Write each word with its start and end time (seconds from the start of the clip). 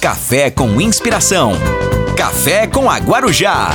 Café 0.00 0.50
com 0.50 0.80
inspiração. 0.80 1.52
Café 2.16 2.66
com 2.66 2.88
a 2.88 2.96
Guarujá. 2.96 3.68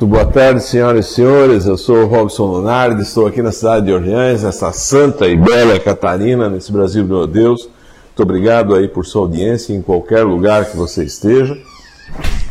Boa 0.00 0.26
tarde, 0.26 0.60
senhoras 0.60 1.06
e 1.06 1.14
senhores. 1.14 1.64
Eu 1.64 1.78
sou 1.78 1.98
o 1.98 2.06
Robson 2.06 2.46
Lunardi, 2.46 3.02
estou 3.02 3.24
aqui 3.24 3.40
na 3.40 3.52
cidade 3.52 3.86
de 3.86 3.92
Orleans, 3.92 4.42
nessa 4.42 4.72
santa 4.72 5.28
e 5.28 5.36
bela 5.36 5.78
Catarina, 5.78 6.50
nesse 6.50 6.72
Brasil, 6.72 7.04
meu 7.04 7.24
Deus. 7.24 7.68
Muito 8.06 8.20
obrigado 8.20 8.74
aí 8.74 8.88
por 8.88 9.06
sua 9.06 9.22
audiência 9.22 9.72
em 9.72 9.80
qualquer 9.80 10.24
lugar 10.24 10.64
que 10.64 10.76
você 10.76 11.04
esteja, 11.04 11.56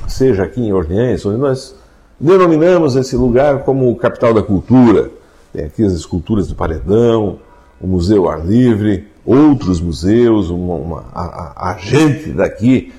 seja 0.08 0.44
aqui 0.44 0.62
em 0.62 0.72
Orleans, 0.72 1.26
onde 1.26 1.40
nós 1.40 1.76
denominamos 2.18 2.96
esse 2.96 3.18
lugar 3.18 3.66
como 3.66 3.94
capital 3.98 4.34
da 4.34 4.42
cultura. 4.42 5.12
Tem 5.52 5.66
aqui 5.66 5.84
as 5.84 5.92
esculturas 5.92 6.48
do 6.48 6.56
Paredão, 6.56 7.38
o 7.84 7.88
Museu 7.88 8.30
Ar 8.30 8.44
Livre, 8.46 9.10
outros 9.26 9.82
museus, 9.82 10.50
uma, 10.50 10.76
uma 10.76 11.04
a, 11.14 11.72
a, 11.72 11.78
gente 11.78 12.30
daqui 12.30 12.94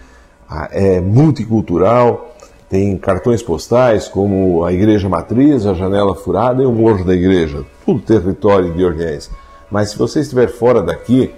é 0.71 1.01
multicultural, 1.01 2.37
tem 2.69 2.95
cartões 2.98 3.43
postais 3.43 4.09
como 4.09 4.62
a 4.62 4.73
Igreja 4.74 5.09
Matriz, 5.09 5.66
a 5.66 5.73
Janela 5.73 6.15
Furada 6.15 6.62
e 6.62 6.66
o 6.66 6.73
Morro 6.73 7.02
da 7.02 7.15
Igreja, 7.15 7.65
tudo 7.84 8.01
território 8.01 8.74
de 8.74 8.84
Orleans. 8.84 9.30
Mas 9.70 9.88
se 9.91 9.97
você 9.97 10.20
estiver 10.20 10.48
fora 10.48 10.83
daqui, 10.83 11.30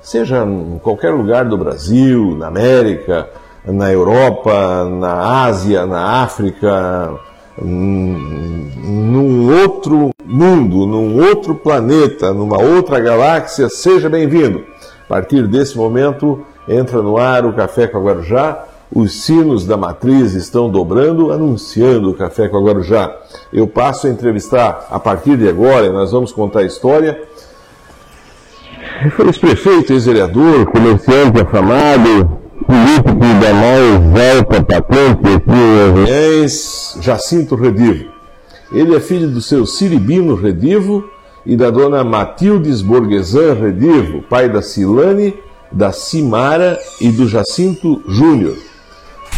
seja 0.00 0.42
em 0.42 0.78
qualquer 0.82 1.10
lugar 1.10 1.44
do 1.44 1.58
Brasil, 1.58 2.34
na 2.36 2.46
América, 2.46 3.28
na 3.66 3.92
Europa, 3.92 4.84
na 4.84 5.44
Ásia, 5.44 5.84
na 5.84 6.22
África, 6.22 7.20
num 7.60 9.52
outro 9.62 10.13
mundo, 10.24 10.86
num 10.86 11.22
outro 11.22 11.54
planeta, 11.54 12.32
numa 12.32 12.60
outra 12.60 12.98
galáxia, 12.98 13.68
seja 13.68 14.08
bem-vindo. 14.08 14.64
A 15.04 15.08
partir 15.08 15.46
desse 15.46 15.76
momento, 15.76 16.42
entra 16.66 17.02
no 17.02 17.18
ar 17.18 17.44
o 17.44 17.52
Café 17.52 17.86
com 17.86 17.98
a 17.98 18.02
Guarujá. 18.02 18.64
Os 18.94 19.24
sinos 19.24 19.66
da 19.66 19.76
matriz 19.76 20.34
estão 20.34 20.70
dobrando, 20.70 21.32
anunciando 21.32 22.10
o 22.10 22.14
Café 22.14 22.48
com 22.48 22.56
a 22.56 22.62
Guarujá. 22.62 23.14
Eu 23.52 23.66
passo 23.66 24.06
a 24.06 24.10
entrevistar 24.10 24.86
a 24.90 24.98
partir 24.98 25.36
de 25.36 25.48
agora, 25.48 25.92
nós 25.92 26.12
vamos 26.12 26.32
contar 26.32 26.60
a 26.60 26.64
história. 26.64 27.20
Ex-prefeito, 29.26 29.92
ex-vereador, 29.92 30.66
comerciante 30.66 31.40
afamado, 31.40 32.38
político 32.66 33.18
da 33.40 33.52
mais 33.52 34.36
alta 34.36 34.62
patente 34.62 35.28
aqui 35.36 36.40
em 36.40 37.02
Jacinto 37.02 37.56
Redivo. 37.56 38.13
Ele 38.74 38.94
é 38.94 39.00
filho 39.00 39.28
do 39.28 39.40
seu 39.40 39.64
Ciribino 39.64 40.34
Redivo 40.34 41.08
e 41.46 41.56
da 41.56 41.70
dona 41.70 42.04
Matildes 42.04 42.82
Borguesan 42.82 43.54
Redivo, 43.54 44.22
pai 44.22 44.48
da 44.48 44.60
Silane, 44.60 45.34
da 45.72 45.92
Simara 45.92 46.78
e 47.00 47.10
do 47.10 47.26
Jacinto 47.26 48.02
Júnior. 48.06 48.56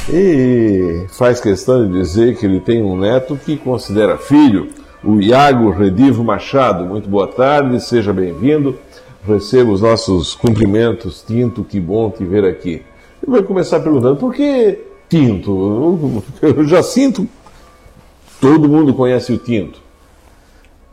E 0.09 1.07
faz 1.11 1.41
questão 1.41 1.87
de 1.87 1.99
dizer 1.99 2.37
que 2.37 2.47
ele 2.47 2.61
tem 2.61 2.83
um 2.83 2.99
neto 2.99 3.39
que 3.45 3.57
considera 3.57 4.17
filho, 4.17 4.69
o 5.05 5.21
Iago 5.21 5.71
Redivo 5.71 6.25
Machado. 6.25 6.85
Muito 6.85 7.09
boa 7.09 7.29
tarde, 7.29 7.81
seja 7.81 8.13
bem-vindo. 8.13 8.77
Receba 9.27 9.71
os 9.71 9.81
nossos 9.81 10.35
cumprimentos, 10.35 11.23
Tinto, 11.27 11.63
que 11.63 11.79
bom 11.79 12.11
te 12.11 12.25
ver 12.25 12.45
aqui 12.45 12.83
vai 13.27 13.43
começar 13.43 13.81
perguntando 13.81 14.17
por 14.17 14.33
que 14.33 14.79
tinto? 15.09 16.23
Eu 16.41 16.65
já 16.65 16.83
sinto. 16.83 17.27
Todo 18.41 18.69
mundo 18.69 18.95
conhece 18.95 19.33
o 19.33 19.39
tinto. 19.39 19.81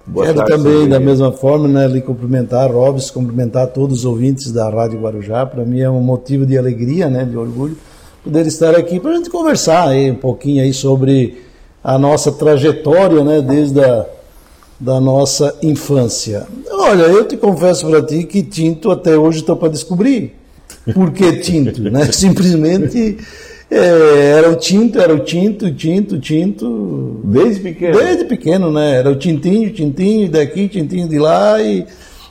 Boa 0.05 0.25
Quero 0.25 0.39
tarde, 0.39 0.51
também, 0.51 0.89
da 0.89 0.99
mesma 0.99 1.31
forma, 1.31 1.67
né, 1.67 1.87
lhe 1.87 2.01
cumprimentar, 2.01 2.69
Robes, 2.71 3.09
cumprimentar 3.09 3.67
todos 3.67 3.99
os 3.99 4.05
ouvintes 4.05 4.51
da 4.51 4.69
Rádio 4.69 4.99
Guarujá. 4.99 5.45
Para 5.45 5.63
mim 5.63 5.79
é 5.79 5.89
um 5.89 6.01
motivo 6.01 6.45
de 6.45 6.57
alegria, 6.57 7.09
né, 7.09 7.23
de 7.23 7.37
orgulho, 7.37 7.77
poder 8.23 8.45
estar 8.45 8.75
aqui 8.75 8.99
para 8.99 9.11
a 9.11 9.15
gente 9.15 9.29
conversar 9.29 9.87
aí, 9.87 10.11
um 10.11 10.15
pouquinho 10.15 10.61
aí 10.61 10.73
sobre 10.73 11.41
a 11.81 11.97
nossa 11.97 12.31
trajetória, 12.33 13.23
né, 13.23 13.41
desde 13.41 13.79
a 13.81 14.05
da 14.83 14.99
nossa 14.99 15.55
infância. 15.61 16.45
Olha, 16.69 17.03
eu 17.03 17.25
te 17.25 17.37
confesso 17.37 17.87
para 17.87 18.01
ti 18.01 18.25
que 18.25 18.43
tinto 18.43 18.91
até 18.91 19.17
hoje 19.17 19.39
estou 19.39 19.55
para 19.55 19.69
descobrir. 19.69 20.35
Por 20.93 21.11
que 21.11 21.37
tinto? 21.37 21.81
Né? 21.83 22.05
Simplesmente 22.11 23.17
é, 23.75 24.31
era 24.37 24.51
o 24.51 24.55
tinto, 24.55 24.99
era 24.99 25.13
o 25.13 25.19
tinto, 25.19 25.71
tinto, 25.73 26.19
tinto. 26.19 27.21
Desde 27.23 27.61
pequeno? 27.61 27.97
Desde 27.97 28.25
pequeno, 28.25 28.71
né? 28.71 28.97
Era 28.97 29.09
o 29.11 29.15
tintinho, 29.15 29.71
tintinho 29.71 30.29
daqui, 30.29 30.67
tintinho 30.67 31.07
de 31.07 31.17
lá 31.17 31.61
e 31.61 31.85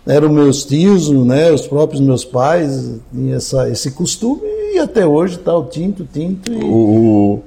eram 0.06 0.28
meus 0.28 0.64
tios, 0.64 1.10
né? 1.10 1.50
Os 1.50 1.66
próprios 1.66 2.00
meus 2.00 2.24
pais 2.24 2.90
tinham 3.12 3.36
essa, 3.36 3.68
esse 3.68 3.90
costume 3.92 4.51
e 4.72 4.78
até 4.78 5.06
hoje 5.06 5.36
está 5.36 5.56
o 5.56 5.64
tinto, 5.64 6.06
tinto. 6.10 6.52
E... 6.52 6.64
O, 6.64 7.40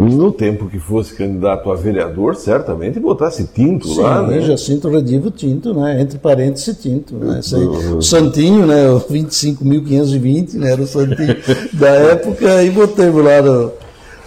no 0.00 0.32
tempo 0.32 0.68
que 0.68 0.78
fosse 0.78 1.14
candidato 1.14 1.70
a 1.70 1.74
vereador, 1.74 2.36
certamente 2.36 2.98
botasse 3.00 3.44
tinto 3.44 3.88
Sim, 3.88 4.00
lá, 4.00 4.22
né? 4.26 4.40
Jacinto 4.40 4.88
Redivo 4.88 5.30
Tinto, 5.30 5.74
né? 5.74 6.00
Entre 6.00 6.18
parênteses, 6.18 6.76
tinto. 6.78 7.14
Né? 7.16 7.40
Aí, 7.52 7.66
o 7.66 8.02
Santinho, 8.02 8.66
né? 8.66 8.90
O 8.90 9.00
25.520, 9.00 10.54
né? 10.54 10.72
Era 10.72 10.82
o 10.82 10.86
Santinho 10.86 11.36
da 11.74 11.90
época, 11.90 12.62
e 12.62 12.70
botamos 12.70 13.24
lá 13.24 13.42
no, 13.42 13.72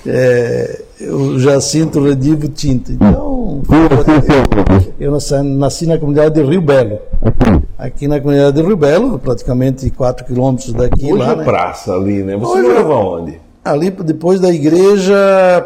é, 0.05 0.81
o 1.01 1.39
Jacinto 1.39 2.03
Redivo 2.03 2.47
Tinto. 2.49 2.91
Então, 2.91 3.61
eu 4.99 5.11
nasci, 5.11 5.41
nasci 5.41 5.87
na 5.87 5.97
comunidade 5.97 6.35
de 6.35 6.43
Rio 6.43 6.61
Belo. 6.61 6.99
Aqui 7.77 8.07
na 8.07 8.19
comunidade 8.19 8.55
de 8.55 8.61
Rio 8.61 8.77
Belo, 8.77 9.19
praticamente 9.19 9.89
4 9.89 10.25
quilômetros 10.25 10.73
daqui. 10.73 11.11
Hoje 11.11 11.23
lá, 11.23 11.31
é 11.33 11.35
né? 11.35 11.43
praça 11.43 11.93
ali, 11.93 12.23
né? 12.23 12.37
Você 12.37 12.59
Hoje, 12.59 12.67
morava 12.67 12.93
onde? 12.95 13.39
Ali 13.63 13.89
depois 13.89 14.39
da 14.39 14.49
igreja, 14.49 15.15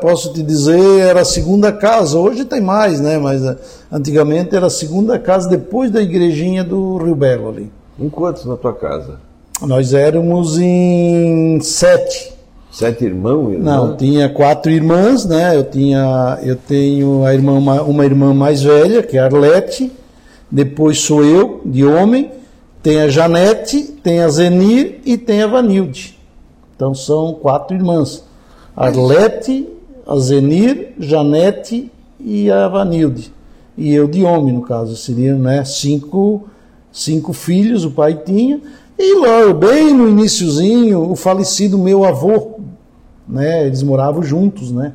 posso 0.02 0.34
te 0.34 0.42
dizer, 0.42 1.02
era 1.02 1.22
a 1.22 1.26
segunda 1.26 1.72
casa. 1.72 2.18
Hoje 2.18 2.46
tem 2.46 2.62
mais, 2.62 3.00
né? 3.00 3.18
Mas 3.18 3.44
eh, 3.44 3.58
antigamente 3.92 4.56
era 4.56 4.68
a 4.68 4.70
segunda 4.70 5.20
casa 5.20 5.50
depois 5.50 5.92
da 5.92 6.02
igrejinha 6.02 6.64
do 6.64 6.98
Rio 6.98 7.16
Belo 7.16 7.50
ali. 7.50 7.72
Em 8.00 8.10
quantos 8.10 8.46
na 8.46 8.56
tua 8.56 8.74
casa? 8.74 9.20
Nós 9.62 9.94
éramos 9.94 10.58
em 10.58 11.60
sete. 11.62 12.34
Sete 12.72 13.04
irmãos? 13.04 13.52
Irmã? 13.52 13.66
Não, 13.66 13.98
tinha 13.98 14.30
quatro 14.30 14.72
irmãs, 14.72 15.26
né? 15.26 15.56
Eu 15.56 15.64
tinha, 15.64 16.40
eu 16.42 16.56
tenho 16.56 17.26
a 17.26 17.34
irmã, 17.34 17.54
uma 17.82 18.06
irmã 18.06 18.34
mais 18.34 18.64
velha, 18.64 19.04
que 19.04 19.18
é 19.18 19.20
a 19.20 19.26
Arlete. 19.26 19.92
Depois 20.52 21.00
sou 21.00 21.24
eu, 21.24 21.62
de 21.66 21.86
homem. 21.86 22.32
Tem 22.82 23.02
a 23.02 23.10
Janete, 23.10 23.84
tem 24.02 24.22
a 24.22 24.30
Zenir 24.30 25.02
e 25.06 25.18
tem 25.18 25.42
a 25.42 25.48
Vanilde. 25.48 26.18
Então 26.76 26.96
são 26.96 27.34
quatro 27.34 27.76
irmãs: 27.76 28.24
Arlete, 28.76 29.68
a 30.08 30.18
Zenir, 30.18 30.94
Janete 30.98 31.92
e 32.20 32.50
a 32.50 32.68
Vanilde. 32.68 33.34
E 33.78 33.94
eu 33.94 34.08
de 34.08 34.24
homem, 34.24 34.54
no 34.54 34.62
caso, 34.62 34.96
seriam 34.96 35.38
né, 35.38 35.64
cinco, 35.64 36.48
cinco 36.92 37.32
filhos, 37.32 37.86
o 37.86 37.92
pai 37.92 38.14
tinha. 38.14 38.62
E 38.98 39.14
logo, 39.16 39.54
bem 39.54 39.94
no 39.94 40.10
iníciozinho, 40.10 41.10
o 41.10 41.16
falecido 41.16 41.78
meu 41.78 42.04
avô, 42.04 42.60
né, 43.28 43.66
eles 43.66 43.82
moravam 43.84 44.22
juntos, 44.22 44.72
né? 44.72 44.94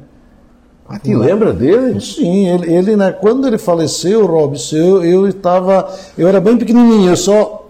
Ah, 0.89 0.99
te 0.99 1.15
lembra 1.15 1.53
dele? 1.53 2.00
Sim, 2.00 2.49
ele, 2.49 2.75
ele 2.75 2.97
né, 2.97 3.11
quando 3.11 3.47
ele 3.47 3.56
faleceu, 3.56 4.27
Robson, 4.27 4.77
eu, 4.77 5.05
eu 5.05 5.28
estava, 5.28 5.89
eu 6.17 6.28
era 6.28 6.41
bem 6.41 6.56
pequenininho, 6.56 7.11
eu 7.11 7.17
só 7.17 7.65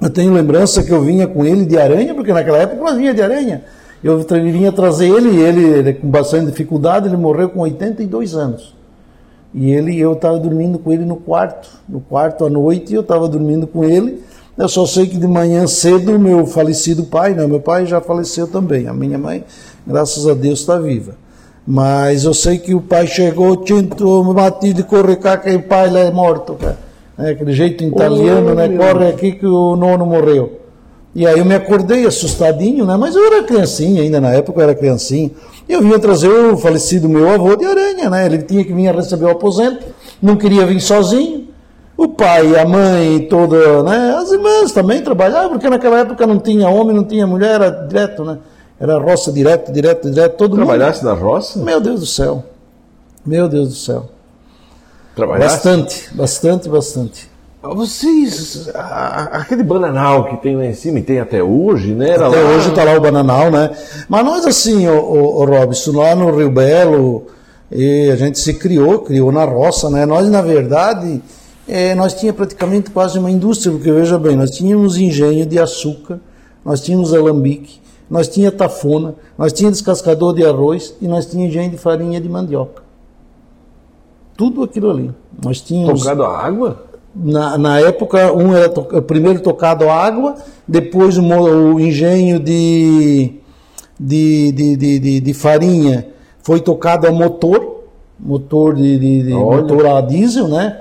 eu 0.00 0.08
tenho 0.08 0.32
lembrança 0.32 0.84
que 0.84 0.92
eu 0.92 1.02
vinha 1.02 1.26
com 1.26 1.44
ele 1.44 1.64
de 1.64 1.76
aranha, 1.76 2.14
porque 2.14 2.32
naquela 2.32 2.58
época 2.58 2.80
nós 2.80 2.96
vinha 2.96 3.12
de 3.12 3.20
aranha. 3.20 3.64
Eu 4.02 4.20
vinha 4.20 4.70
trazer 4.70 5.08
ele, 5.08 5.30
e 5.30 5.40
ele, 5.40 5.64
ele, 5.64 5.94
com 5.94 6.08
bastante 6.08 6.46
dificuldade, 6.46 7.08
ele 7.08 7.16
morreu 7.16 7.48
com 7.48 7.60
82 7.60 8.36
anos. 8.36 8.76
E 9.52 9.72
ele, 9.72 9.98
eu 9.98 10.12
estava 10.12 10.38
dormindo 10.38 10.78
com 10.78 10.92
ele 10.92 11.04
no 11.04 11.16
quarto, 11.16 11.68
no 11.88 12.00
quarto 12.00 12.44
à 12.44 12.50
noite, 12.50 12.94
eu 12.94 13.00
estava 13.00 13.26
dormindo 13.26 13.66
com 13.66 13.82
ele. 13.82 14.22
Eu 14.56 14.68
só 14.68 14.86
sei 14.86 15.06
que 15.08 15.16
de 15.16 15.26
manhã 15.26 15.66
cedo, 15.66 16.16
meu 16.16 16.46
falecido 16.46 17.02
pai, 17.04 17.34
né, 17.34 17.44
meu 17.46 17.60
pai 17.60 17.84
já 17.84 18.00
faleceu 18.00 18.46
também. 18.46 18.86
A 18.86 18.94
minha 18.94 19.18
mãe, 19.18 19.44
graças 19.84 20.28
a 20.28 20.34
Deus, 20.34 20.60
está 20.60 20.78
viva. 20.78 21.16
Mas 21.70 22.24
eu 22.24 22.32
sei 22.32 22.56
que 22.56 22.74
o 22.74 22.80
pai 22.80 23.06
chegou, 23.06 23.54
tinto, 23.58 24.24
Matilde, 24.24 24.82
corre 24.84 25.16
cá, 25.16 25.36
que 25.36 25.54
o 25.54 25.62
pai 25.62 25.90
lá 25.90 26.00
é 26.00 26.10
morto, 26.10 26.54
cara. 26.54 26.78
Né, 27.18 27.32
aquele 27.32 27.52
jeito 27.52 27.84
italiano, 27.84 28.54
né, 28.54 28.70
corre 28.70 29.08
aqui 29.08 29.32
que 29.32 29.44
o 29.44 29.76
nono 29.76 30.06
morreu. 30.06 30.60
E 31.14 31.26
aí 31.26 31.38
eu 31.38 31.44
me 31.44 31.54
acordei 31.54 32.06
assustadinho, 32.06 32.86
né, 32.86 32.96
mas 32.96 33.14
eu 33.14 33.26
era 33.26 33.42
criancinha 33.42 34.00
ainda, 34.00 34.18
na 34.18 34.32
época 34.32 34.58
eu 34.58 34.62
era 34.62 34.74
criancinha. 34.74 35.30
E 35.68 35.74
eu 35.74 35.82
vinha 35.82 35.98
trazer 35.98 36.30
o 36.30 36.56
falecido 36.56 37.06
meu 37.06 37.28
avô 37.28 37.54
de 37.54 37.66
Aranha, 37.66 38.08
né, 38.08 38.24
ele 38.24 38.38
tinha 38.38 38.64
que 38.64 38.72
vir 38.72 38.90
receber 38.94 39.26
o 39.26 39.30
aposento, 39.30 39.84
não 40.22 40.36
queria 40.36 40.64
vir 40.64 40.80
sozinho. 40.80 41.48
O 41.98 42.08
pai, 42.08 42.58
a 42.58 42.64
mãe, 42.64 43.26
toda, 43.28 43.82
né, 43.82 44.14
as 44.16 44.32
irmãs 44.32 44.72
também 44.72 45.02
trabalhavam, 45.02 45.50
porque 45.50 45.68
naquela 45.68 45.98
época 45.98 46.26
não 46.26 46.38
tinha 46.38 46.70
homem, 46.70 46.96
não 46.96 47.04
tinha 47.04 47.26
mulher, 47.26 47.56
era 47.56 47.68
direto, 47.68 48.24
né, 48.24 48.38
era 48.80 48.98
roça 48.98 49.32
direto, 49.32 49.72
direto, 49.72 50.10
direto, 50.10 50.36
todo 50.36 50.56
Trabalhasse 50.56 51.04
mundo. 51.04 51.14
na 51.14 51.20
roça? 51.20 51.58
Meu 51.58 51.80
Deus 51.80 52.00
do 52.00 52.06
céu, 52.06 52.44
meu 53.26 53.48
Deus 53.48 53.68
do 53.68 53.74
céu. 53.74 54.06
Trabalhasse? 55.16 55.54
Bastante, 55.56 56.08
bastante, 56.14 56.68
bastante. 56.68 57.28
Vocês, 57.60 58.70
a- 58.74 59.30
aquele 59.40 59.64
bananal 59.64 60.26
que 60.30 60.36
tem 60.36 60.56
lá 60.56 60.64
em 60.64 60.74
cima 60.74 61.00
e 61.00 61.02
tem 61.02 61.18
até 61.18 61.42
hoje, 61.42 61.92
né? 61.92 62.10
Era 62.10 62.28
Até 62.28 62.40
lá- 62.40 62.50
hoje 62.50 62.68
está 62.70 62.84
lá 62.84 62.94
o 62.96 63.00
bananal, 63.00 63.50
né? 63.50 63.70
Mas 64.08 64.24
nós, 64.24 64.46
assim, 64.46 64.86
o, 64.88 64.94
o, 64.96 65.44
Robson, 65.44 65.92
lá 65.98 66.14
no 66.14 66.30
Rio 66.36 66.50
Belo, 66.50 67.26
e 67.70 68.10
a 68.12 68.16
gente 68.16 68.38
se 68.38 68.54
criou, 68.54 69.00
criou 69.00 69.32
na 69.32 69.44
roça, 69.44 69.90
né? 69.90 70.06
Nós, 70.06 70.28
na 70.30 70.40
verdade, 70.40 71.20
eh, 71.68 71.94
nós 71.96 72.14
tínhamos 72.14 72.36
praticamente 72.38 72.90
quase 72.90 73.18
uma 73.18 73.30
indústria, 73.30 73.72
porque 73.72 73.90
veja 73.90 74.16
bem, 74.18 74.36
nós 74.36 74.50
tínhamos 74.52 74.96
engenho 74.96 75.44
de 75.44 75.58
açúcar, 75.58 76.20
nós 76.64 76.80
tínhamos 76.80 77.12
alambique, 77.12 77.80
nós 78.10 78.28
tínhamos 78.28 78.58
tafona, 78.58 79.14
nós 79.36 79.52
tínhamos 79.52 79.78
descascador 79.78 80.34
de 80.34 80.44
arroz 80.44 80.94
e 81.00 81.06
nós 81.08 81.26
tínhamos 81.26 81.50
engenho 81.50 81.70
de 81.70 81.76
farinha 81.76 82.20
de 82.20 82.28
mandioca. 82.28 82.82
Tudo 84.36 84.62
aquilo 84.62 84.90
ali. 84.90 85.10
Nós 85.44 85.60
tínhamos 85.60 86.00
Tocado 86.02 86.24
a 86.24 86.38
água? 86.38 86.84
na, 87.14 87.58
na 87.58 87.80
época, 87.80 88.32
um 88.32 88.54
era 88.54 88.68
to- 88.68 89.02
primeiro 89.02 89.40
tocado 89.40 89.88
a 89.88 89.94
água, 89.94 90.36
depois 90.66 91.18
o, 91.18 91.22
engenho 91.80 92.38
de, 92.38 93.32
de, 93.98 94.52
de, 94.52 94.76
de, 94.76 94.98
de- 95.00 95.20
farinha 95.34 96.06
foi 96.42 96.60
tocado 96.60 97.06
a 97.08 97.12
motor, 97.12 97.84
motor 98.18 98.74
de, 98.74 98.98
de- 98.98 99.22
de- 99.24 99.32
motor 99.34 99.86
a 99.86 100.00
diesel, 100.00 100.46
né? 100.48 100.80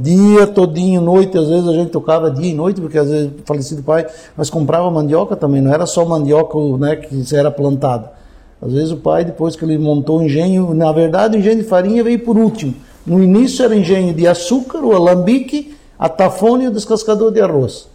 Dia 0.00 0.46
todinho, 0.46 1.00
noite, 1.00 1.36
às 1.36 1.48
vezes 1.48 1.66
a 1.66 1.72
gente 1.72 1.90
tocava 1.90 2.30
dia 2.30 2.52
e 2.52 2.54
noite, 2.54 2.80
porque 2.80 2.96
às 2.96 3.10
vezes 3.10 3.26
o 3.26 3.42
falecido 3.44 3.82
pai, 3.82 4.06
nós 4.38 4.48
comprava 4.48 4.88
mandioca 4.88 5.34
também, 5.34 5.60
não 5.60 5.74
era 5.74 5.84
só 5.84 6.04
mandioca 6.04 6.56
né, 6.78 6.94
que 6.94 7.24
era 7.34 7.50
plantada. 7.50 8.12
Às 8.60 8.72
vezes 8.72 8.92
o 8.92 8.96
pai, 8.98 9.24
depois 9.24 9.56
que 9.56 9.64
ele 9.64 9.76
montou 9.78 10.20
o 10.20 10.22
engenho, 10.22 10.72
na 10.72 10.92
verdade 10.92 11.36
o 11.36 11.40
engenho 11.40 11.56
de 11.56 11.64
farinha 11.64 12.04
veio 12.04 12.20
por 12.20 12.38
último. 12.38 12.72
No 13.04 13.20
início 13.20 13.64
era 13.64 13.74
engenho 13.74 14.14
de 14.14 14.28
açúcar, 14.28 14.78
o 14.78 14.94
alambique, 14.94 15.74
a 15.98 16.08
tafona 16.08 16.62
e 16.62 16.68
o 16.68 16.70
descascador 16.70 17.32
de 17.32 17.40
arroz. 17.40 17.88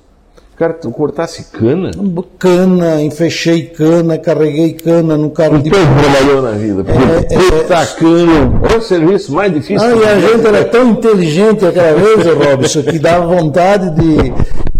Cara, 0.57 0.73
tu 0.73 0.89
cortasse 0.89 1.51
cana? 1.51 1.91
Cana, 2.39 2.99
enfechei 3.03 3.65
cana, 3.65 4.17
carreguei 4.17 4.73
cana 4.73 5.15
no 5.15 5.29
carro 5.29 5.59
de 5.59 5.69
Quem 5.69 5.79
trabalhou 5.79 6.41
na 6.41 6.51
vida? 6.53 6.83
É, 7.29 7.35
é, 7.35 7.51
Cortar 7.51 7.85
cana 7.95 8.59
é 8.73 8.75
o 8.75 8.81
serviço 8.81 9.31
mais 9.35 9.53
difícil. 9.53 9.87
Ah, 9.87 9.95
e 9.95 10.03
a 10.03 10.19
gente 10.19 10.47
era 10.47 10.65
tão 10.65 10.89
inteligente 10.89 11.63
aquela 11.63 11.93
vez, 11.93 12.25
Robson, 12.25 12.81
que 12.81 12.97
dava 12.97 13.27
vontade 13.27 13.91
de, 13.91 14.33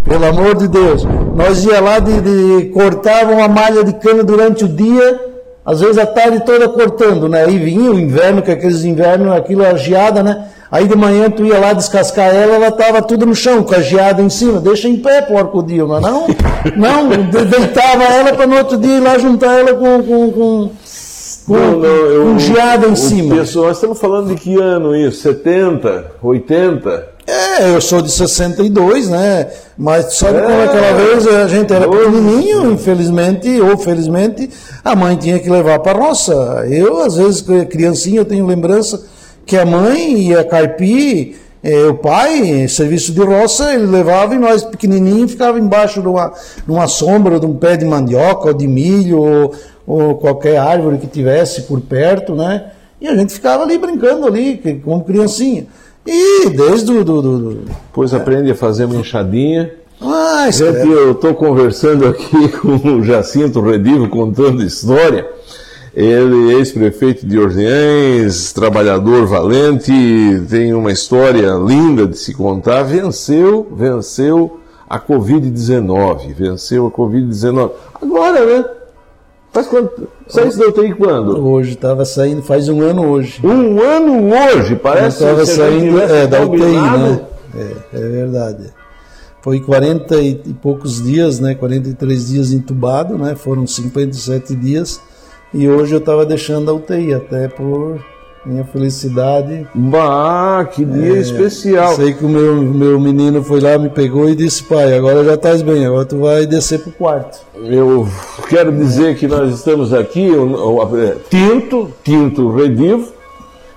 pelo 0.04 0.26
amor 0.26 0.56
de 0.56 0.68
Deus, 0.68 1.08
nós 1.36 1.64
ia 1.64 1.80
lá 1.80 2.00
de, 2.00 2.22
de 2.22 2.70
cortava 2.70 3.34
uma 3.34 3.48
malha 3.48 3.84
de 3.84 3.94
cana 3.94 4.24
durante 4.24 4.66
o 4.66 4.68
dia, 4.68 5.20
às 5.64 5.80
vezes 5.80 6.00
a 6.00 6.08
tarde 6.08 6.44
toda 6.44 6.68
cortando, 6.70 7.30
né? 7.30 7.46
Aí 7.46 7.60
vinha 7.60 7.92
o 7.92 8.00
inverno, 8.00 8.42
que 8.42 8.50
aqueles 8.50 8.84
invernos, 8.84 9.32
aquilo 9.32 9.64
a 9.64 9.76
geada, 9.76 10.24
né? 10.24 10.48
Aí 10.72 10.88
de 10.88 10.96
manhã 10.96 11.30
tu 11.30 11.46
ia 11.46 11.58
lá 11.60 11.72
descascar 11.74 12.28
ela, 12.34 12.56
ela 12.56 12.72
tava 12.72 13.02
tudo 13.02 13.26
no 13.26 13.34
chão, 13.36 13.64
com 13.64 13.74
a 13.74 13.82
geada 13.82 14.22
em 14.22 14.30
cima. 14.30 14.60
Deixa 14.60 14.88
em 14.90 14.98
pé, 14.98 15.22
porco 15.22 15.64
dia, 15.64 15.86
mas 15.86 16.02
não, 16.02 16.28
não, 16.76 17.10
de- 17.10 17.46
deitava 17.46 18.04
ela 18.04 18.34
para 18.34 18.46
no 18.48 18.58
outro 18.58 18.78
dia 18.78 18.98
ir 18.98 19.00
lá 19.00 19.18
juntar 19.18 19.60
ela 19.60 19.74
com, 19.74 20.04
com, 20.04 20.32
com, 20.32 20.70
com, 21.48 21.54
Não, 21.54 21.72
não, 21.80 21.86
eu- 21.86 22.24
com 22.26 22.40
geada 22.40 22.88
em 22.88 22.96
cima. 22.96 23.36
Pessoal, 23.38 23.68
nós 23.68 23.78
estamos 23.78 23.98
falando 24.00 24.28
de 24.28 24.36
que 24.36 24.56
ano 24.60 24.96
isso? 24.96 25.22
70? 25.22 26.06
80? 26.22 27.18
É, 27.30 27.76
eu 27.76 27.82
sou 27.82 28.02
de 28.02 28.10
62, 28.12 29.10
né? 29.10 29.48
Mas 29.78 30.14
sabe 30.18 30.40
É. 30.40 30.42
como 30.42 30.62
aquela 30.62 30.94
vez 30.94 31.28
a 31.28 31.48
gente 31.48 31.74
era 31.74 31.88
pequenininho, 31.88 32.72
infelizmente, 32.72 33.60
ou 33.62 33.78
felizmente, 33.78 34.50
a 34.84 34.96
mãe 34.96 35.16
tinha 35.18 35.38
que 35.40 35.50
levar 35.50 35.80
para 35.80 35.98
roça. 36.00 36.34
Eu, 36.70 37.02
às 37.04 37.16
vezes, 37.16 37.44
criancinha, 37.70 38.20
eu 38.22 38.26
tenho 38.26 38.46
lembrança 38.46 39.02
que 39.48 39.56
a 39.58 39.66
mãe 39.66 40.28
ia 40.28 40.44
carpir, 40.44 41.38
eh, 41.64 41.88
o 41.88 41.96
pai, 41.96 42.68
serviço 42.68 43.14
de 43.14 43.22
roça, 43.22 43.74
ele 43.74 43.88
levava 43.88 44.36
e 44.36 44.38
nós 44.38 44.64
pequenininhos 44.64 45.32
ficava 45.32 45.58
embaixo 45.58 46.02
de 46.02 46.08
uma, 46.08 46.28
de 46.66 46.70
uma 46.72 46.86
sombra 46.86 47.40
de 47.40 47.46
um 47.46 47.56
pé 47.56 47.78
de 47.78 47.86
mandioca 47.86 48.50
ou 48.50 48.54
de 48.54 48.68
milho 48.68 49.20
ou, 49.20 49.56
ou 49.88 50.16
qualquer 50.16 50.58
árvore 50.58 50.98
que 50.98 51.08
tivesse 51.08 51.62
por 51.62 51.80
perto, 51.80 52.36
né? 52.36 52.72
E 53.00 53.08
a 53.08 53.16
gente 53.16 53.34
ficava 53.34 53.64
ali 53.64 53.78
brincando 53.78 54.28
ali, 54.28 54.82
como 54.84 55.04
criancinha. 55.06 55.66
E 56.06 56.50
desde 56.50 56.92
o 56.92 57.04
do, 57.04 57.22
do, 57.22 57.40
do, 57.40 57.54
Depois 57.88 58.14
aprende 58.14 58.52
a 58.52 58.56
fazer 58.56 58.86
uma 58.86 58.96
enxadinha. 58.96 59.72
ah, 60.02 60.48
Gente, 60.52 60.90
eu 60.90 61.12
estou 61.14 61.34
conversando 61.36 62.06
aqui 62.08 62.50
com 62.60 62.76
o 62.98 63.04
Jacinto 63.04 63.62
Redivo, 63.62 64.10
contando 64.10 64.62
história. 64.62 65.37
Ele 65.98 66.54
é 66.54 66.60
ex-prefeito 66.60 67.26
de 67.26 67.40
Orleans, 67.40 68.54
trabalhador 68.54 69.26
valente, 69.26 69.92
tem 70.48 70.72
uma 70.72 70.92
história 70.92 71.54
linda 71.54 72.06
de 72.06 72.16
se 72.20 72.36
contar. 72.36 72.84
Venceu, 72.84 73.68
venceu 73.76 74.60
a 74.88 75.00
Covid-19. 75.00 76.36
Venceu 76.36 76.86
a 76.86 76.92
Covid-19. 76.92 77.72
Agora, 78.00 78.46
né? 78.46 78.66
Faz 79.52 79.66
quanto? 79.66 80.08
Saísse 80.28 80.60
da 80.60 80.68
UTI 80.68 80.94
quando? 80.94 81.44
hoje 81.44 81.72
estava 81.72 82.06
saindo, 82.06 82.44
faz 82.44 82.70
um 82.70 82.80
ano 82.80 83.08
hoje. 83.08 83.42
Um 83.44 83.82
ano 83.82 84.30
hoje, 84.36 84.76
parece 84.76 85.24
Estava 85.24 85.44
se 85.48 85.60
a 85.60 85.72
gente 85.72 85.90
saindo 85.90 86.00
é, 86.00 86.28
da 86.28 86.46
UTI, 86.46 86.60
né? 86.60 87.22
É, 87.56 87.98
é 87.98 88.08
verdade. 88.08 88.74
Foi 89.42 89.60
40 89.60 90.16
e, 90.18 90.42
e 90.46 90.54
poucos 90.54 91.02
dias, 91.02 91.40
né? 91.40 91.56
43 91.56 92.28
dias 92.28 92.52
entubado, 92.52 93.18
né? 93.18 93.34
Foram 93.34 93.66
57 93.66 94.54
dias. 94.54 95.02
E 95.54 95.68
hoje 95.68 95.94
eu 95.94 96.00
estava 96.00 96.26
deixando 96.26 96.70
a 96.70 96.74
UTI, 96.74 97.14
até 97.14 97.48
por 97.48 98.00
minha 98.46 98.64
felicidade. 98.66 99.68
Bah, 99.74 100.68
que 100.72 100.84
dia 100.86 101.18
especial. 101.20 101.96
Sei 101.96 102.14
que 102.14 102.24
o 102.24 102.30
meu, 102.30 102.56
meu 102.62 103.00
menino 103.00 103.44
foi 103.44 103.60
lá, 103.60 103.78
me 103.78 103.90
pegou 103.90 104.30
e 104.30 104.36
disse, 104.36 104.64
pai, 104.64 104.98
agora 104.98 105.24
já 105.24 105.34
estás 105.34 105.62
bem, 105.62 105.86
agora 105.86 106.06
tu 106.06 106.20
vai 106.20 106.46
descer 106.46 106.80
pro 106.80 106.92
quarto. 106.92 107.40
Eu 107.56 108.08
quero 108.50 108.72
dizer 108.72 109.16
que 109.18 109.28
nós 109.28 109.54
estamos 109.54 109.94
aqui, 109.94 110.30
o, 110.30 110.54
o- 110.76 110.98
é, 110.98 111.16
Tinto, 111.30 111.92
Tinto 112.04 112.52
Redivo, 112.56 113.12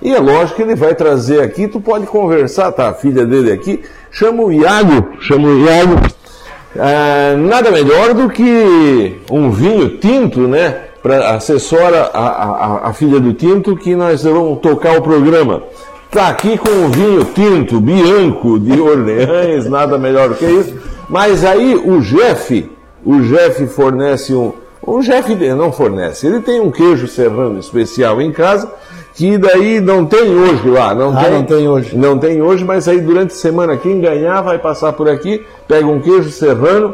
e 0.03 0.13
é 0.15 0.19
lógico 0.19 0.57
que 0.57 0.63
ele 0.63 0.75
vai 0.77 0.95
trazer 0.95 1.41
aqui, 1.43 1.67
tu 1.69 1.81
pode 1.81 2.07
conversar, 2.07 2.71
tá? 2.73 2.89
A 2.91 2.95
filha 2.95 3.25
dele 3.27 3.53
aqui, 3.53 3.83
chama 4.11 4.43
o 4.43 4.53
Iago, 4.53 5.09
chama 5.21 5.49
o 5.49 5.59
Iago. 5.65 5.95
Ah, 6.79 7.35
nada 7.37 7.71
melhor 7.71 8.15
do 8.15 8.29
que 8.29 9.17
um 9.31 9.51
vinho 9.51 9.99
tinto, 9.99 10.41
né? 10.47 10.85
Para 11.03 11.31
assessora 11.35 12.11
a, 12.13 12.27
a, 12.29 12.89
a 12.89 12.93
filha 12.93 13.19
do 13.19 13.33
Tinto, 13.33 13.75
que 13.77 13.97
nós 13.97 14.23
vamos 14.23 14.59
tocar 14.61 14.99
o 14.99 15.03
programa. 15.03 15.63
Tá 16.11 16.29
aqui 16.29 16.59
com 16.59 16.69
o 16.69 16.89
vinho 16.89 17.25
tinto, 17.25 17.81
Bianco, 17.81 18.59
de 18.59 18.81
Orleans, 18.81 19.67
nada 19.71 19.97
melhor 19.97 20.29
do 20.31 20.35
que 20.35 20.45
isso. 20.45 20.75
Mas 21.09 21.45
aí 21.45 21.77
o 21.77 22.01
Jeff, 22.01 22.69
o 23.05 23.21
Jeff 23.21 23.65
fornece 23.69 24.35
um. 24.35 24.53
O 24.83 25.01
Jeff 25.03 25.33
não 25.55 25.71
fornece, 25.71 26.27
ele 26.27 26.41
tem 26.41 26.61
um 26.61 26.71
queijo 26.71 27.07
serrano 27.07 27.61
especial 27.61 28.21
em 28.21 28.33
casa, 28.33 28.69
que 29.15 29.39
daí 29.39 29.81
não 29.81 30.05
tem 30.05 30.37
hoje 30.37 30.69
lá. 30.69 30.93
Não 30.97 31.17
Ah, 31.17 31.23
tem, 31.23 31.33
não 31.33 31.45
tem 31.45 31.69
hoje. 31.69 31.97
Não 31.97 32.19
tem 32.19 32.43
hoje, 32.43 32.65
mas 32.65 32.89
aí 32.89 33.01
durante 33.01 33.31
a 33.33 33.37
semana 33.37 33.77
quem 33.77 34.01
ganhar 34.01 34.41
vai 34.41 34.59
passar 34.59 34.93
por 34.95 35.09
aqui, 35.09 35.47
pega 35.69 35.87
um 35.87 36.01
queijo 36.01 36.31
serrano. 36.31 36.93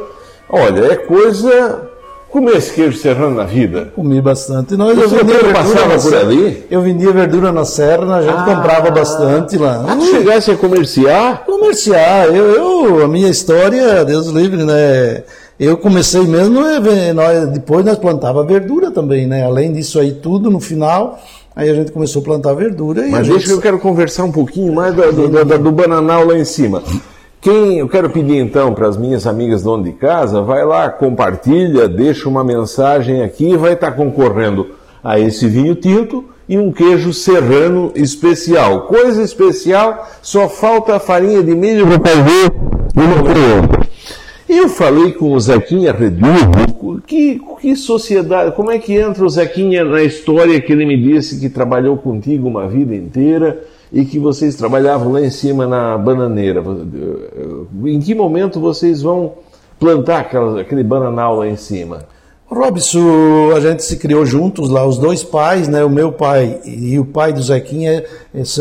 Olha, 0.48 0.92
é 0.92 0.96
coisa. 0.96 1.88
Comer 2.36 2.56
esse 2.58 2.70
queijo 2.74 2.98
serrano 2.98 3.34
na 3.34 3.44
vida. 3.44 3.92
Comi 3.96 4.20
bastante. 4.20 4.76
Nós, 4.76 4.90
eu 4.98 5.08
vendia 5.08 5.24
verdura 5.36 5.52
passava 5.54 5.86
na 5.88 5.94
por 5.94 6.00
serra. 6.10 6.20
ali? 6.20 6.64
Eu 6.70 6.82
vendia 6.82 7.10
verdura 7.10 7.50
na 7.50 7.64
serra, 7.64 8.16
a 8.16 8.20
gente 8.20 8.44
comprava 8.44 8.90
bastante 8.90 9.56
lá. 9.56 9.82
Ah, 9.88 9.96
tu 9.96 10.04
chegasse 10.04 10.50
a 10.50 10.54
comerciar? 10.56 11.44
Comerciar, 11.46 12.26
eu, 12.26 12.44
eu- 12.44 13.02
a 13.04 13.08
minha 13.08 13.30
história, 13.30 14.04
Deus 14.04 14.26
livre, 14.26 14.64
né? 14.64 15.22
Eu 15.58 15.78
comecei 15.78 16.20
mesmo, 16.26 16.60
ve- 16.82 17.14
nós, 17.14 17.48
depois 17.48 17.82
nós 17.86 17.96
plantava 17.98 18.44
verdura 18.44 18.90
também, 18.90 19.26
né? 19.26 19.42
Além 19.42 19.72
disso 19.72 19.98
aí 19.98 20.12
tudo, 20.12 20.50
no 20.50 20.60
final, 20.60 21.18
aí 21.56 21.70
a 21.70 21.74
gente 21.74 21.90
começou 21.90 22.20
a 22.20 22.24
plantar 22.26 22.52
verdura 22.52 23.06
e 23.08 23.10
Mas 23.12 23.26
gente- 23.26 23.32
deixa 23.36 23.46
que 23.48 23.54
eu 23.54 23.62
quero 23.62 23.78
conversar 23.78 24.24
um 24.24 24.32
pouquinho 24.32 24.74
mais 24.74 24.94
do, 24.94 25.10
do, 25.10 25.42
do- 25.42 25.58
do 25.58 25.72
bananal 25.72 26.26
lá 26.26 26.36
em 26.38 26.44
cima. 26.44 26.82
Quem, 27.40 27.78
eu 27.78 27.88
quero 27.88 28.10
pedir 28.10 28.38
então 28.38 28.74
para 28.74 28.88
as 28.88 28.96
minhas 28.96 29.26
amigas 29.26 29.62
donas 29.62 29.86
de 29.86 29.92
casa, 29.92 30.42
vai 30.42 30.64
lá, 30.64 30.90
compartilha, 30.90 31.88
deixa 31.88 32.28
uma 32.28 32.42
mensagem 32.42 33.22
aqui 33.22 33.56
vai 33.56 33.74
estar 33.74 33.92
concorrendo 33.92 34.68
a 35.02 35.20
esse 35.20 35.46
vinho 35.46 35.74
tinto 35.76 36.24
e 36.48 36.58
um 36.58 36.72
queijo 36.72 37.12
serrano 37.12 37.92
especial. 37.94 38.82
Coisa 38.82 39.22
especial, 39.22 40.08
só 40.22 40.48
falta 40.48 40.96
a 40.96 41.00
farinha 41.00 41.42
de 41.42 41.54
milho 41.54 41.86
para 41.86 42.00
fazer 42.00 42.52
uma 42.96 43.16
outra. 43.16 43.86
Eu 44.48 44.68
falei 44.68 45.12
com 45.12 45.32
o 45.32 45.40
Zequinha 45.40 45.92
Reduvo, 45.92 47.00
que, 47.06 47.40
que 47.60 47.74
sociedade, 47.76 48.54
como 48.54 48.70
é 48.70 48.78
que 48.78 48.94
entra 48.94 49.24
o 49.24 49.28
Zequinha 49.28 49.84
na 49.84 50.02
história 50.02 50.60
que 50.60 50.72
ele 50.72 50.86
me 50.86 50.96
disse 50.96 51.40
que 51.40 51.48
trabalhou 51.48 51.96
contigo 51.96 52.48
uma 52.48 52.68
vida 52.68 52.94
inteira 52.94 53.60
e 53.92 54.04
que 54.04 54.18
vocês 54.18 54.54
trabalhavam 54.54 55.12
lá 55.12 55.20
em 55.20 55.30
cima 55.30 55.66
na 55.66 55.96
bananeira? 55.96 56.62
Em 57.84 58.00
que 58.00 58.14
momento 58.14 58.60
vocês 58.60 59.02
vão 59.02 59.34
plantar 59.78 60.20
aquela, 60.20 60.60
aquele 60.60 60.82
bananal 60.82 61.36
lá 61.36 61.46
em 61.46 61.56
cima? 61.56 62.06
Robson, 62.48 63.50
a 63.56 63.60
gente 63.60 63.82
se 63.82 63.96
criou 63.96 64.24
juntos 64.24 64.70
lá, 64.70 64.86
os 64.86 64.98
dois 64.98 65.24
pais, 65.24 65.66
né? 65.66 65.84
O 65.84 65.90
meu 65.90 66.12
pai 66.12 66.60
e 66.64 66.96
o 66.96 67.04
pai 67.04 67.32
do 67.32 67.42
Zequinha 67.42 68.04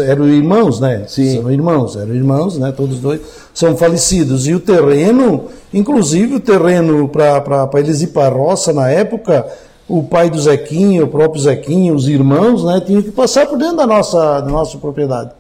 eram 0.08 0.28
irmãos, 0.28 0.80
né? 0.80 1.04
Sim. 1.08 1.36
São 1.40 1.52
irmãos, 1.52 1.96
eram 1.96 2.16
irmãos, 2.16 2.58
né? 2.58 2.74
Todos 2.76 3.00
dois 3.00 3.22
são 3.54 3.78
falecidos. 3.78 4.48
E 4.48 4.56
o 4.56 4.60
terreno, 4.60 5.46
inclusive 5.72 6.36
o 6.36 6.40
terreno 6.40 7.08
para 7.08 7.70
eles 7.76 8.02
ir 8.02 8.08
para 8.08 8.26
a 8.26 8.30
roça 8.30 8.74
na 8.74 8.90
época, 8.90 9.46
o 9.88 10.04
pai 10.04 10.30
do 10.30 10.40
Zequinha, 10.40 11.04
o 11.04 11.08
próprio 11.08 11.42
Zequinha, 11.42 11.94
os 11.94 12.08
irmãos, 12.08 12.64
né? 12.64 12.82
Tinham 12.86 13.02
que 13.02 13.12
passar 13.12 13.46
por 13.46 13.58
dentro 13.58 13.78
da 13.78 13.88
nossa, 13.88 14.42
da 14.42 14.50
nossa 14.50 14.78
propriedade. 14.78 15.32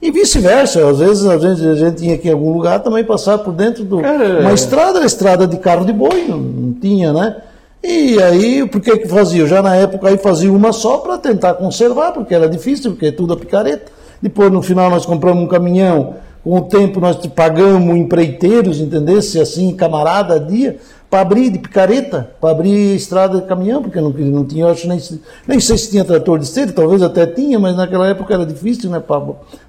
E 0.00 0.10
vice-versa, 0.10 0.88
às 0.88 0.98
vezes 0.98 1.24
a 1.26 1.38
gente, 1.38 1.66
a 1.66 1.74
gente 1.74 1.96
tinha 1.96 2.18
que 2.18 2.28
em 2.28 2.32
algum 2.32 2.52
lugar 2.52 2.80
também 2.80 3.02
passar 3.02 3.38
por 3.38 3.52
dentro 3.52 3.84
do. 3.84 4.00
Cara, 4.00 4.40
uma 4.40 4.52
estrada 4.52 4.98
era 4.98 5.06
estrada 5.06 5.46
de 5.46 5.56
carro 5.56 5.84
de 5.84 5.92
boi, 5.92 6.26
não, 6.28 6.38
não 6.38 6.72
tinha, 6.74 7.12
né? 7.12 7.36
E 7.82 8.20
aí, 8.20 8.66
por 8.66 8.80
que 8.80 8.98
que 8.98 9.08
fazia? 9.08 9.42
Eu 9.42 9.46
já 9.46 9.62
na 9.62 9.74
época 9.76 10.08
aí 10.08 10.18
fazia 10.18 10.52
uma 10.52 10.72
só 10.72 10.98
para 10.98 11.18
tentar 11.18 11.54
conservar, 11.54 12.12
porque 12.12 12.34
era 12.34 12.48
difícil, 12.48 12.90
porque 12.92 13.06
é 13.06 13.12
tudo 13.12 13.32
a 13.32 13.36
picareta. 13.36 13.92
Depois, 14.20 14.50
no 14.50 14.60
final, 14.60 14.90
nós 14.90 15.06
compramos 15.06 15.44
um 15.44 15.46
caminhão. 15.46 16.14
Com 16.42 16.58
o 16.58 16.62
tempo, 16.62 17.00
nós 17.00 17.16
pagamos 17.28 17.96
empreiteiros, 17.96 18.80
entendesse? 18.80 19.40
Assim, 19.40 19.74
camarada 19.74 20.34
a 20.34 20.38
dia, 20.38 20.78
para 21.16 21.22
abrir 21.22 21.48
de 21.48 21.58
picareta, 21.58 22.28
para 22.38 22.50
abrir 22.50 22.94
estrada 22.94 23.40
de 23.40 23.46
caminhão, 23.46 23.82
porque 23.82 23.98
não, 23.98 24.10
não 24.10 24.44
tinha, 24.44 24.66
acho 24.66 24.86
nem, 24.86 25.00
nem 25.48 25.58
sei 25.58 25.78
se 25.78 25.90
tinha 25.90 26.04
trator 26.04 26.38
de 26.38 26.44
esteira, 26.44 26.70
talvez 26.72 27.00
até 27.00 27.24
tinha, 27.24 27.58
mas 27.58 27.74
naquela 27.74 28.06
época 28.06 28.34
era 28.34 28.44
difícil, 28.44 28.90
né, 28.90 29.00
para 29.00 29.22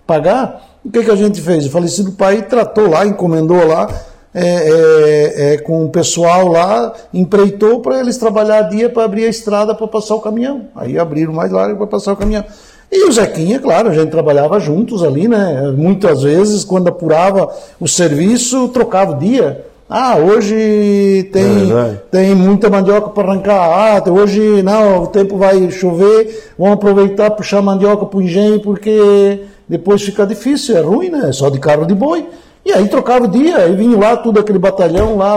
pagar. 0.06 0.78
O 0.84 0.92
que 0.92 1.06
que 1.06 1.10
a 1.12 1.16
gente 1.16 1.40
fez? 1.40 1.66
O 1.66 1.70
falecido 1.70 2.12
pai 2.12 2.42
tratou 2.42 2.90
lá, 2.90 3.06
encomendou 3.06 3.66
lá, 3.66 3.88
é, 4.34 4.44
é, 4.44 5.54
é, 5.54 5.58
com 5.60 5.86
o 5.86 5.90
pessoal 5.90 6.50
lá, 6.50 6.94
empreitou 7.14 7.80
para 7.80 8.02
eles 8.02 8.18
trabalhar 8.18 8.64
dia 8.64 8.90
para 8.90 9.06
abrir 9.06 9.24
a 9.24 9.30
estrada 9.30 9.74
para 9.74 9.88
passar 9.88 10.16
o 10.16 10.20
caminhão. 10.20 10.66
Aí 10.76 11.00
abriram 11.00 11.32
mais 11.32 11.50
largo 11.50 11.78
para 11.78 11.88
passar 11.88 12.12
o 12.12 12.18
caminhão. 12.18 12.44
E 12.92 13.08
o 13.08 13.12
Zequinha, 13.12 13.60
claro, 13.60 13.90
a 13.90 13.94
gente 13.94 14.10
trabalhava 14.10 14.60
juntos 14.60 15.02
ali, 15.02 15.30
né? 15.30 15.74
Muitas 15.78 16.24
vezes, 16.24 16.66
quando 16.66 16.90
apurava 16.90 17.50
o 17.80 17.88
serviço, 17.88 18.68
trocava 18.68 19.14
o 19.14 19.18
dia. 19.18 19.66
Ah, 19.90 20.18
hoje 20.18 21.30
tem, 21.32 21.72
É 21.72 21.94
tem 22.12 22.36
muita 22.36 22.70
mandioca 22.70 23.10
para 23.10 23.32
arrancar. 23.32 24.04
Ah, 24.06 24.12
hoje 24.12 24.62
não, 24.62 25.04
o 25.04 25.08
tempo 25.08 25.38
vai 25.38 25.72
chover, 25.72 26.52
vamos 26.58 26.74
aproveitar 26.74 27.32
puxar 27.32 27.62
mandioca 27.62 28.06
para 28.06 28.20
o 28.20 28.22
engenho 28.22 28.60
porque 28.60 29.44
depois 29.68 30.02
fica 30.02 30.26
difícil, 30.26 30.76
é 30.78 30.82
ruim, 30.82 31.10
né? 31.10 31.30
É 31.30 31.32
só 31.32 31.50
de 31.50 31.60
carro 31.60 31.86
de 31.86 31.96
boi. 31.96 32.28
E 32.68 32.74
aí 32.74 32.86
trocava 32.90 33.24
o 33.24 33.28
dia, 33.30 33.60
aí 33.60 33.74
vinha 33.78 33.98
lá 33.98 34.18
tudo 34.18 34.42
aquele 34.42 34.60
batalhão 34.60 35.16
lá, 35.16 35.36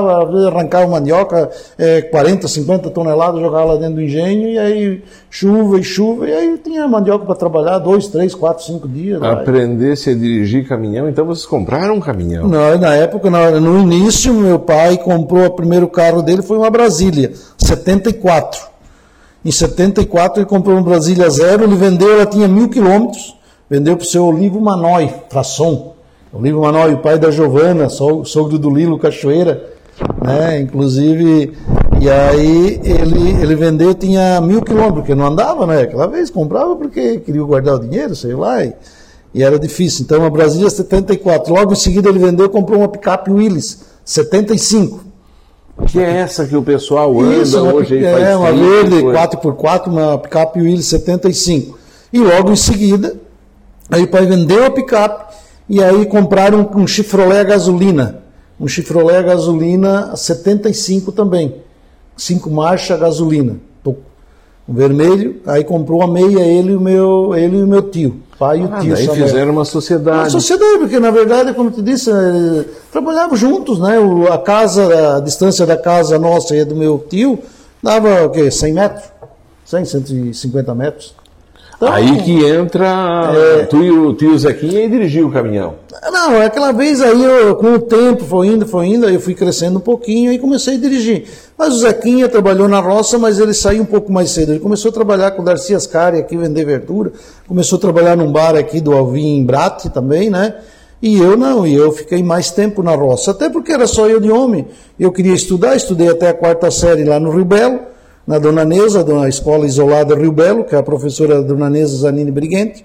arrancava 0.49 0.88
mandioca, 0.88 1.49
é, 1.78 2.02
40, 2.02 2.49
50 2.49 2.90
toneladas, 2.90 3.40
jogava 3.40 3.66
lá 3.66 3.76
dentro 3.76 3.94
do 3.94 4.02
engenho, 4.02 4.49
e 4.49 4.58
aí 4.58 5.04
chuva 5.30 5.78
e 5.78 5.84
chuva, 5.84 6.28
e 6.28 6.32
aí 6.34 6.58
tinha 6.58 6.88
mandioca 6.88 7.25
para 7.25 7.37
trabalhar 7.37 7.78
dois, 7.78 8.08
três, 8.08 8.34
quatro, 8.34 8.64
cinco 8.64 8.88
dias. 8.88 9.22
Aprendesse 9.22 10.10
a 10.10 10.14
dirigir 10.14 10.66
caminhão, 10.66 11.08
então 11.08 11.25
vocês 11.25 11.46
compraram 11.46 11.94
um 11.94 12.00
caminhão. 12.00 12.49
Não, 12.49 12.76
na 12.76 12.96
época, 12.96 13.30
no 13.60 13.78
início, 13.78 14.34
meu 14.34 14.58
pai 14.58 14.99
comprou 14.99 15.46
o 15.46 15.50
primeiro 15.52 15.87
carro 15.87 16.22
dele, 16.22 16.42
foi 16.42 16.56
uma 16.56 16.68
Brasília, 16.68 17.30
74. 17.58 18.60
Em 19.44 19.52
74 19.52 20.40
ele 20.40 20.49
comprou 20.49 20.75
uma 20.75 20.82
Brasília 20.82 21.30
zero, 21.30 21.62
ele 21.62 21.76
vendeu, 21.76 22.12
ela 22.12 22.26
tinha 22.26 22.49
mil 22.49 22.68
quilômetros, 22.68 23.37
vendeu 23.70 23.96
para 23.96 24.02
o 24.02 24.08
seu 24.08 24.26
Olivo 24.26 24.60
Manói, 24.60 25.14
Frasson. 25.28 26.00
Olivo 26.32 26.60
Manói, 26.60 26.94
o 26.94 26.99
pai 26.99 27.18
da 27.18 27.30
Giovana, 27.30 27.88
so- 27.88 28.25
sogro 28.25 28.58
do 28.58 28.70
Lilo 28.70 28.99
Cachoeira, 28.99 29.68
né? 30.25 30.60
Inclusive, 30.60 31.52
e 32.00 32.08
aí 32.08 32.80
ele, 32.84 33.30
ele 33.42 33.54
vendeu, 33.56 33.92
tinha 33.94 34.40
mil 34.40 34.62
quilômetros, 34.62 35.00
porque 35.00 35.14
não 35.14 35.26
andava, 35.26 35.66
né? 35.66 35.82
Aquela 35.82 36.06
vez 36.06 36.30
comprava 36.30 36.76
porque 36.76 37.18
queria 37.18 37.42
guardar 37.42 37.75
o 37.75 37.80
dinheiro, 37.80 38.14
sei 38.14 38.34
lá, 38.34 38.64
e, 38.64 38.72
e 39.34 39.42
era 39.42 39.58
difícil. 39.58 40.04
Então, 40.04 40.25
a 40.25 40.30
Brasília 40.30 40.70
74. 40.70 41.52
Logo 41.52 41.72
em 41.72 41.76
seguida 41.76 42.08
ele 42.08 42.18
vendeu, 42.20 42.49
comprou 42.49 42.78
uma 42.78 42.88
picape 42.88 43.30
Willys, 43.30 43.80
75. 44.04 45.04
Que 45.88 45.99
é 45.99 46.18
essa 46.18 46.46
que 46.46 46.54
o 46.56 46.62
pessoal 46.62 47.18
anda 47.20 47.37
Isso, 47.42 47.58
hoje 47.58 47.94
aí 47.94 48.00
pica- 48.00 48.12
faz 48.12 48.25
é, 48.28 48.37
uma 48.37 48.52
verde 48.52 49.02
coisa. 49.02 49.18
4x4, 49.18 49.87
uma 49.88 50.18
picape 50.18 50.60
Willys 50.60 50.87
75. 50.87 51.76
E 52.12 52.18
logo 52.18 52.52
em 52.52 52.56
seguida, 52.56 53.16
aí 53.90 54.02
o 54.04 54.08
pai 54.08 54.26
vendeu 54.26 54.64
a 54.66 54.70
picape 54.70 55.29
e 55.71 55.83
aí 55.83 56.05
compraram 56.05 56.69
um, 56.75 56.81
um 56.83 56.87
Chevrolet 56.87 57.45
gasolina. 57.45 58.23
Um 58.59 58.67
Chevrolet 58.69 59.17
a 59.19 59.23
gasolina 59.23 60.15
75 60.17 61.12
também. 61.12 61.55
Cinco 62.17 62.50
marcha 62.50 62.97
gasolina. 62.97 63.57
Um 64.69 64.75
vermelho, 64.75 65.41
aí 65.47 65.65
comprou 65.65 66.00
a 66.03 66.07
meia 66.07 66.41
ele 66.43 66.73
e 66.73 66.77
o 66.77 66.81
meu, 66.81 67.35
ele 67.35 67.57
e 67.57 67.62
o 67.62 67.67
meu 67.67 67.83
tio. 67.83 68.21
Pai 68.39 68.61
e 68.61 68.62
o 68.65 68.69
Ah, 68.73 68.79
tio. 68.79 68.97
Samuel. 68.97 69.27
fizeram 69.27 69.53
uma 69.53 69.65
sociedade. 69.65 70.31
sociedade, 70.31 70.79
porque 70.79 71.00
na 71.00 71.11
verdade, 71.11 71.53
como 71.55 71.71
te 71.73 71.83
disse, 71.83 72.09
eh, 72.11 72.65
trabalhavam 72.93 73.37
juntos, 73.37 73.81
né? 73.81 73.97
A 74.31 74.39
casa, 74.39 75.17
a 75.17 75.21
distância 75.21 75.67
da 75.67 75.77
casa 75.77 76.19
nossa 76.21 76.55
e 76.55 76.65
do 76.65 76.77
meu 76.77 77.05
tio 77.09 77.39
dava 77.83 78.25
o 78.27 78.31
quê? 78.31 78.49
100 78.50 78.73
metros? 78.73 79.05
100, 79.65 79.85
150 79.87 80.73
metros. 80.75 81.15
Então, 81.80 81.90
Aí 81.94 82.22
que 82.22 82.44
entra 82.44 83.32
tu 83.70 83.82
e 83.82 83.90
o 83.90 84.12
tio 84.12 84.38
Zequinha 84.38 84.84
e 84.84 84.88
dirigiu 84.90 85.28
o 85.28 85.32
caminhão. 85.32 85.76
Não, 86.12 86.34
é 86.34 86.44
aquela 86.44 86.72
vez 86.72 87.00
aí, 87.00 87.25
eu, 87.25 87.56
com 87.56 87.72
o 87.72 87.78
tempo, 87.78 88.22
foi 88.22 88.49
indo, 88.49 88.66
foi 88.66 88.88
indo, 88.88 89.06
aí 89.06 89.14
eu 89.14 89.20
fui 89.20 89.34
crescendo 89.34 89.78
um 89.78 89.80
pouquinho 89.80 90.30
e 90.30 90.38
comecei 90.38 90.75
a 90.75 90.78
dirigir. 90.78 91.25
Mas 91.56 91.72
o 91.72 91.78
Zequinha 91.78 92.28
trabalhou 92.28 92.68
na 92.68 92.80
roça, 92.80 93.18
mas 93.18 93.38
ele 93.38 93.54
saiu 93.54 93.82
um 93.82 93.87
pouco 93.87 94.12
mais 94.12 94.30
cedo. 94.30 94.52
Ele 94.52 94.60
começou 94.60 94.90
a 94.90 94.92
trabalhar 94.92 95.30
com 95.30 95.40
o 95.40 95.44
Darcy 95.44 95.75
Ascari 95.75 96.18
aqui, 96.18 96.37
vender 96.37 96.66
verdura. 96.66 97.12
Começou 97.49 97.78
a 97.78 97.80
trabalhar 97.80 98.14
num 98.14 98.30
bar 98.30 98.56
aqui 98.56 98.78
do 98.78 98.92
Alvim 98.92 99.38
em 99.38 99.44
Brate 99.46 99.88
também, 99.88 100.28
né? 100.28 100.56
E 101.00 101.18
eu 101.18 101.34
não, 101.34 101.66
e 101.66 101.75
eu 101.75 101.90
fiquei 101.92 102.22
mais 102.22 102.50
tempo 102.50 102.82
na 102.82 102.94
roça. 102.94 103.30
Até 103.30 103.49
porque 103.49 103.72
era 103.72 103.87
só 103.87 104.06
eu 104.06 104.20
de 104.20 104.30
homem. 104.30 104.66
Eu 104.99 105.10
queria 105.10 105.32
estudar, 105.32 105.76
estudei 105.76 106.10
até 106.10 106.28
a 106.28 106.34
quarta 106.34 106.70
série 106.70 107.04
lá 107.04 107.18
no 107.18 107.30
Rio 107.30 107.46
Belo, 107.46 107.80
na 108.27 108.39
Dona 108.39 108.65
Neza, 108.65 109.05
na 109.05 109.29
escola 109.29 109.67
isolada 109.67 110.15
Rio 110.15 110.33
Belo, 110.33 110.65
que 110.65 110.75
é 110.75 110.79
a 110.79 110.83
professora 110.83 111.43
Dona 111.43 111.69
Neza 111.69 111.97
Zanini 111.97 112.31
Briguente. 112.31 112.85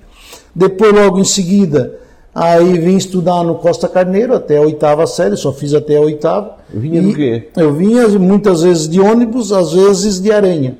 Depois, 0.53 0.93
logo 0.93 1.19
em 1.19 1.23
seguida, 1.25 1.95
aí 2.33 2.79
vim 2.79 2.95
estudar 2.97 3.43
no 3.43 3.55
Costa 3.55 3.87
Carneiro 3.87 4.33
até 4.33 4.57
a 4.57 4.61
oitava 4.61 5.05
série, 5.05 5.35
só 5.37 5.51
fiz 5.51 5.73
até 5.73 5.97
a 5.97 6.01
oitava. 6.01 6.55
Vinha 6.73 7.01
do 7.01 7.13
quê? 7.13 7.49
Eu 7.55 7.73
vinha 7.73 8.07
muitas 8.19 8.61
vezes 8.63 8.87
de 8.89 8.99
ônibus, 8.99 9.51
às 9.51 9.73
vezes 9.73 10.19
de 10.21 10.31
aranha. 10.31 10.77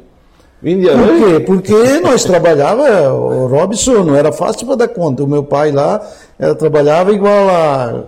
Vim 0.61 0.79
de 0.79 0.87
Por 0.87 0.97
aranha? 0.97 1.33
quê? 1.33 1.39
Porque 1.41 1.99
nós 1.99 2.23
trabalhava, 2.23 3.13
o 3.13 3.47
Robson, 3.47 4.03
não 4.03 4.15
era 4.15 4.31
fácil 4.31 4.65
para 4.65 4.77
dar 4.77 4.87
conta. 4.87 5.23
O 5.23 5.27
meu 5.27 5.43
pai 5.43 5.71
lá 5.71 6.01
trabalhava 6.57 7.11
igual 7.11 7.49
a. 7.49 8.03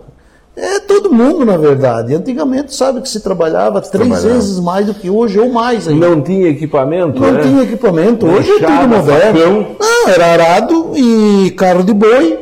É 0.59 0.79
todo 0.79 1.13
mundo, 1.13 1.45
na 1.45 1.55
verdade. 1.55 2.15
Antigamente, 2.15 2.73
sabe 2.73 2.99
que 3.01 3.07
se 3.07 3.19
trabalhava 3.19 3.79
três 3.79 3.91
Trabalhava. 4.07 4.27
vezes 4.27 4.59
mais 4.59 4.87
do 4.87 4.93
que 4.95 5.07
hoje, 5.07 5.39
ou 5.39 5.49
mais 5.49 5.87
ainda. 5.87 6.09
Não 6.09 6.19
tinha 6.19 6.49
equipamento, 6.49 7.19
Não 7.21 7.31
né? 7.31 7.41
tinha 7.43 7.61
equipamento, 7.61 8.25
hoje 8.25 8.49
é 8.51 8.65
tudo 8.65 8.87
moderno. 8.87 9.39
facão. 9.39 9.75
Não, 9.79 10.09
era 10.09 10.25
arado 10.25 10.91
e 10.95 11.51
carro 11.51 11.83
de 11.83 11.93
boi 11.93 12.39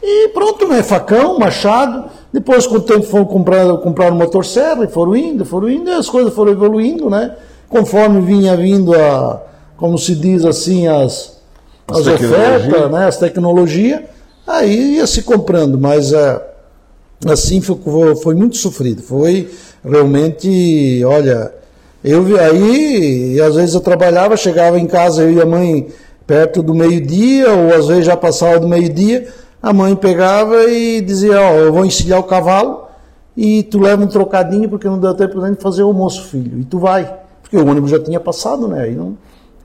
e 0.00 0.28
pronto, 0.28 0.68
né? 0.68 0.84
Facão, 0.84 1.36
machado. 1.36 2.04
Depois, 2.32 2.64
com 2.64 2.76
o 2.76 2.80
tempo, 2.80 3.02
foram 3.02 3.24
comprar, 3.24 3.66
comprar 3.78 4.12
motosserra 4.12 4.84
e 4.84 4.88
foram 4.88 5.16
indo, 5.16 5.44
foram 5.44 5.68
indo, 5.68 5.90
e 5.90 5.94
as 5.94 6.08
coisas 6.08 6.32
foram 6.32 6.52
evoluindo, 6.52 7.10
né? 7.10 7.32
Conforme 7.68 8.20
vinha 8.20 8.56
vindo 8.56 8.94
a, 8.94 9.42
como 9.76 9.98
se 9.98 10.14
diz 10.14 10.44
assim, 10.44 10.86
as, 10.86 11.40
As 11.90 11.98
as, 11.98 12.06
ofertas, 12.06 12.90
né? 12.92 13.06
As 13.08 13.16
tecnologias, 13.16 14.00
aí 14.46 14.96
ia 14.96 15.06
se 15.08 15.22
comprando, 15.22 15.76
mas 15.78 16.12
é, 16.12 16.40
assim 17.26 17.60
foi, 17.60 17.76
foi 18.16 18.34
muito 18.34 18.56
sofrido. 18.56 19.02
Foi 19.02 19.48
realmente, 19.84 21.02
olha, 21.04 21.52
eu 22.04 22.24
aí, 22.38 23.34
e 23.34 23.40
às 23.40 23.54
vezes 23.54 23.74
eu 23.74 23.80
trabalhava, 23.80 24.36
chegava 24.36 24.78
em 24.78 24.86
casa, 24.86 25.22
eu 25.22 25.32
e 25.32 25.40
a 25.40 25.46
mãe 25.46 25.88
perto 26.26 26.62
do 26.62 26.74
meio-dia, 26.74 27.50
ou 27.50 27.74
às 27.74 27.86
vezes 27.86 28.04
já 28.04 28.16
passava 28.16 28.60
do 28.60 28.68
meio-dia, 28.68 29.28
a 29.62 29.72
mãe 29.72 29.96
pegava 29.96 30.64
e 30.64 31.00
dizia, 31.00 31.40
ó, 31.40 31.54
eu 31.54 31.72
vou 31.72 31.84
encilhar 31.84 32.20
o 32.20 32.24
cavalo 32.24 32.86
e 33.36 33.62
tu 33.64 33.80
leva 33.80 34.02
um 34.02 34.06
trocadinho 34.06 34.68
porque 34.68 34.86
não 34.86 34.98
deu 34.98 35.14
tempo 35.14 35.40
nem 35.40 35.52
de 35.52 35.60
fazer 35.60 35.82
o 35.82 35.86
almoço, 35.86 36.24
filho. 36.24 36.60
E 36.60 36.64
tu 36.64 36.78
vai, 36.78 37.12
porque 37.40 37.56
o 37.56 37.66
ônibus 37.66 37.90
já 37.90 37.98
tinha 37.98 38.20
passado, 38.20 38.68
né? 38.68 38.82
Aí 38.82 38.94
não... 38.94 39.16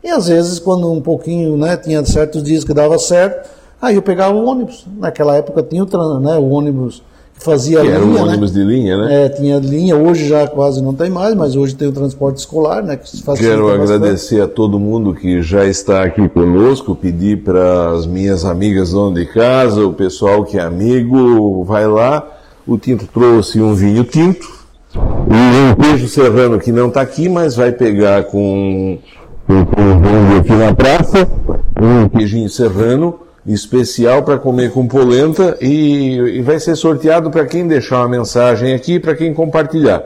E 0.03 0.09
às 0.09 0.27
vezes, 0.27 0.59
quando 0.59 0.91
um 0.91 0.99
pouquinho, 0.99 1.55
né, 1.55 1.77
tinha 1.77 2.03
certos 2.03 2.43
dias 2.43 2.63
que 2.65 2.73
dava 2.73 2.99
certo, 2.99 3.49
aí 3.81 3.95
eu 3.95 4.01
pegava 4.01 4.35
o 4.35 4.45
ônibus. 4.45 4.85
Naquela 4.97 5.37
época 5.37 5.63
tinha 5.63 5.83
o, 5.83 6.19
né, 6.19 6.35
o 6.37 6.49
ônibus 6.49 7.01
fazia 7.33 7.79
Que 7.79 7.87
linha, 7.87 7.95
era 7.95 8.05
um 8.05 8.13
né? 8.13 8.21
ônibus 8.21 8.51
de 8.51 8.63
linha, 8.63 8.97
né? 8.97 9.25
É, 9.25 9.29
tinha 9.29 9.59
linha, 9.59 9.95
hoje 9.95 10.27
já 10.27 10.47
quase 10.47 10.81
não 10.81 10.93
tem 10.93 11.09
mais, 11.09 11.35
mas 11.35 11.55
hoje 11.55 11.75
tem 11.75 11.87
o 11.87 11.91
transporte 11.91 12.37
escolar, 12.37 12.83
né? 12.83 12.97
Que 12.97 13.23
Quero 13.37 13.69
agradecer 13.69 14.41
a 14.41 14.47
todo 14.47 14.79
mundo 14.79 15.13
que 15.13 15.41
já 15.41 15.65
está 15.65 16.03
aqui 16.03 16.27
conosco, 16.29 16.95
pedir 16.95 17.43
para 17.43 17.91
as 17.91 18.05
minhas 18.05 18.45
amigas 18.45 18.91
donas 18.91 19.19
de 19.19 19.25
casa, 19.25 19.85
o 19.85 19.93
pessoal 19.93 20.43
que 20.43 20.57
é 20.57 20.61
amigo, 20.61 21.63
vai 21.63 21.87
lá. 21.87 22.25
O 22.65 22.77
Tinto 22.77 23.05
trouxe 23.13 23.59
um 23.61 23.73
vinho 23.73 24.05
tinto, 24.05 24.47
E 24.95 25.71
um 25.71 25.75
queijo 25.75 26.07
serrano 26.07 26.59
que 26.59 26.71
não 26.71 26.87
está 26.87 27.01
aqui, 27.01 27.27
mas 27.27 27.55
vai 27.55 27.73
pegar 27.73 28.23
com 28.25 28.97
o 29.49 30.39
aqui 30.39 30.53
na 30.53 30.73
praça, 30.73 31.27
um 31.81 32.07
queijinho 32.07 32.47
serrano 32.49 33.19
especial 33.45 34.23
para 34.23 34.37
comer 34.37 34.71
com 34.71 34.87
polenta 34.87 35.57
e, 35.59 36.15
e 36.15 36.41
vai 36.41 36.59
ser 36.59 36.75
sorteado 36.75 37.29
para 37.29 37.45
quem 37.45 37.67
deixar 37.67 37.99
uma 37.99 38.09
mensagem 38.09 38.73
aqui, 38.73 38.99
para 38.99 39.15
quem 39.15 39.33
compartilhar. 39.33 40.03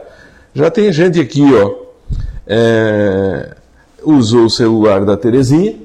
Já 0.54 0.70
tem 0.70 0.92
gente 0.92 1.20
aqui, 1.20 1.42
ó, 1.54 1.74
é, 2.46 3.54
usou 4.02 4.46
o 4.46 4.50
celular 4.50 5.04
da 5.04 5.16
Terezinha, 5.16 5.76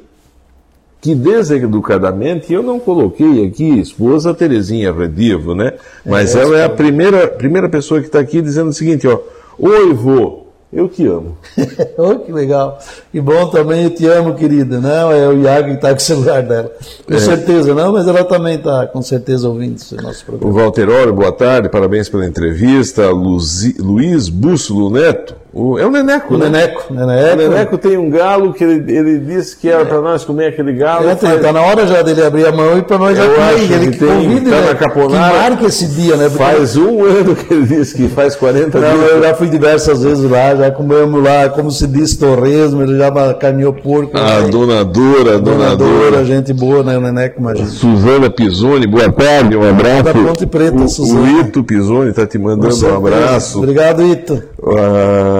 que 0.99 1.13
deseducadamente 1.13 2.51
eu 2.51 2.63
não 2.63 2.79
coloquei 2.79 3.45
aqui 3.45 3.79
esposa 3.79 4.33
Terezinha 4.33 4.91
Redivo, 4.91 5.53
né? 5.53 5.73
Mas 6.05 6.35
é, 6.35 6.41
ela 6.41 6.57
é 6.57 6.65
a 6.65 6.69
primeira, 6.69 7.27
primeira 7.27 7.69
pessoa 7.69 7.99
que 7.99 8.07
está 8.07 8.19
aqui 8.19 8.41
dizendo 8.41 8.69
o 8.69 8.73
seguinte, 8.73 9.07
ó, 9.07 9.19
Oi, 9.59 9.93
vô, 9.93 10.42
eu 10.73 10.89
te 10.89 11.05
amo. 11.05 11.37
oh, 11.97 12.15
que 12.15 12.31
legal. 12.31 12.79
E 13.13 13.21
bom 13.21 13.47
também, 13.47 13.83
eu 13.83 13.89
te 13.91 14.05
amo, 14.07 14.33
querida. 14.33 14.79
Não, 14.79 15.11
é 15.11 15.27
o 15.27 15.39
Iago 15.39 15.69
que 15.69 15.75
está 15.75 15.89
com 15.89 15.97
o 15.97 16.01
celular 16.01 16.41
dela. 16.41 16.71
Com 17.05 17.13
é. 17.13 17.19
certeza, 17.19 17.75
não, 17.75 17.93
mas 17.93 18.07
ela 18.07 18.23
também 18.23 18.55
está 18.55 18.87
com 18.87 19.01
certeza 19.01 19.47
ouvindo 19.47 19.75
esse 19.75 19.95
nosso 19.95 20.25
programa. 20.25 20.51
O 20.51 20.55
Walter 20.55 20.89
Oro, 20.89 21.13
boa 21.13 21.31
tarde, 21.31 21.69
parabéns 21.69 22.09
pela 22.09 22.25
entrevista. 22.25 23.09
Luzi, 23.11 23.75
Luiz 23.79 24.29
Bússolo 24.29 24.89
Neto, 24.89 25.35
o, 25.53 25.77
é 25.77 25.85
o 25.85 25.91
Neneco, 25.91 26.33
o 26.33 26.37
né? 26.37 26.49
Neneco, 26.49 26.91
Neneco. 26.91 27.33
O 27.33 27.37
Neneco 27.37 27.77
tem 27.77 27.95
um 27.95 28.09
galo 28.09 28.53
que 28.53 28.63
ele, 28.63 28.91
ele 28.91 29.19
disse 29.19 29.55
que 29.55 29.69
era 29.69 29.85
para 29.85 30.01
nós 30.01 30.25
comer 30.25 30.47
aquele 30.47 30.73
galo. 30.73 31.07
Está 31.07 31.27
faz... 31.27 31.41
Tá 31.43 31.53
na 31.53 31.61
hora 31.61 31.85
já 31.85 32.01
dele 32.01 32.23
abrir 32.23 32.47
a 32.47 32.51
mão 32.51 32.79
e 32.79 32.81
para 32.81 32.97
nós 32.97 33.15
já 33.15 33.23
comer. 33.23 33.71
Ele 33.71 33.91
que, 33.91 33.99
tem, 33.99 34.07
convida, 34.07 34.49
tá 34.49 34.61
né? 34.61 34.67
na 34.69 34.75
caponara, 34.75 35.31
que 35.31 35.39
marca 35.41 35.65
esse 35.67 35.87
dia, 35.89 36.15
né? 36.15 36.27
Porque... 36.27 36.43
Faz 36.43 36.75
um 36.75 37.05
ano 37.05 37.35
que 37.35 37.53
ele 37.53 37.67
disse 37.67 37.95
que 37.95 38.07
faz 38.07 38.35
40 38.35 38.79
Não, 38.79 38.97
dias. 38.97 39.11
Eu 39.11 39.21
já 39.21 39.35
fui 39.35 39.47
diversas 39.47 40.01
vezes 40.01 40.27
lá, 40.27 40.55
já 40.55 40.71
comemos 40.71 41.23
lá, 41.23 41.47
como 41.49 41.69
se 41.69 41.85
diz, 41.85 42.17
torresmo, 42.17 42.81
ele 42.81 42.97
já 42.97 43.11
caminhou 43.35 43.73
porco. 43.73 44.17
A 44.17 44.41
né? 44.41 44.49
dona 44.49 44.83
Dora, 44.83 45.39
dona 45.39 45.75
Dora. 45.75 46.25
gente 46.25 46.51
boa, 46.51 46.81
né? 46.81 46.97
O 46.97 47.01
Neneco, 47.01 47.39
imagina. 47.39 47.67
Suzana 47.67 48.27
Pisoni, 48.27 48.87
boa 48.87 49.11
tarde, 49.11 49.55
um 49.55 49.69
abraço. 49.69 50.03
Da 50.03 50.13
Ponte 50.13 50.47
Preta, 50.47 50.77
o, 50.77 50.89
Suzana. 50.89 51.21
O 51.21 51.41
Ito 51.41 51.63
Pisoni 51.63 52.09
está 52.09 52.25
te 52.25 52.39
mandando 52.39 52.87
um 52.87 52.97
abraço. 52.97 53.59
Obrigado, 53.59 54.01
Ito. 54.01 54.41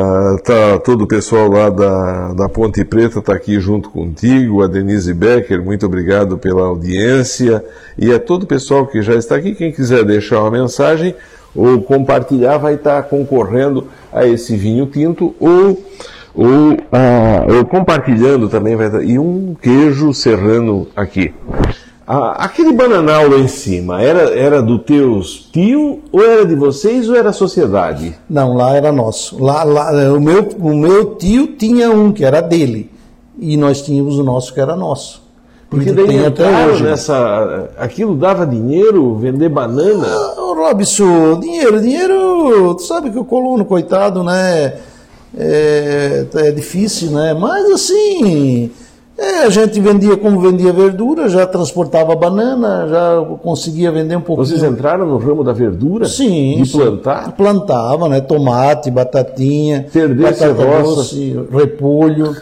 Uh, 0.04 0.38
tá 0.42 0.80
todo 0.80 1.06
o 1.06 1.08
pessoal 1.08 1.50
lá 1.50 1.70
da, 1.70 2.34
da 2.34 2.50
Ponte 2.50 2.84
Preta 2.84 3.20
está 3.20 3.34
aqui 3.34 3.58
junto 3.58 3.90
contigo, 3.90 4.62
a 4.62 4.68
Denise 4.68 5.14
Becker, 5.14 5.64
muito 5.64 5.86
obrigado 5.86 6.38
pela 6.38 6.64
audiência, 6.64 7.64
e 7.98 8.12
a 8.12 8.20
todo 8.20 8.44
o 8.44 8.48
pessoal 8.48 8.86
que 8.86 9.02
já 9.02 9.16
está 9.16 9.38
aqui, 9.38 9.56
quem 9.56 9.72
quiser 9.72 10.04
deixar 10.04 10.42
uma 10.42 10.52
mensagem 10.52 11.16
ou 11.56 11.82
compartilhar, 11.82 12.58
vai 12.58 12.74
estar 12.74 13.02
tá 13.02 13.08
concorrendo 13.08 13.88
a 14.12 14.28
esse 14.28 14.58
vinho 14.58 14.88
tinto, 14.88 15.34
ou, 15.40 15.82
ou, 16.36 16.74
uh, 16.74 17.58
ou 17.58 17.66
compartilhando 17.66 18.50
também, 18.50 18.76
vai 18.76 18.90
tá, 18.90 19.02
e 19.02 19.18
um 19.18 19.56
queijo 19.62 20.14
serrano 20.14 20.86
aqui. 20.96 21.34
Aquele 22.06 22.74
bananal 22.74 23.30
lá 23.30 23.38
em 23.38 23.48
cima, 23.48 24.02
era, 24.02 24.38
era 24.38 24.62
do 24.62 24.78
teus 24.78 25.50
tio, 25.52 26.02
ou 26.12 26.24
era 26.24 26.46
de 26.46 26.54
vocês, 26.54 27.08
ou 27.10 27.16
era 27.16 27.32
sociedade? 27.32 28.14
Não, 28.30 28.54
lá 28.54 28.76
era 28.76 28.92
nosso. 28.92 29.42
Lá, 29.42 29.64
lá, 29.64 29.92
o, 30.14 30.20
meu, 30.20 30.50
o 30.60 30.76
meu 30.76 31.16
tio 31.16 31.48
tinha 31.56 31.90
um 31.92 32.12
que 32.12 32.26
era 32.26 32.42
dele, 32.42 32.92
e 33.40 33.56
nós 33.56 33.82
tínhamos 33.82 34.20
o 34.20 34.24
nosso 34.24 34.54
que 34.54 34.60
era 34.60 34.76
nosso. 34.76 35.24
Porque 35.70 35.92
daí 35.92 36.06
tem 36.06 36.26
até 36.26 36.68
hoje. 36.68 36.84
nessa. 36.84 37.70
Aquilo 37.78 38.16
dava 38.16 38.46
dinheiro, 38.46 39.16
vender 39.16 39.50
banana? 39.50 40.06
Ah, 40.06 40.36
Robson, 40.56 41.40
dinheiro, 41.40 41.82
dinheiro. 41.82 42.76
Tu 42.76 42.84
sabe 42.84 43.10
que 43.10 43.18
o 43.18 43.26
colono, 43.26 43.66
coitado, 43.66 44.24
né? 44.24 44.76
É, 45.36 46.28
é 46.36 46.52
difícil, 46.52 47.10
né? 47.10 47.34
Mas 47.34 47.72
assim 47.72 48.70
é, 49.18 49.44
a 49.44 49.50
gente 49.50 49.80
vendia 49.80 50.18
como 50.18 50.40
vendia 50.40 50.74
verdura, 50.74 51.30
já 51.30 51.46
transportava 51.46 52.16
banana, 52.16 52.88
já 52.90 53.36
conseguia 53.44 53.92
vender 53.92 54.16
um 54.16 54.22
pouquinho. 54.22 54.48
Vocês 54.48 54.64
entraram 54.64 55.06
no 55.06 55.18
ramo 55.18 55.44
da 55.44 55.54
verdura? 55.54 56.06
Sim. 56.06 56.62
De 56.64 56.72
plantar? 56.72 57.32
Plantava, 57.34 58.10
né? 58.10 58.22
Tomate, 58.22 58.90
batatinha, 58.90 59.86
Perdesse 59.94 60.48
batata 60.48 60.84
doce, 60.84 61.46
repolho. 61.52 62.36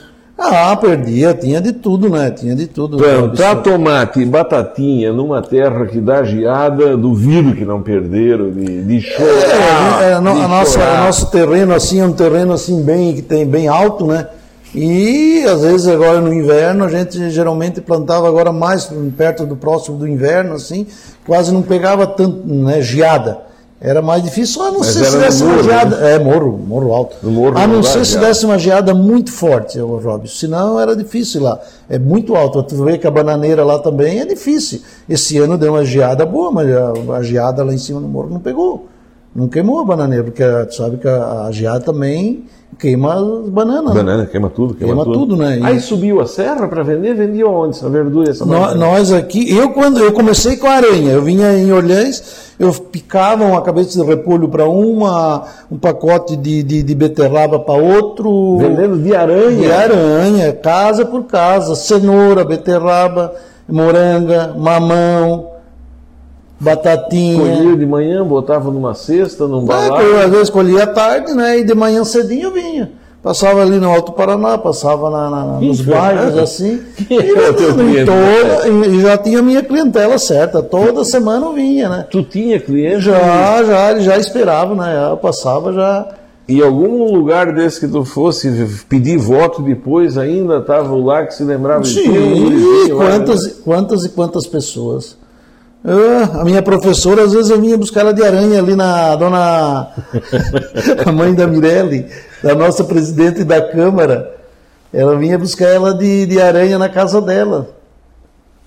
Ah, 0.43 0.75
perdia, 0.75 1.35
tinha 1.35 1.61
de 1.61 1.71
tudo, 1.71 2.09
né? 2.09 2.31
Tinha 2.31 2.55
de 2.55 2.65
tudo. 2.65 2.97
Plantar 2.97 3.57
tomate 3.57 4.21
e 4.21 4.25
batatinha 4.25 5.13
numa 5.13 5.41
terra 5.41 5.85
que 5.85 5.99
dá 5.99 6.23
geada, 6.23 6.97
duvido 6.97 7.53
que 7.53 7.63
não 7.63 7.81
perderam, 7.81 8.49
de, 8.49 8.81
de 8.83 9.01
chorar. 9.01 10.01
É, 10.01 10.09
é, 10.09 10.13
a, 10.13 10.17
a 10.17 10.21
nossa, 10.21 10.79
nosso 11.03 11.29
terreno 11.29 11.75
assim 11.75 11.99
é 11.99 12.05
um 12.05 12.13
terreno 12.13 12.53
assim 12.53 12.81
bem 12.81 13.13
que 13.13 13.21
tem 13.21 13.45
bem 13.45 13.67
alto, 13.67 14.07
né? 14.07 14.25
E 14.73 15.43
às 15.43 15.61
vezes 15.61 15.87
agora 15.87 16.21
no 16.21 16.33
inverno 16.33 16.85
a 16.85 16.89
gente 16.89 17.29
geralmente 17.29 17.81
plantava 17.81 18.27
agora 18.27 18.51
mais 18.51 18.89
perto 19.17 19.45
do 19.45 19.55
próximo 19.55 19.97
do 19.97 20.07
inverno, 20.07 20.53
assim, 20.53 20.87
quase 21.25 21.53
não 21.53 21.61
pegava 21.61 22.07
tanto 22.07 22.47
né, 22.47 22.81
geada. 22.81 23.51
Era 23.83 23.99
mais 23.99 24.21
difícil, 24.21 24.61
a 24.61 24.71
não 24.71 24.83
ser 24.83 25.03
se 25.03 25.17
desse 25.17 25.43
uma 25.43 25.63
geada. 25.63 25.97
Né? 25.97 26.13
É, 26.13 26.19
morro, 26.19 26.55
morro 26.55 26.93
alto. 26.93 27.17
No 27.23 27.31
morro 27.31 27.57
a 27.57 27.65
não 27.65 27.81
ser 27.81 28.05
se 28.05 28.19
desse 28.19 28.45
uma 28.45 28.59
geada 28.59 28.93
muito 28.93 29.31
forte, 29.31 29.79
Robson. 29.79 30.27
Senão 30.27 30.79
era 30.79 30.95
difícil 30.95 31.41
lá. 31.41 31.59
É 31.89 31.97
muito 31.97 32.35
alto. 32.35 32.61
Tu 32.61 32.75
vê 32.83 32.99
que 32.99 33.07
a 33.07 33.11
bananeira 33.11 33.65
lá 33.65 33.79
também 33.79 34.19
é 34.19 34.25
difícil. 34.25 34.81
Esse 35.09 35.39
ano 35.39 35.57
deu 35.57 35.73
uma 35.73 35.83
geada 35.83 36.27
boa, 36.27 36.51
mas 36.51 36.69
a, 36.69 37.15
a 37.15 37.23
geada 37.23 37.63
lá 37.63 37.73
em 37.73 37.79
cima 37.79 37.99
no 37.99 38.07
morro 38.07 38.29
não 38.29 38.39
pegou. 38.39 38.87
Não 39.33 39.47
queimou 39.47 39.79
a 39.79 39.85
bananeira, 39.85 40.23
porque 40.25 40.43
tu 40.43 40.75
sabe 40.75 40.97
que 40.97 41.07
a, 41.07 41.43
a 41.43 41.51
geada 41.51 41.79
também 41.79 42.45
queima 42.77 43.13
as 43.13 43.49
bananas. 43.49 43.93
Né? 43.93 44.03
Banana, 44.03 44.25
queima 44.25 44.49
tudo, 44.49 44.73
queima, 44.73 44.93
queima 44.93 45.05
tudo. 45.05 45.19
tudo. 45.19 45.37
né? 45.37 45.59
E... 45.59 45.63
Aí 45.63 45.79
subiu 45.79 46.19
a 46.19 46.27
serra 46.27 46.67
para 46.67 46.83
vender, 46.83 47.13
vendia 47.13 47.47
onde 47.47 47.77
essa 47.77 47.89
verdura 47.89 48.29
essa 48.29 48.45
banana? 48.45 48.75
Nós 48.75 49.11
aqui, 49.11 49.55
eu 49.55 49.69
quando 49.69 49.99
eu 49.99 50.11
comecei 50.11 50.57
com 50.57 50.67
a 50.67 50.71
aranha, 50.71 51.11
eu 51.11 51.21
vinha 51.21 51.57
em 51.57 51.71
Orleans, 51.71 52.53
eu 52.59 52.73
picava 52.73 53.45
uma 53.45 53.61
cabeça 53.61 54.01
de 54.01 54.05
repolho 54.05 54.49
para 54.49 54.67
uma, 54.67 55.45
um 55.71 55.77
pacote 55.77 56.35
de, 56.35 56.61
de, 56.63 56.83
de 56.83 56.95
beterraba 56.95 57.59
para 57.59 57.73
outro. 57.73 58.57
Vendendo 58.57 58.97
de 58.97 59.15
aranha? 59.15 59.57
De 59.57 59.71
aranha, 59.71 60.53
casa 60.53 61.05
por 61.05 61.23
casa, 61.23 61.75
cenoura, 61.75 62.43
beterraba, 62.43 63.33
moranga, 63.67 64.53
mamão, 64.57 65.50
batatinha. 66.61 67.39
Colhia 67.39 67.75
de 67.75 67.85
manhã, 67.85 68.23
botava 68.23 68.71
numa 68.71 68.93
cesta, 68.93 69.47
num 69.47 69.65
balão. 69.65 69.99
É, 69.99 70.23
às 70.25 70.29
vezes 70.29 70.49
colhia 70.49 70.83
à 70.83 70.87
tarde, 70.87 71.33
né? 71.33 71.59
E 71.59 71.63
de 71.63 71.73
manhã 71.73 72.03
cedinho 72.03 72.43
eu 72.43 72.53
vinha. 72.53 72.91
Passava 73.23 73.61
ali 73.61 73.79
no 73.79 73.87
Alto 73.87 74.13
Paraná, 74.13 74.57
passava 74.57 75.09
na, 75.11 75.29
na, 75.29 75.43
nos 75.59 75.81
bairros 75.81 76.35
assim. 76.37 76.81
Quem 77.07 77.19
e? 77.19 78.05
Toda, 78.05 78.87
e 78.87 78.99
já 78.99 79.17
tinha 79.17 79.41
minha 79.43 79.61
clientela 79.61 80.17
certa. 80.17 80.63
Toda 80.63 81.03
semana 81.03 81.45
eu 81.45 81.53
vinha, 81.53 81.87
né? 81.87 82.05
Tu 82.09 82.23
tinha 82.23 82.59
cliente? 82.59 83.01
Já, 83.01 83.63
já, 83.63 83.91
ele 83.91 84.01
já 84.01 84.17
esperava, 84.17 84.73
né? 84.73 85.09
Eu 85.11 85.17
passava 85.17 85.71
já. 85.71 86.07
E 86.47 86.61
algum 86.63 87.13
lugar 87.13 87.53
desse 87.53 87.79
que 87.79 87.87
tu 87.87 88.03
fosse 88.03 88.49
pedir 88.89 89.17
voto 89.17 89.61
depois 89.61 90.17
ainda 90.17 90.57
estava 90.57 90.93
lá 90.95 91.25
que 91.25 91.35
se 91.35 91.43
lembrava 91.43 91.83
Sim, 91.83 92.01
de 92.01 92.85
ti, 92.85 92.91
quantas, 92.91 93.43
lá, 93.43 93.49
né? 93.49 93.55
quantas 93.63 94.03
e 94.03 94.09
quantas 94.09 94.47
pessoas. 94.47 95.20
Ah, 95.83 96.41
a 96.41 96.45
minha 96.45 96.61
professora, 96.61 97.23
às 97.23 97.33
vezes 97.33 97.49
eu 97.49 97.59
vinha 97.59 97.77
buscar 97.77 98.01
ela 98.01 98.13
de 98.13 98.23
aranha 98.23 98.59
ali 98.59 98.75
na 98.75 99.15
dona. 99.15 99.87
a 101.05 101.11
mãe 101.11 101.33
da 101.33 101.47
Mirelle, 101.47 102.05
da 102.43 102.53
nossa 102.53 102.83
presidente 102.83 103.43
da 103.43 103.61
Câmara. 103.61 104.35
Ela 104.93 105.15
vinha 105.15 105.39
buscar 105.39 105.69
ela 105.69 105.93
de, 105.93 106.25
de 106.27 106.39
aranha 106.39 106.77
na 106.77 106.87
casa 106.87 107.19
dela. 107.19 107.69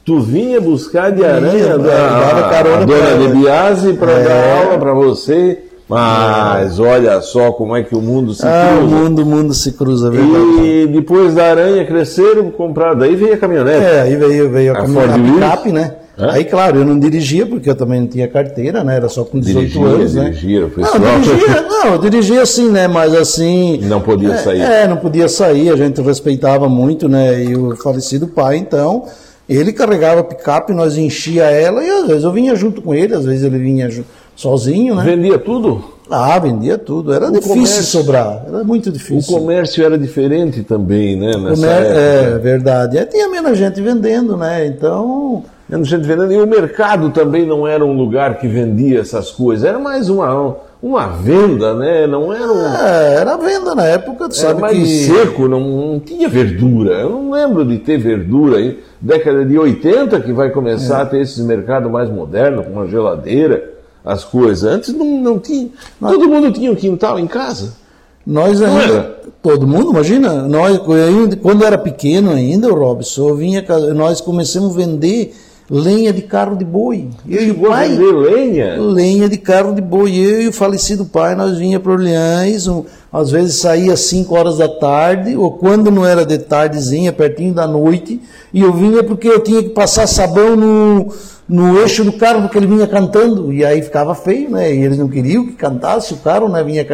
Tu 0.04 0.20
vinha 0.20 0.60
buscar 0.60 1.12
de 1.12 1.24
aranha 1.24 1.52
vinha, 1.52 1.78
da, 1.78 2.20
dava 2.20 2.48
carona 2.50 2.82
a 2.82 2.84
dona 2.84 3.16
de 3.16 3.28
Biase 3.28 3.92
para 3.94 4.12
é. 4.12 4.24
dar 4.24 4.58
aula 4.58 4.78
para 4.78 4.92
você. 4.92 5.60
Mas 5.88 6.78
é. 6.78 6.82
olha 6.82 7.20
só 7.20 7.52
como 7.52 7.76
é 7.76 7.82
que 7.82 7.94
o 7.94 8.00
mundo 8.00 8.34
se 8.34 8.44
ah, 8.44 8.74
cruza. 8.76 8.84
O 8.84 8.88
mundo, 8.88 9.22
o 9.22 9.26
mundo 9.26 9.54
se 9.54 9.72
cruza, 9.72 10.10
verdade. 10.10 10.62
E 10.62 10.86
depois 10.86 11.34
da 11.34 11.44
aranha 11.44 11.86
cresceram, 11.86 12.50
compraram. 12.50 12.98
Daí 12.98 13.14
veio 13.14 13.34
a 13.34 13.36
caminhonete. 13.36 13.84
É, 13.84 14.00
aí 14.00 14.16
veio, 14.16 14.50
veio 14.50 14.74
a, 14.74 14.78
a 14.78 14.80
caminhonete, 14.80 15.20
a 15.20 15.32
picape, 15.34 15.72
né? 15.72 15.94
Aí, 16.16 16.44
claro, 16.44 16.78
eu 16.78 16.84
não 16.84 16.98
dirigia, 16.98 17.44
porque 17.44 17.68
eu 17.68 17.74
também 17.74 18.00
não 18.00 18.06
tinha 18.06 18.28
carteira, 18.28 18.84
né? 18.84 18.96
Era 18.96 19.08
só 19.08 19.24
com 19.24 19.40
18 19.40 19.66
dirigia, 19.66 19.86
anos, 19.86 20.14
né? 20.14 20.24
Dirigia, 20.30 20.60
não, 20.60 21.20
dirigia, 21.20 21.62
não, 21.62 21.86
eu 21.86 21.98
dirigia 21.98 22.42
assim, 22.42 22.70
né? 22.70 22.86
Mas 22.86 23.14
assim... 23.14 23.80
Não 23.82 24.00
podia 24.00 24.32
é, 24.32 24.36
sair. 24.36 24.60
É, 24.60 24.86
não 24.86 24.96
podia 24.96 25.28
sair, 25.28 25.70
a 25.70 25.76
gente 25.76 26.00
respeitava 26.00 26.68
muito, 26.68 27.08
né? 27.08 27.42
E 27.42 27.56
o 27.56 27.74
falecido 27.76 28.28
pai, 28.28 28.58
então, 28.58 29.06
ele 29.48 29.72
carregava 29.72 30.20
a 30.20 30.24
picape, 30.24 30.72
nós 30.72 30.96
enchia 30.96 31.44
ela 31.44 31.82
e 31.82 31.90
às 31.90 32.06
vezes 32.06 32.24
eu 32.24 32.32
vinha 32.32 32.54
junto 32.54 32.80
com 32.80 32.94
ele, 32.94 33.14
às 33.14 33.24
vezes 33.24 33.42
ele 33.42 33.58
vinha 33.58 33.88
sozinho, 34.36 34.94
né? 34.94 35.02
Vendia 35.02 35.38
tudo? 35.38 35.94
Ah, 36.08 36.38
vendia 36.38 36.78
tudo. 36.78 37.12
Era 37.12 37.28
o 37.28 37.32
difícil 37.32 37.54
comércio, 37.54 37.82
sobrar. 37.82 38.44
Era 38.46 38.62
muito 38.62 38.92
difícil. 38.92 39.36
O 39.36 39.40
comércio 39.40 39.84
era 39.84 39.98
diferente 39.98 40.62
também, 40.62 41.16
né? 41.16 41.36
Nessa 41.36 41.66
época. 41.66 42.00
É, 42.00 42.38
verdade. 42.38 42.98
É, 42.98 43.04
tinha 43.04 43.28
menos 43.28 43.58
gente 43.58 43.80
vendendo, 43.80 44.36
né? 44.36 44.66
Então 44.66 45.42
menos 45.74 45.88
gente 45.88 46.06
vendendo. 46.06 46.32
E 46.32 46.40
o 46.40 46.46
mercado 46.46 47.10
também 47.10 47.46
não 47.46 47.66
era 47.66 47.84
um 47.84 47.96
lugar 47.96 48.38
que 48.38 48.46
vendia 48.46 49.00
essas 49.00 49.30
coisas, 49.30 49.64
era 49.64 49.78
mais 49.78 50.08
uma, 50.08 50.56
uma 50.82 51.06
venda, 51.08 51.74
né? 51.74 52.06
Não 52.06 52.32
era 52.32 52.52
um. 52.52 52.86
É, 52.86 53.14
era 53.16 53.36
venda 53.36 53.74
na 53.74 53.84
época, 53.84 54.28
tu 54.28 54.36
Era 54.36 54.48
sabe 54.48 54.60
mais 54.60 54.76
que. 54.76 55.06
seco, 55.06 55.48
não, 55.48 55.60
não 55.60 56.00
tinha 56.00 56.28
verdura. 56.28 57.00
Eu 57.00 57.10
não 57.10 57.30
lembro 57.30 57.64
de 57.64 57.78
ter 57.78 57.98
verdura 57.98 58.58
aí. 58.58 58.82
Década 59.00 59.44
de 59.44 59.58
80 59.58 60.20
que 60.20 60.32
vai 60.32 60.50
começar 60.50 61.02
a 61.02 61.06
ter 61.06 61.20
esses 61.20 61.44
mercados 61.44 61.90
mais 61.90 62.08
modernos, 62.08 62.64
com 62.64 62.72
uma 62.72 62.86
geladeira, 62.86 63.72
as 64.04 64.24
coisas. 64.24 64.64
Antes 64.64 64.94
não, 64.94 65.20
não 65.20 65.38
tinha. 65.38 65.68
Todo 66.00 66.28
mundo 66.28 66.52
tinha 66.52 66.70
um 66.70 66.74
quintal 66.74 67.18
em 67.18 67.26
casa. 67.26 67.84
Nós 68.26 68.62
ainda, 68.62 69.18
todo 69.42 69.66
mundo, 69.66 69.90
imagina, 69.90 70.48
nós, 70.48 70.76
eu, 70.76 71.36
quando 71.42 71.62
era 71.62 71.76
pequeno 71.76 72.30
ainda, 72.30 72.72
o 72.72 72.74
Robson, 72.74 73.28
eu 73.28 73.36
vinha, 73.36 73.62
nós 73.94 74.18
começamos 74.22 74.74
a 74.74 74.78
vender 74.78 75.34
lenha 75.70 76.12
de 76.12 76.22
carro 76.22 76.56
de 76.56 76.64
boi. 76.64 77.08
Eu 77.28 77.42
e 77.42 77.50
o 77.50 77.54
pai, 77.54 77.90
vender 77.90 78.12
lenha. 78.12 78.76
lenha 78.80 79.28
de 79.28 79.38
carro 79.38 79.74
de 79.74 79.80
boi. 79.80 80.14
Eu 80.14 80.42
e 80.42 80.48
o 80.48 80.52
falecido 80.52 81.04
pai, 81.04 81.34
nós 81.34 81.58
vinha 81.58 81.80
para 81.80 81.92
Orleans, 81.92 82.66
um, 82.66 82.84
às 83.12 83.30
vezes 83.30 83.56
saía 83.56 83.92
às 83.92 84.00
5 84.00 84.34
horas 84.34 84.58
da 84.58 84.68
tarde, 84.68 85.36
ou 85.36 85.52
quando 85.52 85.90
não 85.90 86.04
era 86.04 86.24
de 86.26 86.38
tardezinha, 86.38 87.12
pertinho 87.12 87.54
da 87.54 87.66
noite, 87.66 88.20
e 88.52 88.60
eu 88.60 88.72
vinha 88.72 89.02
porque 89.02 89.28
eu 89.28 89.40
tinha 89.40 89.62
que 89.62 89.70
passar 89.70 90.06
sabão 90.06 90.56
no, 90.56 91.12
no 91.48 91.78
eixo 91.80 92.04
do 92.04 92.12
carro, 92.12 92.42
porque 92.42 92.58
ele 92.58 92.66
vinha 92.66 92.86
cantando, 92.86 93.52
e 93.52 93.64
aí 93.64 93.82
ficava 93.82 94.14
feio, 94.14 94.50
né? 94.50 94.74
E 94.74 94.82
eles 94.82 94.98
não 94.98 95.08
queriam 95.08 95.46
que 95.46 95.52
cantasse 95.52 96.12
o 96.12 96.18
carro, 96.18 96.48
né? 96.48 96.62
Vinha 96.62 96.84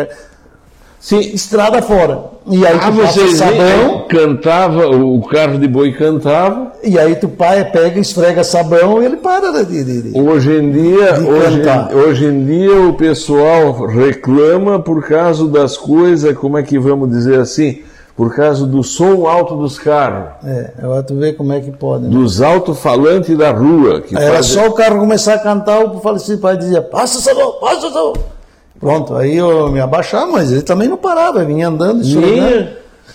Sim. 1.00 1.18
estrada 1.20 1.80
fora. 1.80 2.30
E 2.46 2.66
aí 2.66 2.78
Ah, 2.80 2.90
vocês 2.90 3.36
sabão, 3.38 4.04
cantava, 4.08 4.86
o 4.88 5.20
carro 5.26 5.58
de 5.58 5.66
boi 5.66 5.92
cantava. 5.92 6.72
e 6.84 6.98
aí 6.98 7.14
tu 7.16 7.28
pai 7.28 7.64
pega, 7.70 7.98
esfrega 7.98 8.44
sabão 8.44 9.02
e 9.02 9.06
ele 9.06 9.16
para 9.16 9.64
de, 9.64 9.84
de, 9.84 10.02
de- 10.12 10.20
Hoje 10.20 10.52
em 10.52 10.70
dia, 10.70 11.14
hoje, 11.20 11.62
hoje 11.94 12.24
em 12.26 12.44
dia 12.44 12.80
o 12.80 12.92
pessoal 12.94 13.86
reclama 13.86 14.78
por 14.80 15.02
causa 15.06 15.46
das 15.48 15.76
coisas, 15.76 16.36
como 16.36 16.58
é 16.58 16.62
que 16.62 16.78
vamos 16.78 17.08
dizer 17.10 17.38
assim, 17.40 17.80
por 18.16 18.34
causa 18.34 18.66
do 18.66 18.82
som 18.82 19.26
alto 19.26 19.56
dos 19.56 19.78
carros, 19.78 20.30
É, 20.44 20.70
agora 20.82 21.02
tu 21.02 21.14
vê 21.14 21.32
como 21.32 21.52
é 21.52 21.60
que 21.60 21.70
pode. 21.70 22.04
Né? 22.04 22.10
dos 22.10 22.42
alto-falantes 22.42 23.36
da 23.38 23.50
rua. 23.52 24.00
Que 24.02 24.14
Era 24.16 24.42
só 24.42 24.66
o 24.66 24.72
carro 24.72 24.98
começar 24.98 25.34
a 25.34 25.38
cantar, 25.38 25.84
o 25.84 26.00
falecido 26.00 26.38
pai 26.38 26.56
dizia, 26.58 26.82
passa 26.82 27.20
sabão, 27.20 27.52
passa 27.60 27.82
sabão. 27.88 28.12
Pronto, 28.80 29.14
aí 29.14 29.36
eu 29.36 29.70
me 29.70 29.78
abaixava, 29.78 30.32
mas 30.32 30.50
ele 30.50 30.62
também 30.62 30.88
não 30.88 30.96
parava, 30.96 31.44
vinha 31.44 31.68
andando, 31.68 32.02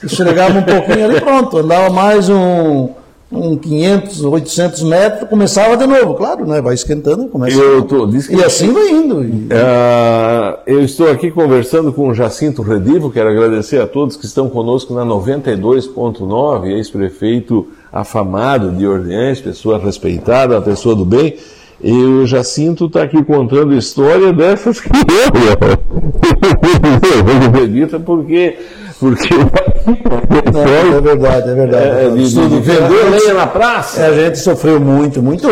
esfregava 0.03 0.59
um 0.59 0.63
pouquinho 0.63 1.05
ali, 1.05 1.19
pronto, 1.19 1.57
andava 1.57 1.89
mais 1.89 2.29
um, 2.29 2.89
um 3.31 3.57
500, 3.57 4.23
800 4.23 4.83
metros, 4.83 5.27
começava 5.27 5.75
de 5.75 5.87
novo, 5.87 6.13
claro, 6.13 6.45
né, 6.45 6.61
vai 6.61 6.75
esquentando, 6.75 7.27
começa 7.29 7.57
Eu 7.57 7.81
tô, 7.81 8.05
diz 8.05 8.27
que 8.27 8.35
E 8.35 8.43
assim 8.43 8.71
vai 8.71 8.89
indo. 8.89 9.25
Ah, 9.51 10.59
eu 10.67 10.83
estou 10.83 11.09
aqui 11.09 11.31
conversando 11.31 11.91
com 11.91 12.09
o 12.09 12.13
Jacinto 12.13 12.61
Redivo, 12.61 13.09
quero 13.09 13.29
agradecer 13.29 13.81
a 13.81 13.87
todos 13.87 14.15
que 14.15 14.25
estão 14.25 14.47
conosco 14.47 14.93
na 14.93 15.03
92.9, 15.03 16.67
ex-prefeito 16.67 17.67
afamado 17.91 18.71
de 18.71 18.85
Orleans, 18.85 19.41
pessoa 19.41 19.79
respeitada, 19.79 20.61
pessoa 20.61 20.95
do 20.95 21.05
bem. 21.05 21.35
E 21.83 21.91
o 21.91 22.25
Jacinto 22.25 22.85
está 22.85 23.03
aqui 23.03 23.21
contando 23.23 23.75
história 23.75 24.31
dessas 24.31 24.79
que 24.79 24.89
eu 24.89 24.93
não 27.39 27.47
acredita 27.47 27.99
porque 27.99 28.55
porque 28.99 29.33
Não, 29.33 30.97
é 30.97 31.01
verdade, 31.01 31.49
é 31.49 31.53
verdade. 31.53 31.85
é, 31.85 32.09
de, 32.09 32.29
de, 32.29 32.49
de 32.49 32.59
vender 32.61 33.09
lenha 33.11 33.33
na 33.33 33.47
praça. 33.47 34.01
É, 34.01 34.07
a 34.07 34.13
gente 34.13 34.39
sofreu 34.39 34.79
muito, 34.79 35.21
muito. 35.21 35.47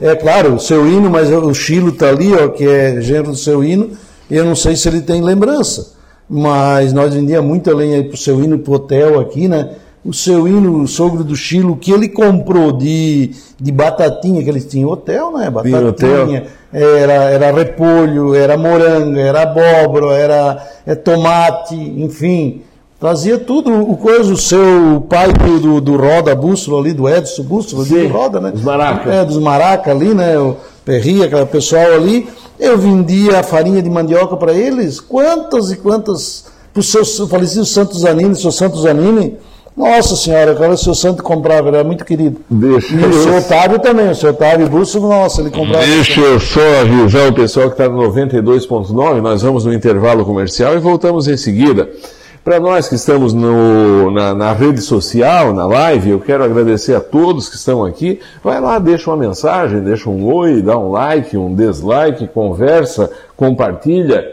É 0.00 0.14
claro, 0.14 0.54
o 0.54 0.60
seu 0.60 0.86
hino, 0.86 1.08
mas 1.08 1.30
o 1.30 1.54
Chilo 1.54 1.88
está 1.88 2.10
ali, 2.10 2.34
ó, 2.34 2.48
que 2.48 2.66
é 2.66 3.00
gênero 3.00 3.30
do 3.30 3.36
seu 3.36 3.64
hino. 3.64 3.90
Eu 4.30 4.44
não 4.44 4.54
sei 4.54 4.76
se 4.76 4.88
ele 4.88 5.00
tem 5.00 5.22
lembrança, 5.22 5.94
mas 6.28 6.92
nós 6.92 7.14
vendíamos 7.14 7.48
muita 7.48 7.74
lenha 7.74 8.04
para 8.04 8.14
o 8.14 8.18
seu 8.18 8.42
hino, 8.42 8.58
para 8.58 8.72
o 8.72 8.74
hotel 8.74 9.20
aqui, 9.20 9.48
né? 9.48 9.70
O 10.06 10.12
seu 10.12 10.46
hino, 10.46 10.82
o 10.82 10.86
sogro 10.86 11.24
do 11.24 11.34
Chilo, 11.34 11.76
que 11.76 11.90
ele 11.90 12.08
comprou 12.08 12.70
de, 12.70 13.32
de 13.60 13.72
batatinha, 13.72 14.42
que 14.42 14.48
eles 14.48 14.64
tinham 14.64 14.88
hotel, 14.88 15.32
né? 15.32 15.50
Tinha 15.62 15.88
hotel. 15.88 16.26
Batatinha, 16.26 16.44
era, 16.72 17.12
era 17.24 17.50
repolho, 17.50 18.34
era 18.34 18.56
moranga, 18.56 19.20
era 19.20 19.42
abóbora, 19.42 20.14
era 20.14 20.64
é, 20.86 20.94
tomate, 20.94 21.74
enfim. 21.74 22.62
Trazia 23.00 23.36
tudo, 23.38 23.70
o 23.72 23.96
coisa, 23.96 24.32
o 24.32 24.36
seu 24.36 25.04
pai 25.08 25.30
do, 25.32 25.60
do, 25.60 25.80
do 25.80 25.96
Roda 25.96 26.34
Bússola 26.34 26.80
ali, 26.80 26.94
do 26.94 27.08
Edson 27.08 27.42
Bússola, 27.42 27.84
Sim, 27.84 28.08
do 28.08 28.08
Roda, 28.08 28.40
né? 28.40 28.52
os 28.54 28.62
Maraca. 28.62 29.12
É, 29.12 29.24
dos 29.24 29.38
Maraca 29.38 29.90
ali, 29.90 30.14
né? 30.14 30.38
O 30.38 30.56
Perri, 30.84 31.22
aquele 31.22 31.44
pessoal 31.46 31.92
ali. 31.92 32.28
Eu 32.58 32.78
vendia 32.78 33.40
a 33.40 33.42
farinha 33.42 33.82
de 33.82 33.90
mandioca 33.90 34.34
para 34.36 34.54
eles. 34.54 34.98
Quantas 34.98 35.70
e 35.70 35.76
quantas. 35.76 36.46
Para 36.72 36.80
o 36.80 36.82
seu 36.82 37.04
falecido 37.26 37.64
Santos 37.66 38.00
Zanini, 38.00 38.34
seu 38.34 38.52
Santos 38.52 38.82
Zanini. 38.82 39.36
Nossa 39.76 40.16
senhora, 40.16 40.52
agora 40.52 40.72
o 40.72 40.76
seu 40.76 40.94
Santo 40.94 41.22
comprava, 41.22 41.68
era 41.68 41.84
muito 41.84 42.02
querido. 42.04 42.40
Deixa 42.48 42.94
E 42.94 42.98
o 42.98 43.04
eu- 43.06 43.12
seu 43.12 43.36
Otávio 43.36 43.78
também, 43.78 44.08
o 44.10 44.14
seu 44.14 44.30
Otávio 44.30 44.68
Bússola, 44.70 45.06
nossa, 45.08 45.42
ele 45.42 45.50
comprava. 45.50 45.84
Deixa 45.84 46.18
eu 46.20 46.40
só 46.40 46.60
avisar 46.80 47.28
o 47.28 47.34
pessoal 47.34 47.66
que 47.66 47.74
está 47.74 47.86
no 47.88 47.98
92.9, 47.98 49.20
nós 49.20 49.42
vamos 49.42 49.64
no 49.66 49.74
intervalo 49.74 50.24
comercial 50.24 50.74
e 50.74 50.78
voltamos 50.78 51.28
em 51.28 51.36
seguida. 51.36 51.88
Para 52.42 52.60
nós 52.60 52.88
que 52.88 52.94
estamos 52.94 53.34
no- 53.34 54.10
na, 54.12 54.32
na 54.32 54.52
rede 54.52 54.80
social, 54.80 55.52
na 55.52 55.66
live, 55.66 56.10
eu 56.10 56.20
quero 56.20 56.44
agradecer 56.44 56.94
a 56.94 57.00
todos 57.00 57.48
que 57.48 57.56
estão 57.56 57.84
aqui. 57.84 58.20
Vai 58.42 58.60
lá, 58.60 58.78
deixa 58.78 59.10
uma 59.10 59.16
mensagem, 59.16 59.80
deixa 59.80 60.08
um 60.08 60.24
oi, 60.32 60.62
dá 60.62 60.78
um 60.78 60.92
like, 60.92 61.36
um 61.36 61.52
dislike, 61.54 62.28
conversa, 62.28 63.10
compartilha. 63.36 64.24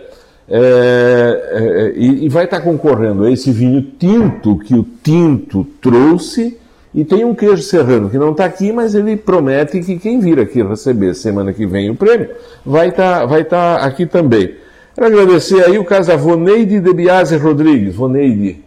É, 0.48 1.50
é, 1.52 1.94
e, 1.96 2.26
e 2.26 2.30
vai 2.30 2.46
estar 2.46 2.62
concorrendo 2.62 3.24
a 3.24 3.32
esse 3.32 3.52
vinho 3.52 3.82
tinto 3.98 4.58
que 4.60 4.76
o 4.76 4.86
Tinto 5.04 5.66
trouxe. 5.82 6.58
E 6.94 7.04
tem 7.04 7.26
um 7.26 7.34
queijo 7.34 7.64
serrano 7.64 8.08
que 8.08 8.20
não 8.20 8.32
está 8.32 8.46
aqui, 8.46 8.72
mas 8.72 8.94
ele 8.94 9.18
promete 9.18 9.80
que 9.80 9.98
quem 9.98 10.20
vir 10.20 10.40
aqui 10.40 10.62
receber 10.62 11.16
semana 11.16 11.52
que 11.52 11.66
vem 11.66 11.90
o 11.90 11.96
prêmio 11.96 12.30
vai 12.64 12.90
estar 12.90 13.26
vai 13.26 13.44
tá 13.44 13.78
aqui 13.78 14.06
também. 14.06 14.54
Quero 14.94 15.08
agradecer 15.08 15.66
aí 15.66 15.80
o 15.80 15.84
caso 15.84 16.10
da 16.10 16.16
Voneide 16.16 16.80
de 16.80 16.94
Biase 16.94 17.36
Rodrigues. 17.36 17.96
Voneide, 17.96 18.64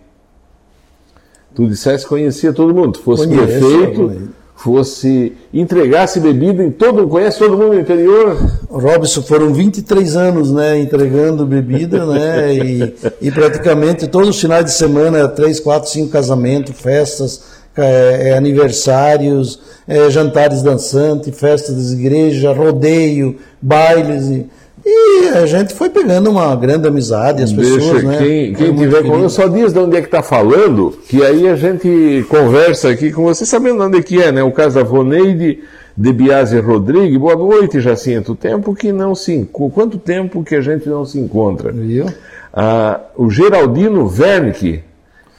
tu 1.55 1.69
disseste 1.69 2.05
que 2.05 2.09
conhecia 2.09 2.53
todo 2.53 2.75
mundo, 2.75 2.95
tu 2.95 3.03
fosse 3.03 3.29
Conheço, 3.29 3.47
prefeito. 3.47 4.33
Fosse 4.57 5.35
entregasse 5.53 6.19
bebida 6.19 6.65
em 6.65 6.71
todo, 6.71 7.07
conhece 7.07 7.39
todo 7.39 7.57
mundo 7.57 7.75
no 7.75 7.81
interior. 7.81 8.37
Robson, 8.71 9.23
foram 9.23 9.53
23 9.53 10.17
anos, 10.17 10.51
né, 10.51 10.79
entregando 10.81 11.47
bebida, 11.47 12.07
né, 12.07 12.55
e, 12.55 12.95
e 13.21 13.31
praticamente 13.31 14.09
todos 14.09 14.31
os 14.31 14.41
finais 14.41 14.65
de 14.65 14.73
semana, 14.73 15.29
três, 15.29 15.61
quatro, 15.61 15.91
cinco 15.91 16.11
casamentos, 16.11 16.75
festas, 16.81 17.43
é, 17.77 18.31
é, 18.31 18.37
aniversários, 18.37 19.61
é, 19.87 20.09
jantares 20.09 20.63
dançantes, 20.63 21.39
festas 21.39 21.77
das 21.77 21.93
igrejas, 21.93 22.57
rodeio, 22.57 23.37
bailes, 23.61 24.29
e, 24.29 24.47
e 24.89 25.29
a 25.35 25.47
gente 25.47 25.75
foi 25.75 25.91
pegando 25.91 26.31
uma 26.31 26.55
grande 26.55 26.87
amizade, 26.87 27.43
as 27.43 27.53
pessoas, 27.53 28.03
Deixa 28.03 28.07
né, 28.07 28.19
quem, 28.19 28.55
quem 28.55 28.77
tiver 28.77 29.03
conosco, 29.03 29.43
só 29.43 29.49
diz 29.49 29.73
de 29.73 29.79
onde 29.81 29.97
é 29.97 30.01
que 30.01 30.07
está 30.07 30.23
falando, 30.23 30.97
que 31.09 31.25
aí 31.25 31.49
a 31.49 31.57
gente 31.57 32.25
conversa 32.29 32.91
aqui 32.91 33.11
com 33.11 33.25
você, 33.25 33.45
sabendo 33.45 33.83
onde 33.83 33.99
é 33.99 34.03
que 34.03 34.23
é, 34.23 34.31
né? 34.31 34.45
O 34.45 34.53
caso 34.53 34.77
da 34.77 34.85
Voneide 34.85 35.59
de 35.97 36.13
Biase 36.13 36.61
Rodrigues. 36.61 37.19
Boa 37.19 37.35
noite, 37.35 37.81
Jacinto. 37.81 38.37
Tempo 38.37 38.75
que 38.75 38.93
não 38.93 39.15
se 39.15 39.49
Quanto 39.53 39.99
tempo 39.99 40.45
que 40.45 40.55
a 40.55 40.61
gente 40.61 40.89
não 40.89 41.05
se 41.05 41.19
encontra? 41.19 41.73
Viu? 41.73 42.07
Ah, 42.53 43.01
o 43.17 43.29
Geraldino 43.29 44.07
Wernicke. 44.07 44.85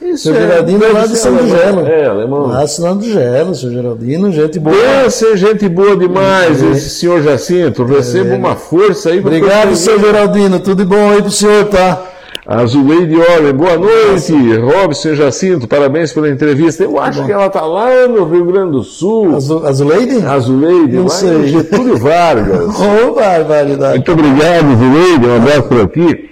Isso 0.02 0.26
Seu 0.26 0.36
Geraldino 0.36 0.86
é 0.86 0.90
lá 0.90 1.06
de 1.08 1.18
São 1.18 1.36
alemão. 1.38 1.58
Gelo. 1.58 1.88
É, 1.88 2.06
alemão. 2.06 2.48
Lá 2.48 2.68
São 2.68 3.02
Gelo, 3.02 3.56
seu 3.56 3.72
Geraldino, 3.72 4.32
gente 4.32 4.60
boa. 4.60 4.76
Deve 4.76 5.10
ser 5.10 5.36
gente 5.38 5.68
boa 5.68 5.98
demais, 5.98 6.62
esse 6.62 6.90
senhor 6.92 7.22
Jacinto. 7.24 7.84
Receba 7.84 8.36
uma 8.36 8.56
força 8.56 9.10
aí. 9.10 9.20
Obrigado, 9.20 9.76
seu 9.76 10.00
Geraldino. 10.00 10.60
Tudo 10.60 10.84
de 10.84 10.90
bom 10.90 11.10
aí 11.10 11.22
pro 11.22 11.32
senhor, 11.32 11.66
tá? 11.66 12.04
A 12.50 12.66
Zuleide 12.66 13.14
Orlen, 13.18 13.52
boa 13.52 13.78
noite, 13.78 14.32
Robson 14.56 15.16
Jacinto, 15.16 15.68
parabéns 15.68 16.14
pela 16.14 16.30
entrevista. 16.30 16.82
Eu 16.84 16.98
acho 16.98 17.26
que 17.26 17.32
ela 17.34 17.48
está 17.48 17.60
lá 17.66 18.08
no 18.08 18.24
Rio 18.24 18.46
Grande 18.46 18.72
do 18.72 18.84
Sul. 18.84 19.36
Azu- 19.36 19.66
Azuleide? 19.66 20.26
A 20.26 20.40
Zuleide, 20.40 20.96
Não 20.96 21.10
sei. 21.10 21.48
Getúlio 21.48 21.98
Vargas. 21.98 22.70
Ô, 22.80 23.14
barbaridade. 23.14 23.96
Muito 23.96 24.12
obrigado, 24.14 24.66
Zuleide, 24.78 25.26
um 25.28 25.36
abraço 25.36 25.64
por 25.64 25.82
aqui. 25.82 26.30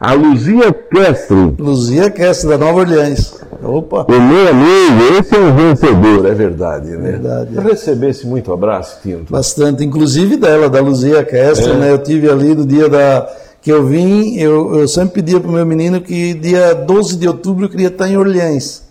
A 0.00 0.12
Luzia 0.12 0.72
Castro, 0.72 1.56
Luzia 1.58 2.08
Kessler, 2.10 2.56
da 2.56 2.64
Nova 2.66 2.80
Orleans. 2.80 3.34
Opa. 3.60 4.06
o 4.08 4.12
meu 4.20 4.48
amigo, 4.48 5.18
esse 5.18 5.34
é 5.34 5.38
um 5.40 5.54
vencedor, 5.56 6.26
é 6.26 6.34
verdade, 6.34 6.90
né? 6.90 7.10
Verdade. 7.12 7.56
Eu 7.56 7.62
recebesse 7.62 8.24
muito 8.24 8.52
abraço, 8.52 8.98
Tinto. 9.02 9.32
Bastante, 9.32 9.84
inclusive 9.84 10.36
dela, 10.36 10.68
da 10.68 10.80
Luzia 10.80 11.24
Kessler, 11.24 11.74
É. 11.74 11.78
né? 11.78 11.92
Eu 11.92 11.98
tive 11.98 12.30
ali 12.30 12.54
no 12.54 12.64
dia 12.64 12.88
da 12.88 13.28
que 13.60 13.72
eu 13.72 13.84
vim, 13.84 14.36
eu, 14.36 14.76
eu 14.78 14.86
sempre 14.86 15.14
pedia 15.20 15.40
pro 15.40 15.50
meu 15.50 15.66
menino 15.66 16.00
que 16.00 16.32
dia 16.32 16.74
12 16.74 17.16
de 17.16 17.26
outubro 17.26 17.64
eu 17.64 17.68
queria 17.68 17.88
estar 17.88 18.08
em 18.08 18.16
Orleans. 18.16 18.84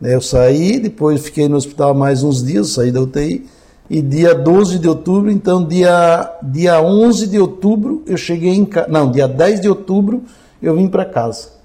Né, 0.00 0.14
Eu 0.14 0.22
saí, 0.22 0.80
depois 0.80 1.20
fiquei 1.20 1.46
no 1.46 1.56
hospital 1.56 1.92
mais 1.94 2.22
uns 2.22 2.42
dias, 2.42 2.70
saí 2.70 2.90
da 2.90 3.02
UTI. 3.02 3.44
E 3.90 4.02
dia 4.02 4.34
12 4.34 4.78
de 4.78 4.88
outubro, 4.88 5.30
então 5.30 5.64
dia, 5.64 6.30
dia 6.42 6.80
11 6.80 7.26
de 7.26 7.38
outubro 7.38 8.02
eu 8.06 8.16
cheguei 8.16 8.54
em 8.54 8.64
casa. 8.64 8.88
Não, 8.88 9.10
dia 9.10 9.26
10 9.26 9.60
de 9.60 9.68
outubro 9.68 10.22
eu 10.62 10.74
vim 10.74 10.88
para 10.88 11.04
casa. 11.04 11.58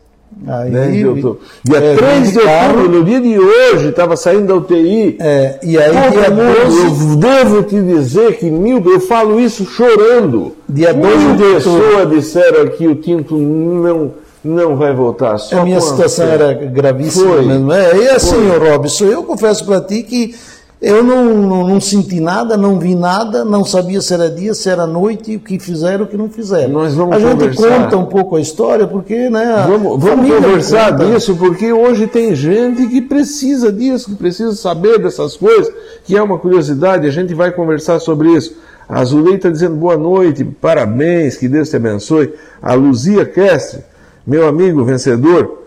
Aí, 0.48 0.72
10 0.72 0.94
de 0.94 1.08
outubro. 1.08 1.40
Dia 1.64 1.78
é, 1.78 1.96
3 1.96 2.32
de 2.32 2.40
outubro, 2.40 2.90
no 2.90 3.04
dia 3.04 3.22
de 3.22 3.38
hoje, 3.38 3.90
estava 3.90 4.16
saindo 4.16 4.48
da 4.48 4.56
UTI. 4.56 5.18
É, 5.20 5.60
e 5.64 5.78
aí 5.78 5.92
dia 6.12 6.32
12... 6.32 7.12
Eu 7.12 7.16
devo 7.18 7.64
te 7.64 7.82
dizer 7.82 8.38
que, 8.38 8.46
Milton, 8.50 8.90
eu 8.90 9.00
falo 9.02 9.40
isso 9.40 9.66
chorando. 9.66 10.54
Dia 10.68 10.94
12 10.94 11.18
de 11.18 11.44
outubro. 11.44 11.56
pessoas 11.56 12.10
disseram 12.10 12.68
que 12.70 12.88
o 12.88 12.96
Tinto 12.96 13.38
não 13.38 14.24
não 14.44 14.76
vai 14.76 14.94
voltar. 14.94 15.38
Só 15.38 15.60
a 15.60 15.64
minha 15.64 15.80
situação 15.80 16.26
era 16.28 16.54
gravíssima 16.54 17.36
Foi. 17.36 17.46
mesmo. 17.46 17.72
É, 17.72 17.96
e 17.96 18.10
assim, 18.10 18.50
Robson, 18.50 19.06
eu 19.06 19.24
confesso 19.24 19.66
para 19.66 19.80
ti 19.80 20.04
que 20.04 20.36
eu 20.84 21.02
não, 21.02 21.34
não, 21.34 21.66
não, 21.66 21.80
senti 21.80 22.20
nada, 22.20 22.58
não 22.58 22.78
vi 22.78 22.94
nada, 22.94 23.46
não 23.46 23.64
sabia 23.64 24.02
se 24.02 24.14
era 24.14 24.30
dia, 24.30 24.54
se 24.54 24.68
era 24.68 24.86
noite, 24.86 25.38
o 25.38 25.40
que 25.40 25.58
fizeram, 25.58 26.04
o 26.04 26.08
que 26.10 26.18
não 26.18 26.30
fizeram. 26.30 26.74
Nós 26.74 26.94
vamos 26.94 27.16
a 27.16 27.20
gente 27.20 27.32
conversar. 27.32 27.84
conta 27.84 27.98
um 27.98 28.06
pouco 28.06 28.36
a 28.36 28.42
história, 28.42 28.86
porque, 28.86 29.30
né? 29.30 29.64
Vamos, 29.66 30.04
vamos 30.04 30.30
conversar 30.30 30.92
disso, 30.92 31.38
porque 31.38 31.72
hoje 31.72 32.06
tem 32.06 32.36
gente 32.36 32.86
que 32.88 33.02
precisa 33.02 33.72
disso, 33.72 34.10
que 34.10 34.18
precisa 34.18 34.54
saber 34.56 35.00
dessas 35.00 35.38
coisas, 35.38 35.74
que 36.04 36.18
é 36.18 36.22
uma 36.22 36.38
curiosidade, 36.38 37.08
a 37.08 37.12
gente 37.12 37.34
vai 37.34 37.54
conversar 37.54 38.02
sobre 38.02 38.34
isso. 38.34 38.54
A 38.90 39.06
Zulei 39.06 39.36
está 39.36 39.50
dizendo 39.50 39.78
boa 39.78 39.96
noite, 39.96 40.44
parabéns, 40.44 41.38
que 41.38 41.48
Deus 41.48 41.70
te 41.70 41.78
abençoe. 41.78 42.34
A 42.62 42.74
Luzia 42.74 43.26
Kestre, 43.26 43.86
meu 44.28 44.46
amigo 44.50 44.84
vencedor, 44.84 45.60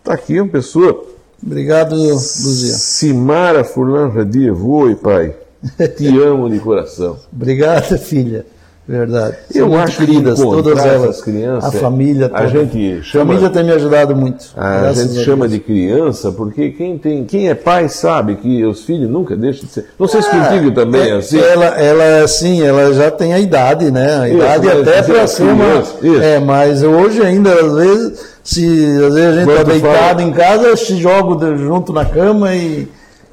está 0.00 0.12
aqui 0.12 0.38
uma 0.38 0.50
pessoa 0.50 1.06
Obrigado, 1.44 1.94
Luzia. 1.94 2.72
Simara 2.74 3.64
Furlan 3.64 4.08
Radiev, 4.08 4.64
oi 4.64 4.94
pai, 4.96 5.34
te 5.96 6.08
amo 6.20 6.50
de 6.50 6.58
coração. 6.58 7.16
Obrigado, 7.32 7.96
filha. 7.98 8.44
Verdade. 8.88 9.36
Eu 9.54 9.68
São 9.68 9.78
acho 9.78 9.98
queridas, 9.98 10.40
todas 10.40 10.82
elas. 10.82 11.20
Crianças, 11.20 11.74
a 11.74 11.78
família 11.78 12.30
A 12.32 12.46
gente 12.46 13.02
chama, 13.02 13.24
a 13.24 13.26
família 13.26 13.50
tem 13.50 13.64
me 13.64 13.72
ajudado 13.72 14.16
muito. 14.16 14.46
A 14.56 14.94
gente 14.94 15.18
a 15.18 15.24
chama 15.24 15.46
de 15.46 15.58
criança 15.60 16.32
porque 16.32 16.70
quem, 16.70 16.96
tem, 16.96 17.22
quem 17.26 17.50
é 17.50 17.54
pai 17.54 17.90
sabe 17.90 18.36
que 18.36 18.64
os 18.64 18.84
filhos 18.84 19.10
nunca 19.10 19.36
deixam 19.36 19.66
de 19.66 19.72
ser. 19.72 19.86
Não 19.98 20.08
sei 20.08 20.22
se 20.22 20.30
é, 20.30 20.32
contigo 20.32 20.70
também 20.70 21.10
é, 21.10 21.16
assim. 21.16 21.38
Ela, 21.38 21.66
ela, 21.78 22.26
sim, 22.26 22.62
ela 22.62 22.90
já 22.94 23.10
tem 23.10 23.34
a 23.34 23.38
idade, 23.38 23.90
né? 23.90 24.20
A 24.20 24.28
idade 24.30 24.66
isso, 24.66 24.80
até 24.80 25.02
para 25.02 25.26
ser 25.26 25.42
uma. 25.42 25.82
É, 26.22 26.38
mas 26.38 26.82
hoje 26.82 27.20
ainda, 27.20 27.52
às 27.52 27.74
vezes, 27.74 28.26
se 28.42 28.64
às 29.06 29.14
vezes 29.14 29.28
a 29.28 29.32
gente 29.34 29.50
está 29.50 29.62
deitado 29.64 29.92
fala... 29.92 30.22
em 30.22 30.32
casa, 30.32 30.76
se 30.76 30.96
joga 30.96 31.54
junto 31.58 31.92
na 31.92 32.06
cama 32.06 32.54
e 32.56 32.88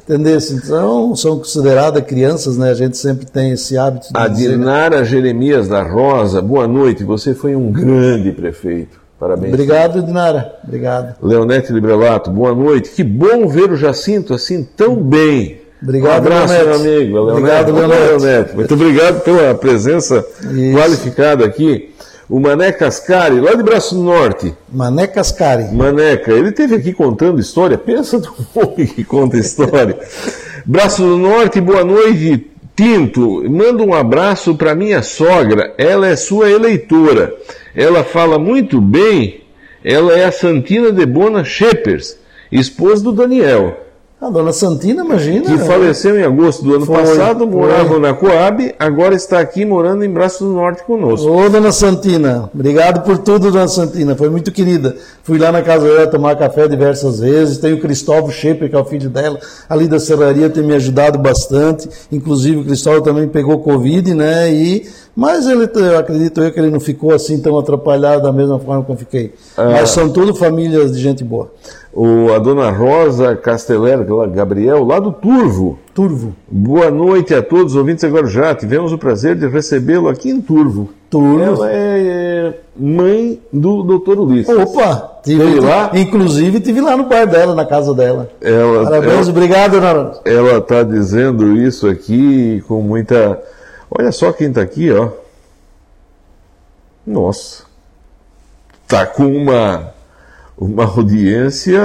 Entendeu? 0.08 0.38
Então, 0.52 1.16
são 1.16 1.40
consideradas 1.40 2.04
crianças, 2.04 2.58
né? 2.58 2.70
A 2.70 2.76
gente 2.76 2.96
sempre 2.96 3.26
tem 3.26 3.52
esse 3.54 3.76
hábito 3.76 4.14
de 4.14 4.20
A 4.20 4.28
dizer, 4.28 4.50
Dinara 4.50 5.04
Jeremias 5.04 5.68
da 5.68 5.82
Rosa, 5.82 6.44
boa 6.44 6.68
noite. 6.68 7.04
Você 7.04 7.34
foi 7.34 7.56
um 7.56 7.72
grande 7.72 8.32
prefeito. 8.32 9.00
Parabéns. 9.20 9.52
Obrigado, 9.52 10.04
Dinara. 10.04 10.60
Obrigado. 10.64 11.16
Leonete 11.24 11.74
Librelato, 11.74 12.30
boa 12.30 12.54
noite. 12.54 12.92
Que 12.92 13.04
bom 13.04 13.48
ver 13.48 13.72
o 13.72 13.76
Jacinto 13.76 14.36
assim 14.36 14.64
tão 14.64 14.96
bem. 14.96 15.62
Obrigado, 15.82 16.14
um 16.14 16.18
abraço, 16.18 16.54
Leonete. 16.54 16.68
meu 16.68 16.94
amigo. 16.94 17.14
Leonete. 17.14 17.38
Obrigado, 17.40 17.74
Leonete. 17.74 18.24
Leonete. 18.24 18.56
Muito 18.56 18.74
obrigado 18.76 19.22
pela 19.22 19.56
presença 19.56 20.24
Isso. 20.42 20.78
qualificada 20.78 21.46
aqui 21.46 21.95
o 22.30 22.40
Mané 22.40 22.72
Cascari, 22.72 23.40
lá 23.40 23.54
de 23.54 23.64
Braço 23.64 23.96
do 23.96 24.02
Norte. 24.02 24.54
Mané 24.72 25.08
Cascari. 25.08 25.74
Maneca, 25.74 26.32
ele 26.32 26.52
teve 26.52 26.76
aqui 26.76 26.92
contando 26.92 27.40
história. 27.40 27.78
Pensa 27.78 28.18
no 28.18 28.34
homem 28.62 28.88
que 28.88 29.04
conta 29.04 29.38
história. 29.38 29.98
Braço 30.66 31.04
do 31.04 31.18
Norte, 31.18 31.62
boa 31.62 31.84
noite. 31.84 32.52
Tinto, 32.76 33.50
manda 33.50 33.84
um 33.84 33.94
abraço 33.94 34.56
para 34.56 34.76
minha 34.76 35.02
sogra. 35.02 35.74
Ela 35.78 36.08
é 36.08 36.16
sua 36.16 36.50
eleitora. 36.50 37.34
Ela 37.76 38.04
fala 38.04 38.40
muito 38.40 38.82
bem. 38.82 39.42
Ela 39.84 40.14
é 40.14 40.26
a 40.26 40.32
Santina 40.32 40.92
de 40.92 41.06
Bona 41.06 41.44
Shepers, 41.44 42.18
esposa 42.52 43.04
do 43.04 43.12
Daniel. 43.12 43.85
A 44.20 44.30
dona 44.30 44.54
Santina, 44.54 45.04
imagina. 45.04 45.46
Que 45.46 45.58
faleceu 45.58 46.18
em 46.18 46.24
agosto 46.24 46.64
do 46.64 46.76
ano 46.76 46.86
Foi, 46.86 46.96
passado, 46.96 47.46
morava 47.46 47.90
foi. 47.90 48.00
na 48.00 48.14
Coab, 48.14 48.74
agora 48.80 49.14
está 49.14 49.40
aqui 49.40 49.66
morando 49.66 50.06
em 50.06 50.10
Braço 50.10 50.46
do 50.46 50.52
Norte 50.52 50.84
conosco. 50.84 51.30
Ô, 51.30 51.50
dona 51.50 51.74
Santina, 51.74 52.50
obrigado 52.54 53.04
por 53.04 53.18
tudo, 53.18 53.52
dona 53.52 53.68
Santina, 53.68 54.16
foi 54.16 54.30
muito 54.30 54.54
querida. 54.54 54.96
Fui 55.22 55.38
lá 55.38 55.52
na 55.52 55.62
casa 55.62 55.86
dela 55.86 56.08
tomar 56.08 56.38
café 56.38 56.66
diversas 56.66 57.20
vezes, 57.20 57.58
tem 57.58 57.74
o 57.74 57.82
Cristóvão 57.82 58.32
Scheper, 58.32 58.70
que 58.70 58.76
é 58.76 58.80
o 58.80 58.86
filho 58.86 59.10
dela, 59.10 59.38
ali 59.68 59.86
da 59.86 60.00
serraria, 60.00 60.50
tem 60.50 60.64
me 60.64 60.74
ajudado 60.76 61.20
bastante. 61.20 61.90
Inclusive, 62.10 62.62
o 62.62 62.64
Cristóvão 62.64 63.02
também 63.02 63.28
pegou 63.28 63.60
Covid, 63.60 64.14
né? 64.14 64.50
E, 64.50 64.88
mas 65.14 65.46
ele, 65.46 65.70
eu 65.76 66.00
acredito 66.00 66.42
eu 66.42 66.54
que 66.54 66.60
ele 66.60 66.70
não 66.70 66.80
ficou 66.80 67.14
assim 67.14 67.40
tão 67.40 67.60
atrapalhado 67.60 68.24
da 68.24 68.32
mesma 68.32 68.60
forma 68.60 68.86
que 68.86 68.92
eu 68.92 68.98
fiquei. 68.98 69.34
Ah. 69.58 69.72
Mas 69.72 69.90
são 69.90 70.10
tudo 70.10 70.34
famílias 70.34 70.94
de 70.94 71.02
gente 71.02 71.22
boa. 71.24 71.52
O, 71.96 72.34
a 72.34 72.40
dona 72.40 72.72
Rosa 72.72 73.38
Casteller, 73.38 74.06
Gabriel, 74.34 74.84
lá 74.84 75.00
do 75.00 75.14
Turvo. 75.14 75.80
Turvo. 75.94 76.36
Boa 76.46 76.92
noite 76.92 77.34
a 77.34 77.42
todos 77.42 77.72
os 77.72 77.78
ouvintes 77.78 78.04
agora 78.04 78.28
já. 78.28 78.54
Tivemos 78.54 78.92
o 78.92 78.98
prazer 78.98 79.38
de 79.38 79.48
recebê-lo 79.48 80.10
aqui 80.10 80.30
em 80.30 80.42
Turvo. 80.42 80.90
Turvo. 81.10 81.64
Ela 81.64 81.72
é 81.72 82.60
mãe 82.76 83.42
do 83.52 83.82
doutor 83.82 84.20
Ulisses. 84.20 84.54
Opa! 84.54 85.22
Tive, 85.24 85.42
Teve 85.42 85.60
lá? 85.62 85.92
Inclusive, 85.94 86.60
tive 86.60 86.82
lá 86.82 86.98
no 86.98 87.06
bar 87.08 87.26
dela, 87.26 87.56
na 87.56 87.66
casa 87.66 87.94
dela. 87.94 88.30
Ela, 88.42 88.84
Parabéns, 88.84 89.14
ela, 89.14 89.30
obrigado, 89.30 89.72
dona 89.72 89.94
Rosa. 89.94 90.22
ela 90.26 90.58
está 90.58 90.84
dizendo 90.84 91.56
isso 91.56 91.88
aqui 91.88 92.62
com 92.68 92.82
muita. 92.82 93.42
Olha 93.90 94.12
só 94.12 94.34
quem 94.34 94.50
está 94.50 94.62
aqui, 94.62 94.92
ó. 94.92 95.12
Nossa. 97.08 97.64
Tá 98.86 99.06
com 99.06 99.28
uma 99.28 99.95
uma 100.58 100.86
audiência 100.86 101.82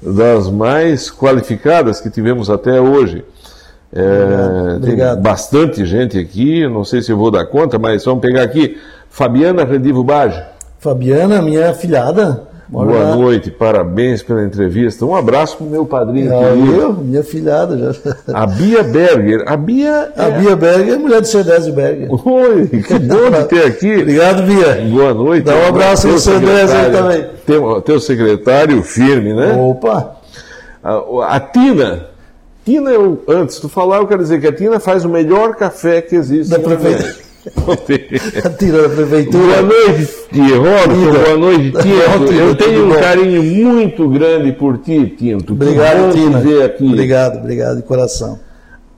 das 0.00 0.48
mais 0.48 1.10
qualificadas 1.10 2.00
que 2.00 2.10
tivemos 2.10 2.50
até 2.50 2.80
hoje. 2.80 3.24
É, 3.92 4.76
Obrigado, 4.76 5.14
tem 5.14 5.22
bastante 5.22 5.86
gente 5.86 6.18
aqui, 6.18 6.68
não 6.68 6.84
sei 6.84 7.02
se 7.02 7.10
eu 7.10 7.16
vou 7.16 7.30
dar 7.30 7.46
conta, 7.46 7.78
mas 7.78 8.04
vamos 8.04 8.20
pegar 8.20 8.42
aqui. 8.42 8.78
Fabiana 9.08 9.64
Rendivo 9.64 10.04
Bage. 10.04 10.42
Fabiana, 10.78 11.40
minha 11.40 11.72
filhada. 11.72 12.55
Boa 12.68 12.84
lá. 12.98 13.14
noite, 13.14 13.50
parabéns 13.50 14.22
pela 14.24 14.42
entrevista. 14.44 15.04
Um 15.06 15.14
abraço 15.14 15.56
para 15.56 15.66
o 15.66 15.70
meu 15.70 15.86
padrinho 15.86 16.36
Ah, 16.36 16.50
querido. 16.50 16.72
eu, 16.74 16.92
minha 16.94 17.22
filhada 17.22 17.78
já. 17.78 18.12
A 18.34 18.44
Bia 18.46 18.82
Berger. 18.82 19.44
A 19.46 19.56
Bia. 19.56 20.12
A 20.16 20.24
é- 20.24 20.30
Bia 20.40 20.56
Berger 20.56 20.94
é 20.94 20.96
mulher 20.98 21.20
do 21.20 21.26
Cedésio 21.28 21.72
Berger. 21.72 22.08
Oi, 22.10 22.66
que 22.66 22.98
bom 22.98 23.30
de 23.30 23.44
ter 23.44 23.66
aqui. 23.66 23.96
Obrigado, 23.98 24.42
Bia. 24.42 24.84
Boa 24.90 25.14
noite. 25.14 25.44
Dá 25.44 25.54
um 25.54 25.66
abraço 25.66 26.18
seu 26.18 26.34
Andrés 26.36 26.70
aí 26.72 26.90
também. 26.90 27.26
Teu, 27.46 27.80
teu 27.82 28.00
secretário 28.00 28.82
firme, 28.82 29.32
né? 29.32 29.52
Opa! 29.54 30.16
A, 30.82 31.36
a 31.36 31.40
Tina. 31.40 32.06
Tina, 32.64 32.90
eu, 32.90 33.22
antes 33.28 33.60
de 33.60 33.68
falar, 33.68 33.98
eu 33.98 34.08
quero 34.08 34.22
dizer 34.22 34.40
que 34.40 34.46
a 34.48 34.52
Tina 34.52 34.80
faz 34.80 35.04
o 35.04 35.08
melhor 35.08 35.54
café 35.54 36.00
que 36.02 36.16
existe. 36.16 36.50
Da 36.50 36.58
prefeitura. 36.58 37.25
Nordeste. 37.54 38.32
Não 38.44 38.50
tem. 38.50 38.56
Tira 38.58 38.82
da 38.82 38.88
Boa 38.88 38.96
prefeitura. 38.96 39.62
noite. 39.62 40.08
Tina. 40.32 40.48
Boa 40.58 41.36
noite, 41.36 41.72
Tinto. 41.72 42.32
Eu 42.32 42.54
tenho 42.54 42.86
um 42.86 42.94
carinho 43.00 43.42
muito 43.42 44.08
grande 44.08 44.52
por 44.52 44.78
ti, 44.78 45.14
Tinto. 45.16 45.52
Obrigado, 45.52 46.06
aqui. 46.64 46.84
Obrigado, 46.84 47.38
obrigado 47.38 47.76
de 47.76 47.82
coração. 47.82 48.38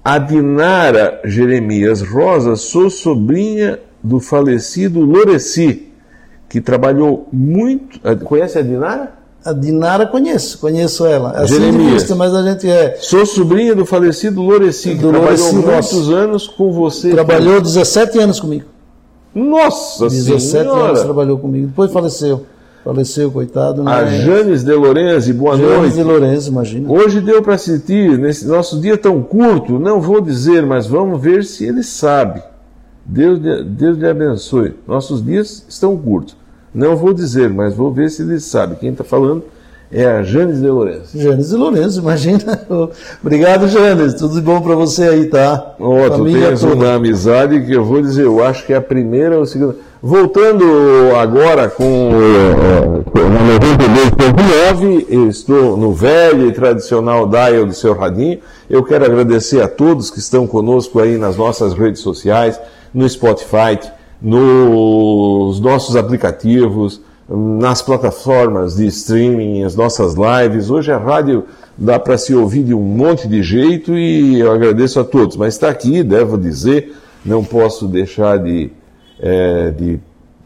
A 0.05 0.19
Dinara 0.19 1.21
Jeremias 1.25 2.01
Rosa, 2.01 2.57
sou 2.57 2.89
sobrinha 2.89 3.79
do 4.03 4.21
falecido 4.21 5.01
Loreci, 5.01 5.89
que 6.49 6.61
trabalhou 6.61 7.29
muito. 7.33 8.01
ah, 8.03 8.17
Conhece 8.17 8.59
a 8.59 8.63
Dinara? 8.63 9.18
A 9.49 9.53
Dinara 9.53 10.07
conheço, 10.07 10.59
conheço 10.59 11.07
ela. 11.07 11.33
É 11.37 11.43
assim 11.43 11.55
Jeremias. 11.55 11.93
vista, 11.93 12.15
mas 12.15 12.35
a 12.35 12.43
gente 12.43 12.69
é. 12.69 12.97
Sou 13.01 13.25
sobrinha 13.25 13.75
do 13.75 13.87
falecido 13.87 14.43
Loreci, 14.43 14.91
que 14.91 14.95
Do 14.97 15.11
trabalhou 15.11 15.53
muitos 15.55 16.11
anos 16.11 16.47
com 16.47 16.71
você. 16.73 17.11
Trabalhou 17.11 17.61
17 17.61 18.19
anos 18.19 18.41
comigo. 18.41 18.65
Nossa 19.35 20.09
17 20.09 20.29
anos 20.33 20.43
Senhora! 20.43 21.03
trabalhou 21.05 21.39
comigo. 21.39 21.69
Depois 21.69 21.93
faleceu. 21.93 22.45
Faleceu, 22.85 23.31
coitado. 23.31 23.83
A 23.89 24.03
né? 24.03 24.21
Janes 24.21 24.65
de 24.65 24.73
Lorenzi, 24.73 25.33
boa 25.33 25.57
Janes 25.57 25.77
noite. 25.79 25.95
de 25.95 26.03
Lourenço, 26.03 26.49
imagina. 26.49 26.91
Hoje 26.91 27.21
deu 27.21 27.43
para 27.43 27.55
assistir, 27.55 28.19
nesse 28.19 28.47
nosso 28.47 28.81
dia 28.81 28.97
tão 28.97 29.23
curto, 29.23 29.79
não 29.79 30.01
vou 30.01 30.21
dizer, 30.21 30.65
mas 30.65 30.87
vamos 30.87 31.21
ver 31.21 31.45
se 31.45 31.65
ele 31.67 31.83
sabe. 31.83 32.43
Deus, 33.05 33.39
lhe- 33.39 33.65
Deus 33.65 33.99
lhe 33.99 34.09
abençoe. 34.09 34.75
Nossos 34.87 35.25
dias 35.25 35.65
estão 35.69 35.97
curtos. 35.97 36.37
Não 36.75 36.97
vou 36.97 37.13
dizer, 37.13 37.49
mas 37.51 37.75
vou 37.75 37.93
ver 37.93 38.11
se 38.11 38.23
ele 38.23 38.41
sabe. 38.41 38.77
Quem 38.77 38.91
está 38.91 39.05
falando 39.05 39.43
é 39.91 40.05
a 40.05 40.23
Janes 40.23 40.61
de 40.61 40.69
Lourenço. 40.69 41.19
Janes 41.19 41.49
de 41.49 41.57
Lourenço, 41.57 42.01
imagina. 42.01 42.61
Obrigado, 43.23 43.69
Janes. 43.69 44.15
Tudo 44.15 44.35
de 44.35 44.41
bom 44.43 44.61
para 44.61 44.75
você 44.75 45.05
aí, 45.05 45.27
tá? 45.27 45.75
Ó, 45.81 46.05
tu 46.11 46.19
Família 46.19 46.49
tens 46.49 46.61
toda. 46.61 46.75
uma 46.75 46.95
amizade 46.95 47.65
que 47.65 47.73
eu 47.73 47.85
vou 47.85 48.03
dizer, 48.03 48.25
eu 48.25 48.45
acho 48.45 48.67
que 48.67 48.73
é 48.73 48.77
a 48.77 48.83
primeira 48.83 49.37
ou 49.37 49.43
a 49.43 49.47
segunda. 49.47 49.77
Voltando 50.01 50.65
agora 51.21 51.69
com 51.69 52.11
eh, 52.13 53.19
eh, 53.19 53.29
na 53.29 54.73
92.9, 54.73 55.07
eu 55.09 55.29
estou 55.29 55.77
no 55.77 55.93
velho 55.93 56.47
e 56.47 56.53
tradicional 56.53 57.27
dial 57.27 57.67
do 57.67 57.73
seu 57.73 57.95
radinho. 57.95 58.39
Eu 58.71 58.85
quero 58.85 59.07
agradecer 59.07 59.61
a 59.61 59.67
todos 59.67 60.11
que 60.11 60.21
estão 60.21 60.47
conosco 60.47 61.01
aí 61.01 61.17
nas 61.19 61.37
nossas 61.37 61.73
redes 61.73 62.01
sociais, 62.01 62.61
no 62.95 63.09
Spotify, 63.09 63.77
nos 64.21 65.61
nossos 65.61 65.97
aplicativos, 65.97 67.01
nas 67.29 67.83
plataformas 67.83 68.77
de 68.77 68.87
streaming, 68.87 69.63
as 69.63 69.77
nossas 69.77 70.15
lives. 70.15 70.71
Hoje 70.71 70.91
a 70.93 70.99
rádio 70.99 71.45
dá 71.77 71.99
para 71.99 72.17
se 72.17 72.35
ouvir 72.35 72.65
de 72.65 72.75
um 72.75 72.81
monte 72.83 73.29
de 73.29 73.43
jeito 73.43 73.95
e 73.97 74.41
eu 74.41 74.51
agradeço 74.51 74.99
a 74.99 75.05
todos. 75.05 75.37
Mas 75.37 75.55
está 75.55 75.69
aqui, 75.69 76.03
devo 76.03 76.39
dizer, 76.39 76.95
não 77.25 77.45
posso 77.45 77.87
deixar 77.87 78.39
de, 78.39 78.71
é, 79.21 79.71
de, 79.71 80.01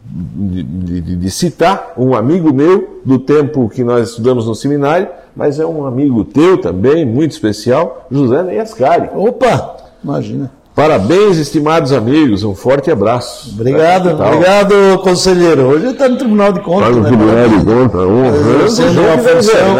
de, 0.04 0.62
de- 1.00 1.16
de 1.16 1.30
citar 1.30 1.92
um 1.96 2.14
amigo 2.14 2.52
meu 2.52 3.00
do 3.04 3.18
tempo 3.18 3.68
que 3.68 3.84
nós 3.84 4.10
estudamos 4.10 4.46
no 4.46 4.54
seminário, 4.54 5.06
mas 5.36 5.60
é 5.60 5.64
um 5.64 5.86
amigo 5.86 6.24
teu 6.24 6.58
também, 6.58 7.06
muito 7.06 7.30
especial, 7.30 8.06
José 8.10 8.42
Neiascari. 8.42 9.08
Opa! 9.14 9.76
Imagina. 10.02 10.50
Parabéns, 10.74 11.36
estimados 11.36 11.92
amigos, 11.92 12.44
um 12.44 12.54
forte 12.54 12.90
abraço. 12.90 13.50
Obrigado, 13.52 14.08
obrigado, 14.10 14.98
conselheiro. 15.02 15.64
Hoje 15.66 15.88
está 15.88 16.08
no 16.08 16.16
Tribunal 16.16 16.50
de 16.50 16.60
Contas, 16.60 16.88
Para 16.88 16.96
o 16.96 17.00
né? 17.02 17.08
Tribunal 17.10 17.48
de 17.48 17.64
Contas, 17.66 18.72
Exercendo 18.72 19.00
uma 19.02 19.18
função, 19.18 19.74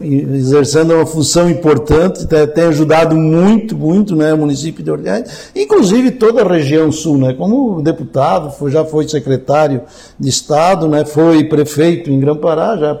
em- 0.00 0.34
exercendo 0.36 0.94
uma 0.94 1.04
função 1.04 1.50
importante, 1.50 2.26
tem, 2.26 2.64
ajudado 2.64 3.14
muito, 3.14 3.76
muito, 3.76 4.16
né, 4.16 4.32
o 4.32 4.38
município 4.38 4.82
de 4.82 4.90
Orleans, 4.90 5.50
inclusive 5.54 6.12
toda 6.12 6.40
a 6.40 6.48
região 6.48 6.90
sul, 6.90 7.18
né, 7.18 7.34
como 7.34 7.82
deputado, 7.82 8.50
foi- 8.52 8.70
já 8.70 8.86
foi 8.86 9.06
secretário 9.06 9.82
de 10.18 10.28
Estado, 10.30 10.88
né, 10.88 11.04
foi 11.04 11.44
prefeito 11.44 12.10
em 12.10 12.18
Grã-Pará, 12.18 12.78
já, 12.78 12.98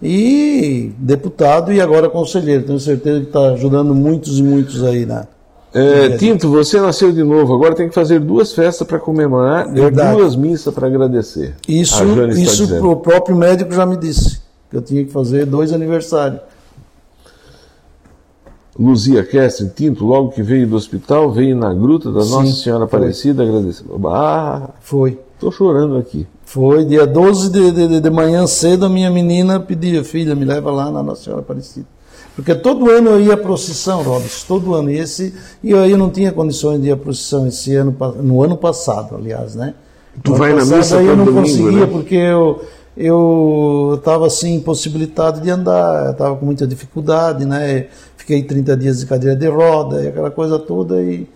e 0.00 0.92
deputado 0.98 1.72
e 1.72 1.80
agora 1.80 2.08
conselheiro. 2.08 2.62
Tenho 2.62 2.78
certeza 2.78 3.20
que 3.20 3.26
está 3.26 3.40
ajudando 3.50 3.92
muitos 3.92 4.38
e 4.38 4.42
muitos 4.42 4.84
aí, 4.84 5.04
né. 5.04 5.24
É, 5.74 6.16
Tinto, 6.16 6.48
você 6.48 6.80
nasceu 6.80 7.10
de 7.10 7.24
novo, 7.24 7.52
agora 7.52 7.74
tem 7.74 7.88
que 7.88 7.94
fazer 7.94 8.20
duas 8.20 8.52
festas 8.52 8.86
para 8.86 9.00
comemorar 9.00 9.68
e 9.68 9.80
Verdade. 9.80 10.16
duas 10.16 10.36
missas 10.36 10.72
para 10.72 10.86
agradecer. 10.86 11.56
Isso, 11.66 12.04
isso 12.30 12.86
o 12.88 12.96
próprio 12.96 13.36
médico 13.36 13.74
já 13.74 13.84
me 13.84 13.96
disse, 13.96 14.40
que 14.70 14.76
eu 14.76 14.82
tinha 14.82 15.04
que 15.04 15.10
fazer 15.10 15.44
dois 15.46 15.72
aniversários. 15.72 16.40
Luzia 18.78 19.24
Kessler, 19.24 19.72
Tinto, 19.72 20.04
logo 20.04 20.30
que 20.30 20.42
veio 20.42 20.66
do 20.66 20.76
hospital, 20.76 21.30
veio 21.30 21.56
na 21.56 21.72
gruta 21.72 22.10
da 22.10 22.24
Nossa 22.24 22.52
Senhora. 22.52 22.84
Aparecida 22.84 23.42
agradecer. 23.42 23.84
Ah, 24.06 24.70
Foi. 24.80 25.18
tô 25.38 25.50
chorando 25.50 25.96
aqui. 25.96 26.26
Foi 26.44 26.84
dia 26.84 27.06
12 27.06 27.50
de, 27.50 27.70
de, 27.70 28.00
de 28.00 28.10
manhã 28.10 28.46
cedo, 28.46 28.86
a 28.86 28.88
minha 28.88 29.10
menina 29.10 29.58
pedia, 29.60 30.04
filha, 30.04 30.34
me 30.34 30.44
leva 30.44 30.70
lá 30.70 30.90
na 30.90 31.02
Nossa 31.02 31.24
Senhora 31.24 31.42
Aparecida. 31.42 31.86
Porque 32.34 32.54
todo 32.54 32.90
ano 32.90 33.10
eu 33.10 33.20
ia 33.20 33.34
à 33.34 33.36
procissão, 33.36 34.02
Robson, 34.02 34.46
todo 34.48 34.74
ano. 34.74 34.90
E, 34.90 34.98
esse, 34.98 35.34
e 35.62 35.70
eu, 35.70 35.84
eu 35.86 35.96
não 35.96 36.10
tinha 36.10 36.32
condições 36.32 36.80
de 36.80 36.88
ir 36.88 36.92
à 36.92 36.96
procissão 36.96 37.46
esse 37.46 37.74
ano, 37.76 37.96
no 38.22 38.42
ano 38.42 38.56
passado, 38.56 39.14
aliás, 39.16 39.54
né? 39.54 39.74
Tu 40.22 40.30
No 40.32 40.36
vai 40.36 40.52
na 40.52 40.58
passado, 40.58 40.76
missa 40.78 40.98
aí 40.98 41.06
eu 41.06 41.16
não 41.16 41.24
domingo, 41.24 41.42
conseguia, 41.42 41.86
né? 41.86 41.86
porque 41.86 42.14
eu 42.16 42.60
eu 42.96 43.94
estava 43.98 44.26
assim, 44.26 44.54
impossibilitado 44.54 45.40
de 45.40 45.50
andar, 45.50 46.12
estava 46.12 46.36
com 46.36 46.46
muita 46.46 46.66
dificuldade, 46.66 47.44
né? 47.44 47.88
Fiquei 48.16 48.42
30 48.42 48.76
dias 48.76 49.00
de 49.00 49.06
cadeira 49.06 49.34
de 49.34 49.48
roda 49.48 50.02
e 50.02 50.08
aquela 50.08 50.30
coisa 50.30 50.58
toda. 50.58 51.02
E, 51.02 51.28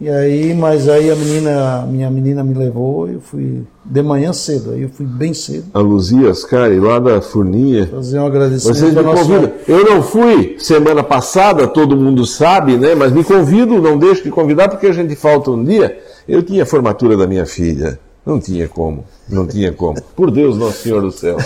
e 0.00 0.08
aí, 0.08 0.54
mas 0.54 0.88
aí 0.88 1.10
a 1.10 1.14
menina, 1.14 1.86
minha 1.86 2.10
menina 2.10 2.42
me 2.42 2.54
levou, 2.54 3.08
eu 3.08 3.20
fui 3.20 3.62
de 3.84 4.02
manhã 4.02 4.32
cedo, 4.32 4.72
aí 4.72 4.82
eu 4.82 4.88
fui 4.88 5.06
bem 5.06 5.32
cedo, 5.32 5.66
A 5.72 5.78
Luzia 5.78 6.30
Ascari, 6.30 6.78
lá 6.80 6.98
da 6.98 7.20
Furninha. 7.20 7.86
fazer 7.86 8.18
um 8.18 8.26
agradecimento 8.26 8.76
Vocês 8.76 8.94
me 8.94 9.02
convidam. 9.02 9.52
Eu 9.68 9.84
não 9.84 10.02
fui 10.02 10.56
semana 10.58 11.02
passada, 11.02 11.66
todo 11.66 11.96
mundo 11.96 12.26
sabe, 12.26 12.76
né? 12.76 12.94
Mas 12.94 13.12
me 13.12 13.22
convido, 13.22 13.80
não 13.80 13.98
deixo 13.98 14.24
de 14.24 14.30
convidar, 14.30 14.68
porque 14.68 14.86
a 14.86 14.92
gente 14.92 15.14
falta 15.14 15.50
um 15.50 15.62
dia. 15.62 15.98
Eu 16.26 16.42
tinha 16.42 16.62
a 16.62 16.66
formatura 16.66 17.16
da 17.16 17.26
minha 17.26 17.46
filha. 17.46 17.98
Não 18.26 18.40
tinha 18.40 18.66
como. 18.66 19.04
Não 19.28 19.46
tinha 19.46 19.70
como. 19.70 20.00
Por 20.16 20.30
Deus, 20.30 20.56
Nosso 20.56 20.82
Senhor 20.82 21.02
do 21.02 21.12
Céu. 21.12 21.36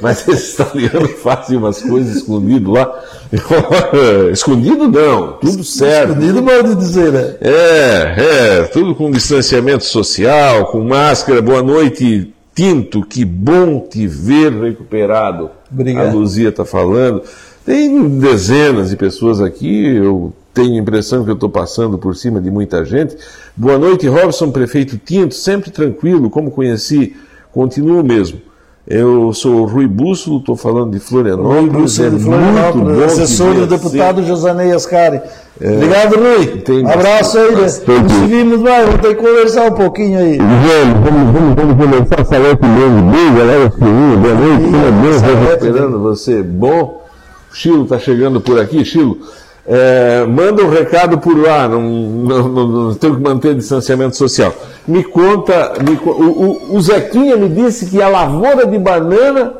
Mas 0.00 0.26
esses 0.28 0.54
italianos 0.54 1.10
fazem 1.22 1.56
umas 1.56 1.82
coisas 1.82 2.16
escondido 2.16 2.70
lá. 2.70 3.02
escondido 4.32 4.88
não, 4.88 5.32
tudo 5.34 5.64
certo. 5.64 6.12
Escondido, 6.12 6.42
modo 6.42 6.68
de 6.68 6.74
dizer, 6.76 7.12
né? 7.12 7.36
É, 7.40 8.14
é, 8.18 8.62
tudo 8.64 8.94
com 8.94 9.10
distanciamento 9.10 9.84
social, 9.84 10.66
com 10.66 10.84
máscara. 10.84 11.42
Boa 11.42 11.62
noite, 11.62 12.32
Tinto, 12.54 13.04
que 13.04 13.24
bom 13.24 13.80
te 13.80 14.06
ver 14.06 14.52
recuperado. 14.52 15.50
Obrigado. 15.72 16.08
A 16.08 16.12
Luzia 16.12 16.50
está 16.50 16.64
falando. 16.64 17.22
Tem 17.66 18.08
dezenas 18.18 18.90
de 18.90 18.96
pessoas 18.96 19.40
aqui, 19.40 19.96
eu 19.96 20.32
tenho 20.52 20.74
a 20.74 20.78
impressão 20.78 21.24
que 21.24 21.30
eu 21.30 21.34
estou 21.34 21.48
passando 21.48 21.96
por 21.98 22.14
cima 22.16 22.40
de 22.40 22.50
muita 22.50 22.84
gente. 22.84 23.16
Boa 23.56 23.78
noite, 23.78 24.06
Robson, 24.08 24.50
prefeito 24.50 24.98
Tinto, 24.98 25.34
sempre 25.34 25.70
tranquilo, 25.70 26.28
como 26.30 26.50
conheci, 26.50 27.16
continuo 27.52 28.02
mesmo. 28.02 28.40
Eu 28.88 29.32
sou 29.32 29.60
o 29.60 29.64
Rui 29.66 29.86
Bússolo, 29.86 30.38
estou 30.38 30.56
falando 30.56 30.90
de 30.92 30.98
Florianópolis. 30.98 31.68
Bruce 31.70 32.02
é 32.02 32.04
de 32.06 32.16
muito 32.16 32.24
Florianópolis, 32.24 32.98
bom 32.98 33.04
assessor 33.04 33.54
do 33.54 33.66
deputado 33.66 34.24
Josanei 34.24 34.72
Ascari. 34.72 35.20
Obrigado, 35.60 36.16
Rui. 36.16 36.46
Tem 36.62 36.90
Abraço 36.90 37.38
aí, 37.38 37.54
né? 37.54 37.60
bastante- 37.60 38.12
Nos 38.14 38.28
vimos 38.28 38.60
mais, 38.60 38.86
vamos 38.86 39.00
ter 39.02 39.08
que 39.14 39.22
conversar 39.22 39.70
um 39.70 39.74
pouquinho 39.74 40.18
aí. 40.18 40.38
Vamos, 40.38 41.04
vamos, 41.04 41.32
vamos, 41.32 41.54
vamos 41.54 41.76
começar 41.84 42.20
a 42.20 42.24
falar 42.24 42.56
com 42.56 42.66
o 42.66 43.12
bem, 43.12 43.34
galera 43.36 43.70
fininha, 43.70 44.16
boa 44.16 44.34
noite, 44.34 44.64
tudo 44.64 45.02
bem, 45.02 45.12
Salete, 45.12 45.36
Vai 45.36 45.50
recuperando 45.50 46.00
você, 46.00 46.42
bom? 46.42 47.06
Chilo 47.52 47.84
está 47.84 47.98
chegando 47.98 48.40
por 48.40 48.58
aqui, 48.58 48.84
Chilo. 48.84 49.18
É, 49.66 50.24
manda 50.26 50.64
um 50.64 50.70
recado 50.70 51.18
por 51.18 51.36
lá, 51.36 51.68
não, 51.68 51.82
não, 51.82 52.48
não, 52.48 52.68
não 52.68 52.94
tenho 52.94 53.16
que 53.16 53.22
manter 53.22 53.54
distanciamento 53.54 54.16
social. 54.16 54.52
Me 54.86 55.04
conta, 55.04 55.74
me 55.84 55.98
o, 56.04 56.70
o, 56.72 56.76
o 56.76 56.80
Zequinha 56.80 57.36
me 57.36 57.48
disse 57.48 57.86
que 57.86 58.02
a 58.02 58.08
lavoura 58.08 58.66
de 58.66 58.78
banana 58.78 59.54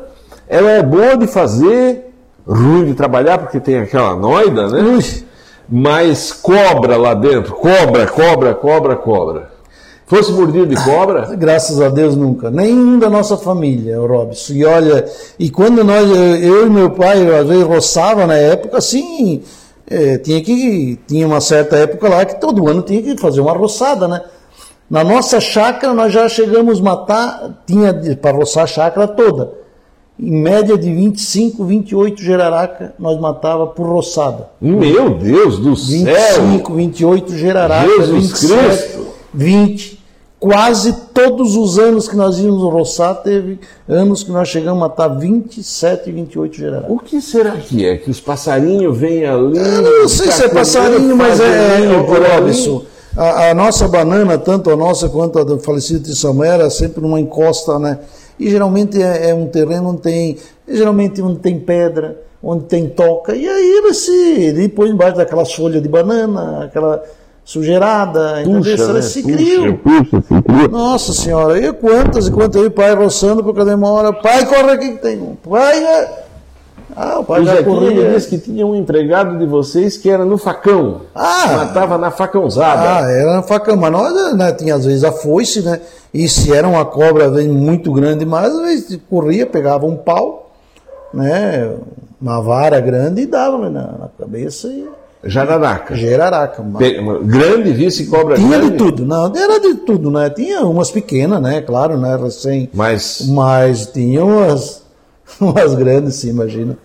ela 0.47 0.71
é 0.71 0.83
boa 0.83 1.15
de 1.15 1.27
fazer, 1.27 2.11
ruim 2.45 2.85
de 2.85 2.93
trabalhar, 2.93 3.37
porque 3.37 3.59
tem 3.59 3.79
aquela 3.79 4.15
noida, 4.15 4.67
né? 4.67 4.81
Ui, 4.81 5.03
Mas 5.69 6.33
cobra 6.33 6.97
lá 6.97 7.13
dentro, 7.13 7.53
cobra, 7.53 8.05
cobra, 8.07 8.53
cobra, 8.53 8.95
cobra. 8.95 9.51
Fosse 10.05 10.29
mordido 10.33 10.67
de 10.67 10.75
cobra, 10.83 11.33
Graças 11.37 11.79
a 11.79 11.87
Deus 11.87 12.17
nunca. 12.17 12.51
Nenhum 12.51 12.99
da 12.99 13.09
nossa 13.09 13.37
família, 13.37 13.97
Robson. 13.97 14.51
E 14.51 14.65
olha, 14.65 15.05
e 15.39 15.49
quando 15.49 15.85
nós, 15.85 16.05
eu 16.09 16.67
e 16.67 16.69
meu 16.69 16.89
pai, 16.89 17.33
às 17.33 17.47
vezes 17.47 17.63
roçava 17.63 18.27
na 18.27 18.35
época, 18.35 18.79
assim, 18.79 19.41
eh, 19.91 20.17
tinha 20.17 20.41
que. 20.41 20.97
Tinha 21.07 21.27
uma 21.27 21.41
certa 21.41 21.75
época 21.75 22.07
lá 22.07 22.25
que 22.25 22.39
todo 22.39 22.67
ano 22.69 22.81
tinha 22.81 23.01
que 23.01 23.17
fazer 23.17 23.41
uma 23.41 23.51
roçada, 23.51 24.07
né? 24.07 24.21
Na 24.89 25.03
nossa 25.03 25.39
chácara 25.39 25.93
nós 25.93 26.11
já 26.11 26.27
chegamos 26.27 26.79
a 26.79 26.83
matar, 26.83 27.63
tinha 27.65 27.93
para 28.15 28.35
roçar 28.35 28.63
a 28.63 28.67
chácara 28.67 29.07
toda. 29.07 29.53
Em 30.19 30.31
média 30.41 30.77
de 30.77 30.93
25, 30.93 31.63
28 31.63 32.21
geraraca 32.21 32.93
nós 32.99 33.19
matava 33.19 33.67
por 33.67 33.87
roçada. 33.87 34.49
meu 34.61 35.11
Deus 35.11 35.59
do 35.59 35.75
céu! 35.75 36.43
25, 36.43 36.73
28 36.73 37.37
geraracas, 37.37 37.95
Jesus 37.95 38.31
27, 38.31 38.53
Cristo! 38.53 39.07
20. 39.33 40.00
Quase 40.41 40.91
todos 41.13 41.55
os 41.55 41.77
anos 41.77 42.07
que 42.07 42.15
nós 42.15 42.39
íamos 42.39 42.63
roçar, 42.63 43.13
teve 43.21 43.59
anos 43.87 44.23
que 44.23 44.31
nós 44.31 44.47
chegamos 44.47 44.81
a 44.81 44.87
matar 44.87 45.07
27, 45.09 46.11
28 46.11 46.57
geraracas. 46.57 46.89
O 46.89 46.97
que 46.97 47.21
será 47.21 47.51
que 47.51 47.85
é? 47.85 47.95
Que 47.97 48.09
os 48.09 48.19
passarinhos 48.19 48.97
vêm 48.97 49.23
ali. 49.23 49.59
Eu 49.59 50.01
não 50.01 50.09
sei 50.09 50.31
se 50.31 50.43
é 50.43 50.49
passarinho, 50.49 51.15
mas 51.15 51.39
é, 51.39 51.43
é, 51.43 51.83
é? 51.83 52.37
Robson. 52.39 52.83
A, 53.15 53.51
a 53.51 53.53
nossa 53.53 53.87
banana, 53.87 54.35
tanto 54.35 54.71
a 54.71 54.75
nossa 54.75 55.07
quanto 55.09 55.37
a 55.37 55.43
do 55.43 55.59
falecido 55.59 55.99
de 55.99 56.15
Samuel, 56.15 56.53
era 56.53 56.69
sempre 56.71 57.01
numa 57.01 57.19
encosta, 57.19 57.77
né? 57.77 57.99
E 58.39 58.49
geralmente 58.49 58.99
é, 58.99 59.29
é 59.29 59.35
um 59.35 59.45
terreno 59.45 59.89
onde 59.89 60.01
tem, 60.01 60.37
geralmente 60.67 61.21
onde 61.21 61.37
tem 61.37 61.59
pedra, 61.59 62.19
onde 62.41 62.63
tem 62.63 62.89
toca, 62.89 63.35
e 63.35 63.47
aí 63.47 63.77
ele 63.77 63.93
se 63.93 64.11
ele 64.11 64.67
põe 64.69 64.89
embaixo 64.89 65.17
daquelas 65.17 65.53
folhas 65.53 65.83
de 65.83 65.87
banana, 65.87 66.65
aquela 66.65 67.03
sujeirada? 67.51 68.43
Puxa, 68.45 68.93
né? 68.93 69.01
se 69.01 69.21
criam. 69.21 69.75
puxa, 69.75 70.21
se 70.21 70.41
cria. 70.41 70.67
Nossa 70.69 71.11
senhora, 71.11 71.57
e 71.59 71.73
quantas 71.73 72.27
e 72.27 72.31
quantas 72.31 72.61
aí, 72.61 72.69
pai 72.69 72.95
roçando 72.95 73.43
por 73.43 73.53
cada 73.53 73.75
uma 73.75 73.89
hora, 73.89 74.13
pai, 74.13 74.45
corre 74.45 74.71
aqui 74.71 74.91
que 74.93 75.01
tem 75.01 75.21
um, 75.21 75.35
pai, 75.35 75.83
é... 75.83 76.23
ah, 76.95 77.19
o 77.19 77.25
pai 77.25 77.41
O 77.41 77.45
já 77.45 77.61
corria. 77.61 78.13
disse 78.13 78.29
que 78.29 78.37
tinha 78.37 78.65
um 78.65 78.73
empregado 78.73 79.37
de 79.37 79.45
vocês 79.45 79.97
que 79.97 80.09
era 80.09 80.23
no 80.23 80.37
facão. 80.37 81.01
Ah! 81.13 81.57
Matava 81.57 81.97
na 81.97 82.09
facãozada. 82.09 83.05
Ah, 83.05 83.11
era 83.11 83.43
facão, 83.43 83.75
mas 83.75 83.91
nós 83.91 84.33
né, 84.37 84.53
tinha 84.53 84.75
às 84.75 84.85
vezes 84.85 85.03
a 85.03 85.11
foice, 85.11 85.61
né? 85.61 85.81
E 86.13 86.29
se 86.29 86.53
era 86.53 86.67
uma 86.67 86.85
cobra 86.85 87.25
às 87.25 87.33
vezes, 87.33 87.51
muito 87.51 87.91
grande 87.91 88.19
demais, 88.19 88.53
às 88.53 88.61
vezes 88.61 88.99
corria, 89.09 89.45
pegava 89.45 89.85
um 89.85 89.97
pau, 89.97 90.51
né, 91.13 91.69
uma 92.21 92.41
vara 92.41 92.79
grande 92.79 93.23
e 93.23 93.25
dava 93.25 93.69
na, 93.69 93.81
na 93.83 94.09
cabeça 94.17 94.67
e 94.67 94.87
Jararaca. 95.23 95.95
geraraca. 95.95 96.61
uma- 96.61 96.79
Grande 97.19 97.71
vice 97.71 98.07
cobra 98.07 98.35
Tinha 98.35 98.57
grande. 98.57 98.71
de 98.71 98.77
tudo, 98.77 99.05
não, 99.05 99.25
era 99.35 99.59
de 99.59 99.75
tudo, 99.75 100.09
né? 100.09 100.29
Tinha 100.29 100.61
umas 100.61 100.89
pequenas, 100.89 101.41
né? 101.41 101.61
Claro, 101.61 101.97
né? 101.97 102.17
Recém. 102.21 102.69
Mas 102.73 103.27
Mas 103.29 103.85
tinha 103.85 104.23
umas, 104.25 104.83
umas 105.39 105.75
grandes, 105.75 106.15
sim, 106.15 106.29
imagina. 106.29 106.77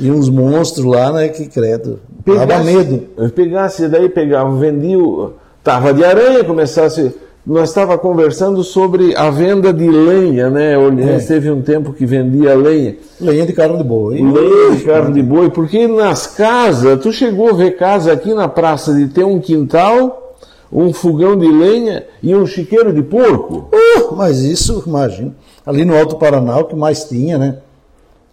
E 0.00 0.10
uns 0.10 0.28
monstros 0.28 0.86
lá, 0.86 1.12
né? 1.12 1.28
Que 1.28 1.46
credo. 1.46 2.00
Dava 2.24 2.64
medo. 2.64 3.08
Pegasse, 3.34 3.88
daí 3.88 4.08
pegava, 4.08 4.50
vendia, 4.56 4.98
o- 4.98 5.34
tava 5.62 5.92
de 5.92 6.04
aranha, 6.04 6.42
começasse. 6.44 7.14
Nós 7.44 7.70
estava 7.70 7.98
conversando 7.98 8.62
sobre 8.62 9.16
a 9.16 9.28
venda 9.28 9.72
de 9.72 9.88
lenha, 9.90 10.48
né? 10.48 10.78
Orleans 10.78 11.24
É. 11.24 11.26
teve 11.26 11.50
um 11.50 11.60
tempo 11.60 11.92
que 11.92 12.06
vendia 12.06 12.54
lenha. 12.54 12.94
Lenha 13.20 13.44
de 13.44 13.52
carne 13.52 13.78
de 13.78 13.84
boi. 13.84 14.22
Lenha 14.22 14.76
de 14.76 14.84
carne 14.84 15.12
de 15.12 15.22
boi, 15.22 15.50
porque 15.50 15.88
nas 15.88 16.24
casas, 16.28 17.00
tu 17.00 17.12
chegou 17.12 17.50
a 17.50 17.52
ver 17.52 17.72
casa 17.76 18.12
aqui 18.12 18.32
na 18.32 18.46
praça 18.46 18.94
de 18.94 19.08
ter 19.08 19.24
um 19.24 19.40
quintal, 19.40 20.36
um 20.72 20.92
fogão 20.92 21.36
de 21.36 21.48
lenha 21.50 22.04
e 22.22 22.32
um 22.32 22.46
chiqueiro 22.46 22.92
de 22.92 23.02
porco. 23.02 23.68
Uh, 23.74 24.14
mas 24.14 24.38
isso, 24.42 24.84
imagina. 24.86 25.34
Ali 25.66 25.84
no 25.84 25.96
Alto 25.98 26.16
Paraná, 26.16 26.58
o 26.58 26.64
que 26.66 26.76
mais 26.76 27.04
tinha, 27.04 27.38
né? 27.38 27.56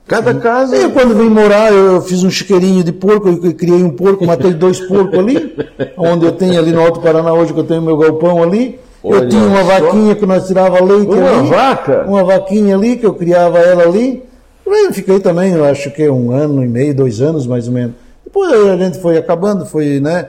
Cada 0.08 0.36
casa. 0.36 0.76
Eu, 0.76 0.92
quando 0.92 1.16
vim 1.16 1.30
morar, 1.30 1.72
eu 1.74 2.00
fiz 2.02 2.24
um 2.24 2.30
chiqueirinho 2.30 2.84
de 2.84 2.92
porco, 2.92 3.28
eu 3.28 3.54
criei 3.56 3.84
um 3.84 3.90
porco, 3.92 4.24
matei 4.26 4.54
dois 4.54 4.80
porcos 4.80 5.18
ali, 5.18 5.56
onde 5.98 6.26
eu 6.26 6.32
tenho 6.32 6.60
ali 6.60 6.72
no 6.72 6.82
Alto 6.82 7.00
Paraná 7.00 7.34
hoje, 7.34 7.54
que 7.54 7.60
eu 7.60 7.64
tenho 7.64 7.82
meu 7.82 7.98
galpão 7.98 8.42
ali. 8.44 8.80
Olha 9.04 9.24
eu 9.24 9.30
tinha 9.30 9.44
uma 9.44 9.64
só. 9.64 9.80
vaquinha 9.80 10.16
que 10.16 10.26
nós 10.26 10.48
tirava 10.48 10.84
leite 10.84 11.12
Uma 11.12 11.40
ali. 11.40 11.50
vaca? 11.50 12.06
Uma 12.08 12.24
vaquinha 12.24 12.76
ali, 12.76 12.98
que 12.98 13.06
eu 13.06 13.14
criava 13.14 13.60
ela 13.60 13.84
ali. 13.84 14.24
Eu 14.66 14.94
fiquei 14.94 15.20
também, 15.20 15.54
eu 15.54 15.66
acho 15.66 15.90
que 15.92 16.08
um 16.10 16.32
ano 16.32 16.64
e 16.64 16.68
meio, 16.68 16.94
dois 16.94 17.22
anos 17.22 17.48
mais 17.48 17.68
ou 17.68 17.74
menos. 17.74 17.96
Depois 18.24 18.52
aí 18.52 18.70
a 18.70 18.78
gente 18.78 19.00
foi 19.00 19.18
acabando, 19.18 19.66
foi, 19.66 20.00
né? 20.00 20.28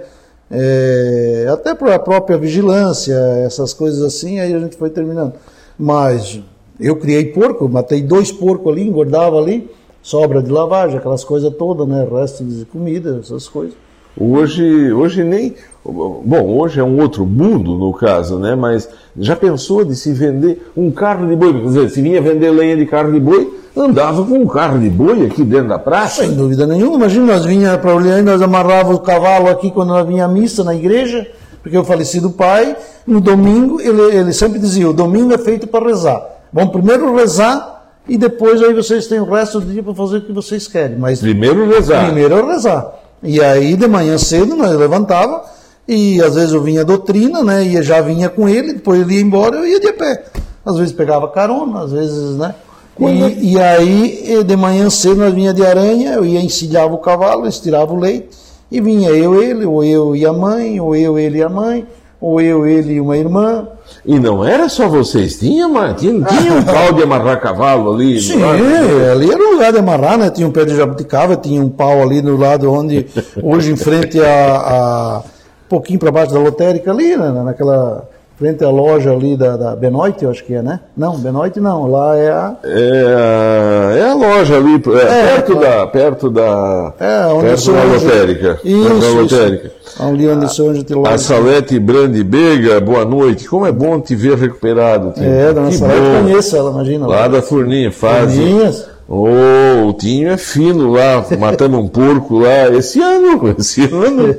é, 0.51 1.47
até 1.53 1.75
para 1.75 1.95
a 1.95 1.99
própria 1.99 2.37
vigilância, 2.37 3.15
essas 3.47 3.73
coisas 3.73 4.03
assim, 4.03 4.41
aí 4.41 4.53
a 4.53 4.59
gente 4.59 4.77
foi 4.77 4.91
terminando. 4.91 5.35
Mas 5.79 6.41
eu 6.79 6.97
criei 6.97 7.27
porco, 7.27 7.69
matei 7.69 8.03
dois 8.03 8.33
porcos 8.33 8.73
ali, 8.73 8.83
engordava 8.83 9.39
ali, 9.39 9.71
sobra 10.03 10.43
de 10.43 10.51
lavagem, 10.51 10.99
aquelas 10.99 11.23
coisas 11.23 11.55
todas, 11.55 11.87
né? 11.87 12.07
Resto 12.11 12.45
de 12.45 12.65
comida, 12.65 13.21
essas 13.23 13.49
coisas. 13.49 13.75
Hoje, 14.19 14.93
hoje 14.93 15.25
nem. 15.25 15.55
Bom, 15.85 16.59
hoje 16.59 16.79
é 16.79 16.85
um 16.85 17.01
outro 17.01 17.25
mundo 17.25 17.77
no 17.77 17.93
caso, 17.93 18.39
né? 18.39 18.55
Mas 18.55 18.89
já 19.19 19.35
pensou 19.35 19.85
de 19.85 19.95
se 19.97 20.13
vender 20.13 20.71
um 20.77 20.91
carro 20.91 21.27
de 21.27 21.35
boi? 21.35 21.53
Quer 21.55 21.65
dizer, 21.67 21.91
se 21.91 22.03
vinha 22.03 22.21
vender 22.21 22.51
lenha 22.51 22.77
de 22.77 22.85
carro 22.87 23.11
de 23.13 23.19
boi, 23.19 23.59
andava 23.77 24.23
com 24.25 24.35
um 24.35 24.47
carro 24.47 24.79
de 24.79 24.91
boi 24.91 25.27
aqui 25.27 25.43
dentro 25.43 25.69
da 25.69 25.79
praça. 25.79 26.23
Sem 26.23 26.35
dúvida 26.35 26.67
nenhuma. 26.67 26.97
Imagina, 26.97 27.27
nós 27.33 27.45
vinha 27.47 27.79
para 27.79 27.95
Orleans, 27.95 28.25
nós 28.25 28.43
amarrava 28.43 28.93
o 28.93 29.01
cavalo 29.01 29.49
aqui 29.49 29.71
quando 29.71 29.89
nós 29.89 30.07
vinha 30.07 30.27
à 30.27 30.29
missa 30.29 30.63
na 30.63 30.75
igreja, 30.75 31.27
porque 31.63 31.79
o 31.79 31.85
falecido 31.85 32.31
pai, 32.31 32.77
no 33.07 33.21
domingo, 33.21 33.81
ele, 33.81 34.03
ele 34.17 34.33
sempre 34.35 34.59
dizia: 34.59 34.89
o 34.91 34.93
domingo 34.93 35.33
é 35.33 35.39
feito 35.39 35.67
para 35.67 35.87
rezar. 35.87 36.23
Vamos 36.53 36.73
primeiro 36.73 37.15
rezar 37.17 37.95
e 38.07 38.19
depois 38.19 38.63
aí 38.63 38.75
vocês 38.75 39.07
têm 39.07 39.21
o 39.21 39.25
resto 39.25 39.61
do 39.61 39.73
dia 39.73 39.83
para 39.83 39.95
fazer 39.95 40.19
o 40.19 40.23
que 40.23 40.33
vocês 40.33 40.67
querem. 40.69 40.99
Mas 40.99 41.21
Primeiro 41.21 41.67
rezar. 41.71 42.05
primeiro 42.05 42.35
é 42.35 42.43
rezar. 42.43 43.00
E 43.23 43.43
aí 43.43 43.77
de 43.77 43.87
manhã 43.87 44.17
cedo 44.17 44.57
nós 44.57 44.75
levantava 44.77 45.45
e 45.87 46.21
às 46.23 46.35
vezes 46.35 46.53
eu 46.53 46.63
vinha 46.63 46.85
doutrina, 46.85 47.43
né? 47.43 47.65
E 47.65 47.83
já 47.83 48.01
vinha 48.01 48.29
com 48.29 48.49
ele, 48.49 48.75
depois 48.75 49.01
ele 49.01 49.15
ia 49.15 49.21
embora, 49.21 49.57
eu 49.57 49.67
ia 49.67 49.81
de 49.81 49.93
pé. 49.93 50.25
Às 50.65 50.77
vezes 50.77 50.93
pegava 50.93 51.29
carona, 51.29 51.83
às 51.83 51.93
vezes, 51.93 52.37
né? 52.37 52.55
E, 52.99 53.53
e 53.53 53.61
aí 53.61 54.45
de 54.45 54.57
manhã 54.57 54.91
cedo 54.91 55.17
nós 55.17 55.35
vinha 55.35 55.55
de 55.55 55.65
aranha, 55.65 56.15
eu 56.15 56.25
ia 56.25 56.41
encilhava 56.41 56.95
o 56.95 56.99
cavalo, 56.99 57.47
estirava 57.47 57.93
o 57.93 57.99
leite 57.99 58.29
e 58.71 58.81
vinha 58.81 59.11
eu 59.11 59.43
ele, 59.43 59.65
ou 59.65 59.83
eu 59.83 60.15
e 60.15 60.25
a 60.25 60.33
mãe, 60.33 60.81
ou 60.81 60.95
eu 60.95 61.19
ele 61.19 61.39
e 61.39 61.43
a 61.43 61.49
mãe, 61.49 61.87
ou 62.21 62.41
eu 62.41 62.67
ele 62.67 62.95
e 62.95 63.01
uma 63.01 63.17
irmã. 63.17 63.67
E 64.05 64.19
não 64.19 64.45
era 64.45 64.69
só 64.69 64.89
vocês, 64.89 65.39
tinha, 65.39 65.69
tinha, 65.95 66.25
tinha 66.25 66.53
um 66.55 66.63
pau 66.63 66.93
de 66.93 67.03
amarrar 67.03 67.41
cavalo 67.41 67.93
ali. 67.93 68.21
Sim, 68.21 68.37
não 68.37 68.55
é? 68.55 69.13
ali 69.13 69.31
era 69.31 69.43
o 69.43 69.53
lugar 69.53 69.73
de 69.73 69.79
amarrar, 69.79 70.19
né? 70.19 70.31
Tinha 70.31 70.49
um 70.49 70.51
pé 70.51 70.65
de 70.65 70.75
jabuticaba, 70.77 71.37
tinha 71.37 71.63
um 71.63 71.69
pau 71.69 72.03
ali 72.03 72.23
no 72.23 72.37
lado 72.37 72.73
onde, 72.73 73.07
hoje 73.43 73.73
em 73.73 73.77
frente 73.77 74.21
a, 74.21 74.57
a 74.57 75.19
um 75.21 75.69
pouquinho 75.69 75.99
para 75.99 76.11
baixo 76.11 76.33
da 76.33 76.41
lotérica 76.41 76.91
ali, 76.91 77.17
né? 77.17 77.31
naquela, 77.45 78.09
frente 78.41 78.65
à 78.65 78.71
loja 78.71 79.13
ali 79.13 79.37
da, 79.37 79.55
da 79.57 79.77
Benoit, 79.77 80.17
eu 80.25 80.31
acho 80.31 80.43
que 80.43 80.55
é, 80.55 80.63
né? 80.63 80.81
Não, 80.97 81.19
Benoit 81.19 81.61
não, 81.61 81.87
lá 81.91 82.17
é 82.17 82.31
a... 82.31 82.57
É, 82.65 83.05
a- 83.15 83.97
é 83.99 84.11
a 84.11 84.15
loja 84.15 84.57
ali, 84.57 84.75
é, 84.77 84.79
perto, 84.79 85.53
claro. 85.53 85.61
da, 85.81 85.87
perto 85.87 86.31
da. 86.31 86.95
É, 86.99 87.27
onde 87.27 87.47
perto 87.47 87.73
da 87.73 87.85
lotérica. 87.85 88.59
Isso, 88.65 88.89
da 88.89 88.95
isso. 88.97 89.17
lotérica. 89.21 89.71
Ali 89.99 90.29
onde 90.29 90.53
sou 90.53 90.71
onde 90.71 90.85
tem 90.85 90.97
A 90.97 91.01
loja. 91.01 91.19
Salete 91.19 91.79
Brande 91.79 92.25
Bega, 92.25 92.81
boa 92.81 93.05
noite. 93.05 93.47
Como 93.47 93.67
é 93.67 93.73
bom 93.73 94.01
te 94.01 94.17
ver 94.17 94.37
recuperado. 94.39 95.13
Tinho. 95.13 95.29
É, 95.31 95.53
dona 95.53 95.69
que 95.69 95.77
Salete 95.77 96.01
bom. 96.01 96.23
conheço 96.23 96.57
ela, 96.57 96.71
imagina. 96.71 97.07
Lá 97.07 97.29
da 97.29 97.43
Furninha, 97.43 97.93
faz. 97.93 98.33
Furninhas. 98.33 98.89
Ô, 99.09 99.89
o 99.89 99.93
Tinho 99.95 100.31
é 100.31 100.37
fino 100.37 100.93
lá, 100.93 101.25
matando 101.39 101.79
um 101.79 101.89
porco 101.89 102.39
lá. 102.39 102.69
Esse 102.73 103.01
ano, 103.03 103.55
esse 103.59 103.83
ano. 103.83 104.37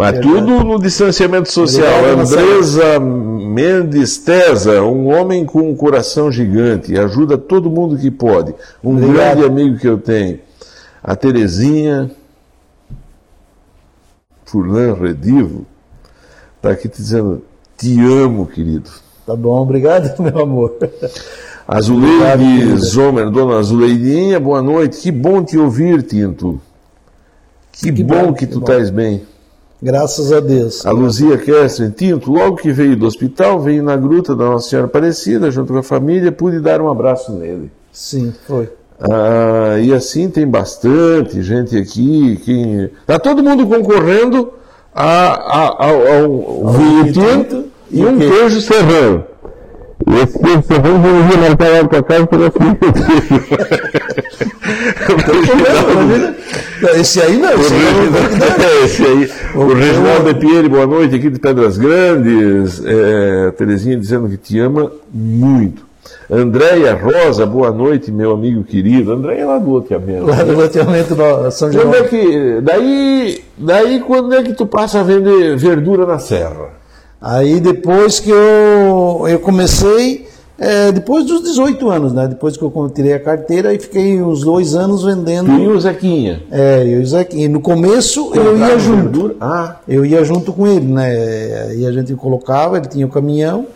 Mas 0.00 0.18
tudo 0.20 0.64
no 0.64 0.80
distanciamento 0.80 1.52
social. 1.52 2.06
Andresa 2.06 2.98
Mendes 2.98 4.16
Tesa, 4.16 4.82
um 4.82 5.14
homem 5.14 5.44
com 5.44 5.70
um 5.70 5.76
coração 5.76 6.32
gigante, 6.32 6.98
ajuda 6.98 7.36
todo 7.36 7.68
mundo 7.68 7.98
que 7.98 8.10
pode. 8.10 8.54
Um 8.82 8.96
Obrigado. 8.96 9.12
grande 9.12 9.44
amigo 9.44 9.78
que 9.78 9.86
eu 9.86 9.98
tenho. 9.98 10.38
A 11.02 11.14
Terezinha 11.14 12.10
Furlan 14.46 14.94
Redivo 14.94 15.66
está 16.56 16.70
aqui 16.70 16.88
te 16.88 16.96
dizendo: 16.96 17.42
Te 17.76 18.00
amo, 18.00 18.46
querido. 18.46 18.88
Tá 19.26 19.36
bom, 19.36 19.60
obrigado, 19.60 20.16
meu 20.24 20.40
amor. 20.40 20.78
Azuleide 21.68 22.74
Zomer, 22.78 23.28
dona 23.28 23.58
Azuleidinha, 23.58 24.40
boa 24.40 24.62
noite. 24.62 25.02
Que 25.02 25.12
bom 25.12 25.44
te 25.44 25.58
ouvir, 25.58 26.02
Tinto. 26.04 26.58
Que, 27.70 27.92
Que 27.92 28.02
bom 28.02 28.28
bom, 28.28 28.32
que 28.32 28.46
tu 28.46 28.60
estás 28.60 28.88
bem. 28.88 29.28
Graças 29.82 30.30
a 30.30 30.40
Deus. 30.40 30.84
A 30.84 30.90
Luzia 30.90 31.38
Kessler, 31.38 31.90
Tinto, 31.90 32.30
logo 32.30 32.56
que 32.56 32.70
veio 32.70 32.96
do 32.96 33.06
hospital, 33.06 33.58
veio 33.60 33.82
na 33.82 33.96
gruta 33.96 34.36
da 34.36 34.44
Nossa 34.44 34.68
Senhora 34.68 34.86
Aparecida, 34.86 35.50
junto 35.50 35.72
com 35.72 35.78
a 35.78 35.82
família, 35.82 36.30
pude 36.30 36.60
dar 36.60 36.82
um 36.82 36.90
abraço 36.90 37.32
nele. 37.32 37.70
Sim, 37.90 38.34
foi. 38.46 38.68
Ah, 39.00 39.78
e 39.80 39.94
assim 39.94 40.28
tem 40.28 40.46
bastante 40.46 41.42
gente 41.42 41.78
aqui. 41.78 42.38
Quem... 42.44 42.90
Tá 43.06 43.18
todo 43.18 43.42
mundo 43.42 43.66
concorrendo 43.66 44.52
a, 44.94 45.32
a, 45.32 45.86
ao, 45.86 46.06
ao 46.06 46.72
vinho 46.74 47.04
vinho 47.04 47.12
tinto 47.12 47.64
e 47.90 48.04
um 48.04 48.16
o 48.16 48.18
queijo 48.18 48.60
serrano. 48.60 49.24
E 50.06 50.14
esse 50.22 50.38
queijo 50.38 50.62
serrano 50.62 51.06
eu 51.06 51.22
vou 51.24 51.38
marcar 51.38 51.70
lá 51.70 51.88
pra 51.88 52.02
casa 52.02 52.26
para 52.28 52.38
Imagina. 55.16 56.36
Esse 56.36 56.39
aí 56.39 56.39
não, 56.82 56.90
esse 56.90 57.20
aí 57.20 57.36
não. 57.36 57.50
É, 57.50 58.84
esse 58.84 59.02
aí. 59.02 59.30
O 59.54 59.72
Reginaldo 59.74 60.34
Pieri, 60.36 60.68
boa 60.68 60.86
noite, 60.86 61.14
aqui 61.14 61.30
de 61.30 61.38
Pedras 61.38 61.76
Grandes. 61.76 62.82
É, 62.84 63.50
Terezinha 63.52 63.96
dizendo 63.96 64.28
que 64.28 64.36
te 64.36 64.58
ama 64.58 64.90
muito. 65.12 65.90
Andréia 66.30 66.94
Rosa, 66.94 67.44
boa 67.44 67.72
noite, 67.72 68.12
meu 68.12 68.30
amigo 68.30 68.62
querido. 68.62 69.12
Andréia 69.12 69.42
é 69.42 69.46
lá 69.46 69.58
do 69.58 69.84
mesmo. 70.06 70.26
Lá 70.26 70.42
do 70.44 70.54
loteamento 70.54 71.14
do 71.14 71.50
São 71.50 71.70
Quando 71.70 71.82
João. 71.82 71.94
é 71.94 72.02
que, 72.04 72.60
daí, 72.62 73.44
daí 73.58 74.00
quando 74.00 74.34
é 74.34 74.42
que 74.42 74.52
tu 74.52 74.64
passa 74.64 75.00
a 75.00 75.02
vender 75.02 75.56
verdura 75.56 76.06
na 76.06 76.20
serra? 76.20 76.70
Aí 77.20 77.58
depois 77.58 78.20
que 78.20 78.30
eu, 78.30 79.24
eu 79.28 79.40
comecei, 79.40 80.28
é, 80.60 80.92
depois 80.92 81.24
dos 81.24 81.42
18 81.42 81.88
anos, 81.88 82.12
né? 82.12 82.28
Depois 82.28 82.54
que 82.54 82.62
eu 82.62 82.92
tirei 82.94 83.14
a 83.14 83.18
carteira, 83.18 83.70
aí 83.70 83.78
fiquei 83.78 84.20
uns 84.20 84.42
dois 84.42 84.74
anos 84.74 85.02
vendendo. 85.02 85.50
E 85.52 85.66
o 85.66 85.80
Zequinha. 85.80 86.42
É, 86.50 86.82
eu 86.84 87.00
e 87.00 87.02
o 87.02 87.06
Zequinha. 87.06 87.46
E 87.46 87.48
no 87.48 87.60
começo 87.62 88.30
eu 88.34 88.58
ia 88.58 88.78
junto. 88.78 89.02
Verdura? 89.02 89.34
Ah, 89.40 89.76
Eu 89.88 90.04
ia 90.04 90.22
junto 90.22 90.52
com 90.52 90.66
ele, 90.66 90.86
né? 90.86 91.74
E 91.74 91.86
a 91.86 91.92
gente 91.92 92.14
colocava, 92.14 92.76
ele 92.76 92.86
tinha 92.88 93.06
o 93.06 93.10
caminhão, 93.10 93.66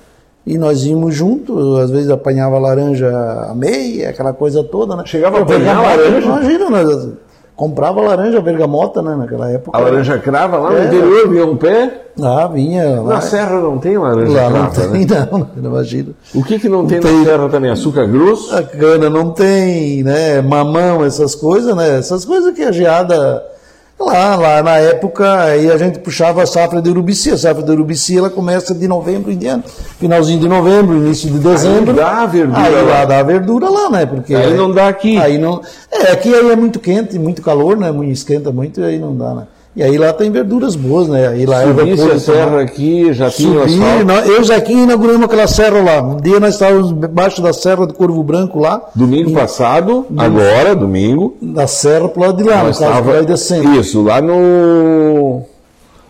e 0.47 0.59
nós 0.59 0.85
íamos 0.85 1.15
junto, 1.15 1.77
às 1.79 1.91
vezes 1.91 2.11
apanhava 2.11 2.59
laranja 2.59 3.09
a 3.49 3.55
meia, 3.55 4.11
aquela 4.11 4.35
coisa 4.35 4.63
toda, 4.63 4.95
né? 4.95 5.05
Chegava 5.07 5.39
a 5.39 5.41
apanhar 5.43 5.81
laranja? 5.81 6.27
Imagina, 6.27 6.69
nós 6.69 7.09
comprava 7.57 8.01
laranja 8.01 8.41
bergamota, 8.41 9.01
né? 9.03 9.15
Naquela 9.17 9.51
época. 9.51 9.77
a 9.77 9.81
laranja 9.81 10.19
crava 10.19 10.59
lá 10.59 10.71
no 10.71 10.77
É. 10.79 10.85
interior, 10.87 11.29
vinha 11.29 11.47
um 11.47 11.57
pé. 11.57 12.03
Ah, 12.23 12.47
vinha. 12.47 12.97
Na 12.97 13.03
Lá, 13.03 13.21
serra 13.21 13.61
não 13.61 13.79
tem 13.79 13.99
laranja 13.99 14.33
lá 14.33 14.51
não 14.51 14.71
crava, 14.71 14.89
tem, 14.93 15.07
né? 15.07 15.29
não, 15.33 15.39
não 15.57 15.71
imagina. 15.71 16.11
O 16.35 16.43
que 16.45 16.59
que 16.59 16.69
não 16.69 16.87
tem, 16.87 17.01
tem. 17.01 17.19
na 17.19 17.25
serra 17.25 17.49
também? 17.49 17.71
Açúcar 17.71 18.07
grosso? 18.07 18.55
A 18.57 18.63
cana 18.63 19.09
não 19.11 19.31
tem, 19.31 20.03
né? 20.03 20.41
Mamão, 20.41 21.05
essas 21.05 21.35
coisas, 21.35 21.75
né? 21.77 21.99
Essas 21.99 22.25
coisas 22.25 22.55
que 22.55 22.63
a 22.63 22.73
geada. 22.73 23.43
Lá, 24.05 24.37
lá 24.37 24.63
na 24.63 24.77
época, 24.79 25.43
aí 25.43 25.71
a 25.71 25.77
gente 25.77 25.99
puxava 25.99 26.43
a 26.43 26.47
safra 26.47 26.83
de 26.83 26.91
Urubici. 26.91 27.31
A 27.31 27.39
safra 27.39 27.63
de 27.63 27.71
Urubici 27.71 28.19
ela 28.19 28.31
começa 28.31 28.75
de 28.75 28.87
novembro 28.87 29.33
em 29.33 29.37
diante. 29.37 29.69
Finalzinho 29.99 30.41
de 30.41 30.49
novembro, 30.49 30.97
início 30.97 31.31
de 31.31 31.39
dezembro. 31.39 31.91
Aí 31.93 31.97
dá 31.97 32.27
verdura 32.27 32.61
Aí 32.61 32.75
lá. 32.75 32.83
lá 32.83 33.05
dá 33.05 33.23
verdura 33.23 33.71
lá, 33.71 33.91
né? 33.91 34.07
Porque 34.07 34.35
Aí 34.35 34.55
não 34.55 34.71
dá 34.71 34.89
aqui. 34.89 35.17
Aí 35.17 35.39
não, 35.39 35.61
é, 35.91 36.13
aqui 36.13 36.35
aí 36.35 36.51
é 36.51 36.57
muito 36.57 36.79
quente, 36.79 37.19
muito 37.19 37.41
calor, 37.43 37.77
né? 37.77 37.91
Esquenta 38.11 38.53
muito 38.53 38.81
e 38.81 38.85
aí 38.85 38.99
não 38.99 39.17
dá, 39.17 39.35
né? 39.35 39.47
E 39.77 39.83
aí 39.83 39.99
lá 39.99 40.13
tem 40.13 40.31
verduras 40.31 40.77
boas, 40.77 41.09
né? 41.09 41.27
Aí 41.29 41.45
lá 41.47 41.63
Subisse 41.63 41.91
repolho 41.91 42.13
a 42.15 42.19
serra 42.21 42.47
também. 42.51 42.65
aqui, 42.65 43.13
já 43.13 43.29
tinha 43.31 43.61
Subi, 43.69 43.81
eu 44.29 44.37
e 44.37 44.41
o 44.41 44.45
Zequinha 44.45 44.85
inauguramos 44.85 45.25
aquela 45.25 45.49
serra 45.49 45.83
lá. 45.83 46.01
Um 46.01 46.17
dia 46.17 46.39
nós 46.39 46.55
estávamos 46.55 46.91
embaixo 46.93 47.43
da 47.43 47.53
serra 47.53 47.85
do 47.85 47.93
Corvo 47.93 48.23
Branco 48.23 48.61
lá, 48.61 48.81
Domingo 48.95 49.33
passado, 49.33 50.07
agora, 50.17 50.77
domingo, 50.77 51.37
da 51.43 51.67
serra 51.67 52.09
pro 52.09 52.21
lado 52.23 52.37
de 52.37 52.45
lá, 52.49 52.59
no 52.59 52.65
nós 52.67 52.79
caso, 52.79 52.93
estava 53.01 53.23
descendo. 53.25 53.75
isso 53.81 54.03
lá 54.03 54.21
no 54.23 55.43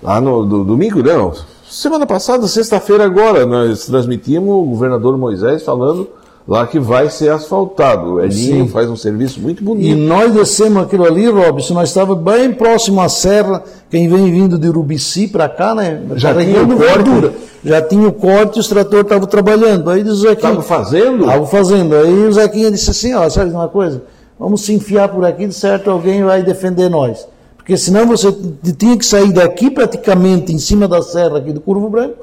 lá 0.02 0.20
no 0.20 0.44
do- 0.44 0.64
domingo 0.64 1.02
não 1.02 1.32
semana 1.66 2.04
passada 2.06 2.46
sexta-feira 2.46 3.04
agora 3.04 3.46
nós 3.46 3.86
transmitimos 3.86 4.50
o 4.50 4.62
governador 4.64 5.16
Moisés 5.16 5.62
falando 5.64 6.06
lá 6.46 6.66
que 6.66 6.78
vai 6.78 7.08
ser 7.08 7.30
asfaltado 7.30 8.14
o 8.14 8.20
Elinho 8.20 8.66
Sim. 8.66 8.68
faz 8.68 8.88
um 8.88 8.96
serviço 8.96 9.40
muito 9.40 9.62
E 9.62 9.64
bonito 9.64 9.98
nós 10.00 10.32
descemos 10.32 10.82
aquilo 10.82 11.04
ali, 11.04 11.28
Robson, 11.28 11.74
nós 11.74 11.88
estávamos 11.88 12.22
bem 12.22 12.52
próximo 12.52 13.00
à 13.00 13.08
serra, 13.08 13.62
quem 13.90 14.08
vem 14.08 14.30
vindo 14.30 14.58
de 14.58 14.68
Urubici 14.68 15.26
para 15.26 15.48
cá, 15.48 15.74
né? 15.74 16.02
Já 16.16 16.34
tinha 16.34 16.62
o 16.62 16.66
corte? 16.66 16.82
verdura. 16.82 17.32
Já 17.64 17.80
tinha 17.80 18.06
o 18.06 18.12
corte, 18.12 18.60
os 18.60 18.68
tratores 18.68 19.04
estavam 19.04 19.26
trabalhando. 19.26 19.88
Aí 19.88 20.02
diz 20.02 20.12
o 20.12 20.16
Zequinha, 20.16 20.34
estava 20.34 20.62
fazendo 20.62 21.24
Estavam 21.24 21.46
fazendo. 21.46 21.96
Aí 21.96 22.26
o 22.26 22.32
Zequinha 22.32 22.70
disse 22.70 22.90
assim, 22.90 23.14
ó, 23.14 23.28
sabe 23.30 23.50
uma 23.50 23.68
coisa? 23.68 24.02
Vamos 24.38 24.62
se 24.62 24.74
enfiar 24.74 25.08
por 25.08 25.24
aqui, 25.24 25.46
de 25.46 25.54
certo 25.54 25.90
alguém 25.90 26.22
vai 26.22 26.42
defender 26.42 26.90
nós. 26.90 27.26
Porque 27.56 27.78
senão 27.78 28.06
você 28.06 28.30
tinha 28.76 28.94
que 28.98 29.06
sair 29.06 29.32
daqui 29.32 29.70
praticamente 29.70 30.52
em 30.52 30.58
cima 30.58 30.86
da 30.86 31.00
serra 31.00 31.38
aqui 31.38 31.50
do 31.50 31.60
Curvo 31.60 31.88
Branco, 31.88 32.16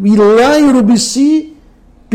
ir 0.00 0.16
lá 0.16 0.60
em 0.60 0.68
Urubici, 0.68 1.53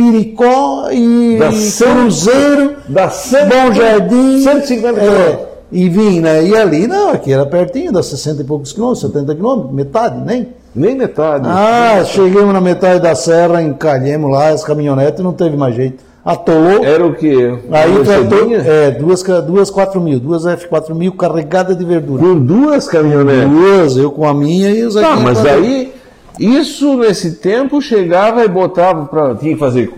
Piricó 0.03 0.87
e 0.91 1.37
cem- 1.53 1.87
Cruzeiro, 1.93 2.75
cem- 3.11 3.45
Bom 3.47 3.73
Jardim. 3.73 4.41
150 4.41 4.99
é. 5.01 5.45
E 5.71 5.89
vim, 5.89 6.21
né? 6.21 6.43
E 6.43 6.55
ali, 6.55 6.87
não, 6.87 7.11
aqui 7.11 7.33
era 7.33 7.45
pertinho, 7.45 7.91
dá 7.91 8.01
60 8.01 8.41
e 8.41 8.45
poucos 8.45 8.71
quilômetros, 8.71 9.01
70 9.01 9.35
quilômetros, 9.35 9.73
metade, 9.73 10.19
nem. 10.25 10.47
nem 10.73 10.95
metade 10.95 11.43
Ah, 11.47 12.01
chegamos 12.05 12.53
na 12.53 12.61
metade 12.61 13.01
da 13.01 13.13
serra, 13.13 13.61
encalhemos 13.61 14.31
lá, 14.31 14.49
as 14.49 14.63
caminhonetes, 14.63 15.21
não 15.23 15.33
teve 15.33 15.57
mais 15.57 15.75
jeito. 15.75 16.03
Atolou. 16.25 16.83
era 16.83 17.05
o 17.05 17.13
que 17.15 17.33
Aí 17.71 17.91
Mercedinha? 17.93 18.57
é, 18.65 18.91
duas, 18.91 19.21
duas 19.45 19.69
4 19.69 19.99
mil, 20.01 20.19
duas 20.19 20.43
F4 20.45 20.93
mil 20.95 21.11
carregadas 21.13 21.77
de 21.77 21.83
verdura. 21.85 22.21
com 22.23 22.35
duas 22.39 22.87
caminhonetes 22.87 23.49
Duas, 23.49 23.97
eu 23.97 24.11
com 24.11 24.27
a 24.27 24.33
minha 24.33 24.69
e 24.69 24.83
os 24.83 24.95
Tá, 24.95 25.13
aqui. 25.13 25.23
mas 25.23 25.39
daí, 25.41 25.93
isso 26.39 26.95
nesse 26.97 27.31
tempo 27.33 27.81
chegava 27.81 28.43
e 28.43 28.47
botava 28.47 29.05
para. 29.05 29.35
Tinha 29.35 29.53
que 29.53 29.59
fazer 29.59 29.93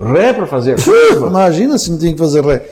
ré 0.00 0.32
para 0.32 0.46
fazer 0.46 0.76
curva. 0.82 1.26
Imagina 1.30 1.76
se 1.78 1.90
não 1.90 1.98
tinha 1.98 2.12
que 2.12 2.18
fazer 2.18 2.44
ré. 2.44 2.62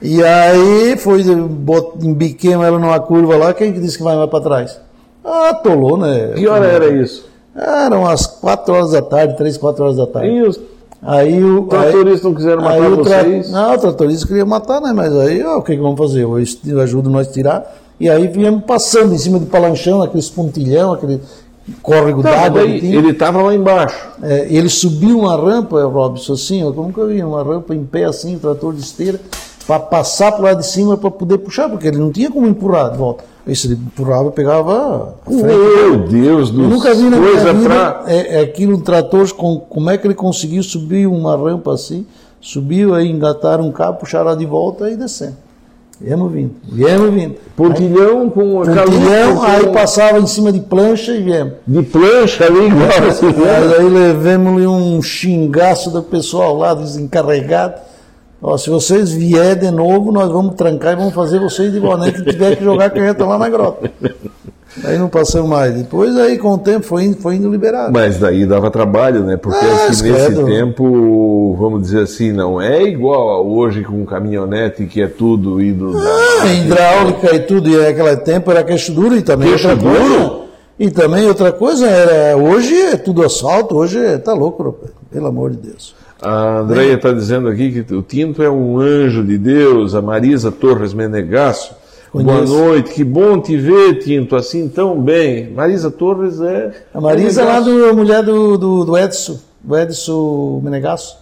E 0.00 0.22
aí 0.22 0.96
foi, 0.96 1.22
bot- 1.24 2.04
embiquemos 2.04 2.66
ela 2.66 2.78
numa 2.78 2.98
curva 2.98 3.36
lá, 3.36 3.54
quem 3.54 3.72
que 3.72 3.78
disse 3.80 3.96
que 3.98 4.02
vai 4.04 4.16
mais 4.16 4.28
para 4.28 4.40
trás? 4.42 4.80
Ah, 5.24 5.50
atolou, 5.50 5.96
né? 5.96 6.32
Que 6.34 6.46
hora 6.48 6.66
era 6.66 6.88
isso? 6.88 7.24
Eram 7.54 8.00
umas 8.00 8.26
4 8.26 8.74
horas 8.74 8.90
da 8.90 9.02
tarde, 9.02 9.36
3, 9.36 9.56
4 9.58 9.84
horas 9.84 9.96
da 9.96 10.06
tarde. 10.06 10.28
E 10.30 10.42
os 10.42 10.58
Aí 11.04 11.42
o. 11.44 11.64
tratoristas 11.64 12.22
não 12.22 12.34
quiseram 12.34 12.62
matar 12.62 12.90
o 12.92 13.02
tra- 13.04 13.22
vocês? 13.22 13.50
Não, 13.50 13.74
o 13.74 13.78
tratorista 13.78 14.26
queria 14.26 14.44
matar, 14.46 14.80
né? 14.80 14.92
Mas 14.94 15.12
aí, 15.16 15.42
ó, 15.44 15.58
o 15.58 15.62
que, 15.62 15.74
que 15.76 15.82
vamos 15.82 15.98
fazer? 15.98 16.22
Eu 16.66 16.80
ajudo 16.80 17.10
nós 17.10 17.28
a 17.28 17.32
tirar. 17.32 17.74
E 18.00 18.08
aí 18.08 18.26
viemos 18.28 18.64
passando 18.64 19.12
em 19.14 19.18
cima 19.18 19.38
do 19.38 19.46
palanchão, 19.46 20.00
aqueles 20.02 20.28
pontilhão, 20.30 20.92
aquele 20.92 21.20
córrego 21.82 22.22
d'água. 22.22 22.62
ele 22.62 23.10
estava 23.10 23.42
lá 23.42 23.54
embaixo. 23.54 23.96
É, 24.22 24.46
ele 24.50 24.68
subiu 24.68 25.20
uma 25.20 25.36
rampa, 25.36 25.82
Robson, 25.84 26.34
assim, 26.34 26.60
eu 26.60 26.72
nunca 26.72 27.06
vi 27.06 27.22
uma 27.22 27.42
rampa 27.42 27.74
em 27.74 27.84
pé 27.84 28.04
assim, 28.04 28.38
trator 28.38 28.74
de 28.74 28.80
esteira, 28.80 29.20
para 29.66 29.80
passar 29.80 30.32
para 30.32 30.44
lado 30.44 30.58
de 30.60 30.66
cima 30.66 30.96
para 30.96 31.10
poder 31.10 31.38
puxar, 31.38 31.68
porque 31.68 31.88
ele 31.88 31.98
não 31.98 32.10
tinha 32.10 32.30
como 32.30 32.46
empurrar 32.46 32.90
de 32.90 32.98
volta. 32.98 33.24
Aí 33.46 33.56
se 33.56 33.66
ele 33.66 33.74
empurrava, 33.74 34.30
pegava. 34.30 35.16
Meu 35.28 35.98
Deus 36.06 36.50
do 36.50 36.62
Eu 36.62 36.68
nunca 36.68 36.94
vi 36.94 37.02
na 37.04 37.16
minha 37.16 37.32
coisa 37.32 37.52
vida 37.52 37.68
pra... 37.68 38.04
é, 38.06 38.36
é 38.36 38.40
aquilo, 38.40 38.76
um 38.76 38.80
trator, 38.80 39.32
com, 39.34 39.58
como 39.58 39.90
é 39.90 39.98
que 39.98 40.06
ele 40.06 40.14
conseguiu 40.14 40.62
subir 40.62 41.06
uma 41.06 41.36
rampa 41.36 41.74
assim, 41.74 42.06
subiu, 42.40 42.94
aí 42.94 43.10
engataram 43.10 43.66
um 43.66 43.72
cabo, 43.72 43.98
puxaram 43.98 44.26
lá 44.26 44.34
de 44.34 44.46
volta 44.46 44.88
e 44.90 44.96
descendo. 44.96 45.36
Viemos 46.02 46.32
vindo, 46.32 46.50
viemos 46.64 47.14
vindo. 47.14 47.34
Pontilhão 47.56 48.28
com 48.28 48.60
a 48.60 48.64
Pontilhão, 48.64 49.36
com- 49.36 49.42
aí 49.42 49.66
passava 49.72 50.18
em 50.18 50.26
cima 50.26 50.50
de 50.50 50.60
plancha 50.60 51.12
e 51.12 51.22
viemos. 51.22 51.52
de 51.66 51.82
plancha 51.82 52.44
ali, 52.46 52.66
igual 52.66 53.78
aí 53.78 53.88
levemos-lhe 53.88 54.66
um 54.66 55.00
xingaço 55.00 55.90
do 55.90 56.02
pessoal 56.02 56.56
lá, 56.56 56.74
desencarregado. 56.74 57.74
Ó, 58.42 58.56
se 58.56 58.68
vocês 58.68 59.12
vier 59.12 59.54
de 59.54 59.70
novo, 59.70 60.10
nós 60.10 60.28
vamos 60.32 60.56
trancar 60.56 60.94
e 60.94 60.96
vamos 60.96 61.14
fazer 61.14 61.38
vocês 61.38 61.72
de 61.72 61.78
boné 61.78 62.10
que 62.10 62.24
tiver 62.24 62.56
que 62.56 62.64
jogar 62.64 62.90
caneta 62.90 63.24
lá 63.24 63.38
na 63.38 63.48
grota. 63.48 63.88
Aí 64.84 64.96
não 64.98 65.08
passamos 65.08 65.48
mais. 65.50 65.74
Depois 65.74 66.16
aí, 66.16 66.38
com 66.38 66.54
o 66.54 66.58
tempo, 66.58 66.86
foi 66.86 67.04
indo, 67.04 67.16
foi 67.18 67.36
indo 67.36 67.50
liberado. 67.50 67.92
Mas 67.92 68.18
daí 68.18 68.46
dava 68.46 68.70
trabalho, 68.70 69.22
né? 69.22 69.36
Porque 69.36 69.58
Ah, 69.64 69.86
aqui 69.90 70.02
nesse 70.10 70.44
tempo, 70.44 71.54
vamos 71.58 71.82
dizer 71.82 72.02
assim, 72.02 72.32
não 72.32 72.60
é 72.60 72.82
igual 72.82 73.28
a 73.28 73.40
hoje 73.42 73.82
com 73.82 74.04
caminhonete 74.06 74.86
que 74.86 75.02
é 75.02 75.06
tudo 75.08 75.60
indo. 75.62 75.92
Ah, 75.98 76.46
hidráulica 76.54 77.34
e 77.34 77.40
tudo, 77.40 77.68
e 77.68 77.76
naquele 77.76 78.16
tempo 78.18 78.50
era 78.50 78.64
queixo 78.64 78.92
duro 78.92 79.14
e 79.14 79.20
também 79.22 79.48
Queixo 79.50 79.68
duro? 79.76 79.90
coisa. 79.90 80.42
E 80.78 80.90
também 80.90 81.28
outra 81.28 81.52
coisa 81.52 81.86
era, 81.86 82.36
hoje 82.36 82.74
é 82.74 82.96
tudo 82.96 83.22
asfalto, 83.22 83.76
hoje 83.76 83.98
é, 83.98 84.16
tá 84.18 84.32
louco, 84.32 84.62
rapaz, 84.62 84.90
pelo 85.10 85.26
amor 85.26 85.50
de 85.50 85.58
Deus. 85.68 85.94
A 86.20 86.60
Andréia 86.60 86.94
está 86.94 87.12
dizendo 87.12 87.48
aqui 87.48 87.82
que 87.84 87.94
o 87.94 88.00
Tinto 88.00 88.42
é 88.42 88.48
um 88.50 88.78
anjo 88.80 89.22
de 89.22 89.36
Deus, 89.36 89.94
a 89.94 90.00
Marisa 90.00 90.50
Torres 90.50 90.94
Menegasso. 90.94 91.74
Boa 92.12 92.44
noite, 92.44 92.92
que 92.92 93.02
bom 93.02 93.40
te 93.40 93.56
ver, 93.56 94.00
Tinto, 94.00 94.36
assim 94.36 94.68
tão 94.68 95.00
bem. 95.00 95.50
Marisa 95.50 95.90
Torres 95.90 96.40
é. 96.42 96.84
A 96.92 97.00
Marisa 97.00 97.40
é 97.40 97.44
lá 97.44 97.58
do 97.60 97.86
a 97.86 97.92
mulher 97.94 98.22
do, 98.22 98.58
do, 98.58 98.84
do 98.84 98.98
Edson, 98.98 99.38
do 99.62 99.78
Edson 99.78 100.60
Menegasso. 100.62 101.16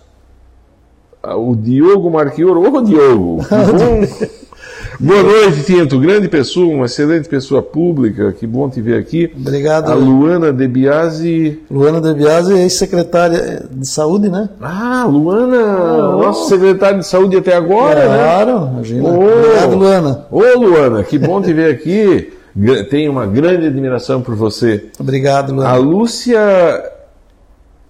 Ah, 1.23 1.37
O 1.37 1.55
Diogo 1.55 2.11
Marquioro. 2.11 2.61
Ô, 2.61 2.83
Diogo! 2.83 3.39
que 3.45 3.55
bom. 3.73 4.40
Boa 5.03 5.23
noite, 5.23 5.63
Tinto. 5.63 5.99
Grande 5.99 6.29
pessoa, 6.29 6.75
uma 6.75 6.85
excelente 6.85 7.27
pessoa 7.27 7.63
pública. 7.63 8.33
Que 8.33 8.47
bom 8.47 8.69
te 8.69 8.83
ver 8.83 8.99
aqui. 8.99 9.33
Obrigado. 9.35 9.91
A 9.91 9.95
Luana 9.95 10.53
De 10.53 10.69
Biasi. 10.69 11.59
Luana 11.71 12.03
De 12.03 12.13
Biasi, 12.13 12.53
ex-secretária 12.53 13.65
de 13.71 13.89
saúde, 13.89 14.29
né? 14.29 14.51
Ah, 14.61 15.07
Luana, 15.09 16.17
nossa 16.19 16.51
secretária 16.51 16.99
de 16.99 17.07
saúde 17.07 17.35
até 17.35 17.57
agora, 17.57 18.07
né? 18.07 18.17
Claro, 18.19 18.71
imagina. 18.75 19.09
Ô. 19.09 19.23
Obrigado, 19.23 19.75
Luana. 19.75 20.27
Ô, 20.31 20.59
Luana, 20.59 21.03
que 21.03 21.19
bom 21.19 21.41
te 21.41 21.55
ver 21.55 21.73
aqui. 21.73 22.35
Tenho 22.91 23.11
uma 23.11 23.25
grande 23.25 23.69
admiração 23.69 24.21
por 24.21 24.35
você. 24.35 24.85
Obrigado, 24.99 25.53
A 25.53 25.55
Luana. 25.55 25.77
Lúcia 25.77 26.39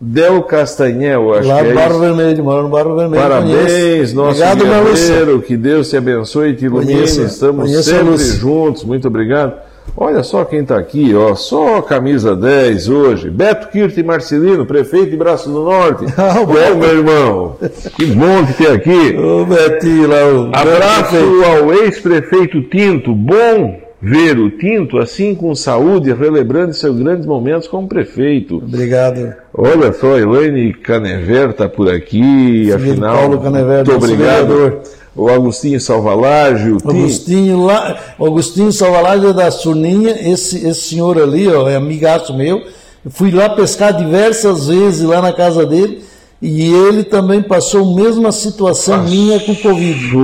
Del 0.03 0.43
Castanhel, 0.45 1.35
acho 1.35 1.47
Lá 1.47 1.59
que 1.59 1.65
no 1.65 1.71
é 1.71 1.75
Barro 1.75 1.91
isso. 1.91 2.01
Vermelho, 2.01 2.45
mora 2.45 2.63
no 2.63 2.69
Barro 2.71 2.97
Vermelho. 2.97 3.23
Parabéns, 3.23 3.53
conheço. 3.53 4.17
nosso 4.17 4.43
Obrigado, 4.43 4.65
guerreiro, 4.65 5.43
que 5.43 5.57
Deus 5.59 5.91
te 5.91 5.97
abençoe 5.99 6.51
e 6.51 6.55
te 6.55 6.65
ilumine, 6.65 7.03
estamos 7.03 7.85
sempre 7.85 8.17
juntos, 8.17 8.83
muito 8.83 9.07
obrigado. 9.09 9.53
Olha 9.97 10.23
só 10.23 10.45
quem 10.45 10.61
está 10.61 10.79
aqui, 10.79 11.15
ó, 11.15 11.35
só 11.35 11.83
camisa 11.83 12.35
10 12.35 12.89
hoje, 12.89 13.29
Beto 13.29 13.69
Kirti 13.69 14.03
Marcelino, 14.03 14.65
prefeito 14.65 15.11
de 15.11 15.17
Braço 15.17 15.51
do 15.51 15.65
Norte. 15.65 16.07
Ah, 16.17 16.45
Beto. 16.47 16.77
meu 16.79 16.97
irmão, 16.97 17.57
que 17.97 18.07
bom 18.07 18.47
te 18.47 18.53
ter 18.55 18.71
aqui. 18.71 19.19
Ô, 19.19 19.45
Betinho, 19.45 20.09
lá 20.09 20.25
o... 20.27 20.51
Abraço 20.55 21.17
ao 21.45 21.75
ex-prefeito 21.75 22.63
Tinto. 22.63 23.15
Bom 23.15 23.80
ver 24.01 24.39
o 24.39 24.51
Tinto 24.51 24.99
assim 24.99 25.35
com 25.35 25.55
saúde, 25.55 26.13
relembrando 26.13 26.73
seus 26.73 26.99
grandes 26.99 27.27
momentos 27.27 27.69
como 27.69 27.87
prefeito. 27.87 28.57
Obrigado. 28.57 29.35
Olha 29.53 29.93
só, 29.93 30.19
Elaine 30.19 30.73
Canever 30.73 31.51
está 31.51 31.69
por 31.69 31.91
aqui, 31.91 32.65
de 32.65 32.73
afinal. 32.73 33.17
Paulo 33.17 33.41
Canever, 33.41 33.85
muito 33.87 33.93
obrigado. 33.93 34.49
vereador. 34.49 34.81
O 35.15 35.29
Agostinho 35.29 35.81
Salvalage, 35.81 36.71
o 36.71 36.77
Tinto. 36.77 36.91
Agostinho 36.91 37.65
lá, 37.67 37.99
Agostinho 38.19 38.73
Salvalage 38.73 39.27
é 39.27 39.33
da 39.33 39.51
Surninha, 39.51 40.17
esse, 40.33 40.67
esse 40.67 40.81
senhor 40.81 41.21
ali, 41.21 41.49
ó, 41.49 41.69
é 41.69 41.77
amigaço 41.77 42.35
meu. 42.35 42.63
Eu 43.05 43.11
fui 43.11 43.31
lá 43.31 43.51
pescar 43.51 43.93
diversas 43.93 44.69
vezes 44.69 45.03
lá 45.03 45.21
na 45.21 45.33
casa 45.33 45.67
dele 45.67 46.03
e 46.41 46.73
ele 46.73 47.03
também 47.05 47.43
passou 47.43 47.93
a 47.93 47.97
mesma 47.97 48.33
situação 48.33 49.03
minha 49.05 49.41
com 49.41 49.53
o 49.53 49.57
Covid. 49.57 50.17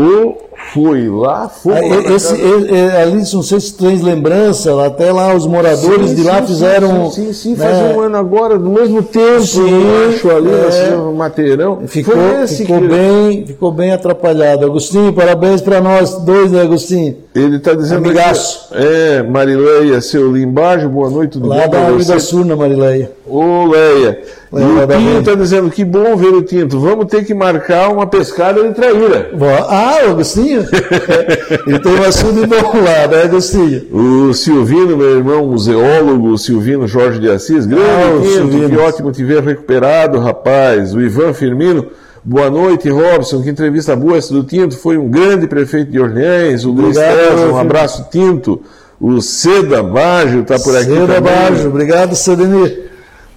Foi 0.73 1.09
lá, 1.09 1.49
foi. 1.49 1.75
Aí, 1.75 2.15
Esse, 2.15 2.35
ele- 2.35 2.91
ali, 2.97 3.13
não 3.33 3.43
sei 3.43 3.61
se 3.61 3.75
tens 3.75 4.03
lembrança, 4.03 4.85
até 4.85 5.13
lá 5.13 5.35
os 5.35 5.47
moradores 5.47 6.11
Sim, 6.11 6.15
de 6.17 6.23
lá 6.23 6.41
sim, 6.41 6.47
fizeram. 6.49 7.11
Sim, 7.11 7.33
sim, 7.33 7.51
né, 7.55 7.57
faz 7.57 7.97
um 7.97 8.01
ano 8.01 8.17
agora, 8.17 8.59
no 8.59 8.71
mesmo 8.71 9.03
tempo, 9.03 9.43
Sim, 9.43 9.85
acho, 10.09 10.31
ali, 10.31 10.51
é. 10.51 10.67
assim, 10.69 10.91
no 10.97 11.13
Mateirão. 11.15 11.81
Ficou, 11.87 12.15
ficou, 12.49 12.81
que- 12.81 12.89
bem, 12.89 13.47
ficou 13.47 13.73
bem 13.73 13.93
atrapalhado. 13.93 14.65
Agostinho, 14.67 15.13
parabéns 15.13 15.61
para 15.61 15.81
nós 15.81 16.15
dois, 16.17 16.51
né, 16.53 16.63
Agostinho? 16.63 17.17
Ele 17.37 17.57
está 17.57 17.75
dizendo. 17.75 17.99
Amigaço. 18.07 18.69
Aqui, 18.73 18.83
é, 18.87 19.23
Marileia, 19.23 20.01
seu 20.01 20.33
Limbajo, 20.33 20.89
boa 20.89 21.11
noite, 21.11 21.33
tudo 21.33 21.49
Lá 21.49 21.67
da 21.67 21.91
você? 21.91 22.19
Surna, 22.19 22.57
Marileia. 22.57 23.11
Ô, 23.27 23.67
Leia. 23.67 24.21
E 24.53 24.57
Leia 24.57 24.69
o 24.69 24.87
da 24.87 24.97
Tinto 24.97 25.07
Leia. 25.09 25.19
está 25.19 25.35
dizendo 25.35 25.71
que 25.71 25.85
bom 25.85 26.17
ver 26.17 26.29
o 26.33 26.41
Tinto. 26.43 26.81
Vamos 26.81 27.07
ter 27.07 27.25
que 27.25 27.35
marcar 27.35 27.91
uma 27.93 28.07
pescada 28.07 28.63
de 28.67 28.73
traíra. 28.75 29.31
Ah, 29.69 29.99
o 30.07 30.11
Agostinho? 30.13 30.65
Ele 31.67 31.79
tem 31.79 31.93
um 31.93 32.05
assunto 32.05 32.47
bom 32.47 32.73
lá, 32.83 33.07
né, 33.09 33.23
Agostinho? 33.25 33.83
O 33.93 34.33
Silvino, 34.33 34.97
meu 34.97 35.17
irmão, 35.19 35.47
museólogo, 35.47 36.29
o 36.31 36.39
Silvino 36.39 36.89
Jorge 36.89 37.19
de 37.19 37.29
Assis, 37.31 37.67
grande 37.67 37.85
Ah, 37.85 38.15
o 38.17 38.21
Tinto, 38.23 38.33
Silvino. 38.33 38.69
que 38.71 38.77
ótimo 38.79 39.13
te 39.13 39.23
ver 39.25 39.43
recuperado, 39.43 40.19
rapaz. 40.21 40.95
O 40.95 41.01
Ivan 41.03 41.35
Firmino, 41.35 41.87
boa 42.27 42.51
noite, 42.51 42.91
Robson, 42.91 43.41
que 43.43 43.51
entrevista 43.51 43.95
boa 43.95 44.19
essa 44.19 44.35
do 44.35 44.43
Tinto, 44.43 44.77
foi 44.77 44.99
um 44.99 45.09
grande 45.09 45.47
prefeito 45.47 45.91
de 45.93 46.01
Orleans, 46.01 46.65
o 46.65 46.73
Luiz 46.73 46.97
César, 46.97 47.53
um 47.53 47.59
abraço, 47.59 48.09
Tinto. 48.11 48.63
O 49.01 49.21
Seda 49.21 49.83
Baggio 49.83 50.41
está 50.41 50.59
por 50.59 50.75
aqui 50.75 50.87
Seda 50.87 51.07
também. 51.07 51.33
Baggio, 51.33 51.69
obrigado, 51.69 52.17
Sedenir. 52.17 52.91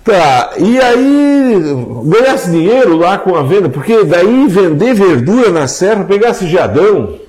Tá, 0.04 0.52
e 0.58 0.80
aí 0.80 1.62
ganhasse 2.06 2.50
dinheiro 2.50 2.98
lá 2.98 3.18
com 3.20 3.36
a 3.36 3.44
venda, 3.44 3.70
porque 3.70 4.04
daí 4.06 4.48
vender 4.48 4.94
verdura 4.94 5.52
na 5.52 5.68
serra, 5.68 6.06
pegasse 6.06 6.48
geadão, 6.48 7.20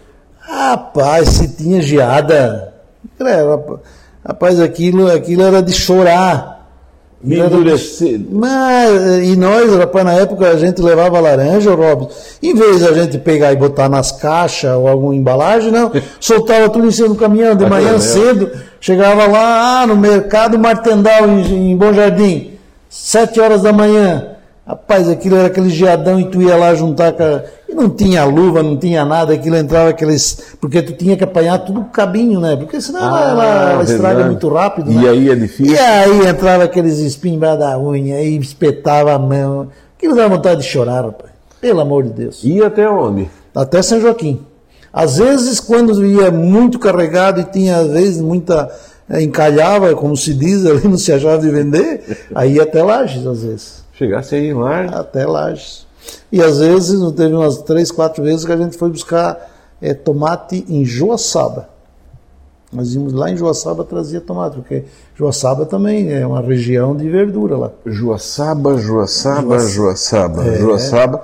Rapaz, 0.50 1.28
se 1.28 1.48
tinha 1.56 1.80
geada. 1.80 2.74
Era, 3.20 3.60
rapaz, 4.26 4.60
aquilo, 4.60 5.10
aquilo 5.10 5.42
era 5.42 5.62
de 5.62 5.72
chorar. 5.72 6.49
De- 7.22 7.38
endurecer. 7.38 8.20
Mas, 8.30 9.24
e 9.24 9.36
nós, 9.36 9.74
rapaz, 9.76 10.04
na 10.04 10.14
época 10.14 10.48
a 10.48 10.56
gente 10.56 10.80
levava 10.80 11.20
laranja, 11.20 11.74
Robson. 11.74 12.10
Em 12.42 12.54
vez 12.54 12.78
de 12.78 12.88
a 12.88 12.92
gente 12.92 13.18
pegar 13.18 13.52
e 13.52 13.56
botar 13.56 13.88
nas 13.88 14.10
caixas 14.12 14.74
ou 14.74 14.88
alguma 14.88 15.14
embalagem, 15.14 15.70
não. 15.70 15.92
Soltava 16.18 16.68
tudo 16.70 16.86
em 16.86 16.90
cima 16.90 17.08
do 17.08 17.16
caminhão 17.16 17.54
de 17.54 17.66
manhã 17.66 17.98
cedo. 17.98 18.50
Chegava 18.80 19.26
lá 19.26 19.82
ah, 19.82 19.86
no 19.86 19.96
mercado 19.96 20.58
Martendal, 20.58 21.28
em, 21.28 21.72
em 21.72 21.76
Bom 21.76 21.92
Jardim. 21.92 22.52
Sete 22.88 23.38
horas 23.40 23.62
da 23.62 23.72
manhã. 23.72 24.26
Rapaz, 24.70 25.08
aquilo 25.08 25.34
era 25.36 25.48
aquele 25.48 25.68
geadão 25.68 26.20
e 26.20 26.26
tu 26.26 26.40
ia 26.40 26.54
lá 26.56 26.72
juntar 26.76 27.12
com. 27.12 27.24
E 27.68 27.74
não 27.74 27.90
tinha 27.90 28.24
luva, 28.24 28.62
não 28.62 28.76
tinha 28.76 29.04
nada, 29.04 29.32
aquilo 29.34 29.56
entrava 29.56 29.90
aqueles. 29.90 30.54
Porque 30.60 30.80
tu 30.80 30.92
tinha 30.92 31.16
que 31.16 31.24
apanhar 31.24 31.58
tudo 31.58 31.80
com 31.80 31.88
cabinho, 31.88 32.38
né? 32.38 32.54
Porque 32.54 32.80
senão 32.80 33.00
ela, 33.00 33.30
ela- 33.30 33.70
ela 33.72 33.82
estraga 33.82 34.22
Ah, 34.24 34.26
muito 34.26 34.48
rápido. 34.48 34.90
E 34.92 34.94
né? 34.94 35.08
aí 35.08 35.28
é 35.28 35.34
difícil. 35.34 35.74
E 35.74 35.78
aí 35.78 36.24
entrava 36.28 36.62
aqueles 36.64 36.98
espinhos 36.98 37.36
embaixo 37.38 37.58
da 37.58 37.76
unha 37.80 38.22
e 38.22 38.36
espetava 38.38 39.12
a 39.12 39.18
mão. 39.18 39.68
Aquilo 39.98 40.14
dava 40.14 40.36
vontade 40.36 40.60
de 40.62 40.66
chorar, 40.68 41.04
rapaz. 41.04 41.30
Pelo 41.60 41.80
amor 41.80 42.04
de 42.04 42.10
Deus. 42.10 42.40
E 42.44 42.62
até 42.62 42.88
onde? 42.88 43.28
Até 43.54 43.82
São 43.82 44.00
Joaquim. 44.00 44.40
Às 44.92 45.18
vezes, 45.18 45.58
quando 45.58 46.04
ia 46.06 46.30
muito 46.30 46.78
carregado 46.78 47.40
e 47.40 47.44
tinha, 47.44 47.76
às 47.78 47.88
vezes, 47.88 48.20
muita. 48.20 48.70
eh, 49.10 49.20
encalhava, 49.22 49.92
como 49.96 50.16
se 50.16 50.32
diz, 50.32 50.64
ali 50.64 50.82
não 50.88 50.96
se 50.96 51.12
achava 51.12 51.38
de 51.38 51.50
vender, 51.50 52.02
aí 52.34 52.54
ia 52.54 52.62
até 52.62 52.82
Lages, 52.84 53.26
às 53.26 53.42
vezes. 53.42 53.79
Chegasse 54.00 54.34
aí 54.34 54.54
lá. 54.54 54.84
Até 54.84 55.26
Lages. 55.26 55.86
E 56.32 56.42
às 56.42 56.58
vezes, 56.58 56.98
não 56.98 57.12
teve 57.12 57.34
umas 57.34 57.58
três, 57.58 57.90
quatro 57.92 58.24
vezes 58.24 58.46
que 58.46 58.52
a 58.52 58.56
gente 58.56 58.78
foi 58.78 58.88
buscar 58.88 59.50
eh, 59.82 59.92
tomate 59.92 60.64
em 60.70 60.86
Joaçaba. 60.86 61.68
Nós 62.72 62.94
íamos 62.94 63.12
lá 63.12 63.30
em 63.30 63.36
Joaçaba 63.36 63.84
trazia 63.84 64.20
tomate, 64.20 64.56
porque 64.56 64.84
Joaçaba 65.14 65.66
também 65.66 66.10
é 66.10 66.26
uma 66.26 66.40
região 66.40 66.96
de 66.96 67.10
verdura 67.10 67.58
lá. 67.58 67.72
Joaçaba, 67.84 68.78
Joaçaba, 68.78 69.58
Joaçaba, 69.58 70.56
Joaçaba. 70.56 71.22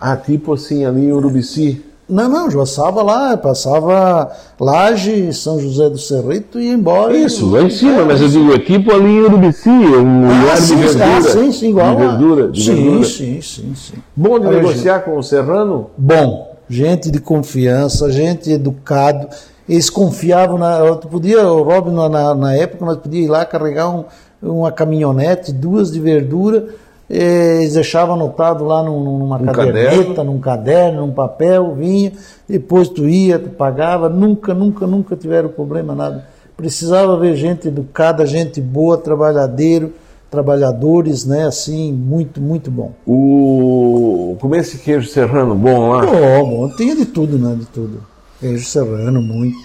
Ah, 0.00 0.16
tipo 0.16 0.54
assim, 0.54 0.84
ali 0.84 1.04
em 1.04 1.12
Urubici. 1.12 1.84
Não, 2.08 2.26
não, 2.28 2.50
Joaçaba 2.50 3.02
lá, 3.02 3.36
passava 3.36 4.30
Laje, 4.58 5.30
São 5.34 5.60
José 5.60 5.90
do 5.90 5.98
Cerrito 5.98 6.58
e 6.58 6.68
ia 6.68 6.72
embora. 6.72 7.14
Isso, 7.14 7.50
lá 7.50 7.62
em 7.62 7.68
cima, 7.70 8.04
mas 8.04 8.22
eu 8.22 8.28
digo, 8.28 8.52
é 8.54 8.58
tipo 8.58 8.90
ali 8.92 9.10
em 9.10 9.20
Urubici, 9.20 9.68
é 9.68 9.72
um 9.98 10.24
Ah, 10.30 10.40
lugar 10.40 10.56
de 10.56 10.62
sim, 10.62 10.76
verdura. 10.76 11.06
ah, 11.18 11.20
sim, 11.22 11.52
sim, 11.52 11.68
igual 11.70 11.90
De 11.96 12.02
verdura, 12.06 12.48
de 12.48 12.62
sim, 12.64 12.74
verdura. 12.74 13.04
sim, 13.04 13.42
sim, 13.42 13.72
sim. 13.74 13.94
Bom 14.16 14.40
de 14.40 14.46
A 14.46 14.50
negociar 14.50 15.00
com 15.00 15.18
o 15.18 15.22
Serrano? 15.22 15.90
Bom, 15.98 16.56
gente 16.68 17.10
de 17.10 17.20
confiança, 17.20 18.10
gente 18.10 18.50
educado. 18.50 19.28
Eles 19.68 19.90
confiavam 19.90 20.56
na. 20.56 20.94
Tu 20.96 21.08
podia, 21.08 21.46
o 21.46 21.62
Robin, 21.62 21.90
na- 21.92 22.08
na, 22.08 22.34
na 22.34 22.54
época, 22.54 22.86
nós 22.86 22.96
podíamos 22.96 23.28
ir 23.28 23.30
lá 23.30 23.44
carregar 23.44 23.90
um- 23.90 24.04
uma 24.42 24.72
caminhonete, 24.72 25.52
duas 25.52 25.90
de 25.92 26.00
verdura. 26.00 26.68
Eles 27.10 27.74
deixavam 27.74 28.14
anotado 28.14 28.64
lá 28.64 28.82
num- 28.82 29.18
numa 29.18 29.38
caderneta, 29.38 29.96
caderno. 30.04 30.24
num 30.24 30.38
caderno, 30.40 31.06
num 31.06 31.12
papel, 31.12 31.74
vinha, 31.74 32.12
depois 32.48 32.88
tu 32.88 33.08
ia, 33.08 33.38
tu 33.38 33.48
pagava, 33.50 34.08
nunca, 34.08 34.52
nunca, 34.52 34.86
nunca 34.86 35.16
tiveram 35.16 35.48
problema, 35.48 35.94
nada. 35.94 36.26
Precisava 36.56 37.16
ver 37.16 37.34
gente 37.36 37.68
educada, 37.68 38.26
gente 38.26 38.60
boa, 38.60 38.98
trabalhadeiro, 38.98 39.92
trabalhadores, 40.30 41.24
né, 41.24 41.46
assim, 41.46 41.92
muito, 41.92 42.40
muito 42.40 42.70
bom. 42.70 42.92
O... 43.06 44.36
Comer 44.40 44.58
esse 44.60 44.78
queijo 44.78 45.08
serrano 45.08 45.54
bom 45.54 45.88
lá? 45.90 46.04
Bom, 46.04 46.50
bom, 46.68 46.76
tinha 46.76 46.94
de 46.94 47.06
tudo, 47.06 47.38
né? 47.38 47.56
De 47.58 47.64
tudo. 47.66 48.02
Queijo 48.38 48.64
serrano, 48.66 49.22
muito. 49.22 49.56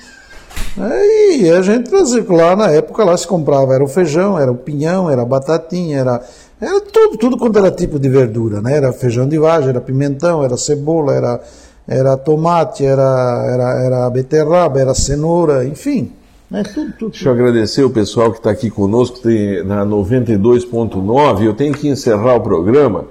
Aí 0.77 1.49
a 1.49 1.61
gente 1.61 1.89
trazia 1.89 2.25
lá 2.29 2.55
na 2.55 2.71
época 2.71 3.03
lá 3.03 3.15
se 3.17 3.27
comprava, 3.27 3.73
era 3.75 3.83
o 3.83 3.87
feijão, 3.87 4.39
era 4.39 4.51
o 4.51 4.55
pinhão, 4.55 5.09
era 5.09 5.21
a 5.21 5.25
batatinha, 5.25 5.97
era, 5.99 6.21
era 6.61 6.81
tudo, 6.81 7.17
tudo 7.17 7.37
quanto 7.37 7.59
era 7.59 7.71
tipo 7.71 7.99
de 7.99 8.09
verdura, 8.09 8.61
né? 8.61 8.77
Era 8.77 8.93
feijão 8.93 9.27
de 9.27 9.37
vagem, 9.37 9.69
era 9.69 9.81
pimentão, 9.81 10.43
era 10.43 10.55
cebola, 10.57 11.13
era, 11.13 11.41
era 11.87 12.17
tomate, 12.17 12.85
era, 12.85 13.45
era, 13.49 13.83
era 13.83 14.09
beterraba, 14.09 14.79
era 14.79 14.93
cenoura, 14.93 15.65
enfim. 15.65 16.11
Né? 16.49 16.63
Tudo, 16.63 16.93
tudo. 16.97 17.11
Deixa 17.11 17.29
eu 17.29 17.33
agradecer 17.33 17.83
o 17.83 17.89
pessoal 17.89 18.31
que 18.31 18.37
está 18.37 18.51
aqui 18.51 18.69
conosco 18.69 19.19
tem, 19.19 19.63
na 19.63 19.85
92.9. 19.85 21.43
Eu 21.43 21.53
tenho 21.53 21.73
que 21.73 21.87
encerrar 21.87 22.35
o 22.35 22.41
programa. 22.41 23.05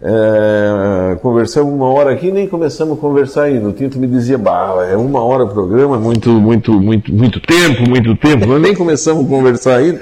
É, 0.00 1.16
conversamos 1.22 1.72
uma 1.72 1.86
hora 1.86 2.12
aqui, 2.12 2.30
nem 2.30 2.46
começamos 2.46 2.98
a 2.98 3.00
conversar 3.00 3.44
ainda. 3.44 3.68
O 3.68 3.72
Tinto 3.72 3.98
me 3.98 4.06
dizia, 4.06 4.36
bah, 4.36 4.86
é 4.88 4.96
uma 4.96 5.22
hora 5.22 5.44
o 5.44 5.48
programa, 5.48 5.98
muito, 5.98 6.30
muito, 6.30 6.72
muito, 6.72 7.12
muito 7.12 7.40
tempo, 7.40 7.88
muito 7.88 8.14
tempo. 8.16 8.46
Nós 8.46 8.60
nem 8.60 8.74
começamos 8.74 9.24
a 9.24 9.28
conversar 9.28 9.76
ainda. 9.76 10.00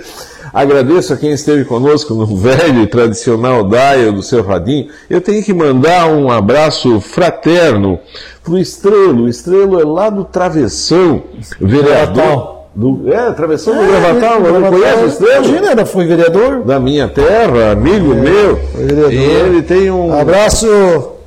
Agradeço 0.52 1.14
a 1.14 1.16
quem 1.16 1.32
esteve 1.32 1.64
conosco 1.64 2.14
no 2.14 2.26
velho 2.36 2.82
e 2.82 2.86
tradicional 2.86 3.64
Daia 3.64 4.12
do 4.12 4.22
seu 4.22 4.42
Radinho. 4.42 4.88
Eu 5.08 5.20
tenho 5.20 5.42
que 5.42 5.54
mandar 5.54 6.08
um 6.08 6.30
abraço 6.30 7.00
fraterno 7.00 7.98
pro 8.44 8.58
Estrelo. 8.58 9.24
O 9.24 9.28
Estrelo 9.28 9.80
é 9.80 9.84
lá 9.84 10.10
do 10.10 10.24
Travessão, 10.24 11.22
vereador. 11.60 12.62
Do, 12.74 13.12
é, 13.12 13.30
Travessão 13.32 13.74
do 13.74 13.86
Gravatal, 13.86 14.46
É, 14.46 14.60
não 14.60 14.70
conhece 14.70 15.02
o 15.04 15.06
Estrelo? 15.06 15.46
Imagina, 15.46 15.86
foi 15.86 16.06
vereador. 16.06 16.64
Da 16.64 16.80
minha 16.80 17.06
terra, 17.08 17.72
amigo 17.72 18.14
meu. 18.14 18.56
vereador. 18.74 19.12
E 19.12 19.16
ele 19.16 19.62
tem 19.62 19.90
um. 19.90 20.12
Abraço. 20.18 20.66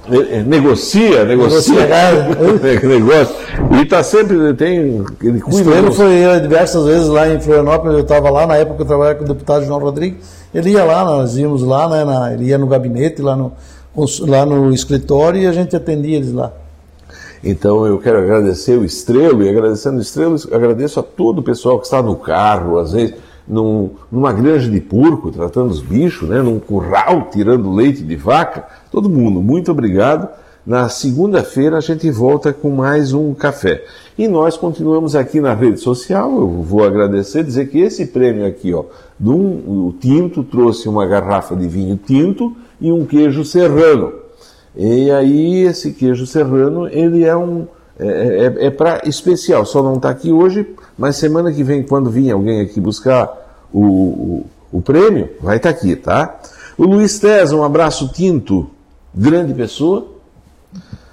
Ele- 0.10 0.34
ele 0.34 0.44
negocia, 0.44 1.26
negocia. 1.26 1.86
Negocia. 1.88 2.80
negócio. 2.88 3.36
E 3.78 3.82
está 3.84 4.04
sempre, 4.04 4.36
ele 4.38 4.54
tem. 4.54 5.04
Ele 5.24 5.40
cuida. 5.40 5.82
Dos- 5.82 5.96
foi 5.96 6.14
eu 6.14 6.40
diversas 6.40 6.86
vezes 6.86 7.08
lá 7.08 7.28
em 7.30 7.40
Florianópolis, 7.40 7.96
eu 7.98 8.02
estava 8.04 8.30
lá, 8.30 8.46
na 8.48 8.56
época 8.58 8.78
que 8.78 8.82
eu 8.84 8.88
trabalhava 8.88 9.18
com 9.20 9.26
o 9.26 9.28
deputado 9.28 9.66
João 9.66 9.80
Rodrigues, 9.80 10.20
ele 10.54 10.72
ia 10.72 10.84
lá, 10.84 11.04
nós 11.06 11.38
íamos 11.38 11.62
lá, 11.64 11.88
né, 11.90 12.04
na- 12.06 12.34
ele 12.34 12.46
ia 12.46 12.58
no 12.58 12.68
gabinete, 12.68 13.22
lá 13.22 13.36
no, 13.36 13.52
lá 14.22 14.46
no 14.46 14.74
escritório 14.74 15.42
e 15.42 15.48
a 15.48 15.52
gente 15.52 15.76
atendia 15.76 16.18
eles 16.18 16.32
lá. 16.34 16.52
Então 17.44 17.86
eu 17.86 18.00
quero 18.00 18.18
agradecer 18.18 18.78
o 18.78 18.84
Estrelo 18.84 19.44
e 19.44 19.50
agradecendo 19.50 19.98
o 19.98 20.02
Estrelo, 20.02 20.36
agradeço 20.52 21.00
a 21.00 21.04
todo 21.04 21.40
o 21.40 21.44
pessoal 21.44 21.78
que 21.80 21.86
está 21.86 22.02
no 22.02 22.16
carro, 22.16 22.80
às 22.80 22.92
vezes 22.94 23.14
num- 23.48 23.92
numa 24.12 24.32
granja 24.34 24.70
de 24.70 24.80
porco, 24.80 25.32
tratando 25.32 25.70
os 25.72 25.82
bichos, 25.82 26.28
né, 26.30 26.42
num 26.42 26.60
curral, 26.60 27.30
tirando 27.32 27.72
leite 27.74 28.04
de 28.04 28.16
vaca. 28.16 28.66
Todo 28.92 29.10
mundo, 29.10 29.42
muito 29.42 29.72
obrigado. 29.72 30.28
Na 30.66 30.90
segunda-feira 30.90 31.78
a 31.78 31.80
gente 31.80 32.10
volta 32.10 32.52
com 32.52 32.72
mais 32.72 33.14
um 33.14 33.36
café. 33.36 33.84
E 34.18 34.28
nós 34.28 34.58
continuamos 34.58 35.16
aqui 35.16 35.40
na 35.40 35.54
rede 35.54 35.80
social. 35.80 36.32
Eu 36.40 36.48
vou 36.48 36.84
agradecer, 36.84 37.44
dizer 37.44 37.70
que 37.70 37.80
esse 37.80 38.08
prêmio 38.08 38.48
aqui, 38.48 38.74
ó, 38.74 38.86
do 39.20 39.36
o 39.36 39.94
Tinto 40.00 40.44
trouxe 40.44 40.90
uma 40.90 41.06
garrafa 41.06 41.56
de 41.56 41.68
vinho 41.68 42.00
tinto 42.04 42.56
e 42.82 42.92
um 42.92 43.06
queijo 43.06 43.46
serrano. 43.46 44.12
E 44.76 45.12
aí 45.12 45.62
esse 45.64 45.92
queijo 45.92 46.26
serrano, 46.26 46.88
ele 46.88 47.24
é 47.24 47.36
um 47.38 47.68
é, 48.00 48.54
é, 48.60 48.66
é 48.68 48.70
para 48.70 49.02
especial, 49.08 49.66
só 49.66 49.82
não 49.82 49.96
está 49.96 50.10
aqui 50.10 50.32
hoje, 50.32 50.68
mas 50.98 51.16
semana 51.16 51.52
que 51.52 51.64
vem, 51.64 51.84
quando 51.84 52.10
vir 52.10 52.32
alguém 52.32 52.62
aqui 52.62 52.80
buscar 52.80 53.30
o, 53.72 53.86
o, 53.86 54.46
o 54.72 54.82
prêmio, 54.82 55.30
vai 55.42 55.58
estar 55.58 55.70
aqui, 55.70 55.96
tá? 55.96 56.40
O 56.78 56.84
Luiz 56.84 57.20
Tesa, 57.20 57.56
um 57.56 57.64
abraço 57.64 58.10
tinto, 58.10 58.70
grande 59.14 59.54
pessoa. 59.54 60.08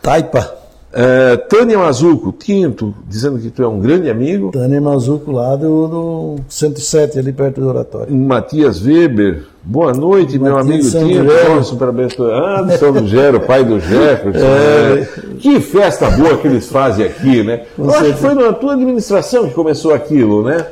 Taipa. 0.03 0.62
É, 0.93 1.37
Tânia 1.37 1.79
Mazuco, 1.79 2.33
Tinto, 2.33 2.95
dizendo 3.09 3.39
que 3.39 3.51
tu 3.51 3.63
é 3.63 3.69
um 3.69 3.81
grande 3.81 4.11
amigo. 4.11 4.51
Tânia 4.53 4.81
Mazuco, 4.81 5.33
lá 5.33 5.57
do, 5.57 5.89
do 5.89 6.37
107, 6.49 7.19
ali 7.19 7.33
perto 7.33 7.61
do 7.61 7.69
oratório. 7.69 8.15
Matias 8.15 8.85
Weber, 8.85 9.45
boa 9.63 9.93
noite, 9.93 10.39
meu 10.39 10.59
amigo 10.59 10.85
São 10.85 11.09
Tinto. 11.09 11.31
Gero. 11.31 11.55
Nossa, 11.55 11.77
parabéns 11.77 12.15
para 12.15 12.61
Anderson 12.61 12.93
do 12.93 13.09
Gero, 13.09 13.41
pai 13.41 13.65
do 13.65 13.81
Jefferson. 13.81 14.43
É. 14.53 14.95
né? 14.97 15.09
Que 15.39 15.61
festa 15.61 16.11
boa 16.11 16.37
que 16.37 16.47
eles 16.47 16.69
fazem 16.69 17.07
aqui, 17.07 17.43
né? 17.43 17.63
Eu 17.79 17.91
acho 17.91 18.05
que 18.05 18.13
foi 18.15 18.35
na 18.35 18.53
tua 18.53 18.75
administração 18.75 19.49
que 19.49 19.55
começou 19.55 19.95
aquilo, 19.95 20.45
né? 20.45 20.67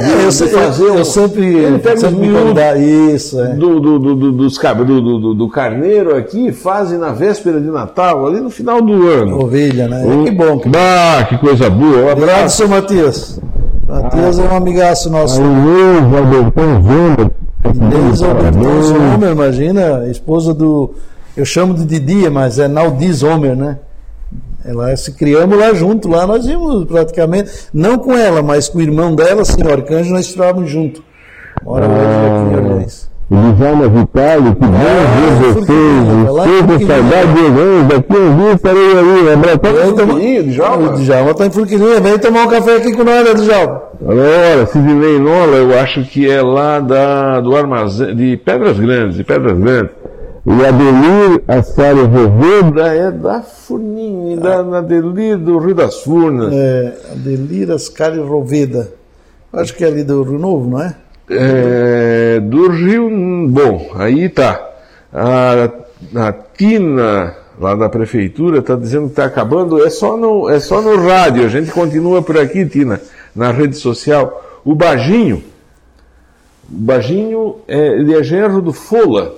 É, 0.00 0.24
eu, 0.24 0.28
De 0.28 0.34
se- 0.34 0.44
eu- 0.44 0.48
fazer 0.50 0.84
eu 0.84 0.94
um- 1.00 1.04
sempre, 1.04 1.44
Ele 1.56 1.78
pega 1.80 1.94
os 1.96 2.00
sempre 2.00 2.18
me 2.28 2.32
convidava- 2.32 2.78
Isso, 2.78 3.40
é. 3.40 3.48
do, 3.54 3.80
do, 3.80 3.98
do, 3.98 4.14
do, 4.14 4.32
dos 4.32 4.56
do, 4.84 5.34
do, 5.34 5.48
carneiro 5.48 6.14
aqui, 6.16 6.52
fazem 6.52 6.98
na 6.98 7.10
véspera 7.10 7.60
de 7.60 7.66
Natal, 7.68 8.26
ali 8.26 8.40
no 8.40 8.48
final 8.48 8.80
do 8.80 9.08
ano. 9.08 9.40
Ovelha, 9.42 9.88
né? 9.88 10.04
Um- 10.06 10.24
Que 10.24 10.30
bom. 10.30 10.58
Que... 10.60 10.70
Ah, 10.76 11.26
que 11.28 11.36
coisa 11.38 11.68
boa. 11.68 11.88
Um 11.88 12.12
Obrigado, 12.12 12.30
abraço. 12.36 12.56
seu 12.58 12.68
Matias. 12.68 13.40
Matias 13.88 14.38
é 14.38 14.42
um 14.42 14.56
amigaço 14.56 15.10
nosso. 15.10 15.40
Denis 17.64 18.22
Alberton 18.22 18.82
Zomer, 18.82 19.30
imagina, 19.32 19.98
a 20.00 20.08
esposa 20.08 20.54
do. 20.54 20.94
Eu 21.36 21.44
chamo 21.44 21.74
de 21.74 21.84
Didia, 21.84 22.30
mas 22.30 22.58
é 22.58 22.68
Naldi 22.68 23.12
Zomer, 23.12 23.56
né? 23.56 23.78
Ela 24.64 24.96
se 24.96 25.12
criamos 25.12 25.56
lá 25.58 25.72
junto, 25.72 26.08
lá 26.08 26.26
nós 26.26 26.44
íamos 26.46 26.84
praticamente, 26.84 27.50
não 27.72 27.96
com 27.98 28.12
ela, 28.12 28.42
mas 28.42 28.68
com 28.68 28.78
o 28.78 28.82
irmão 28.82 29.14
dela, 29.14 29.44
senhor 29.44 29.72
Arcanjo, 29.72 30.12
nós 30.12 30.26
estávamos 30.26 30.68
juntos. 30.70 31.00
Mora 31.64 31.86
hoje 31.86 31.94
aqui 31.96 32.54
em 32.54 32.56
Orleans. 32.72 33.08
Elisama 33.30 33.88
Vitale, 33.88 34.54
que 34.54 34.66
bom 34.66 34.72
ver 34.72 35.52
vocês. 35.52 35.68
Estou 36.24 36.78
com 36.78 36.86
saudade 36.86 37.32
de 37.34 37.42
vocês. 37.42 37.88
Daqui 37.88 38.16
um 38.16 38.36
dia 38.38 38.52
estarei 38.54 39.32
abraço. 39.32 39.58
Vem 39.60 39.94
tomar- 39.94 40.06
Furquilinho, 40.06 40.44
Djalma? 40.44 40.88
O 40.88 40.96
Djalma 40.96 41.34
tá 41.34 41.46
em 41.46 41.50
Furquilinha, 41.50 42.00
vem 42.00 42.18
tomar 42.18 42.44
um 42.44 42.48
café 42.48 42.76
aqui 42.76 42.92
com 42.96 43.04
nós, 43.04 43.24
né, 43.24 43.34
Djalma? 43.34 43.82
Ora, 44.06 44.66
Sidney 44.66 45.18
Nola, 45.18 45.56
eu 45.56 45.78
acho 45.78 46.04
que 46.04 46.30
é 46.30 46.40
lá 46.40 46.80
da, 46.80 47.40
do 47.40 47.54
armazém, 47.54 48.16
de 48.16 48.36
Pedras 48.38 48.78
Grandes, 48.78 49.16
de 49.16 49.24
Pedras 49.24 49.58
Grandes. 49.58 49.90
E 50.48 50.64
Adelir 50.64 51.42
Assari 51.46 52.00
Roveda. 52.00 52.70
Da, 52.70 52.94
é 52.94 53.10
da 53.10 53.42
Furninha, 53.42 54.36
da, 54.38 54.62
na 54.62 54.80
Delir 54.80 55.36
do 55.36 55.58
Rio 55.58 55.74
das 55.74 56.00
Furnas. 56.02 56.54
É, 56.54 56.94
Adeliras 57.12 57.90
Cari 57.90 58.18
Roveda. 58.18 58.90
Acho 59.52 59.74
que 59.74 59.84
é 59.84 59.88
ali 59.88 60.02
do 60.02 60.22
Rio 60.22 60.38
Novo, 60.38 60.70
não 60.70 60.80
é? 60.82 60.94
É, 61.30 62.40
do 62.40 62.68
Rio, 62.68 63.10
bom, 63.50 63.90
aí 63.94 64.30
tá. 64.30 64.58
A, 65.12 65.70
a 66.16 66.32
Tina, 66.32 67.34
lá 67.60 67.74
da 67.74 67.90
prefeitura, 67.90 68.60
está 68.60 68.74
dizendo 68.74 69.04
que 69.04 69.12
está 69.12 69.26
acabando. 69.26 69.84
É 69.84 69.90
só, 69.90 70.16
no, 70.16 70.48
é 70.48 70.58
só 70.60 70.80
no 70.80 70.96
rádio, 70.96 71.44
a 71.44 71.48
gente 71.48 71.70
continua 71.70 72.22
por 72.22 72.38
aqui, 72.38 72.64
Tina, 72.64 72.98
na 73.36 73.52
rede 73.52 73.76
social. 73.76 74.60
O 74.64 74.74
Baginho, 74.74 75.42
o 76.70 76.80
Baginho, 76.80 77.56
é, 77.68 77.98
ele 78.00 78.14
é 78.14 78.22
genro 78.22 78.62
do 78.62 78.72
Fola, 78.72 79.34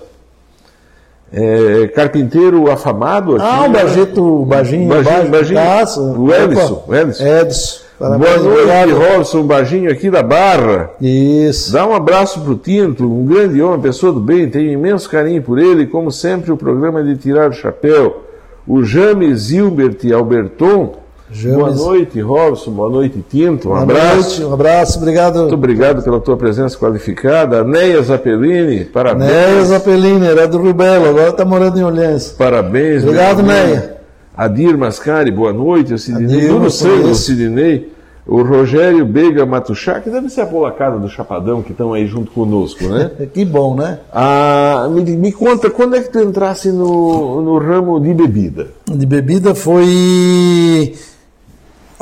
é, 1.33 1.89
carpinteiro 1.89 2.71
afamado 2.71 3.37
aqui. 3.37 3.45
Ah, 3.47 3.65
o 3.65 3.69
né? 3.69 3.83
Bajeto, 3.83 4.43
o 4.43 4.45
Baginho, 4.45 4.89
Baginho, 4.89 5.05
Baginho, 5.05 5.31
Baginho. 5.31 5.61
Taça. 5.61 6.01
O 6.01 6.35
Edson, 6.35 6.85
o 6.87 6.95
Edson. 6.95 7.25
Edson. 7.25 7.91
Boa 8.01 8.39
noite. 8.39 8.93
Robson 8.93 9.43
Baginho 9.43 9.93
aqui 9.93 10.11
da 10.11 10.23
Barra. 10.23 10.91
Isso. 11.01 11.71
Dá 11.71 11.87
um 11.87 11.95
abraço 11.95 12.41
pro 12.41 12.57
Tinto, 12.57 13.05
um 13.05 13.27
grande 13.27 13.61
homem, 13.61 13.81
pessoa 13.81 14.11
do 14.11 14.21
bem, 14.21 14.49
tenho 14.49 14.73
imenso 14.73 15.09
carinho 15.09 15.43
por 15.43 15.59
ele, 15.59 15.87
como 15.87 16.11
sempre 16.11 16.51
o 16.51 16.57
programa 16.57 17.01
é 17.01 17.03
de 17.03 17.17
tirar 17.17 17.51
o 17.51 17.53
chapéu. 17.53 18.25
O 18.67 18.83
James 18.83 19.49
Gilbert 19.49 19.99
Alberton, 20.15 20.95
James. 21.33 21.57
boa 21.57 21.71
noite, 21.75 22.21
Robson, 22.21 22.71
boa 22.73 22.91
noite, 22.91 23.25
Tinto, 23.31 23.69
um 23.69 23.71
Boa 23.73 23.83
abraço. 23.83 24.15
noite, 24.17 24.45
um 24.45 24.53
abraço, 24.55 24.99
obrigado. 24.99 25.39
Muito 25.41 25.55
obrigado 25.55 26.03
pela 26.03 26.21
tua 26.21 26.37
presença 26.37 26.77
qualificada. 26.77 27.63
Neia 27.63 28.03
Zappellini, 28.03 28.85
parabéns. 28.85 29.31
Neia 29.31 29.65
Zapelini, 29.65 30.27
era 30.27 30.49
do 30.49 30.61
Rio 30.61 30.75
Belo, 30.75 31.09
agora 31.09 31.31
está 31.31 31.45
morando 31.45 31.79
em 31.79 31.85
Olhança. 31.85 32.35
Parabéns. 32.37 33.03
Obrigado. 33.05 33.43
Neia. 33.43 33.97
Adir 34.37 34.77
Mascari, 34.77 35.31
boa 35.31 35.53
noite. 35.53 35.95
O 35.95 35.99
Sidney, 35.99 36.47
eu 36.47 36.69
Sangue, 36.71 37.11
o. 37.11 37.15
Sidney. 37.15 37.93
O 38.27 38.43
Rogério 38.43 39.05
Bega 39.07 39.45
Matuchá, 39.45 39.99
que 39.99 40.09
deve 40.09 40.29
ser 40.29 40.43
a 40.43 40.47
polacada 40.47 40.99
do 40.99 41.09
Chapadão 41.09 41.63
que 41.63 41.73
estão 41.73 41.93
aí 41.93 42.07
junto 42.07 42.31
conosco, 42.31 42.85
né? 42.85 43.11
Que 43.33 43.45
bom, 43.45 43.75
né? 43.75 43.99
Ah, 44.13 44.89
me, 44.89 45.03
me 45.03 45.33
conta, 45.33 45.69
quando 45.69 45.97
é 45.97 46.01
que 46.01 46.11
tu 46.11 46.21
entrasse 46.21 46.71
no, 46.71 47.41
no 47.41 47.59
ramo 47.59 47.99
de 47.99 48.15
bebida? 48.15 48.69
De 48.89 49.05
bebida 49.05 49.55
foi. 49.55 50.95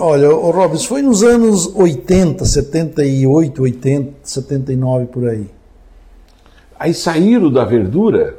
Olha, 0.00 0.30
o 0.30 0.52
Robson, 0.52 0.86
foi 0.86 1.02
nos 1.02 1.24
anos 1.24 1.74
80, 1.74 2.44
78, 2.44 3.60
80, 3.60 4.12
79 4.22 5.06
por 5.06 5.28
aí. 5.28 5.50
Aí 6.78 6.94
saíram 6.94 7.50
da 7.50 7.64
verdura? 7.64 8.36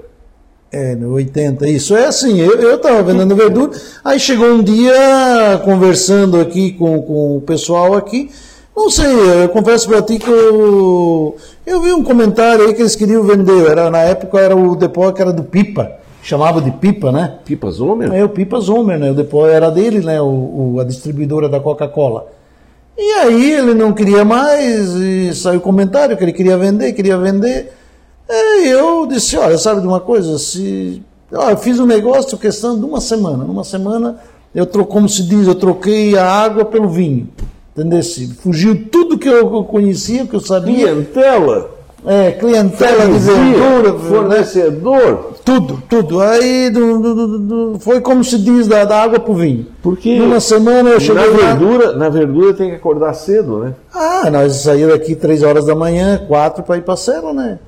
É, 0.71 0.95
no 0.95 1.13
80, 1.15 1.67
isso. 1.67 1.93
É 1.97 2.05
assim, 2.05 2.39
eu 2.39 2.75
estava 2.75 3.03
vendendo 3.03 3.35
verdura, 3.35 3.71
aí 4.05 4.17
chegou 4.17 4.47
um 4.47 4.63
dia, 4.63 5.61
conversando 5.65 6.39
aqui 6.39 6.71
com, 6.71 7.01
com 7.01 7.37
o 7.37 7.41
pessoal 7.41 7.93
aqui, 7.95 8.31
não 8.73 8.89
sei, 8.89 9.43
eu 9.43 9.49
confesso 9.49 9.89
para 9.89 10.01
ti 10.01 10.17
que 10.17 10.29
eu, 10.29 11.35
eu 11.65 11.81
vi 11.81 11.91
um 11.91 12.03
comentário 12.03 12.65
aí 12.65 12.73
que 12.73 12.81
eles 12.81 12.95
queriam 12.95 13.23
vender, 13.23 13.69
era, 13.69 13.89
na 13.89 13.99
época 13.99 14.39
era 14.39 14.55
o 14.55 14.75
depósito 14.77 15.15
que 15.15 15.21
era 15.21 15.33
do 15.33 15.43
Pipa, 15.43 15.98
chamava 16.21 16.61
de 16.61 16.71
Pipa, 16.71 17.11
né? 17.11 17.35
Pipas 17.45 17.79
Homer? 17.79 18.11
É 18.13 18.23
o 18.23 18.29
Pipa 18.29 18.59
Zomer, 18.59 18.99
né? 18.99 19.13
Depósito 19.13 19.55
era 19.55 19.69
dele, 19.69 19.99
né? 20.01 20.21
O, 20.21 20.73
o- 20.75 20.79
a 20.79 20.83
distribuidora 20.83 21.47
da 21.49 21.59
Coca-Cola. 21.59 22.27
E 22.97 23.11
aí 23.19 23.51
ele 23.53 23.73
não 23.73 23.93
queria 23.93 24.25
mais, 24.25 24.89
e 24.95 25.33
saiu 25.33 25.61
comentário 25.61 26.17
que 26.17 26.23
ele 26.23 26.33
queria 26.33 26.57
vender, 26.57 26.91
queria 26.93 27.17
vender. 27.17 27.71
E 28.29 28.67
eu 28.67 29.07
disse, 29.07 29.37
olha, 29.37 29.57
sabe 29.57 29.81
de 29.81 29.87
uma 29.87 29.99
coisa? 30.01 30.37
Se, 30.37 31.01
ó, 31.33 31.49
eu 31.49 31.57
fiz 31.57 31.79
um 31.79 31.85
negócio 31.85 32.37
questão 32.37 32.77
de 32.77 32.83
uma 32.85 32.99
semana. 32.99 33.43
Numa 33.45 33.63
semana, 33.63 34.17
eu 34.53 34.65
tro, 34.65 34.85
como 34.85 35.07
se 35.07 35.23
diz, 35.23 35.47
eu 35.47 35.55
troquei 35.55 36.17
a 36.17 36.25
água 36.29 36.65
pelo 36.65 36.89
vinho. 36.89 37.29
Entendeu? 37.75 38.01
Fugiu 38.41 38.87
tudo 38.89 39.17
que 39.17 39.29
eu 39.29 39.63
conhecia, 39.63 40.25
que 40.25 40.35
eu 40.35 40.41
sabia. 40.41 40.87
Clientela? 40.91 41.78
É, 42.05 42.31
clientela 42.31 43.05
de 43.07 43.19
verdura, 43.19 43.93
fornecedor? 43.99 45.33
Tudo, 45.43 45.81
tudo. 45.89 46.21
Aí 46.21 46.69
do- 46.69 46.99
do- 46.99 47.39
do- 47.39 47.79
foi 47.79 47.99
como 47.99 48.23
se 48.23 48.37
diz, 48.37 48.67
da, 48.67 48.85
da 48.85 49.01
água 49.03 49.19
pro 49.19 49.33
vinho. 49.33 49.67
Porque 49.81 50.17
Numa 50.17 50.39
semana 50.39 50.89
eu 50.89 50.93
na 50.95 50.99
cheguei 50.99 51.27
lá. 51.29 51.53
verdura, 51.53 51.93
na 51.93 52.07
verdura 52.09 52.53
tem 52.53 52.69
que 52.69 52.75
acordar 52.77 53.13
cedo, 53.13 53.59
né? 53.59 53.73
Ah, 53.93 54.29
nós 54.31 54.53
saímos 54.57 54.93
aqui 54.93 55.13
três 55.15 55.43
horas 55.43 55.65
da 55.65 55.75
manhã, 55.75 56.21
quatro 56.27 56.63
para 56.63 56.77
ir 56.77 56.81
para 56.83 56.95
Serra, 56.95 57.33
né? 57.33 57.59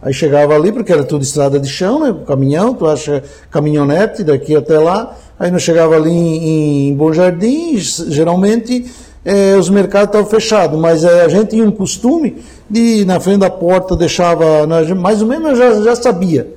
Aí 0.00 0.12
chegava 0.12 0.54
ali, 0.54 0.70
porque 0.72 0.92
era 0.92 1.04
tudo 1.04 1.22
estrada 1.22 1.58
de 1.58 1.68
chão, 1.68 2.00
né? 2.00 2.14
Caminhão, 2.26 2.74
tu 2.74 2.86
acha 2.86 3.22
caminhonete 3.50 4.22
daqui 4.24 4.54
até 4.56 4.78
lá. 4.78 5.14
Aí 5.38 5.50
nós 5.50 5.62
chegava 5.62 5.94
ali 5.96 6.10
em, 6.10 6.88
em 6.90 6.94
Bom 6.94 7.12
Jardim, 7.12 7.76
geralmente 8.08 8.86
eh, 9.24 9.56
os 9.58 9.68
mercados 9.70 10.08
estavam 10.08 10.26
fechados, 10.28 10.78
mas 10.78 11.04
eh, 11.04 11.24
a 11.24 11.28
gente 11.28 11.48
tinha 11.50 11.64
um 11.64 11.70
costume 11.70 12.36
ir 12.72 13.04
na 13.04 13.20
frente 13.20 13.40
da 13.40 13.50
porta, 13.50 13.96
deixava, 13.96 14.66
nós, 14.66 14.90
mais 14.90 15.20
ou 15.22 15.28
menos 15.28 15.50
eu 15.50 15.56
já, 15.56 15.82
já 15.82 15.96
sabia. 15.96 16.54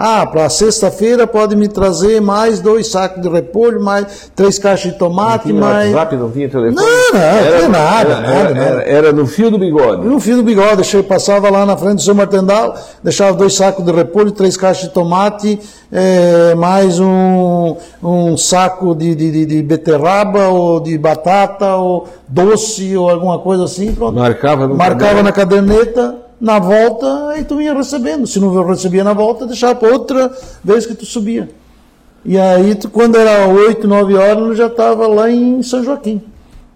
Ah, 0.00 0.24
para 0.24 0.48
sexta-feira 0.48 1.26
pode 1.26 1.56
me 1.56 1.66
trazer 1.66 2.20
mais 2.20 2.60
dois 2.60 2.86
sacos 2.86 3.20
de 3.20 3.28
repolho, 3.28 3.82
mais 3.82 4.30
três 4.36 4.56
caixas 4.56 4.92
de 4.92 4.98
tomate, 4.98 5.48
Tinha 5.48 5.60
mais. 5.60 5.92
WhatsApp, 5.92 6.16
não 6.16 6.30
tinha 6.30 6.48
telefone? 6.48 6.76
Não, 6.76 6.84
não, 6.84 7.20
não 7.20 7.58
tinha 7.58 7.68
nada, 7.68 8.12
era, 8.12 8.12
nada, 8.12 8.12
era, 8.12 8.54
nada. 8.54 8.60
era- 8.60 8.82
era 8.82 9.12
no 9.12 9.26
fio 9.26 9.50
do 9.50 9.58
bigode. 9.58 10.06
No 10.06 10.20
fio 10.20 10.36
do 10.36 10.44
bigode, 10.44 10.76
deixei, 10.76 11.02
passava 11.02 11.50
lá 11.50 11.66
na 11.66 11.76
frente 11.76 11.96
do 11.96 12.02
seu 12.02 12.14
Martendal, 12.14 12.76
deixava 13.02 13.36
dois 13.36 13.54
sacos 13.56 13.84
de 13.84 13.90
repolho, 13.90 14.30
três 14.30 14.56
caixas 14.56 14.84
de 14.86 14.94
tomate, 14.94 15.58
eh, 15.92 16.54
mais 16.56 17.00
um, 17.00 17.74
um 18.00 18.36
saco 18.36 18.94
de, 18.94 19.16
de, 19.16 19.32
de- 19.32 19.46
de 19.46 19.62
beterraba, 19.62 20.46
ou 20.46 20.78
de 20.78 20.96
batata, 20.96 21.74
ou 21.74 22.06
doce, 22.28 22.96
ou 22.96 23.10
alguma 23.10 23.40
coisa 23.40 23.64
assim, 23.64 23.92
pronto. 23.92 24.14
Marcava 24.16 24.68
no 24.68 24.76
Marcava 24.76 24.98
caderno. 25.00 25.22
na 25.24 25.32
caderneta, 25.32 26.14
na 26.40 26.58
volta, 26.58 27.28
aí 27.28 27.44
tu 27.44 27.60
ia 27.60 27.74
recebendo. 27.74 28.26
Se 28.26 28.38
não 28.38 28.64
recebia 28.64 29.04
na 29.04 29.12
volta, 29.12 29.46
deixava 29.46 29.74
para 29.74 29.92
outra 29.92 30.30
vez 30.62 30.86
que 30.86 30.94
tu 30.94 31.04
subia. 31.04 31.48
E 32.24 32.38
aí, 32.38 32.74
tu, 32.74 32.90
quando 32.90 33.16
era 33.16 33.48
8, 33.48 33.86
9 33.86 34.14
horas, 34.14 34.48
eu 34.48 34.54
já 34.56 34.66
estava 34.66 35.06
lá 35.06 35.30
em 35.30 35.62
São 35.62 35.82
Joaquim. 35.82 36.20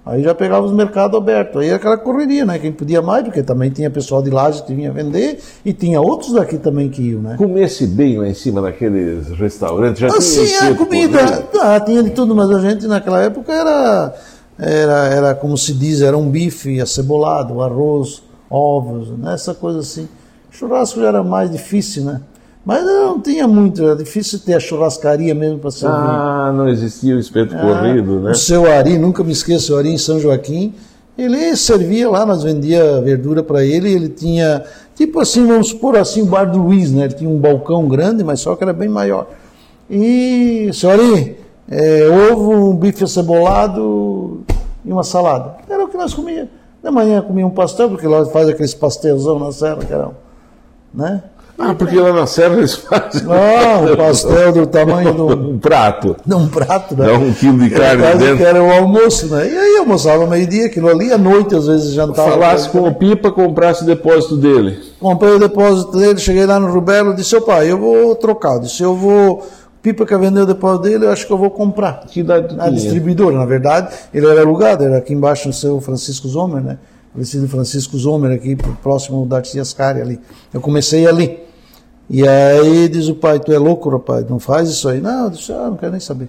Aí 0.05 0.21
já 0.21 0.35
pegava 0.35 0.67
os 0.67 0.73
mercados 0.73 1.17
abertos. 1.17 1.63
Aí 1.63 1.73
aquela 1.73 1.97
correria, 1.97 2.45
né? 2.45 2.59
Quem 2.59 2.73
podia 2.73 3.01
mais, 3.01 3.23
porque 3.23 3.41
também 3.41 3.71
tinha 3.71 3.89
pessoal 3.89 4.21
de 4.21 4.31
Laje 4.31 4.61
que 4.65 4.75
vinha 4.75 4.91
vender 4.91 5.39
e 5.65 5.73
tinha 5.73 6.01
outros 6.01 6.33
daqui 6.33 6.59
também 6.59 6.89
que 6.89 7.03
iam, 7.03 7.23
né? 7.23 7.37
Comesse 7.39 7.87
bem 7.87 8.19
lá 8.19 8.27
em 8.27 8.35
cima 8.35 8.61
naqueles 8.61 9.29
restaurantes. 9.29 10.01
Já 10.01 10.09
tinha 10.09 10.19
Assim, 10.19 10.43
esse 10.43 10.65
a 10.65 10.75
comida, 10.75 11.23
né? 11.23 11.43
tá, 11.53 11.79
tinha 11.81 12.03
de 12.03 12.11
tudo, 12.11 12.35
mas 12.35 12.51
a 12.51 12.59
gente 12.59 12.89
naquela 12.89 13.21
época 13.23 13.53
era, 13.53 14.15
era, 14.59 15.05
era 15.07 15.35
como 15.37 15.57
se 15.57 15.73
diz, 15.73 16.01
era 16.03 16.19
um 16.19 16.29
bife 16.29 16.81
acebolado, 16.81 17.63
arroz, 17.63 18.25
ovos, 18.53 19.09
né, 19.11 19.35
essa 19.35 19.55
coisa 19.55 19.79
assim. 19.79 20.09
Churrasco 20.51 21.01
já 21.01 21.09
era 21.09 21.23
mais 21.23 21.51
difícil, 21.51 22.05
né? 22.05 22.21
Mas 22.65 22.85
não 22.85 23.19
tinha 23.21 23.49
muito, 23.49 23.83
era 23.83 23.97
difícil 23.97 24.39
ter 24.39 24.55
a 24.55 24.61
churrascaria 24.61 25.35
mesmo 25.35 25.59
para 25.59 25.71
servir. 25.71 25.97
Ah, 25.97 26.53
não 26.55 26.69
existia 26.69 27.17
o 27.17 27.19
espeto 27.19 27.57
corrido, 27.57 28.21
né? 28.21 28.31
O 28.31 28.35
seu 28.35 28.71
Ari, 28.71 28.99
nunca 28.99 29.25
me 29.25 29.33
esqueço, 29.33 29.75
o 29.75 29.79
Ari 29.79 29.89
em 29.89 29.99
São 29.99 30.21
Joaquim, 30.21 30.73
ele 31.19 31.57
servia 31.57 32.09
lá, 32.09 32.25
nós 32.25 32.43
vendia 32.45 33.01
verdura 33.01 33.43
para 33.43 33.65
ele, 33.65 33.93
ele 33.93 34.09
tinha, 34.09 34.63
tipo 34.95 35.19
assim, 35.19 35.45
vamos 35.45 35.69
supor 35.69 35.97
assim, 35.97 36.23
o 36.23 36.27
bar 36.27 36.45
do 36.45 36.63
Luiz, 36.63 36.93
né? 36.93 37.07
Ele 37.07 37.15
tinha 37.15 37.31
um 37.31 37.39
balcão 37.39 37.89
grande, 37.89 38.23
mas 38.23 38.41
só 38.41 38.55
que 38.55 38.63
era 38.63 38.73
bem 38.73 38.89
maior. 38.89 39.27
E, 39.91 40.71
seu 40.73 40.91
Ari, 40.91 41.37
é, 41.69 42.09
ovo, 42.31 42.71
um 42.71 42.77
bife 42.77 43.03
acebolado 43.03 44.43
e 44.85 44.93
uma 44.93 45.03
salada. 45.03 45.57
Era 45.69 45.85
o 45.85 45.89
que 45.89 45.97
nós 45.97 46.15
comíamos. 46.15 46.62
De 46.83 46.91
manhã 46.91 47.23
comia 47.23 47.47
um 47.47 47.51
pastel, 47.51 47.89
porque 47.89 48.07
lá 48.07 48.25
faz 48.27 48.49
aqueles 48.49 48.75
pastelzão 48.75 49.39
na 49.39 49.53
serra, 49.53 49.79
um, 50.09 50.99
né? 50.99 51.23
Ah, 51.59 51.75
porque 51.75 51.95
lá 51.95 52.13
na 52.13 52.27
serra 52.27 52.57
eles 52.57 52.75
fazem 52.75 53.23
Ah, 53.31 53.79
um 53.93 53.97
pastel 53.97 54.53
do 54.53 54.67
tamanho 54.67 55.13
do, 55.13 55.27
um 55.29 55.59
prato. 55.59 56.17
de 56.25 56.35
um 56.35 56.49
prato, 56.49 56.97
né? 56.97 57.07
Dá 57.07 57.13
um 57.13 57.33
quilo 57.33 57.59
de 57.59 57.71
carne 57.71 58.03
Quase 58.03 58.19
que 58.19 58.25
dentro. 58.25 58.45
era 58.47 58.63
o 58.65 58.73
almoço, 58.73 59.27
né? 59.29 59.49
E 59.49 59.57
aí 59.57 59.77
almoçava 59.79 60.27
meio-dia, 60.27 60.67
aquilo 60.67 60.89
ali, 60.89 61.13
à 61.13 61.19
noite 61.19 61.55
às 61.55 61.67
vezes 61.69 61.93
jantava. 61.93 62.33
Falasse 62.33 62.69
com 62.71 62.81
o 62.89 62.95
Pipa, 62.95 63.31
comprasse 63.31 63.85
o 63.85 63.87
depósito 63.87 64.37
dele. 64.37 64.81
Comprei 64.99 65.35
o 65.35 65.39
depósito 65.39 65.93
dele, 65.97 66.19
cheguei 66.19 66.47
lá 66.47 66.59
no 66.59 66.73
Rubelo, 66.73 67.15
disse, 67.15 67.37
ô 67.37 67.43
pai, 67.43 67.71
eu 67.71 67.79
vou 67.79 68.15
trocar. 68.17 68.55
Eu 68.55 68.61
disse, 68.61 68.83
eu 68.83 68.97
vou. 68.97 69.47
Pipa 69.83 70.07
quer 70.07 70.19
vender 70.19 70.41
o 70.41 70.47
depósito 70.47 70.85
dele, 70.85 71.07
eu 71.07 71.11
acho 71.11 71.27
que 71.27 71.33
eu 71.33 71.37
vou 71.37 71.51
comprar. 71.51 72.05
Que 72.07 72.25
A 72.59 72.71
distribuidora, 72.71 73.37
na 73.37 73.45
verdade, 73.45 73.93
ele 74.15 74.27
era 74.29 74.41
alugado, 74.41 74.85
era 74.85 74.99
aqui 74.99 75.13
embaixo 75.13 75.49
no 75.49 75.53
seu 75.53 75.81
Francisco 75.81 76.29
Zomer, 76.29 76.63
né? 76.63 76.79
Falecido 77.13 77.49
Francisco 77.49 77.99
Zomer, 77.99 78.31
aqui 78.31 78.57
próximo 78.83 79.27
da 79.27 79.39
Arcia 79.39 79.61
Ascari 79.61 80.01
ali. 80.01 80.21
Eu 80.55 80.61
comecei 80.61 81.07
ali. 81.07 81.41
E 82.09 82.27
aí 82.27 82.89
diz 82.89 83.09
o 83.09 83.15
pai, 83.15 83.41
tu 83.41 83.53
é 83.53 83.59
louco, 83.59 83.91
rapaz, 83.91 84.27
não 84.29 84.39
faz 84.39 84.69
isso 84.69 84.89
aí. 84.89 85.01
Não, 85.01 85.25
eu 85.25 85.31
disse, 85.31 85.53
ah, 85.53 85.67
não 85.69 85.77
quero 85.77 85.93
nem 85.93 86.01
saber. 86.01 86.29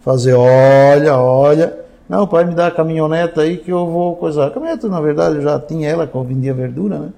Fazer, 0.00 0.32
olha, 0.32 1.16
olha. 1.16 1.78
Não, 2.08 2.22
o 2.22 2.26
pai 2.26 2.44
me 2.44 2.54
dá 2.54 2.68
a 2.68 2.70
caminhoneta 2.70 3.42
aí 3.42 3.58
que 3.58 3.70
eu 3.70 3.86
vou 3.86 4.16
coisar. 4.16 4.46
A 4.46 4.50
caminhoneta, 4.50 4.88
na 4.88 5.00
verdade, 5.00 5.36
eu 5.36 5.42
já 5.42 5.60
tinha 5.60 5.88
ela, 5.88 6.06
que 6.06 6.14
eu 6.14 6.24
vendia 6.24 6.54
verdura, 6.54 6.98
né? 6.98 7.08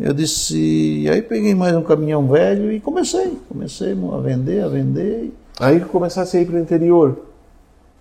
Eu 0.00 0.14
disse, 0.14 1.06
aí 1.10 1.20
peguei 1.20 1.54
mais 1.54 1.76
um 1.76 1.82
caminhão 1.82 2.26
velho 2.26 2.72
e 2.72 2.80
comecei. 2.80 3.36
Comecei 3.48 3.92
a 3.92 4.16
vender, 4.18 4.64
a 4.64 4.68
vender. 4.68 5.32
Aí 5.60 5.80
começasse 5.80 6.36
a 6.36 6.40
ir 6.40 6.46
para 6.46 6.56
o 6.56 6.58
interior. 6.58 7.18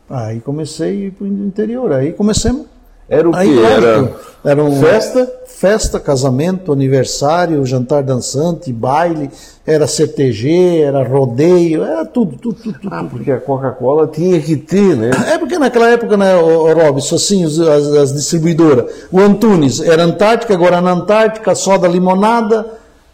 Aí 0.10 0.40
comecei 0.40 0.88
a 0.88 0.94
ir 1.08 1.12
para 1.12 1.26
o 1.26 1.28
interior. 1.28 1.92
Aí 1.92 2.14
comecemos. 2.14 2.71
Era 3.12 3.30
o 3.30 3.36
Aí, 3.36 3.54
quê? 3.54 3.60
Era 3.62 3.98
lógico, 3.98 4.20
era 4.44 4.64
um, 4.64 4.80
festa? 4.80 5.32
Festa, 5.46 6.00
casamento, 6.00 6.72
aniversário, 6.74 7.64
jantar 7.66 8.02
dançante, 8.02 8.72
baile, 8.74 9.30
era 9.68 9.86
CTG, 9.86 10.80
era 10.82 11.04
rodeio, 11.04 11.84
era 11.84 12.04
tudo, 12.06 12.38
tudo, 12.38 12.56
tudo. 12.56 12.80
tudo. 12.80 12.92
Ah, 12.96 13.04
porque 13.08 13.32
a 13.32 13.40
Coca-Cola 13.40 14.08
tinha 14.08 14.40
que 14.40 14.56
ter, 14.56 14.96
né? 14.96 15.12
É 15.32 15.38
porque 15.38 15.60
naquela 15.60 15.90
época, 15.90 16.16
né, 16.18 16.34
Robson, 16.36 17.16
assim, 17.16 17.44
as, 17.44 17.60
as 17.60 18.14
distribuidoras, 18.14 18.86
o 19.12 19.20
Antunes 19.20 19.82
era 19.82 20.04
Antártica, 20.04 20.54
agora 20.54 20.82
na 20.82 20.92
Antártica, 20.94 21.54
soda 21.54 21.88
limonada, 21.88 22.66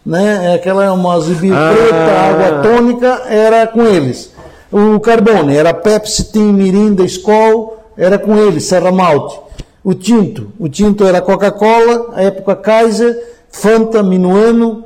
né, 0.06 0.52
é 0.52 0.54
aquela 0.54 0.90
uma 0.94 1.20
zibir 1.20 1.52
Ah. 1.52 1.74
preta, 1.74 1.96
água 1.96 2.62
tônica, 2.62 3.22
era 3.28 3.66
com 3.66 3.82
eles. 3.84 4.32
O 4.72 4.98
Carbone 5.00 5.54
era 5.56 5.74
Pepsi, 5.74 6.32
Tim, 6.32 6.52
Mirinda, 6.52 7.04
Skol, 7.04 7.76
era 7.96 8.18
com 8.18 8.36
eles, 8.38 8.64
Serra 8.64 8.92
Malte. 8.92 9.47
O 9.88 9.94
Tinto, 9.94 10.52
o 10.58 10.68
Tinto 10.68 11.06
era 11.06 11.18
Coca-Cola, 11.22 12.10
a 12.12 12.22
época 12.22 12.54
Kaiser, 12.54 13.18
Fanta, 13.48 14.02
Minuano, 14.02 14.84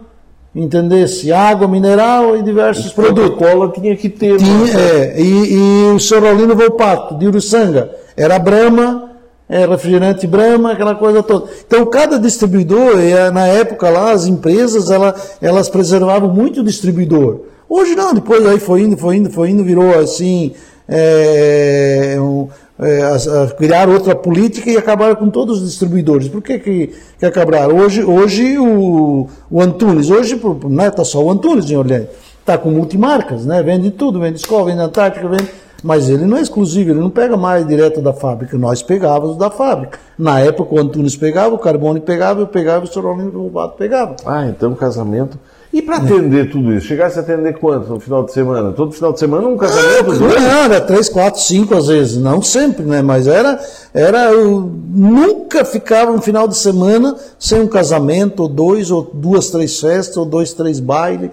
entendesse? 0.55 1.33
Água 1.33 1.67
mineral 1.67 2.37
e 2.37 2.43
diversos 2.45 2.93
produtos. 2.93 3.37
Coca-Cola 3.37 3.73
tinha 3.73 3.97
que 3.97 4.09
ter. 4.09 4.37
Tinha, 4.37 4.59
né? 4.59 4.71
é, 4.81 5.21
e, 5.21 5.55
e 5.55 5.93
o 5.93 5.99
Sorolino 5.99 6.55
Volpato, 6.55 7.19
de 7.19 7.27
Uruçanga, 7.27 7.91
era 8.17 8.39
Brahma, 8.39 9.11
é, 9.49 9.67
refrigerante 9.67 10.25
Brahma, 10.25 10.71
aquela 10.71 10.95
coisa 10.95 11.21
toda. 11.21 11.51
Então, 11.67 11.85
cada 11.87 12.17
distribuidor, 12.17 13.01
eh, 13.01 13.29
na 13.33 13.49
época 13.49 13.91
lá, 13.91 14.13
as 14.13 14.27
empresas, 14.27 14.89
ela, 14.89 15.17
elas 15.41 15.69
preservavam 15.69 16.33
muito 16.33 16.61
o 16.61 16.65
distribuidor. 16.65 17.41
Hoje 17.69 17.97
não, 17.97 18.15
depois 18.15 18.47
aí 18.47 18.61
foi 18.61 18.83
indo, 18.83 18.97
foi 18.97 19.17
indo, 19.17 19.31
foi 19.31 19.51
indo, 19.51 19.65
virou 19.65 19.99
assim, 19.99 20.53
é, 20.89 22.17
um, 22.21 22.47
é, 22.83 23.03
a- 23.03 23.47
criaram 23.57 23.93
outra 23.95 24.15
política 24.15 24.71
e 24.71 24.77
acabaram 24.77 25.15
com 25.17 25.31
todos 25.31 25.61
os 25.63 25.69
distribuidores. 25.71 26.29
Por 26.29 26.43
que 26.43 26.59
que, 26.59 26.91
que 27.19 27.27
acabaram? 27.27 27.77
Hoje, 27.77 28.03
hoje 28.05 28.59
o, 28.59 29.29
o 29.51 29.61
Antunes, 29.61 30.11
hoje 30.11 30.41
não 30.69 30.87
está 30.87 31.05
só 31.05 31.23
o 31.23 31.31
Antunes 31.31 31.71
em 31.71 31.77
Orlando, 31.77 32.09
está 32.41 32.59
com 32.59 32.71
multimarcas, 32.71 33.45
né? 33.47 33.63
vende 33.63 33.91
tudo, 33.91 34.21
vende 34.21 34.39
escola, 34.39 34.67
vende 34.67 34.81
Antártica, 34.81 35.29
vende... 35.29 35.49
Mas 35.85 36.09
ele 36.09 36.25
não 36.27 36.37
é 36.37 36.41
exclusivo, 36.41 36.91
ele 36.91 37.01
não 37.01 37.11
pega 37.11 37.37
mais 37.37 37.67
direto 37.67 38.01
da 38.01 38.13
fábrica, 38.13 38.57
nós 38.57 38.85
pegávamos 38.85 39.37
da 39.37 39.51
fábrica. 39.51 39.99
Na 40.17 40.39
época 40.39 40.73
o 40.77 40.79
Antunes 40.79 41.17
pegava, 41.17 41.53
o 41.57 41.59
Carbone 41.59 41.99
pegava, 41.99 42.39
eu 42.41 42.47
pegava, 42.47 42.85
o 42.85 42.87
Sorolino 42.87 43.33
Roubado 43.33 43.73
pegava. 43.73 44.15
Ah, 44.25 44.47
então 44.47 44.73
casamento. 44.77 45.37
E 45.73 45.81
para 45.81 45.97
atender 45.97 46.51
tudo 46.51 46.73
isso? 46.75 46.87
Chegasse 46.87 47.19
a 47.19 47.23
atender 47.23 47.55
quanto 47.55 47.89
no 47.89 47.99
final 47.99 48.25
de 48.25 48.33
semana? 48.33 48.73
Todo 48.73 48.93
final 48.93 49.13
de 49.13 49.19
semana 49.19 49.49
um 49.49 49.57
casamento? 49.57 50.19
dois? 50.19 50.35
Não, 50.35 50.65
era 50.65 50.81
três, 50.83 51.09
quatro, 51.09 51.41
cinco 51.41 51.75
às 51.75 51.87
vezes, 51.87 52.19
não 52.19 52.43
sempre, 52.43 52.85
né? 52.85 53.01
Mas 53.01 53.27
era, 53.27 53.59
era, 53.95 54.31
eu 54.33 54.61
nunca 54.61 55.65
ficava 55.65 56.13
um 56.13 56.21
final 56.21 56.47
de 56.47 56.59
semana 56.59 57.17
sem 57.39 57.61
um 57.61 57.67
casamento, 57.67 58.41
ou 58.43 58.49
dois, 58.49 58.91
ou 58.91 59.11
duas, 59.15 59.49
três 59.49 59.81
festas, 59.81 60.17
ou 60.19 60.27
dois, 60.27 60.53
três 60.53 60.79
bailes, 60.79 61.31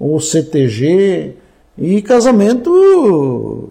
ou 0.00 0.18
CTG. 0.18 1.36
E 1.76 2.00
casamento 2.00 3.70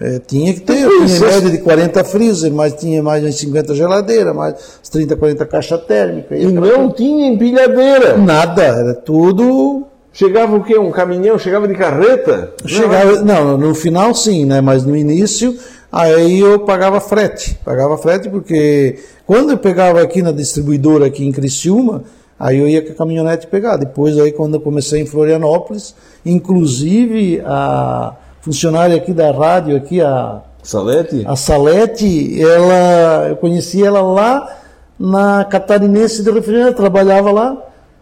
eh, 0.00 0.20
tinha 0.26 0.52
que 0.52 0.60
ter, 0.60 0.78
Então, 0.80 0.90
tinha 0.90 1.04
isso- 1.06 1.24
média 1.24 1.50
de 1.50 1.58
40 1.58 2.04
freezer, 2.04 2.52
mas 2.52 2.74
tinha 2.74 3.02
mais 3.02 3.22
de 3.22 3.32
50 3.32 3.74
geladeiras, 3.74 4.34
mais 4.34 4.54
30, 4.90 5.16
40 5.16 5.46
caixa 5.46 5.78
térmica. 5.78 6.36
E 6.36 6.46
não 6.46 6.90
tinha 6.90 7.28
empilhadeira. 7.28 8.16
Nada, 8.16 8.62
era 8.62 8.94
tudo 8.94 9.86
Chegava 10.16 10.54
o 10.54 10.62
quê? 10.62 10.78
Um 10.78 10.92
caminhão? 10.92 11.36
Chegava 11.40 11.66
de 11.66 11.74
carreta? 11.74 12.52
Chegava, 12.64 13.20
não, 13.22 13.58
no 13.58 13.74
final 13.74 14.14
sim, 14.14 14.44
né? 14.44 14.60
Mas 14.60 14.84
no 14.84 14.96
início, 14.96 15.56
aí 15.90 16.38
eu 16.38 16.60
pagava 16.60 17.00
frete. 17.00 17.58
Pagava 17.64 17.98
frete 17.98 18.28
porque 18.28 18.96
quando 19.26 19.50
eu 19.50 19.58
pegava 19.58 20.00
aqui 20.00 20.22
na 20.22 20.30
distribuidora 20.30 21.06
aqui 21.06 21.26
em 21.26 21.32
Criciúma, 21.32 22.04
aí 22.38 22.60
eu 22.60 22.68
ia 22.68 22.80
com 22.80 22.92
a 22.92 22.94
caminhonete 22.94 23.48
pegar. 23.48 23.76
Depois 23.76 24.16
aí 24.16 24.30
quando 24.30 24.54
eu 24.54 24.60
comecei 24.60 25.00
em 25.00 25.06
Florianópolis, 25.06 25.96
inclusive 26.24 27.42
a 27.44 28.14
funcionária 28.44 28.96
aqui 28.96 29.12
da 29.12 29.30
rádio 29.30 29.76
aqui, 29.76 30.00
a, 30.00 30.40
Salete? 30.62 31.24
a 31.26 31.34
Salete, 31.36 32.40
ela, 32.42 33.28
eu 33.30 33.36
conheci 33.36 33.82
ela 33.82 34.02
lá 34.02 34.56
na 34.98 35.44
Catarinense 35.44 36.22
de 36.22 36.30
Refrigerante, 36.30 36.76
trabalhava 36.76 37.32
lá. 37.32 37.56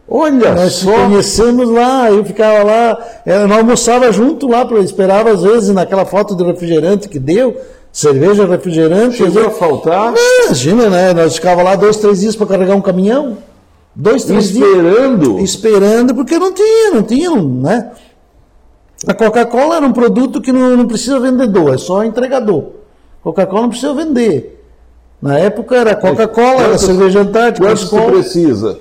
Olha 0.08 0.52
Nós 0.54 0.72
só! 0.74 0.92
conhecemos 0.92 1.70
lá, 1.70 2.10
eu 2.10 2.24
ficava 2.24 2.62
lá, 2.64 2.98
eh, 3.24 3.46
nós 3.46 3.58
almoçava 3.58 4.10
junto 4.12 4.48
lá, 4.48 4.66
eu 4.70 4.82
esperava 4.82 5.30
às 5.30 5.42
vezes 5.42 5.70
naquela 5.70 6.04
foto 6.04 6.34
de 6.36 6.42
refrigerante 6.44 7.08
que 7.08 7.18
deu, 7.20 7.56
cerveja, 7.92 8.44
refrigerante. 8.44 9.16
Chegou 9.16 9.42
a 9.42 9.44
vezes- 9.46 9.58
faltar? 9.58 10.12
Imagina, 10.46 10.90
né? 10.90 11.12
Nós 11.14 11.36
ficava 11.36 11.62
lá 11.62 11.76
dois, 11.76 11.96
três 11.98 12.20
dias 12.20 12.34
para 12.36 12.46
carregar 12.48 12.74
um 12.74 12.80
caminhão. 12.82 13.38
Dois, 13.94 14.24
três 14.24 14.52
dias. 14.52 14.68
Esperando? 14.68 15.38
Esperando, 15.38 16.14
porque 16.14 16.38
não 16.38 16.52
tinha, 16.52 16.90
não 16.94 17.02
tinha, 17.02 17.30
né? 17.40 17.90
A 19.06 19.14
Coca-Cola 19.14 19.76
era 19.76 19.86
um 19.86 19.92
produto 19.92 20.40
que 20.40 20.52
não, 20.52 20.76
não 20.76 20.86
precisa 20.86 21.18
vendedor, 21.18 21.74
é 21.74 21.78
só 21.78 22.04
entregador. 22.04 22.66
Coca-Cola 23.22 23.62
não 23.62 23.68
precisa 23.68 23.94
vender. 23.94 24.64
Na 25.20 25.38
época 25.38 25.76
era 25.76 25.94
Coca-Cola, 25.94 26.62
era 26.62 26.78
cerveja 26.78 27.20
antártica, 27.20 27.66
Quanto 27.66 28.12
precisa? 28.12 28.78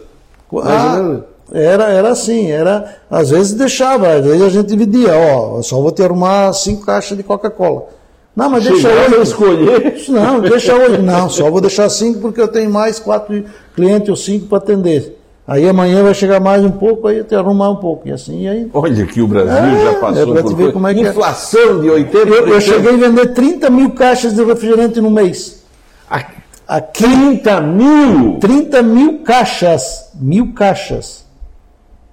Ah, 0.64 1.20
era, 1.52 1.90
era 1.90 2.10
assim, 2.10 2.50
era, 2.50 2.98
às 3.10 3.30
vezes 3.30 3.54
deixava, 3.54 4.14
às 4.14 4.26
vezes 4.26 4.42
a 4.42 4.50
gente 4.50 4.68
dividia, 4.68 5.16
ó, 5.16 5.62
só 5.62 5.80
vou 5.82 5.92
te 5.92 6.02
arrumar 6.04 6.52
cinco 6.54 6.86
caixas 6.86 7.18
de 7.18 7.24
Coca-Cola. 7.24 7.88
Não, 8.36 8.50
mas 8.50 8.64
deixa 8.64 8.90
Chegava 8.90 9.12
oito. 9.12 9.22
escolher. 9.24 9.96
Não, 10.10 10.40
deixa 10.40 10.76
oito. 10.76 11.02
Não, 11.02 11.30
só 11.30 11.52
vou 11.52 11.60
deixar 11.60 11.90
cinco 11.90 12.20
porque 12.22 12.40
eu 12.40 12.48
tenho 12.48 12.72
mais 12.72 12.98
quatro 12.98 13.44
clientes 13.76 14.10
ou 14.10 14.16
cinco 14.16 14.48
para 14.48 14.58
atender. 14.60 15.21
Aí 15.52 15.68
amanhã 15.68 16.02
vai 16.02 16.14
chegar 16.14 16.40
mais 16.40 16.64
um 16.64 16.72
pouco, 16.72 17.10
aí 17.10 17.26
te 17.26 17.36
arrumar 17.36 17.72
um 17.72 17.76
pouco. 17.76 18.08
E 18.08 18.12
assim, 18.14 18.48
aí. 18.48 18.70
Olha 18.74 19.06
que 19.06 19.22
o 19.22 19.28
Brasil 19.28 19.54
É, 19.54 19.84
já 19.84 20.00
passou 20.00 20.38
é 20.38 20.42
por 20.42 20.56
ver 20.56 20.72
como 20.72 20.88
é 20.88 20.94
que 20.94 21.06
é. 21.06 21.10
inflação 21.10 21.82
de 21.82 21.88
80%. 21.90 22.14
Eu, 22.14 22.48
eu 22.48 22.62
cheguei 22.62 22.94
a 22.94 22.98
vender 22.98 23.34
30 23.34 23.70
mil 23.70 23.90
caixas 23.92 24.34
de 24.34 24.46
refrigerante 24.46 25.02
no 25.02 25.12
mês. 25.12 25.62
a 26.10 26.24
Aqui, 26.68 27.04
30 27.04 27.60
mil. 27.60 28.40
30 28.40 28.82
mil 28.82 29.24
caixas. 29.24 30.10
Mil 30.16 30.54
caixas. 30.54 31.26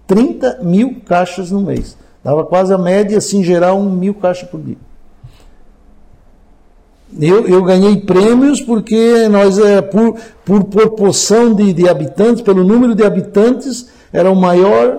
30 0.09 0.59
mil 0.65 1.01
caixas 1.07 1.53
no 1.53 1.61
mês. 1.61 1.97
Dava 2.25 2.45
quase 2.45 2.75
a 2.75 2.79
média, 2.79 3.19
assim, 3.19 3.45
geral, 3.45 3.79
um 3.79 3.89
mil 3.89 4.15
caixas 4.15 4.49
por 4.49 4.61
dia. 4.61 4.79
Eu, 7.21 7.47
eu 7.47 7.63
ganhei 7.63 7.97
prêmios 7.97 8.61
porque 8.61 9.29
nós, 9.29 9.59
é, 9.59 9.81
por, 9.81 10.15
por 10.45 10.65
proporção 10.65 11.55
de, 11.55 11.73
de 11.73 11.89
habitantes, 11.89 12.43
pelo 12.43 12.63
número 12.63 12.95
de 12.95 13.03
habitantes, 13.05 13.89
era 14.13 14.31
o 14.31 14.37
maior 14.37 14.99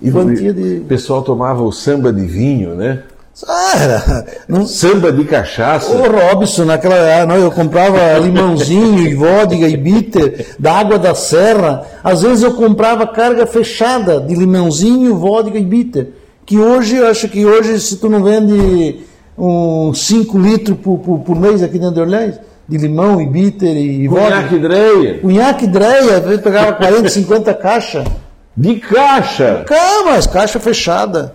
E 0.00 0.10
quantia 0.10 0.50
o 0.50 0.54
de. 0.54 0.80
pessoal 0.88 1.22
tomava 1.22 1.62
o 1.62 1.70
samba 1.72 2.12
de 2.12 2.24
vinho, 2.24 2.74
né? 2.74 3.02
Ah. 3.46 4.24
Não, 4.48 4.66
Samba 4.66 5.10
de 5.12 5.24
cachaça. 5.24 5.90
Ô 5.92 6.02
Robson, 6.10 6.64
naquela 6.64 6.96
época 6.96 7.38
eu 7.38 7.50
comprava 7.50 8.18
limãozinho 8.18 8.98
e 8.98 9.14
vodka 9.14 9.66
e 9.68 9.76
bitter 9.76 10.54
da 10.58 10.74
água 10.74 10.98
da 10.98 11.14
serra. 11.14 11.86
Às 12.04 12.22
vezes 12.22 12.42
eu 12.42 12.52
comprava 12.54 13.06
carga 13.06 13.46
fechada 13.46 14.20
de 14.20 14.34
limãozinho, 14.34 15.16
vodka 15.16 15.58
e 15.58 15.64
bitter. 15.64 16.08
Que 16.44 16.58
hoje, 16.58 16.96
eu 16.96 17.06
acho 17.06 17.28
que 17.28 17.46
hoje, 17.46 17.78
se 17.80 17.96
tu 17.96 18.08
não 18.08 18.22
vende 18.22 19.00
uns 19.40 20.06
5 20.06 20.38
litros 20.38 20.78
por, 20.78 20.98
por, 20.98 21.20
por 21.20 21.36
mês 21.36 21.62
aqui 21.62 21.78
dentro 21.78 21.94
de 21.94 22.00
Orleans, 22.00 22.38
de 22.68 22.76
limão 22.76 23.20
e 23.20 23.26
bitter 23.26 23.76
e. 23.76 24.06
Cunhaque 24.06 24.58
Dreia. 24.58 25.18
Cunhaque 25.20 25.66
Dreia, 25.66 26.18
às 26.18 26.24
vezes 26.24 26.40
pegava 26.42 26.72
40, 26.74 27.08
50 27.08 27.54
caixas. 27.54 28.04
De 28.56 28.76
caixa. 28.76 29.64
Calma, 29.66 30.16
as 30.16 30.26
caixas 30.26 30.62
fechadas. 30.62 31.30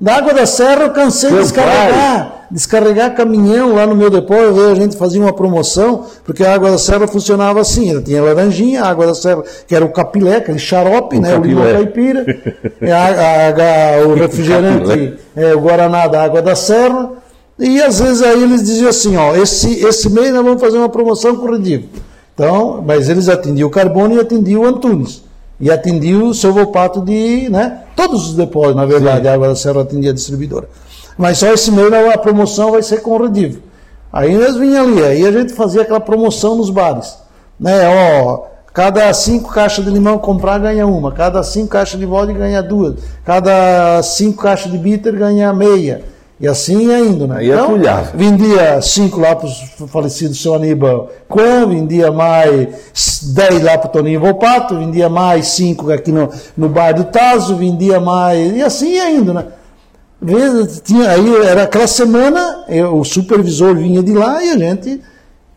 Da 0.00 0.16
água 0.16 0.34
da 0.34 0.46
serra 0.46 0.82
eu 0.82 0.90
cansei 0.90 1.28
de 1.28 1.36
Meu 1.36 1.44
descarregar. 1.44 2.41
Descarregar 2.52 3.14
caminhão 3.16 3.74
lá 3.74 3.86
no 3.86 3.96
meu 3.96 4.10
depósito, 4.10 4.60
a 4.70 4.74
gente 4.74 4.94
fazia 4.96 5.20
uma 5.22 5.32
promoção, 5.32 6.04
porque 6.22 6.44
a 6.44 6.52
água 6.54 6.70
da 6.70 6.76
serra 6.76 7.06
funcionava 7.08 7.60
assim, 7.62 7.90
ela 7.90 8.02
tinha 8.02 8.22
laranjinha, 8.22 8.82
a 8.82 8.88
água 8.90 9.06
da 9.06 9.14
serra, 9.14 9.42
que 9.66 9.74
era 9.74 9.82
o 9.82 9.88
capilé, 9.90 10.36
aquele 10.36 10.58
xarope, 10.58 11.16
O 11.16 11.20
né, 11.20 11.34
o 11.34 11.40
limão 11.42 11.62
capilé. 11.64 11.82
caipira, 11.84 12.26
e 12.82 12.90
a, 12.92 13.04
a- 13.06 13.48
a- 14.02 14.06
o 14.06 14.14
refrigerante, 14.14 15.14
é, 15.34 15.54
o 15.54 15.60
Guaraná 15.60 16.06
da 16.06 16.22
água 16.24 16.42
da 16.42 16.54
serra, 16.54 17.10
e 17.58 17.80
às 17.82 18.00
vezes 18.00 18.20
aí 18.22 18.42
eles 18.42 18.62
diziam 18.62 18.90
assim, 18.90 19.16
ó, 19.16 19.34
esse, 19.34 19.82
esse 19.86 20.10
mês 20.10 20.30
nós 20.34 20.44
vamos 20.44 20.60
fazer 20.60 20.76
uma 20.76 20.90
promoção 20.90 21.34
com 21.36 21.46
o 21.46 21.52
Redivo. 21.52 21.84
Então, 22.34 22.82
mas 22.86 23.08
eles 23.08 23.28
atendiam 23.30 23.66
o 23.68 23.70
Carbono 23.70 24.14
e 24.16 24.20
atendiam 24.20 24.62
o 24.62 24.66
Antunes. 24.66 25.22
E 25.60 25.70
atendiam 25.70 26.26
o 26.26 26.34
seu 26.34 26.52
Volpato 26.52 27.00
de, 27.00 27.48
né, 27.48 27.78
todos 27.96 28.28
os 28.30 28.34
depósitos, 28.34 28.76
na 28.76 28.84
verdade, 28.84 29.26
a 29.28 29.32
água 29.34 29.48
da 29.48 29.54
serra 29.54 29.82
atendia 29.82 30.10
a 30.10 30.14
distribuidora. 30.14 30.68
Mas 31.16 31.38
só 31.38 31.48
esse 31.52 31.70
mês 31.70 31.92
a 31.92 32.18
promoção 32.18 32.72
vai 32.72 32.82
ser 32.82 33.02
com 33.02 33.10
o 33.10 33.22
Redivo. 33.22 33.60
Aí 34.12 34.36
nós 34.36 34.56
vinha 34.56 34.82
ali, 34.82 35.02
aí 35.02 35.26
a 35.26 35.32
gente 35.32 35.54
fazia 35.54 35.82
aquela 35.82 36.00
promoção 36.00 36.56
nos 36.56 36.68
bares. 36.68 37.16
Né, 37.58 37.88
ó, 37.88 38.42
cada 38.72 39.12
cinco 39.14 39.50
caixas 39.50 39.84
de 39.84 39.90
limão 39.90 40.18
comprar 40.18 40.58
ganha 40.58 40.86
uma, 40.86 41.12
cada 41.12 41.42
cinco 41.42 41.68
caixas 41.68 41.98
de 41.98 42.04
vodka 42.04 42.34
ganha 42.34 42.62
duas, 42.62 42.96
cada 43.24 44.02
cinco 44.02 44.42
caixas 44.42 44.70
de 44.70 44.76
bitter 44.76 45.14
ganha 45.14 45.52
meia. 45.52 46.04
E 46.40 46.48
assim 46.48 46.88
ia 46.88 46.98
indo, 46.98 47.28
né? 47.28 47.36
Aí 47.38 47.52
atulhava. 47.52 48.10
vendia 48.16 48.82
cinco 48.82 49.20
lá 49.20 49.36
para 49.36 49.46
o 49.46 49.86
falecido 49.86 50.34
seu 50.34 50.54
Aníbal 50.54 51.08
Quan, 51.28 51.68
vendia 51.68 52.10
mais 52.10 53.20
dez 53.32 53.62
lá 53.62 53.78
para 53.78 53.88
o 53.88 53.92
Toninho 53.92 54.18
Volpato, 54.18 54.76
vendia 54.76 55.08
mais 55.08 55.46
cinco 55.46 55.92
aqui 55.92 56.10
no, 56.10 56.28
no 56.56 56.68
bar 56.68 56.94
do 56.94 57.04
Tazo, 57.04 57.56
vendia 57.56 58.00
mais. 58.00 58.56
E 58.56 58.60
assim 58.60 58.94
ia 58.94 59.08
indo, 59.12 59.32
né? 59.32 59.44
Tinha, 60.84 61.10
aí 61.10 61.34
era 61.44 61.64
aquela 61.64 61.86
semana, 61.86 62.64
eu- 62.68 62.96
o 62.98 63.04
supervisor 63.04 63.74
vinha 63.74 64.02
de 64.02 64.12
lá 64.12 64.42
e 64.44 64.50
a 64.50 64.58
gente 64.58 65.00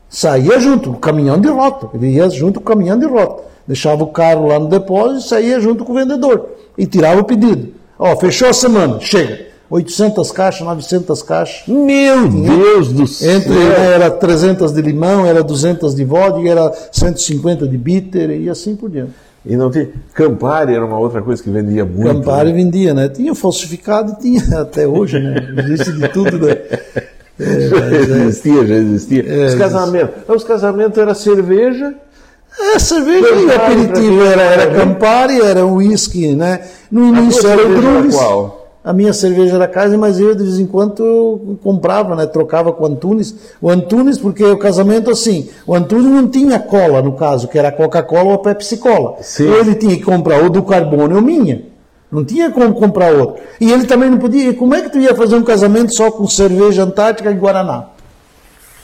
saía 0.09 0.59
junto, 0.59 0.91
o 0.91 0.97
caminhão 0.97 1.39
de 1.39 1.47
rota. 1.47 1.89
Ele 1.93 2.11
ia 2.13 2.29
junto 2.29 2.59
com 2.59 2.71
o 2.71 2.75
caminhão 2.75 2.97
de 2.97 3.05
rota. 3.05 3.43
Deixava 3.67 4.03
o 4.03 4.07
carro 4.07 4.47
lá 4.47 4.59
no 4.59 4.67
depósito 4.67 5.19
e 5.25 5.29
saía 5.29 5.59
junto 5.59 5.83
com 5.83 5.91
o 5.91 5.95
vendedor. 5.95 6.49
E 6.77 6.85
tirava 6.85 7.21
o 7.21 7.23
pedido. 7.23 7.69
Ó, 7.97 8.15
fechou 8.17 8.47
a 8.49 8.53
semana, 8.53 8.99
chega. 8.99 9.45
800 9.67 10.31
caixas, 10.31 10.61
900 10.61 11.23
caixas. 11.23 11.67
Meu 11.67 12.27
Deus 12.27 12.89
do 12.91 13.07
céu. 13.07 13.31
Entre 13.37 13.49
né, 13.51 13.93
era 13.95 14.11
300 14.11 14.71
de 14.71 14.79
limão, 14.81 15.25
era 15.25 15.41
200 15.43 15.95
de 15.95 16.05
vodka, 16.05 16.47
era 16.47 16.71
150 16.91 17.67
de 17.67 17.75
bitter 17.77 18.29
e 18.29 18.47
assim 18.49 18.75
por 18.75 18.89
diante. 18.91 19.13
E 19.45 19.55
não 19.55 19.69
tem. 19.69 19.89
Campari 20.13 20.73
era 20.73 20.85
uma 20.85 20.97
outra 20.97 21.21
coisa 21.21 21.41
que 21.43 21.49
vendia 21.49 21.85
muito. 21.85 22.07
Campari 22.07 22.51
né? 22.51 22.55
vendia, 22.55 22.93
né? 22.93 23.09
Tinha 23.09 23.35
falsificado, 23.35 24.17
tinha 24.19 24.41
até 24.59 24.87
hoje, 24.87 25.19
né? 25.19 25.35
Existe 25.59 25.93
de 25.93 26.07
tudo, 26.09 26.39
né? 26.39 26.57
já 27.37 28.17
existia, 28.17 28.65
já 28.65 28.75
existia. 28.75 29.25
É, 29.27 29.45
os 29.47 29.55
casamentos. 29.55 30.15
Os 30.27 30.43
casamentos 30.43 30.97
era 30.97 31.13
cerveja. 31.13 31.93
É, 32.57 32.79
cerveja 32.79 33.35
e 33.35 33.51
aperitivo, 33.51 34.23
era, 34.23 34.41
era? 34.41 34.79
Campari, 34.79 35.41
era 35.41 35.65
uísque, 35.65 36.33
né? 36.35 36.61
No 36.89 37.07
início 37.07 37.47
era 37.47 37.61
o 37.61 37.65
cerveja 37.65 37.89
era 37.89 38.09
qual? 38.09 38.64
A 38.85 38.93
minha 38.93 39.13
cerveja 39.13 39.55
era 39.55 39.67
casa, 39.67 39.97
mas 39.97 40.19
eu 40.19 40.35
de 40.35 40.43
vez 40.43 40.59
em 40.59 40.67
quando 40.67 41.57
comprava, 41.63 42.15
né? 42.15 42.27
Trocava 42.27 42.71
com 42.71 42.83
o 42.83 42.85
Antunes. 42.85 43.35
O 43.59 43.67
Antunes, 43.67 44.19
porque 44.19 44.43
o 44.43 44.57
casamento 44.59 45.09
assim, 45.09 45.49
o 45.65 45.73
Antunes 45.73 46.05
não 46.05 46.27
tinha 46.27 46.59
cola, 46.59 47.01
no 47.01 47.13
caso, 47.13 47.47
que 47.47 47.57
era 47.57 47.69
a 47.69 47.71
Coca-Cola 47.71 48.25
ou 48.25 48.33
a 48.33 48.37
Pepsi 48.37 48.77
Cola. 48.77 49.15
Sim. 49.21 49.49
Ou 49.49 49.57
ele 49.57 49.73
tinha 49.73 49.95
que 49.95 50.03
comprar 50.03 50.43
ou 50.43 50.51
do 50.51 50.61
carbono 50.61 51.15
ou 51.15 51.21
minha. 51.23 51.63
Não 52.11 52.23
tinha 52.23 52.51
como 52.51 52.75
comprar 52.75 53.11
outro. 53.11 53.41
E 53.59 53.71
ele 53.71 53.85
também 53.85 54.07
não 54.07 54.19
podia. 54.19 54.53
Como 54.53 54.75
é 54.75 54.83
que 54.83 54.91
tu 54.91 54.99
ia 54.99 55.15
fazer 55.15 55.35
um 55.35 55.43
casamento 55.43 55.91
só 55.95 56.11
com 56.11 56.27
cerveja 56.27 56.83
antártica 56.83 57.31
e 57.31 57.33
Guaraná? 57.33 57.87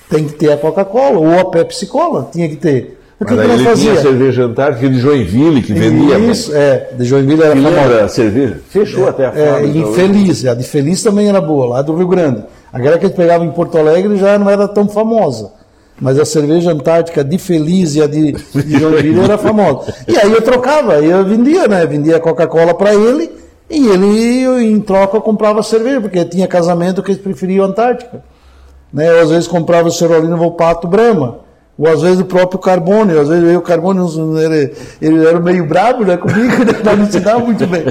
Tem 0.09 0.25
que 0.25 0.33
ter 0.33 0.51
a 0.51 0.57
Coca-Cola 0.57 1.19
ou 1.19 1.39
a 1.39 1.51
Pepsi 1.51 1.85
Cola. 1.85 2.27
Tinha 2.31 2.49
que 2.49 2.55
ter. 2.55 2.99
O 3.21 3.25
que, 3.25 3.33
Mas 3.35 3.45
que 3.45 3.51
ele 3.51 3.57
tinha 3.57 3.69
fazia? 3.69 3.95
cerveja 4.01 4.43
antártica 4.45 4.89
de 4.89 4.99
Joinville 4.99 5.61
que 5.61 5.73
vendia. 5.73 6.17
Isso, 6.17 6.51
é. 6.55 6.89
De 6.97 7.05
Joinville 7.05 7.43
era 7.43 7.55
famosa. 7.55 7.69
lembra 7.81 8.05
a 8.05 8.07
cerveja? 8.07 8.59
Fechou 8.67 9.07
até 9.07 9.27
a 9.27 9.29
É, 9.35 9.51
fábrica. 9.53 9.77
e 9.77 9.93
Feliz, 9.93 10.45
a 10.45 10.53
de 10.55 10.63
Feliz 10.63 11.03
também 11.03 11.29
era 11.29 11.39
boa, 11.39 11.67
lá 11.67 11.81
do 11.83 11.95
Rio 11.95 12.07
Grande. 12.07 12.43
Aquela 12.73 12.97
que 12.97 13.05
a 13.05 13.07
gente 13.07 13.17
pegava 13.17 13.45
em 13.45 13.51
Porto 13.51 13.77
Alegre 13.77 14.17
já 14.17 14.39
não 14.39 14.49
era 14.49 14.67
tão 14.67 14.89
famosa. 14.89 15.51
Mas 15.99 16.17
a 16.17 16.25
cerveja 16.25 16.71
antártica 16.71 17.23
de 17.23 17.37
Feliz 17.37 17.95
e 17.95 18.01
a 18.01 18.07
de, 18.07 18.31
de 18.31 18.79
Joinville 18.79 19.19
era 19.19 19.37
famosa. 19.37 19.93
E 20.07 20.17
aí 20.17 20.31
eu 20.31 20.41
trocava, 20.41 20.95
eu 20.99 21.23
vendia, 21.23 21.67
né? 21.67 21.85
Vendia 21.85 22.19
Coca-Cola 22.19 22.73
para 22.73 22.91
ele 22.95 23.29
e 23.69 23.87
ele, 23.87 24.65
em 24.65 24.79
troca, 24.79 25.21
comprava 25.21 25.61
cerveja, 25.61 26.01
porque 26.01 26.25
tinha 26.25 26.47
casamento 26.47 27.03
que 27.03 27.11
eles 27.11 27.21
preferiam 27.21 27.65
Antártica. 27.65 28.23
Né? 28.91 29.07
Eu, 29.07 29.21
às 29.21 29.29
vezes 29.29 29.47
comprava 29.47 29.89
o 29.89 29.91
Cerolino 29.91 30.35
Volpato 30.37 30.87
Brahma. 30.87 31.50
Ou 31.77 31.87
às 31.87 32.01
vezes 32.01 32.19
o 32.19 32.25
próprio 32.25 32.59
Carbone, 32.59 33.17
às 33.17 33.27
vezes 33.27 33.43
veio 33.43 33.57
o 33.59 33.61
Carbone, 33.61 33.99
ele, 34.43 34.71
ele 35.01 35.25
era 35.25 35.39
meio 35.39 35.65
brabo 35.65 36.03
né, 36.05 36.15
comigo, 36.17 36.57
né, 36.63 36.73
mas 36.83 36.99
não 36.99 37.09
se 37.11 37.19
dava 37.19 37.39
muito 37.39 37.65
bem. 37.65 37.83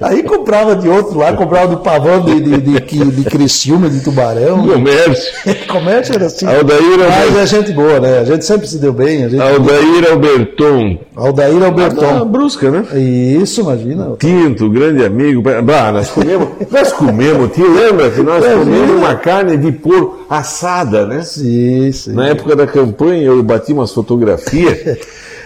Aí 0.00 0.22
comprava 0.22 0.74
de 0.74 0.88
outro 0.88 1.18
lá, 1.18 1.32
comprava 1.32 1.68
do 1.68 1.76
Pavão 1.76 2.22
de, 2.22 2.40
de, 2.40 2.56
de, 2.58 2.80
de, 2.80 3.04
de 3.04 3.24
Criciúma, 3.24 3.88
de 3.88 4.00
Tubarão. 4.00 4.66
Comércio. 4.66 5.32
Comércio 5.68 6.14
era 6.14 6.26
assim. 6.26 6.46
Aldair 6.46 6.80
Mas 6.98 7.36
é 7.36 7.46
gente 7.46 7.72
boa, 7.72 8.00
né? 8.00 8.18
A 8.20 8.24
gente 8.24 8.44
sempre 8.44 8.66
se 8.66 8.78
deu 8.78 8.92
bem. 8.92 9.24
A 9.24 9.28
gente... 9.28 9.40
Aldair 9.40 10.10
Alberton. 10.10 10.98
Aldair 11.14 11.62
Ah, 11.62 11.66
Alberton. 11.66 12.24
brusca, 12.26 12.70
né? 12.70 12.84
Isso, 12.98 13.60
imagina. 13.60 14.12
Tinto, 14.18 14.68
grande 14.70 15.04
amigo. 15.04 15.42
Bah, 15.42 15.92
nós 15.92 16.10
comemos, 16.10 16.48
nós 16.70 16.92
comemos, 16.92 17.52
tio, 17.52 17.72
lembra 17.72 18.10
que 18.10 18.22
nós 18.22 18.44
É, 18.44 18.54
comemos 18.54 18.90
uma 18.96 19.14
carne 19.14 19.56
de 19.56 19.70
porco 19.72 20.26
assada, 20.28 21.06
né? 21.06 21.22
Sim, 21.22 21.92
sim. 21.92 22.12
Na 22.12 22.28
época 22.28 22.56
da 22.56 22.66
campanha 22.66 23.25
eu 23.26 23.42
bati 23.42 23.72
umas 23.72 23.92
fotografias 23.92 24.98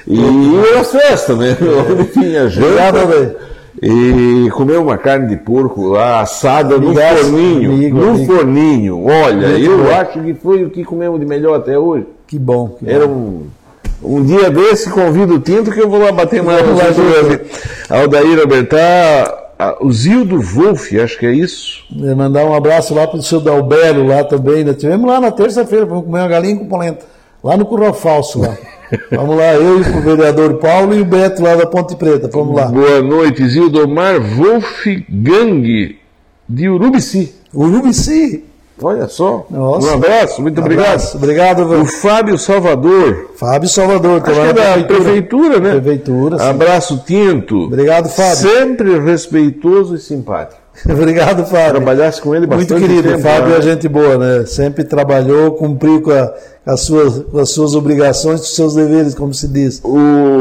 e 0.06 0.56
era 0.70 0.84
festa, 0.84 1.34
né? 1.34 1.56
Onde 1.90 2.04
tinha 2.06 2.48
janta. 2.48 3.36
E 3.82 4.50
comeu 4.50 4.82
uma 4.82 4.98
carne 4.98 5.28
de 5.28 5.36
porco 5.36 5.86
lá, 5.86 6.20
assada 6.20 6.76
no 6.76 6.92
forninho. 6.94 7.72
amigo, 7.72 7.96
no 7.98 8.10
amigo. 8.10 8.32
forninho. 8.34 9.06
Olha, 9.06 9.48
Muito 9.48 9.64
eu 9.70 9.78
bom. 9.84 9.90
acho 9.90 10.20
que 10.20 10.34
foi 10.34 10.64
o 10.64 10.70
que 10.70 10.84
comemos 10.84 11.18
de 11.18 11.24
melhor 11.24 11.56
até 11.56 11.78
hoje. 11.78 12.06
Que 12.26 12.38
bom. 12.38 12.76
Que 12.78 12.90
Era 12.90 13.06
bom. 13.06 13.14
um, 13.14 14.16
um 14.18 14.24
dia 14.24 14.50
desse, 14.50 14.90
convido 14.90 15.34
o 15.36 15.40
Tinto 15.40 15.70
que 15.70 15.80
eu 15.80 15.88
vou 15.88 16.00
lá 16.00 16.12
bater 16.12 16.42
mais 16.42 16.62
Júlio. 16.94 17.40
Aldair 17.88 18.40
Albertar, 18.40 19.34
o 19.80 19.90
Zildo 19.92 20.40
Wolf, 20.40 20.92
acho 21.02 21.18
que 21.18 21.26
é 21.26 21.32
isso. 21.32 21.84
É, 22.02 22.14
Mandar 22.14 22.44
um 22.44 22.54
abraço 22.54 22.92
lá 22.92 23.06
pro 23.06 23.22
seu 23.22 23.40
Dalbero 23.40 24.06
lá 24.06 24.24
também. 24.24 24.62
Né? 24.64 24.74
Tivemos 24.74 25.08
lá 25.08 25.20
na 25.20 25.30
terça-feira, 25.30 25.86
vamos 25.86 26.04
comer 26.04 26.18
uma 26.18 26.28
galinha 26.28 26.56
com 26.56 26.66
polenta. 26.66 27.04
Lá 27.42 27.56
no 27.56 27.64
Curral 27.66 27.94
Falso 27.94 28.40
lá. 28.40 28.56
Vamos 29.12 29.36
lá, 29.36 29.54
eu 29.54 29.78
e 29.78 29.80
o 29.82 30.00
vereador 30.02 30.54
Paulo 30.54 30.94
e 30.94 31.00
o 31.00 31.04
Beto 31.04 31.42
lá 31.42 31.54
da 31.54 31.64
Ponte 31.66 31.94
Preta. 31.96 32.28
Vamos 32.32 32.54
lá. 32.56 32.66
Boa 32.66 33.00
noite, 33.00 33.46
Zildomar 33.48 34.16
Wolfgang, 34.20 35.96
de 36.48 36.68
Urubici. 36.68 37.34
Urubici. 37.54 38.44
Olha 38.82 39.06
só. 39.08 39.46
Nossa. 39.50 39.88
Um 39.88 39.94
abraço, 39.94 40.40
muito 40.42 40.58
obrigado. 40.60 40.86
Abraço. 40.86 41.16
Obrigado, 41.18 41.62
O 41.64 41.68
velho. 41.68 41.84
Fábio 41.86 42.38
Salvador. 42.38 43.30
Fábio 43.36 43.68
Salvador. 43.68 44.22
Acho 44.24 44.40
que 44.40 44.46
é 44.46 44.52
da 44.52 44.84
prefeitura, 44.84 45.60
né? 45.60 45.70
Prefeitura, 45.72 46.38
sim. 46.38 46.44
Abraço, 46.48 47.02
Tinto. 47.06 47.64
Obrigado, 47.64 48.08
Fábio. 48.08 48.36
Sempre 48.36 48.98
respeitoso 48.98 49.94
e 49.94 49.98
simpático. 49.98 50.58
Obrigado, 50.88 51.44
Fábio. 51.44 51.74
Trabalhasse 51.74 52.22
com 52.22 52.34
ele 52.34 52.46
Muito 52.46 52.60
bastante 52.60 52.80
querido, 52.88 53.08
tempo, 53.10 53.20
Fábio 53.22 53.50
né? 53.50 53.58
é 53.58 53.62
gente 53.62 53.86
boa, 53.86 54.16
né? 54.16 54.46
Sempre 54.46 54.82
trabalhou, 54.82 55.52
cumpriu 55.52 56.00
com, 56.00 56.10
a- 56.10 56.32
as, 56.64 56.82
suas, 56.82 57.18
com 57.24 57.38
as 57.38 57.50
suas 57.50 57.74
obrigações, 57.74 58.42
os 58.42 58.54
seus 58.54 58.74
deveres, 58.74 59.14
como 59.14 59.32
se 59.32 59.48
diz. 59.48 59.80
O... 59.82 59.96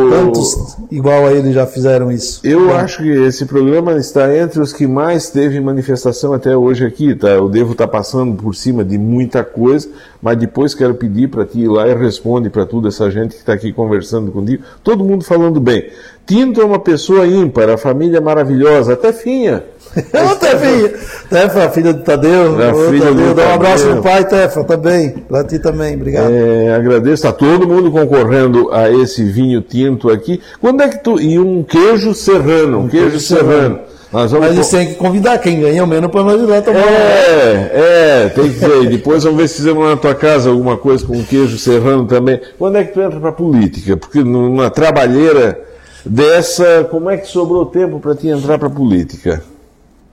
Tantos 0.09 0.77
igual 0.91 1.25
a 1.25 1.31
ele 1.31 1.53
já 1.53 1.65
fizeram 1.65 2.11
isso. 2.11 2.41
Eu 2.43 2.75
acho 2.75 3.03
que 3.03 3.09
esse 3.09 3.45
programa 3.45 3.93
está 3.97 4.35
entre 4.35 4.59
os 4.59 4.73
que 4.73 4.85
mais 4.85 5.29
teve 5.29 5.59
manifestação 5.59 6.33
até 6.33 6.55
hoje 6.55 6.85
aqui, 6.85 7.15
tá? 7.15 7.29
Eu 7.29 7.47
devo 7.47 7.71
estar 7.71 7.87
passando 7.87 8.35
por 8.35 8.53
cima 8.53 8.83
de 8.83 8.97
muita 8.97 9.43
coisa, 9.43 9.87
mas 10.21 10.37
depois 10.37 10.75
quero 10.75 10.95
pedir 10.95 11.29
para 11.29 11.45
ti 11.45 11.61
ir 11.61 11.67
lá 11.67 11.87
e 11.87 11.95
responde 11.95 12.49
para 12.49 12.65
toda 12.65 12.89
essa 12.89 13.09
gente 13.09 13.35
que 13.35 13.41
está 13.41 13.53
aqui 13.53 13.71
conversando 13.71 14.31
contigo. 14.31 14.63
Todo 14.83 15.03
mundo 15.03 15.23
falando 15.23 15.59
bem. 15.59 15.89
Tinto 16.27 16.61
é 16.61 16.65
uma 16.65 16.79
pessoa 16.79 17.25
ímpar, 17.25 17.69
a 17.69 17.77
família 17.77 18.21
maravilhosa, 18.21 18.93
até 18.93 19.11
finha. 19.11 19.63
Ô, 19.97 20.35
Tefinha! 20.35 20.91
Tefa, 21.29 21.69
filha 21.69 21.93
do 21.93 22.03
Tadeu. 22.03 22.61
É, 22.61 22.71
Ô, 22.71 22.89
filha 22.89 23.05
Tadeu, 23.07 23.27
do 23.27 23.33
dá 23.33 23.47
um 23.49 23.53
abraço 23.53 23.85
Tadeu. 23.85 24.01
pro 24.01 24.11
pai, 24.11 24.25
Tefa, 24.27 24.63
também. 24.63 25.09
Pra 25.27 25.43
ti 25.43 25.59
também, 25.59 25.95
obrigado. 25.95 26.31
É, 26.31 26.75
agradeço, 26.75 27.13
está 27.15 27.31
todo 27.31 27.67
mundo 27.67 27.91
concorrendo 27.91 28.71
a 28.71 28.89
esse 28.89 29.23
vinho 29.23 29.61
tinto 29.61 30.09
aqui. 30.11 30.41
Quando 30.61 30.81
é 30.81 30.89
que 30.89 31.03
tu. 31.03 31.19
E 31.19 31.39
um 31.39 31.63
queijo 31.63 32.13
serrano, 32.13 32.79
um 32.81 32.87
queijo, 32.87 33.09
queijo 33.09 33.19
serrano. 33.19 33.51
serrano. 33.51 33.79
Nós 34.11 34.31
vamos 34.31 34.47
Mas 34.47 34.55
eles 34.55 34.69
têm 34.69 34.87
que 34.87 34.95
convidar 34.95 35.37
quem 35.37 35.59
ganha 35.61 35.83
o 35.83 35.87
menos 35.87 36.09
para 36.09 36.23
nós 36.23 36.41
ir 36.41 36.45
lá 36.45 36.59
tomar. 36.63 36.79
É, 36.79 37.71
é, 38.25 38.29
tem 38.29 38.45
que 38.45 38.57
ver. 38.57 38.89
Depois 38.89 39.23
vamos 39.23 39.39
ver 39.39 39.47
se 39.47 39.57
fizemos 39.57 39.87
na 39.87 39.95
tua 39.97 40.15
casa 40.15 40.49
alguma 40.49 40.77
coisa 40.77 41.05
com 41.05 41.23
queijo 41.23 41.59
serrano 41.59 42.05
também. 42.05 42.41
Quando 42.57 42.77
é 42.77 42.83
que 42.83 42.91
tu 42.93 43.01
entra 43.01 43.19
pra 43.19 43.31
política? 43.31 43.95
Porque 43.95 44.23
numa 44.23 44.71
trabalheira 44.71 45.59
dessa, 46.03 46.87
como 46.89 47.07
é 47.09 47.17
que 47.17 47.27
sobrou 47.27 47.67
tempo 47.67 47.99
para 47.99 48.15
ti 48.15 48.29
entrar 48.29 48.57
pra 48.57 48.67
política? 48.69 49.43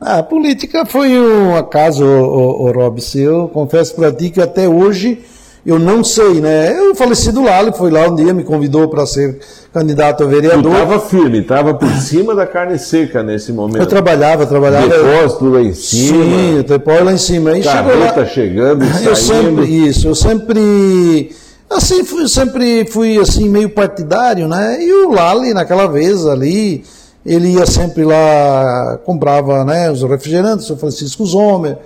A 0.00 0.22
política 0.22 0.84
foi 0.84 1.18
um 1.18 1.56
acaso, 1.56 2.04
o, 2.04 2.66
o, 2.66 2.72
Robson. 2.72 3.18
Eu 3.18 3.48
confesso 3.48 3.94
para 3.94 4.12
ti 4.12 4.28
que 4.28 4.40
até 4.40 4.68
hoje 4.68 5.20
eu 5.64 5.78
não 5.78 6.04
sei, 6.04 6.34
né? 6.34 6.78
O 6.82 6.94
falecido 6.94 7.42
Lalo 7.42 7.72
foi 7.72 7.90
lá 7.90 8.06
um 8.06 8.14
dia, 8.14 8.34
me 8.34 8.44
convidou 8.44 8.88
para 8.88 9.06
ser 9.06 9.38
candidato 9.72 10.22
a 10.22 10.26
vereador. 10.26 10.72
estava 10.72 11.00
firme, 11.00 11.40
estava 11.40 11.74
por 11.74 11.90
cima 11.96 12.34
da 12.34 12.46
carne 12.46 12.78
seca 12.78 13.22
nesse 13.22 13.52
momento. 13.52 13.78
Eu 13.78 13.86
trabalhava, 13.86 14.46
trabalhava. 14.46 14.86
Depósito 14.86 15.48
lá 15.48 15.62
em 15.62 15.74
cima. 15.74 16.24
Sim, 16.24 16.64
depois 16.68 17.04
lá 17.04 17.12
em 17.12 17.18
cima. 17.18 17.50
Aí 17.50 17.62
chegou 17.62 17.98
lá. 17.98 18.06
Carreta 18.12 18.26
chegando 18.26 18.84
e 18.84 18.88
Eu 19.04 19.16
saindo. 19.16 19.62
sempre, 19.62 19.88
isso, 19.88 20.08
eu 20.08 20.14
sempre, 20.14 21.30
assim, 21.70 22.04
fui, 22.04 22.28
sempre 22.28 22.84
fui 22.84 23.18
assim 23.18 23.48
meio 23.48 23.70
partidário, 23.70 24.46
né? 24.46 24.78
E 24.80 24.92
o 24.92 25.10
Lali, 25.10 25.54
naquela 25.54 25.86
vez 25.86 26.26
ali, 26.26 26.84
ele 27.26 27.54
ia 27.54 27.66
sempre 27.66 28.04
lá, 28.04 28.98
comprava, 29.04 29.64
né, 29.64 29.90
os 29.90 30.02
refrigerantes, 30.02 30.70
o 30.70 30.76
Francisco 30.76 31.26
Zomer, 31.26 31.76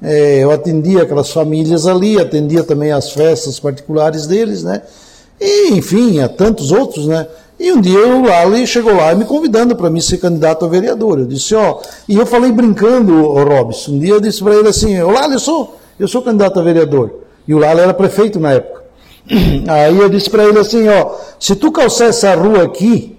eh, 0.00 0.38
eu 0.40 0.52
atendia 0.52 1.02
aquelas 1.02 1.30
famílias 1.30 1.86
ali, 1.86 2.18
atendia 2.18 2.62
também 2.62 2.92
as 2.92 3.10
festas 3.10 3.58
particulares 3.58 4.26
deles, 4.26 4.62
né? 4.62 4.82
E, 5.40 5.72
enfim, 5.72 6.20
a 6.20 6.28
tantos 6.28 6.70
outros, 6.70 7.06
né? 7.08 7.26
E 7.58 7.72
um 7.72 7.80
dia 7.80 8.06
o 8.06 8.26
Lali 8.26 8.66
chegou 8.66 8.94
lá 8.94 9.14
me 9.14 9.24
convidando 9.24 9.74
para 9.74 9.90
mim 9.90 10.00
ser 10.00 10.18
candidato 10.18 10.64
a 10.64 10.68
vereador. 10.68 11.20
Eu 11.20 11.26
disse, 11.26 11.54
ó, 11.54 11.80
e 12.08 12.16
eu 12.16 12.26
falei 12.26 12.52
brincando, 12.52 13.12
o 13.12 13.44
Robson, 13.44 13.92
um 13.92 13.98
dia 13.98 14.14
eu 14.14 14.20
disse 14.20 14.42
para 14.42 14.54
ele 14.54 14.68
assim, 14.68 15.00
ô 15.00 15.10
Lali, 15.10 15.34
eu 15.34 15.38
sou, 15.38 15.76
eu 15.98 16.06
sou 16.08 16.22
candidato 16.22 16.58
a 16.58 16.62
vereador. 16.62 17.20
E 17.46 17.54
o 17.54 17.58
Lali 17.58 17.80
era 17.80 17.94
prefeito 17.94 18.38
na 18.38 18.52
época. 18.52 18.84
Aí 19.68 19.98
eu 19.98 20.08
disse 20.08 20.28
para 20.28 20.44
ele 20.44 20.58
assim, 20.58 20.88
ó, 20.88 21.14
se 21.38 21.54
tu 21.56 21.70
calçar 21.72 22.06
essa 22.06 22.34
rua 22.34 22.64
aqui, 22.64 23.13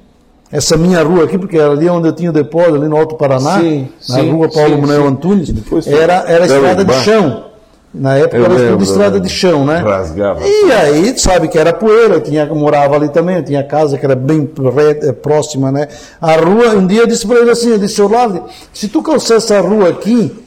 essa 0.52 0.78
minha 0.78 1.02
rua 1.02 1.26
aqui, 1.26 1.38
porque 1.38 1.58
era 1.58 1.72
ali 1.72 1.90
onde 1.90 2.08
eu 2.08 2.14
tinha 2.14 2.30
o 2.30 2.34
depósito, 2.34 2.76
ali 2.76 2.88
no 2.88 2.98
Alto 2.98 3.16
Paraná, 3.16 3.60
Sim, 3.60 3.88
na 4.08 4.16
sim, 4.16 4.32
rua 4.32 4.50
Paulo 4.50 4.78
Manuel. 4.80 5.08
Antunes, 5.08 5.54
era, 5.88 6.24
era 6.28 6.46
estrada 6.46 6.86
de 6.86 6.94
chão. 6.94 7.46
Na 7.98 8.18
época 8.18 8.36
Eu 8.36 8.46
era 8.46 8.54
lembro, 8.54 8.72
tudo 8.72 8.84
estrada 8.84 9.20
de 9.22 9.30
chão, 9.30 9.66
né? 9.66 9.78
Rasgava. 9.78 10.42
E 10.46 10.72
aí, 10.72 11.18
sabe 11.18 11.48
que 11.48 11.58
era 11.58 11.72
poeira, 11.72 12.16
eu 12.16 12.22
tinha, 12.22 12.44
eu 12.44 12.56
morava 12.56 12.96
ali 12.96 13.08
também, 13.08 13.38
eu 13.38 13.44
tinha 13.44 13.64
casa 13.64 13.98
que 13.98 14.06
era 14.06 14.16
bem 14.16 14.50
eh, 15.02 15.14
próxima, 15.14 15.72
né? 15.72 15.88
A 16.20 16.36
rua, 16.36 16.72
um 16.72 16.86
dia 16.86 17.02
eu 17.02 17.08
disse 17.08 17.26
para 17.26 17.40
ele 17.40 17.52
assim, 17.52 17.70
eu 17.70 17.80
disse, 17.80 18.02
Olavo, 18.02 18.50
se 18.74 18.90
tu 18.90 19.02
calçar 19.02 19.36
essa 19.36 19.62
rua 19.62 19.90
aqui, 19.90 20.44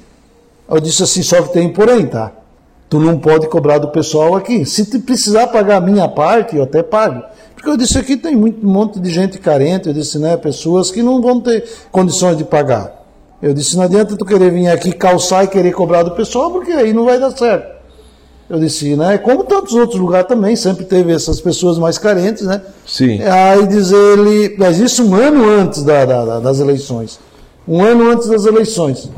eu 0.70 0.78
disse 0.78 1.02
assim, 1.02 1.22
só 1.22 1.40
que 1.40 1.54
tem 1.54 1.72
porém, 1.72 2.06
tá? 2.06 2.32
Tu 2.90 3.00
não 3.00 3.18
pode 3.18 3.48
cobrar 3.48 3.78
do 3.78 3.88
pessoal 3.88 4.36
aqui. 4.36 4.66
Se 4.66 4.84
tu 4.84 5.00
precisar 5.00 5.46
pagar 5.46 5.76
a 5.76 5.80
minha 5.80 6.06
parte, 6.08 6.56
eu 6.56 6.64
até 6.64 6.82
pago. 6.82 7.22
Porque 7.58 7.70
eu 7.70 7.76
disse 7.76 7.98
aqui 7.98 8.16
tem 8.16 8.36
muito, 8.36 8.64
um 8.64 8.70
monte 8.70 9.00
de 9.00 9.10
gente 9.10 9.36
carente, 9.36 9.88
eu 9.88 9.92
disse, 9.92 10.16
né, 10.16 10.36
pessoas 10.36 10.92
que 10.92 11.02
não 11.02 11.20
vão 11.20 11.40
ter 11.40 11.64
condições 11.90 12.36
de 12.36 12.44
pagar. 12.44 12.92
Eu 13.42 13.52
disse, 13.52 13.76
não 13.76 13.82
adianta 13.82 14.16
tu 14.16 14.24
querer 14.24 14.52
vir 14.52 14.68
aqui 14.68 14.92
calçar 14.92 15.42
e 15.42 15.48
querer 15.48 15.72
cobrar 15.72 16.04
do 16.04 16.12
pessoal, 16.12 16.52
porque 16.52 16.70
aí 16.70 16.92
não 16.92 17.04
vai 17.04 17.18
dar 17.18 17.32
certo. 17.32 17.76
Eu 18.48 18.60
disse, 18.60 18.94
né? 18.94 19.18
Como 19.18 19.42
tantos 19.42 19.74
outros 19.74 19.98
lugares 20.00 20.28
também, 20.28 20.54
sempre 20.54 20.84
teve 20.84 21.12
essas 21.12 21.40
pessoas 21.40 21.78
mais 21.78 21.98
carentes, 21.98 22.44
né? 22.46 22.62
Sim. 22.86 23.20
Aí 23.22 23.66
diz 23.66 23.90
ele, 23.90 24.54
mas 24.56 24.78
isso 24.78 25.04
um 25.04 25.14
ano 25.16 25.44
antes 25.48 25.82
da- 25.82 26.04
da- 26.04 26.24
da- 26.24 26.40
das 26.40 26.60
eleições. 26.60 27.18
Um 27.66 27.82
ano 27.82 28.08
antes 28.10 28.28
das 28.28 28.46
eleições. 28.46 29.10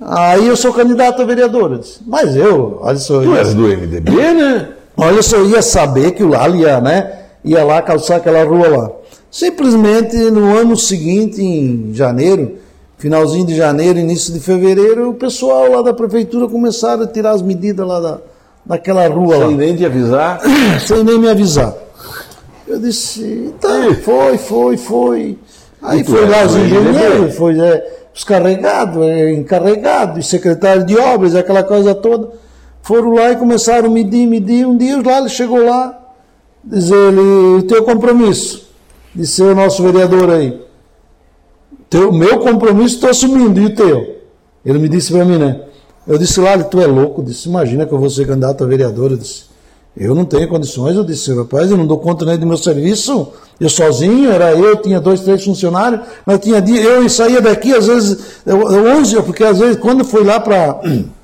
Aí 0.00 0.46
eu 0.46 0.56
sou 0.56 0.72
candidato 0.72 1.20
a 1.20 1.24
vereador. 1.24 1.72
Eu 1.72 1.78
disse, 1.78 1.98
mas 2.06 2.36
eu, 2.36 2.78
olha 2.80 2.96
só, 2.98 3.20
Tu 3.20 3.34
és 3.36 3.52
do 3.54 3.66
MDB, 3.66 4.10
né? 4.12 4.68
olha 4.96 5.20
só, 5.22 5.36
eu 5.36 5.50
ia 5.50 5.62
saber 5.62 6.12
que 6.12 6.22
o 6.22 6.28
Lali 6.28 6.60
ia, 6.60 6.80
né? 6.80 7.25
Ia 7.46 7.62
lá 7.62 7.80
calçar 7.80 8.16
aquela 8.16 8.42
rua 8.42 8.68
lá. 8.68 8.90
Simplesmente 9.30 10.16
no 10.16 10.56
ano 10.56 10.76
seguinte, 10.76 11.40
em 11.40 11.94
janeiro, 11.94 12.56
finalzinho 12.98 13.46
de 13.46 13.54
janeiro, 13.54 14.00
início 14.00 14.32
de 14.32 14.40
fevereiro, 14.40 15.10
o 15.10 15.14
pessoal 15.14 15.70
lá 15.70 15.80
da 15.80 15.94
prefeitura 15.94 16.48
começaram 16.48 17.04
a 17.04 17.06
tirar 17.06 17.30
as 17.30 17.42
medidas 17.42 17.86
lá 17.86 18.00
da, 18.00 18.18
daquela 18.64 19.06
rua 19.06 19.36
lá 19.36 19.46
Sem 19.46 19.56
nem 19.56 19.76
te 19.76 19.86
avisar. 19.86 20.40
sem 20.84 21.04
nem 21.04 21.20
me 21.20 21.28
avisar. 21.28 21.72
Eu 22.66 22.80
disse, 22.80 23.54
tá, 23.60 23.68
foi, 24.02 24.38
foi, 24.38 24.76
foi. 24.76 25.38
Aí 25.80 26.02
foi 26.02 26.22
és 26.22 26.30
lá 26.30 26.44
os 26.46 26.56
engenheiros, 26.56 27.36
foi 27.36 27.60
é, 27.60 28.08
os 28.12 28.24
carregados, 28.24 29.00
é, 29.04 29.32
encarregados, 29.34 30.28
secretário 30.28 30.84
de 30.84 30.98
obras, 30.98 31.36
aquela 31.36 31.62
coisa 31.62 31.94
toda. 31.94 32.30
Foram 32.82 33.14
lá 33.14 33.30
e 33.30 33.36
começaram 33.36 33.88
a 33.88 33.90
medir, 33.90 34.26
medir. 34.26 34.66
Um 34.66 34.76
dia 34.76 35.00
lá 35.00 35.18
ele 35.18 35.28
chegou 35.28 35.64
lá, 35.64 36.05
diz 36.66 36.90
ele, 36.90 37.20
o 37.58 37.62
teu 37.62 37.84
compromisso, 37.84 38.68
de 39.14 39.26
ser 39.26 39.44
o 39.44 39.54
nosso 39.54 39.82
vereador 39.82 40.30
aí. 40.30 40.60
Teu, 41.88 42.12
meu 42.12 42.40
compromisso 42.40 42.96
estou 42.96 43.10
assumindo, 43.10 43.60
e 43.60 43.66
o 43.66 43.74
teu? 43.74 44.16
Ele 44.64 44.78
me 44.78 44.88
disse 44.88 45.12
para 45.12 45.24
mim, 45.24 45.38
né? 45.38 45.60
Eu 46.06 46.18
disse, 46.18 46.40
Lali, 46.40 46.64
tu 46.64 46.80
é 46.80 46.86
louco? 46.86 47.20
Eu 47.20 47.24
disse, 47.24 47.48
imagina 47.48 47.86
que 47.86 47.92
eu 47.92 47.98
vou 47.98 48.10
ser 48.10 48.26
candidato 48.26 48.62
a 48.62 48.66
vereador. 48.66 49.12
Eu 49.12 49.16
disse, 49.16 49.44
eu 49.96 50.14
não 50.14 50.24
tenho 50.24 50.48
condições. 50.48 50.96
Eu 50.96 51.04
disse, 51.04 51.32
rapaz, 51.34 51.70
eu 51.70 51.76
não 51.76 51.86
dou 51.86 51.98
conta 51.98 52.24
nem 52.24 52.38
do 52.38 52.46
meu 52.46 52.56
serviço. 52.56 53.32
Eu 53.58 53.68
sozinho, 53.68 54.30
era 54.30 54.52
eu, 54.52 54.76
tinha 54.76 55.00
dois, 55.00 55.20
três 55.20 55.44
funcionários, 55.44 56.00
mas 56.26 56.40
tinha 56.40 56.60
dia, 56.60 56.82
eu 56.82 57.08
saía 57.08 57.40
daqui, 57.40 57.72
às 57.72 57.86
vezes, 57.86 58.18
eu, 58.44 58.70
eu, 58.70 58.98
11, 58.98 59.22
porque 59.22 59.42
às 59.42 59.58
vezes, 59.58 59.76
quando 59.78 60.04
fui 60.04 60.22
lá 60.22 60.38
para 60.38 60.80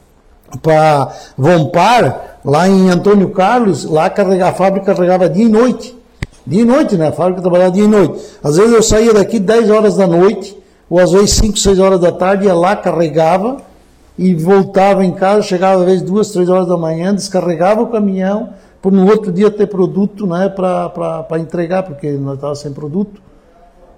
para 0.60 1.12
Vompar, 1.36 2.38
lá 2.44 2.68
em 2.68 2.90
Antônio 2.90 3.30
Carlos, 3.30 3.84
lá 3.84 4.10
carregar, 4.10 4.48
a 4.48 4.52
fábrica 4.52 4.94
carregava 4.94 5.28
dia 5.28 5.44
e 5.44 5.48
noite. 5.48 5.96
Dia 6.46 6.62
e 6.62 6.64
noite, 6.64 6.96
né? 6.96 7.08
A 7.08 7.12
fábrica 7.12 7.40
trabalhava 7.40 7.70
dia 7.70 7.84
e 7.84 7.88
noite. 7.88 8.20
Às 8.42 8.56
vezes 8.56 8.72
eu 8.72 8.82
saía 8.82 9.14
daqui 9.14 9.38
10 9.38 9.70
horas 9.70 9.96
da 9.96 10.06
noite, 10.06 10.56
ou 10.90 10.98
às 10.98 11.12
vezes 11.12 11.30
5, 11.32 11.58
6 11.58 11.78
horas 11.78 12.00
da 12.00 12.12
tarde, 12.12 12.46
ia 12.46 12.54
lá, 12.54 12.76
carregava 12.76 13.58
e 14.18 14.34
voltava 14.34 15.04
em 15.04 15.12
casa, 15.12 15.42
chegava 15.42 15.80
às 15.80 15.86
vezes 15.86 16.02
2, 16.02 16.30
3 16.30 16.48
horas 16.48 16.68
da 16.68 16.76
manhã, 16.76 17.14
descarregava 17.14 17.82
o 17.82 17.86
caminhão, 17.86 18.50
para 18.80 18.90
no 18.90 19.08
outro 19.08 19.32
dia 19.32 19.50
ter 19.50 19.68
produto 19.68 20.26
né, 20.26 20.48
para 20.48 21.38
entregar, 21.38 21.84
porque 21.84 22.10
nós 22.10 22.34
estávamos 22.34 22.58
sem 22.58 22.72
produto. 22.72 23.22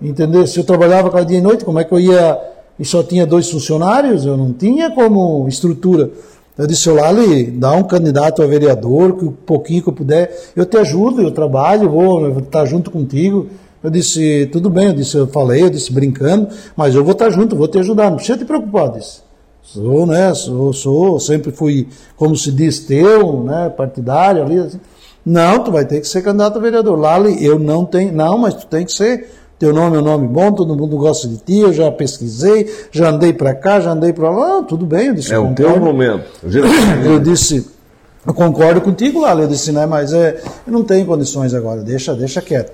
Entendeu? 0.00 0.46
Se 0.46 0.60
eu 0.60 0.64
trabalhava 0.64 1.10
cada 1.10 1.24
dia 1.24 1.38
e 1.38 1.40
noite, 1.40 1.64
como 1.64 1.78
é 1.78 1.84
que 1.84 1.92
eu 1.92 1.98
ia. 1.98 2.38
E 2.78 2.84
só 2.84 3.02
tinha 3.02 3.24
dois 3.24 3.48
funcionários, 3.48 4.26
eu 4.26 4.36
não 4.36 4.52
tinha 4.52 4.90
como 4.90 5.46
estrutura. 5.48 6.10
Eu 6.56 6.66
disse, 6.66 6.88
ô 6.88 6.94
Lali, 6.94 7.50
dá 7.50 7.72
um 7.72 7.82
candidato 7.82 8.40
a 8.40 8.46
vereador, 8.46 9.16
que 9.16 9.24
o 9.24 9.32
pouquinho 9.32 9.82
que 9.82 9.88
eu 9.88 9.92
puder, 9.92 10.52
eu 10.54 10.64
te 10.64 10.76
ajudo, 10.76 11.22
eu 11.22 11.32
trabalho, 11.32 11.90
vou 11.90 12.38
estar 12.38 12.64
junto 12.64 12.90
contigo. 12.90 13.48
Eu 13.82 13.90
disse, 13.90 14.48
tudo 14.52 14.70
bem, 14.70 14.86
eu 14.86 14.94
disse, 14.94 15.16
eu 15.16 15.26
falei, 15.26 15.64
eu 15.64 15.70
disse 15.70 15.92
brincando, 15.92 16.48
mas 16.76 16.94
eu 16.94 17.02
vou 17.02 17.12
estar 17.12 17.28
junto, 17.30 17.56
vou 17.56 17.68
te 17.68 17.78
ajudar, 17.78 18.08
não 18.08 18.16
precisa 18.16 18.38
te 18.38 18.44
preocupar, 18.44 18.92
disse. 18.92 19.22
Sou, 19.62 20.06
né, 20.06 20.32
sou, 20.32 20.72
sou, 20.72 21.18
sempre 21.18 21.50
fui, 21.50 21.88
como 22.16 22.36
se 22.36 22.52
diz, 22.52 22.78
teu, 22.80 23.42
né, 23.42 23.68
partidário 23.68 24.42
ali, 24.42 24.58
assim. 24.58 24.80
Não, 25.26 25.64
tu 25.64 25.72
vai 25.72 25.86
ter 25.86 26.00
que 26.00 26.06
ser 26.06 26.22
candidato 26.22 26.58
a 26.58 26.60
vereador. 26.60 26.98
Lali, 26.98 27.44
eu 27.44 27.58
não 27.58 27.84
tenho, 27.84 28.12
não, 28.12 28.38
mas 28.38 28.54
tu 28.54 28.66
tem 28.66 28.84
que 28.84 28.92
ser. 28.92 29.28
Teu 29.58 29.72
nome 29.72 29.96
é 29.96 30.00
um 30.00 30.02
nome 30.02 30.26
bom, 30.26 30.52
todo 30.52 30.76
mundo 30.76 30.96
gosta 30.96 31.28
de 31.28 31.36
ti, 31.36 31.58
eu 31.58 31.72
já 31.72 31.90
pesquisei, 31.90 32.68
já 32.90 33.10
andei 33.10 33.32
para 33.32 33.54
cá, 33.54 33.80
já 33.80 33.92
andei 33.92 34.12
para 34.12 34.28
lá, 34.28 34.58
ah, 34.58 34.62
tudo 34.62 34.84
bem, 34.84 35.08
eu 35.08 35.14
disse. 35.14 35.32
É 35.32 35.38
o 35.38 35.54
teu 35.54 35.78
momento. 35.78 36.24
Eu 37.04 37.20
disse, 37.20 37.66
eu 38.26 38.32
concordo 38.32 38.80
contigo, 38.80 39.20
Lali. 39.20 39.42
Eu 39.42 39.48
disse, 39.48 39.70
né, 39.70 39.86
mas 39.86 40.12
é, 40.12 40.40
eu 40.66 40.72
não 40.72 40.82
tenho 40.82 41.04
condições 41.06 41.52
agora, 41.52 41.82
deixa, 41.82 42.14
deixa 42.14 42.40
quieto. 42.40 42.72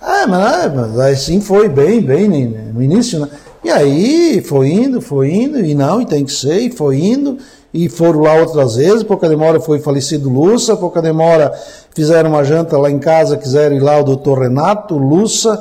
Ah, 0.00 0.26
mas, 0.26 0.40
ah, 0.40 0.72
mas 0.74 0.98
assim 0.98 1.40
foi 1.40 1.68
bem, 1.68 2.00
bem 2.00 2.28
né, 2.28 2.70
no 2.72 2.82
início, 2.82 3.18
né? 3.18 3.28
E 3.64 3.70
aí 3.70 4.42
foi 4.42 4.68
indo, 4.68 5.00
foi 5.00 5.32
indo, 5.32 5.58
e 5.58 5.74
não, 5.74 6.00
e 6.00 6.06
tem 6.06 6.24
que 6.24 6.32
ser, 6.32 6.60
e 6.60 6.70
foi 6.70 6.98
indo, 6.98 7.36
e 7.74 7.88
foram 7.88 8.20
lá 8.20 8.34
outras 8.34 8.76
vezes, 8.76 9.02
pouca 9.02 9.28
demora 9.28 9.60
foi 9.60 9.80
falecido 9.80 10.30
Lúcia, 10.30 10.76
pouca 10.76 11.02
demora 11.02 11.52
fizeram 11.92 12.30
uma 12.30 12.44
janta 12.44 12.78
lá 12.78 12.90
em 12.90 12.98
casa, 12.98 13.36
quiseram 13.36 13.76
ir 13.76 13.80
lá 13.80 13.98
o 13.98 14.04
doutor 14.04 14.38
Renato, 14.38 14.96
Lúcia, 14.96 15.60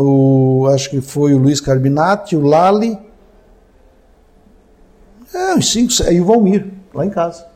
o, 0.00 0.66
acho 0.68 0.90
que 0.90 1.00
foi 1.00 1.34
o 1.34 1.38
Luiz 1.38 1.60
Carbinati, 1.60 2.36
o 2.36 2.46
Lali, 2.46 2.98
é, 5.34 5.54
uns 5.54 5.70
cinco, 5.70 5.92
e 6.10 6.20
o 6.20 6.24
Valmir, 6.24 6.72
lá 6.94 7.04
em 7.04 7.10
casa. 7.10 7.46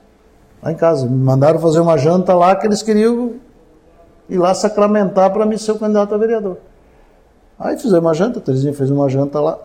Lá 0.63 0.73
em 0.73 0.77
casa. 0.77 1.07
Me 1.07 1.17
mandaram 1.17 1.59
fazer 1.61 1.81
uma 1.81 1.97
janta 1.97 2.35
lá 2.35 2.55
que 2.57 2.67
eles 2.67 2.83
queriam 2.83 3.35
ir 4.29 4.39
lá 4.39 4.55
sacramentar 4.55 5.33
para 5.33 5.47
mim 5.47 5.57
ser 5.57 5.73
o 5.73 5.79
candidato 5.79 6.15
a 6.15 6.19
vereador. 6.19 6.59
Aí 7.59 7.77
fizemos 7.77 8.05
uma 8.05 8.15
janta, 8.15 8.39
a 8.39 8.43
Terezinha 8.43 8.75
fez 8.75 8.91
uma 8.91 9.09
janta 9.09 9.41
lá. 9.41 9.59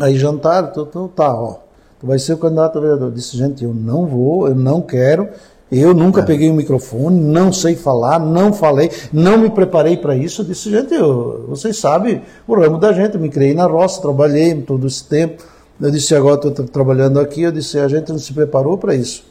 Aí 0.00 0.16
jantaram, 0.16 0.68
então, 0.68 0.84
então 0.88 1.08
tá, 1.08 1.34
ó. 1.34 1.56
Tu 1.98 2.06
vai 2.06 2.18
ser 2.18 2.34
o 2.34 2.38
candidato 2.38 2.78
a 2.78 2.80
vereador. 2.80 3.08
Eu 3.08 3.12
disse, 3.12 3.36
gente, 3.36 3.64
eu 3.64 3.74
não 3.74 4.06
vou, 4.06 4.48
eu 4.48 4.54
não 4.54 4.80
quero. 4.80 5.28
Eu 5.70 5.94
nunca 5.94 6.20
é. 6.20 6.24
peguei 6.24 6.50
o 6.50 6.54
microfone, 6.54 7.20
não 7.20 7.52
sei 7.52 7.76
falar, 7.76 8.18
não 8.18 8.52
falei, 8.52 8.90
não 9.12 9.38
me 9.38 9.50
preparei 9.50 9.96
para 9.96 10.16
isso. 10.16 10.42
Eu 10.42 10.46
disse, 10.46 10.68
gente, 10.70 10.92
eu, 10.92 11.46
vocês 11.48 11.76
sabem 11.78 12.22
o 12.46 12.54
ramo 12.54 12.78
da 12.78 12.92
gente. 12.92 13.14
Eu 13.14 13.20
me 13.20 13.28
criei 13.28 13.54
na 13.54 13.66
roça, 13.66 14.02
trabalhei 14.02 14.54
todo 14.62 14.86
esse 14.86 15.04
tempo. 15.04 15.44
Eu 15.80 15.90
disse, 15.90 16.14
agora 16.14 16.48
estou 16.48 16.66
trabalhando 16.66 17.20
aqui. 17.20 17.42
Eu 17.42 17.52
disse, 17.52 17.78
a 17.78 17.86
gente 17.86 18.10
não 18.10 18.18
se 18.18 18.32
preparou 18.32 18.76
para 18.76 18.94
isso. 18.94 19.24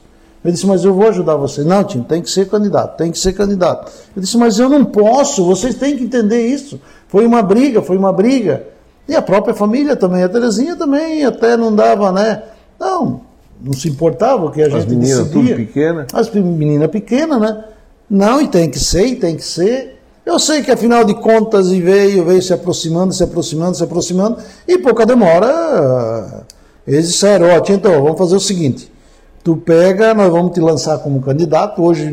Ele 0.43 0.53
disse, 0.53 0.65
mas 0.65 0.85
eu 0.85 0.93
vou 0.93 1.07
ajudar 1.09 1.35
você. 1.35 1.63
Não, 1.63 1.83
Tim, 1.83 2.01
tem 2.01 2.21
que 2.21 2.29
ser 2.29 2.47
candidato, 2.47 2.97
tem 2.97 3.11
que 3.11 3.19
ser 3.19 3.33
candidato. 3.33 3.91
Eu 4.15 4.21
disse, 4.21 4.37
mas 4.37 4.57
eu 4.57 4.69
não 4.69 4.85
posso, 4.85 5.45
vocês 5.45 5.75
têm 5.75 5.97
que 5.97 6.05
entender 6.05 6.47
isso. 6.47 6.79
Foi 7.09 7.25
uma 7.25 7.41
briga, 7.41 7.81
foi 7.81 7.97
uma 7.97 8.13
briga. 8.13 8.65
E 9.07 9.15
a 9.15 9.21
própria 9.21 9.53
família 9.53 9.95
também, 9.97 10.23
a 10.23 10.29
Terezinha 10.29 10.75
também 10.77 11.25
até 11.25 11.57
não 11.57 11.75
dava, 11.75 12.11
né? 12.11 12.43
Não, 12.79 13.21
não 13.61 13.73
se 13.73 13.89
importava 13.89 14.45
o 14.45 14.51
que 14.51 14.61
a 14.61 14.67
As 14.67 14.73
gente 14.73 14.89
meninas 14.89 15.17
decidia. 15.19 15.33
tudo 15.33 15.55
pequena. 15.55 16.07
As 16.13 16.29
meninas 16.31 16.89
pequenas, 16.89 17.39
né? 17.41 17.63
Não, 18.09 18.41
e 18.41 18.47
tem 18.47 18.69
que 18.69 18.79
ser, 18.79 19.05
e 19.05 19.15
tem 19.15 19.35
que 19.35 19.43
ser. 19.43 19.99
Eu 20.25 20.39
sei 20.39 20.61
que 20.61 20.71
afinal 20.71 21.03
de 21.03 21.13
contas 21.15 21.67
e 21.71 21.81
veio, 21.81 22.25
veio 22.25 22.41
se 22.41 22.53
aproximando, 22.53 23.13
se 23.13 23.23
aproximando, 23.23 23.75
se 23.75 23.83
aproximando, 23.83 24.37
e 24.67 24.77
pouca 24.77 25.05
demora, 25.05 26.45
eles 26.87 27.07
disseram, 27.07 27.47
ó, 27.47 27.63
então, 27.69 28.03
vamos 28.03 28.17
fazer 28.17 28.35
o 28.35 28.39
seguinte, 28.39 28.91
tu 29.43 29.57
pega, 29.57 30.13
nós 30.13 30.31
vamos 30.31 30.53
te 30.53 30.59
lançar 30.59 30.99
como 30.99 31.19
candidato, 31.19 31.81
hoje 31.81 32.11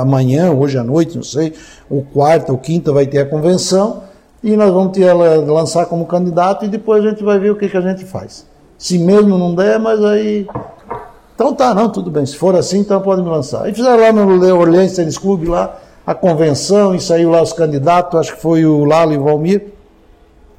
amanhã, 0.00 0.52
hoje 0.52 0.78
à 0.78 0.84
noite, 0.84 1.16
não 1.16 1.24
sei, 1.24 1.54
ou 1.90 2.02
quarta 2.02 2.52
ou 2.52 2.58
quinta 2.58 2.92
vai 2.92 3.06
ter 3.06 3.18
a 3.18 3.26
convenção, 3.26 4.02
e 4.44 4.56
nós 4.56 4.72
vamos 4.72 4.96
te 4.96 5.02
lançar 5.02 5.86
como 5.86 6.06
candidato 6.06 6.64
e 6.64 6.68
depois 6.68 7.04
a 7.04 7.08
gente 7.10 7.24
vai 7.24 7.38
ver 7.38 7.50
o 7.50 7.56
que, 7.56 7.68
que 7.68 7.76
a 7.76 7.80
gente 7.80 8.04
faz. 8.04 8.46
Se 8.78 8.96
mesmo 8.96 9.36
não 9.38 9.54
der, 9.56 9.80
mas 9.80 10.04
aí 10.04 10.46
então 11.36 11.52
tá, 11.52 11.74
não, 11.74 11.90
tudo 11.90 12.10
bem. 12.10 12.24
Se 12.24 12.34
for 12.34 12.56
assim, 12.56 12.78
então 12.78 12.98
pode 13.02 13.22
me 13.22 13.28
lançar. 13.28 13.64
Aí 13.64 13.74
fizeram 13.74 14.00
lá 14.00 14.10
no 14.10 14.58
Orleans 14.58 14.94
Tênis 14.94 15.18
Clube, 15.18 15.46
lá, 15.46 15.78
a 16.06 16.14
convenção, 16.14 16.94
e 16.94 17.00
saiu 17.00 17.30
lá 17.30 17.42
os 17.42 17.52
candidatos, 17.52 18.18
acho 18.18 18.34
que 18.36 18.40
foi 18.40 18.64
o 18.64 18.86
Lalo 18.86 19.12
e 19.12 19.18
Valmir. 19.18 19.66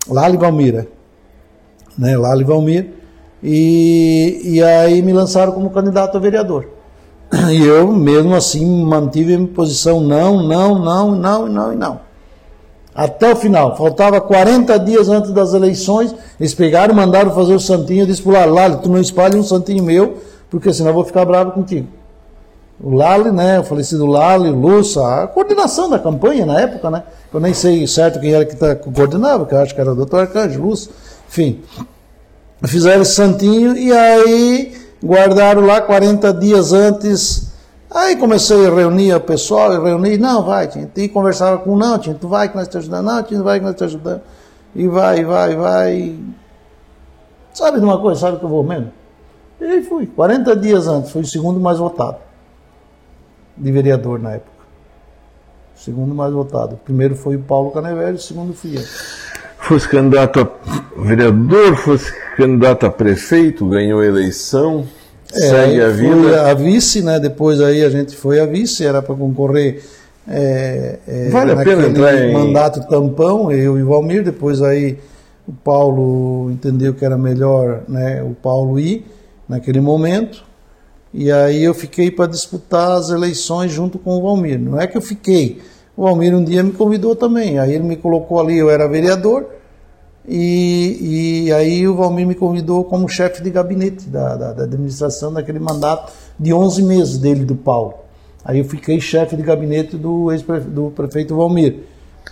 Lalo 0.08 0.36
e 0.36 0.38
Valmira. 0.38 0.88
Né, 1.98 2.16
Lalo 2.16 2.42
e 2.42 2.44
Valmir. 2.44 2.90
E, 3.44 4.40
e 4.44 4.64
aí 4.64 5.02
me 5.02 5.14
lançaram 5.14 5.52
como 5.52 5.72
candidato 5.72 6.16
a 6.16 6.20
vereador. 6.20 6.68
E 7.52 7.66
eu, 7.66 7.92
mesmo 7.92 8.36
assim, 8.36 8.84
mantive 8.84 9.34
a 9.34 9.38
minha 9.38 9.52
posição 9.52 10.00
não, 10.00 10.44
não, 10.44 10.78
não, 10.78 11.12
não, 11.16 11.48
não 11.48 11.74
e 11.74 11.76
não. 11.76 12.00
Até 12.94 13.32
o 13.32 13.36
final. 13.36 13.76
Faltava 13.76 14.22
40 14.22 14.78
dias 14.80 15.10
antes 15.10 15.32
das 15.32 15.54
eleições. 15.54 16.16
Eles 16.40 16.54
pegaram, 16.54 16.94
mandaram 16.96 17.32
fazer 17.32 17.54
o 17.54 17.60
santinho. 17.60 18.04
Eu 18.04 18.06
disse 18.06 18.22
para 18.22 18.48
o 18.48 18.54
Lalo, 18.54 18.78
tu 18.78 18.90
não 18.90 19.00
espalhe 19.00 19.38
um 19.38 19.44
santinho 19.44 19.84
meu, 19.84 20.18
porque 20.50 20.74
senão 20.74 20.90
eu 20.90 20.94
vou 20.94 21.06
ficar 21.06 21.26
bravo 21.26 21.52
contigo. 21.52 21.88
O 22.80 22.94
Lali, 22.94 23.32
né, 23.32 23.60
o 23.60 23.64
falecido 23.64 24.06
Lali, 24.06 24.52
Lúcia, 24.52 25.02
a 25.02 25.28
coordenação 25.28 25.90
da 25.90 25.98
campanha 25.98 26.46
na 26.46 26.60
época, 26.62 26.92
né, 26.92 27.04
eu 27.34 27.40
nem 27.40 27.54
sei 27.54 27.88
certo 27.88 28.20
quem 28.20 28.34
era 28.34 28.46
que 28.46 28.56
tá, 28.56 28.76
coordenava, 28.76 29.46
que 29.46 29.56
eu 29.56 29.60
acho 29.60 29.74
que 29.74 29.82
era 29.82 29.92
o 29.92 29.96
doutor 29.96 30.22
Arcanjo, 30.22 30.62
Lúcio, 30.62 30.92
enfim. 31.28 31.62
Fizeram 32.66 33.04
santinho 33.04 33.76
e 33.76 33.92
aí 33.92 34.78
guardaram 35.04 35.62
lá 35.66 35.82
40 35.82 36.34
dias 36.34 36.74
antes. 36.74 37.48
Aí 37.90 38.16
comecei 38.16 38.68
a 38.68 38.74
reunir 38.74 39.14
o 39.14 39.20
pessoal, 39.22 39.74
eu 39.74 39.84
reuni, 39.84 40.18
não, 40.18 40.44
vai, 40.44 40.68
tinha, 40.68 40.90
e 40.96 41.08
conversava 41.08 41.58
com, 41.60 41.76
não, 41.76 41.98
tinha, 41.98 42.16
tu 42.16 42.28
vai 42.28 42.50
que 42.50 42.56
nós 42.56 42.68
te 42.68 42.78
ajudamos, 42.78 43.12
não, 43.12 43.24
tinha, 43.24 43.42
vai 43.42 43.60
que 43.60 43.66
nós 43.66 43.76
te 43.76 43.84
ajudamos. 43.84 44.22
E 44.76 44.88
vai, 44.88 45.24
vai, 45.24 45.56
vai. 45.56 46.20
Sabe 47.54 47.80
de 47.80 47.86
uma 47.86 48.00
coisa, 48.00 48.22
sabe 48.22 48.38
que 48.38 48.44
eu 48.44 48.50
vou 48.50 48.64
mesmo? 48.64 48.92
E 49.60 49.64
aí 49.66 49.84
fui. 49.84 50.06
40 50.08 50.56
dias 50.56 50.88
antes, 50.88 51.12
fui 51.12 51.22
o 51.22 51.26
segundo 51.26 51.60
mais 51.60 51.78
votado. 51.80 52.18
De 53.56 53.72
vereador 53.72 54.20
na 54.20 54.34
época. 54.34 54.52
O 55.76 55.80
segundo 55.80 56.14
mais 56.14 56.32
votado. 56.34 56.76
O 56.76 56.78
primeiro 56.78 57.16
foi 57.16 57.36
o 57.36 57.40
Paulo 57.40 57.72
Canevelli, 57.72 58.18
o 58.18 58.22
segundo 58.22 58.54
fui 58.54 58.78
eu. 58.78 58.84
Fosse 59.60 59.88
candidato 59.90 60.40
a 60.42 61.02
vereador, 61.02 61.76
fosse 61.76 62.12
candidato 62.36 62.86
a 62.86 62.92
prefeito, 62.92 63.68
ganhou 63.68 64.00
a 64.00 64.06
eleição, 64.06 64.86
É, 65.34 65.40
segue 65.40 65.82
a 65.82 65.90
vida. 65.90 66.50
a 66.50 66.54
vice, 66.54 67.02
né? 67.02 67.20
Depois 67.20 67.60
aí 67.60 67.84
a 67.84 67.90
gente 67.90 68.16
foi 68.16 68.40
a 68.40 68.46
vice, 68.46 68.86
era 68.86 69.02
para 69.02 69.16
concorrer. 69.16 69.84
é, 70.28 71.00
é, 71.08 71.30
Vale 71.30 71.52
a 71.54 71.56
pena 71.58 71.88
entrar 71.88 72.16
em- 72.16 72.34
mandato 72.34 72.88
tampão, 72.88 73.52
eu 73.52 73.78
e 73.80 73.84
o 73.84 73.88
Valmir, 73.88 74.24
depois 74.24 74.62
aí 74.62 75.00
o 75.48 75.54
Paulo 75.54 76.52
entendeu 76.52 76.94
que 76.94 77.04
era 77.06 77.18
melhor 77.18 77.82
né, 77.88 78.22
o 78.22 78.36
Paulo 78.36 78.78
ir 78.80 79.06
naquele 79.48 79.80
momento. 79.82 80.44
E 81.14 81.32
aí 81.32 81.64
eu 81.64 81.74
fiquei 81.74 82.12
para 82.12 82.28
disputar 82.30 82.92
as 82.92 83.10
eleições 83.10 83.72
junto 83.72 83.98
com 83.98 84.18
o 84.18 84.22
Valmir. 84.22 84.60
Não 84.60 84.80
é 84.80 84.86
que 84.88 84.98
eu 84.98 85.02
fiquei. 85.02 85.62
O 85.96 86.04
Valmir 86.04 86.36
um 86.36 86.44
dia 86.44 86.62
me 86.64 86.72
convidou 86.74 87.16
também. 87.16 87.58
Aí 87.60 87.74
ele 87.74 87.84
me 87.86 87.96
colocou 87.96 88.40
ali, 88.40 88.58
eu 88.58 88.70
era 88.70 88.88
vereador. 88.88 89.46
E, 90.28 91.46
e 91.48 91.54
aí 91.54 91.88
o 91.88 91.96
Valmir 91.96 92.28
me 92.28 92.36
convidou 92.36 92.84
como 92.84 93.08
chefe 93.08 93.42
de 93.42 93.50
gabinete 93.50 94.10
da, 94.10 94.36
da, 94.36 94.54
da 94.54 94.64
administração 94.64 95.32
daquele 95.32 95.60
mandato 95.60 96.12
de 96.38 96.54
11 96.54 96.84
meses 96.84 97.18
dele, 97.18 97.46
do 97.46 97.56
Paulo. 97.56 97.94
Aí 98.44 98.60
eu 98.60 98.66
fiquei 98.66 99.00
chefe 99.00 99.36
de 99.38 99.44
gabinete 99.44 99.96
do 99.96 100.32
ex-prefeito 100.32 100.70
do 100.72 100.92
prefeito 100.92 101.36
Valmir. 101.36 101.80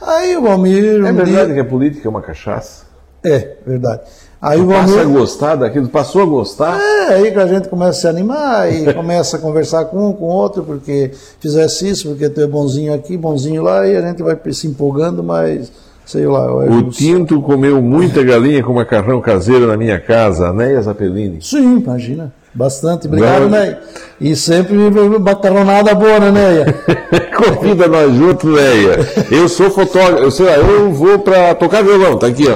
Aí 0.02 0.36
o 0.36 0.42
Valmir. 0.42 1.02
um 1.02 1.08
É 1.08 1.14
dia- 1.14 1.24
verdade 1.24 1.54
que 1.54 1.60
a 1.60 1.66
política 1.66 2.08
é 2.08 2.10
uma 2.10 2.22
cachaça? 2.22 2.84
É, 3.26 3.56
verdade. 3.66 4.02
Aí 4.46 4.62
o 4.62 4.68
Passa 4.68 5.02
a 5.02 5.06
gostar 5.06 5.56
daquilo, 5.56 5.88
passou 5.90 6.22
a 6.22 6.26
gostar? 6.26 6.80
É, 6.80 7.16
aí 7.16 7.32
que 7.32 7.40
a 7.40 7.48
gente 7.48 7.68
começa 7.68 7.90
a 7.90 8.02
se 8.02 8.08
animar 8.08 8.72
e 8.72 8.86
começa 8.94 9.38
a 9.38 9.40
conversar 9.40 9.86
com 9.86 10.10
um, 10.10 10.14
com 10.14 10.26
outro, 10.26 10.64
porque 10.64 11.10
fizesse 11.40 11.90
isso, 11.90 12.10
porque 12.10 12.30
tu 12.30 12.42
é 12.42 12.46
bonzinho 12.46 12.94
aqui, 12.94 13.18
bonzinho 13.18 13.64
lá, 13.64 13.88
e 13.88 13.98
a 13.98 14.02
gente 14.08 14.22
vai 14.22 14.38
se 14.52 14.68
empolgando, 14.68 15.24
mas 15.24 15.72
sei 16.06 16.28
lá. 16.28 16.54
O 16.64 16.84
Tinto 16.92 17.42
comeu 17.42 17.82
muita 17.82 18.22
galinha 18.24 18.64
com 18.64 18.72
macarrão 18.74 19.20
caseiro 19.20 19.66
na 19.66 19.76
minha 19.76 20.00
casa, 20.00 20.50
Anéia 20.50 20.80
Zapelini. 20.80 21.40
Sim, 21.42 21.78
imagina. 21.78 22.32
Bastante. 22.56 23.06
Obrigado. 23.08 23.50
Neia. 23.50 23.80
E 24.20 24.34
sempre 24.34 24.74
macarronada 25.20 25.94
boa, 25.94 26.20
né, 26.20 26.32
Neia? 26.32 26.66
Convida 27.36 27.88
nós 27.88 28.14
juntos, 28.16 28.50
Leia. 28.50 28.98
Eu 29.30 29.50
sou 29.50 29.70
fotógrafo, 29.70 30.24
eu, 30.24 30.32
sei 30.32 30.46
lá, 30.46 30.54
eu 30.54 30.92
vou 30.94 31.20
pra 31.20 31.54
tocar 31.54 31.84
violão, 31.84 32.18
tá 32.18 32.28
aqui, 32.28 32.46
ó. 32.48 32.56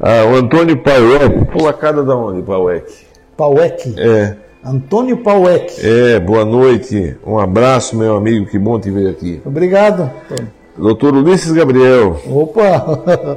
Ah, 0.00 0.24
o 0.24 0.36
Antônio 0.36 0.78
Pauek. 0.78 1.44
Placada 1.52 2.02
da 2.02 2.16
onde, 2.16 2.40
Pauek? 2.40 2.90
Pauek. 3.36 3.94
É, 3.98 4.36
Antônio 4.64 5.18
Pauek. 5.18 5.74
é, 5.86 6.18
boa 6.18 6.46
noite. 6.46 7.16
Um 7.26 7.38
abraço, 7.38 7.96
meu 7.96 8.16
amigo, 8.16 8.46
que 8.46 8.58
bom 8.58 8.80
te 8.80 8.90
ver 8.90 9.10
aqui. 9.10 9.42
Obrigado. 9.44 10.10
Antônio. 10.30 10.59
Doutor 10.78 11.14
Ulisses 11.14 11.52
Gabriel, 11.52 12.16
Opa! 12.26 12.80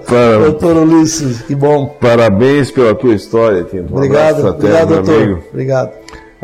Para- 0.07 0.39
Doutor 0.45 0.77
Ulisses, 0.77 1.41
que 1.41 1.55
bom. 1.55 1.95
parabéns 1.99 2.72
pela 2.72 2.95
tua 2.95 3.14
história, 3.14 3.64
Tinto. 3.64 3.93
Um 3.93 3.97
Obrigado, 3.97 4.47
obrigado, 4.47 4.88
doutor. 4.95 5.15
amigo. 5.22 5.39
Obrigado. 5.51 5.91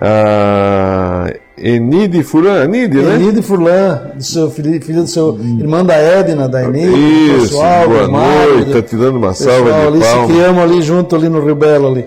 Ah, 0.01 1.31
Enide 1.57 2.23
Furan, 2.23 2.63
Enide, 2.65 2.97
né? 3.01 3.15
Enide 3.15 3.41
Furlan, 3.41 4.11
do 4.15 4.23
seu 4.23 4.49
filho, 4.49 4.81
filho 4.81 5.01
do 5.03 5.07
seu 5.09 5.37
irmão 5.59 5.83
da 5.85 5.95
Edna, 5.95 6.47
da 6.47 6.63
Enide, 6.63 6.87
Isso, 7.35 7.41
pessoal, 7.49 7.87
boa 7.89 8.07
Mário, 8.07 8.55
noite, 8.55 8.71
tá 8.71 8.81
te 8.81 8.95
dando 8.95 9.17
uma 9.17 9.27
pessoal 9.29 9.55
salva 9.57 9.71
de 9.71 9.87
ali, 9.87 10.01
se 10.01 10.09
palmas. 10.11 10.31
criamos 10.31 10.63
ali 10.63 10.81
junto, 10.81 11.15
ali 11.15 11.29
no 11.29 11.43
Rio 11.43 11.55
Belo, 11.55 11.87
ali. 11.89 12.05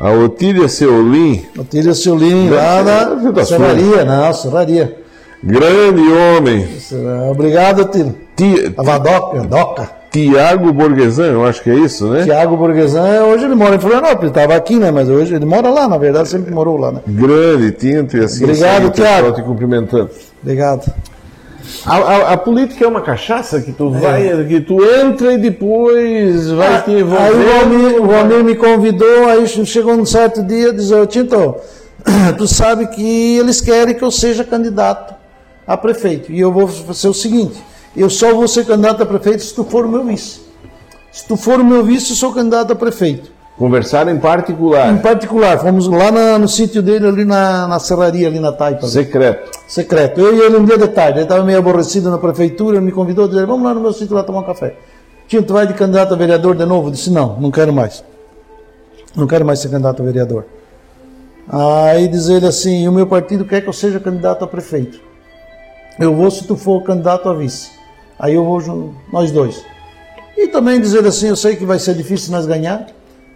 A 0.00 0.10
Otília 0.10 0.68
Seolim, 0.68 1.46
Otília 1.56 1.94
Ciolin, 1.94 2.50
lá 2.50 2.82
da 2.82 3.14
na 3.32 3.44
Serraria, 3.44 4.04
não, 4.04 4.32
Serraria. 4.34 4.96
Grande 5.42 6.02
homem. 6.12 6.66
Obrigado, 7.30 7.82
Otília. 7.82 8.14
Ti- 8.36 8.74
A 8.76 8.82
Vadoca, 8.82 9.40
Doca. 9.40 9.90
Tiago 10.10 10.72
Borgesan, 10.72 11.26
eu 11.26 11.44
acho 11.44 11.62
que 11.62 11.68
é 11.68 11.74
isso, 11.74 12.06
né? 12.08 12.24
Tiago 12.24 12.56
Burguesan, 12.56 13.24
hoje 13.24 13.44
ele 13.44 13.54
mora 13.54 13.74
em 13.74 13.78
Florianópolis, 13.78 14.20
ele 14.22 14.28
estava 14.30 14.54
aqui, 14.54 14.76
né? 14.76 14.90
Mas 14.90 15.08
hoje 15.10 15.34
ele 15.34 15.44
mora 15.44 15.68
lá, 15.68 15.86
na 15.86 15.98
verdade, 15.98 16.28
sempre 16.28 16.54
morou 16.54 16.78
lá, 16.78 16.90
né? 16.92 17.00
Grande 17.06 17.72
Tinto 17.72 18.16
e 18.16 18.24
assim 18.24 18.44
Obrigado, 18.44 18.90
Tiago. 18.92 19.32
te 19.32 19.42
cumprimentando. 19.42 20.08
Obrigado. 20.42 20.90
A, 21.84 21.96
a- 21.96 22.32
a 22.32 22.36
política 22.38 22.84
é 22.84 22.88
uma 22.88 23.02
cachaça 23.02 23.60
que 23.60 23.72
tu 23.72 23.90
vai, 23.90 24.46
que 24.46 24.60
tu 24.60 24.82
entra 24.82 25.34
e 25.34 25.38
depois 25.38 26.48
vai 26.50 26.80
te 26.82 26.90
Aí 26.92 26.96
o 26.96 27.00
envolver. 27.00 27.44
Valmir, 27.44 28.02
o 28.02 28.06
Valmir 28.06 28.44
me 28.44 28.54
convidou, 28.54 29.26
aí 29.28 29.46
chegou 29.46 29.92
um 29.92 30.04
certo 30.06 30.42
dia, 30.42 30.72
diz, 30.72 30.90
ô 30.92 31.04
Tinto, 31.04 31.56
tu 32.38 32.48
sabe 32.48 32.86
que 32.86 33.36
eles 33.36 33.60
querem 33.60 33.94
que 33.94 34.02
eu 34.02 34.10
seja 34.10 34.44
candidato 34.44 35.14
a 35.66 35.76
prefeito. 35.76 36.32
E 36.32 36.40
eu 36.40 36.52
vou 36.52 36.68
fazer 36.68 37.08
o 37.08 37.14
seguinte, 37.14 37.62
eu 37.96 38.08
só 38.10 38.34
vou 38.34 38.46
ser 38.48 38.64
candidato 38.66 39.02
a 39.02 39.06
prefeito 39.06 39.42
se 39.42 39.54
tu 39.54 39.64
for 39.64 39.84
o 39.86 39.88
meu 39.88 40.04
vice. 40.04 40.40
Se 41.12 41.26
tu 41.26 41.36
for 41.36 41.60
o 41.60 41.64
meu 41.64 41.82
vice, 41.82 42.10
eu 42.10 42.16
sou 42.16 42.32
candidato 42.32 42.72
a 42.72 42.76
prefeito. 42.76 43.34
Conversaram 43.56 44.12
em 44.12 44.18
particular. 44.18 44.92
Em 44.92 44.98
particular, 44.98 45.58
fomos 45.58 45.88
lá 45.88 46.10
na- 46.12 46.38
no 46.38 46.46
sítio 46.46 46.82
dele, 46.82 47.06
ali 47.08 47.24
na, 47.24 47.66
na 47.66 47.78
serraria, 47.78 48.28
ali 48.28 48.38
na 48.38 48.52
Taipa. 48.52 48.86
Secreto. 48.86 49.50
Secreto. 49.66 50.20
Eu 50.20 50.36
e 50.36 50.40
ele 50.40 50.58
um 50.58 50.64
dia 50.66 50.76
de 50.76 50.88
tarde, 50.88 51.18
ele 51.18 51.22
estava 51.22 51.42
meio 51.42 51.58
aborrecido 51.58 52.10
na 52.10 52.18
prefeitura, 52.18 52.82
me 52.82 52.92
convidou, 52.92 53.26
disse, 53.26 53.46
vamos 53.46 53.64
lá 53.64 53.72
no 53.72 53.80
meu 53.80 53.94
sítio 53.94 54.14
lá 54.14 54.22
tomar 54.22 54.40
um 54.40 54.44
café. 54.44 54.76
Tio, 55.26 55.42
tu 55.42 55.54
vai 55.54 55.66
de 55.66 55.72
candidato 55.72 56.12
a 56.12 56.16
vereador 56.18 56.54
de 56.54 56.66
novo? 56.66 56.88
Eu 56.88 56.92
disse, 56.92 57.10
não, 57.10 57.36
não 57.40 57.50
quero 57.50 57.72
mais. 57.72 58.04
Não 59.16 59.26
quero 59.26 59.44
mais 59.46 59.58
ser 59.58 59.70
candidato 59.70 60.02
a 60.02 60.04
vereador. 60.04 60.44
Aí 61.48 62.08
diz 62.08 62.28
ele 62.28 62.46
assim, 62.46 62.86
o 62.86 62.92
meu 62.92 63.06
partido 63.06 63.44
quer 63.46 63.62
que 63.62 63.68
eu 63.68 63.72
seja 63.72 63.98
candidato 63.98 64.44
a 64.44 64.46
prefeito. 64.46 65.00
Eu 65.98 66.14
vou 66.14 66.30
se 66.30 66.44
tu 66.44 66.56
for 66.56 66.82
candidato 66.82 67.28
a 67.28 67.34
vice. 67.34 67.70
Aí 68.18 68.34
eu 68.34 68.44
vou, 68.44 68.92
nós 69.12 69.30
dois. 69.30 69.64
E 70.36 70.48
também 70.48 70.80
dizer 70.80 71.04
assim, 71.06 71.28
eu 71.28 71.36
sei 71.36 71.56
que 71.56 71.64
vai 71.64 71.78
ser 71.78 71.94
difícil 71.94 72.32
nós 72.32 72.46
ganhar, 72.46 72.86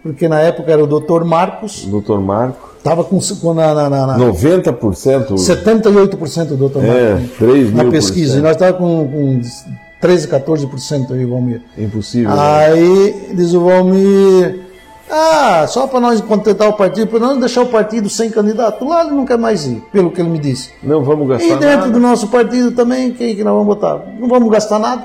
porque 0.03 0.27
na 0.27 0.39
época 0.39 0.71
era 0.71 0.83
o 0.83 0.87
doutor 0.87 1.23
Marcos, 1.25 1.85
Doutor 1.85 2.21
Marco. 2.21 2.75
estava 2.77 3.03
com, 3.03 3.19
com 3.19 3.53
na, 3.53 3.73
na, 3.73 3.89
na, 3.89 4.07
na 4.07 4.17
90%. 4.17 5.33
78% 5.33 6.45
do 6.45 6.57
doutor 6.57 6.83
É, 6.83 7.13
Marcos 7.13 7.37
3 7.37 7.73
na 7.73 7.83
mil 7.83 7.91
pesquisa. 7.91 8.37
E 8.37 8.41
nós 8.41 8.51
estávamos 8.51 8.79
com, 8.79 9.11
com 9.11 9.41
13, 9.99 10.27
14% 10.27 11.11
aí, 11.11 11.25
Valmir. 11.25 11.61
Impossível. 11.77 12.31
Né? 12.31 12.37
Aí 12.39 13.33
diz 13.35 13.53
o 13.53 13.61
Valmir, 13.65 14.59
ah, 15.13 15.65
só 15.67 15.87
para 15.87 15.99
nós 15.99 16.21
contentar 16.21 16.69
o 16.69 16.73
partido, 16.73 17.07
para 17.07 17.19
nós 17.19 17.37
deixar 17.37 17.63
o 17.63 17.67
partido 17.67 18.09
sem 18.09 18.29
candidato. 18.31 18.85
Lá 18.87 19.01
ele 19.01 19.11
não 19.11 19.25
quer 19.25 19.37
mais 19.37 19.65
ir, 19.65 19.83
pelo 19.91 20.09
que 20.09 20.21
ele 20.21 20.29
me 20.29 20.39
disse. 20.39 20.71
Não 20.81 21.03
vamos 21.03 21.27
gastar 21.27 21.45
E 21.45 21.49
dentro 21.57 21.79
nada. 21.79 21.89
do 21.91 21.99
nosso 21.99 22.29
partido 22.29 22.71
também, 22.71 23.11
quem 23.11 23.35
que 23.35 23.43
nós 23.43 23.53
vamos 23.53 23.67
botar? 23.67 24.01
Não 24.17 24.29
vamos 24.29 24.49
gastar 24.49 24.79
nada. 24.79 25.03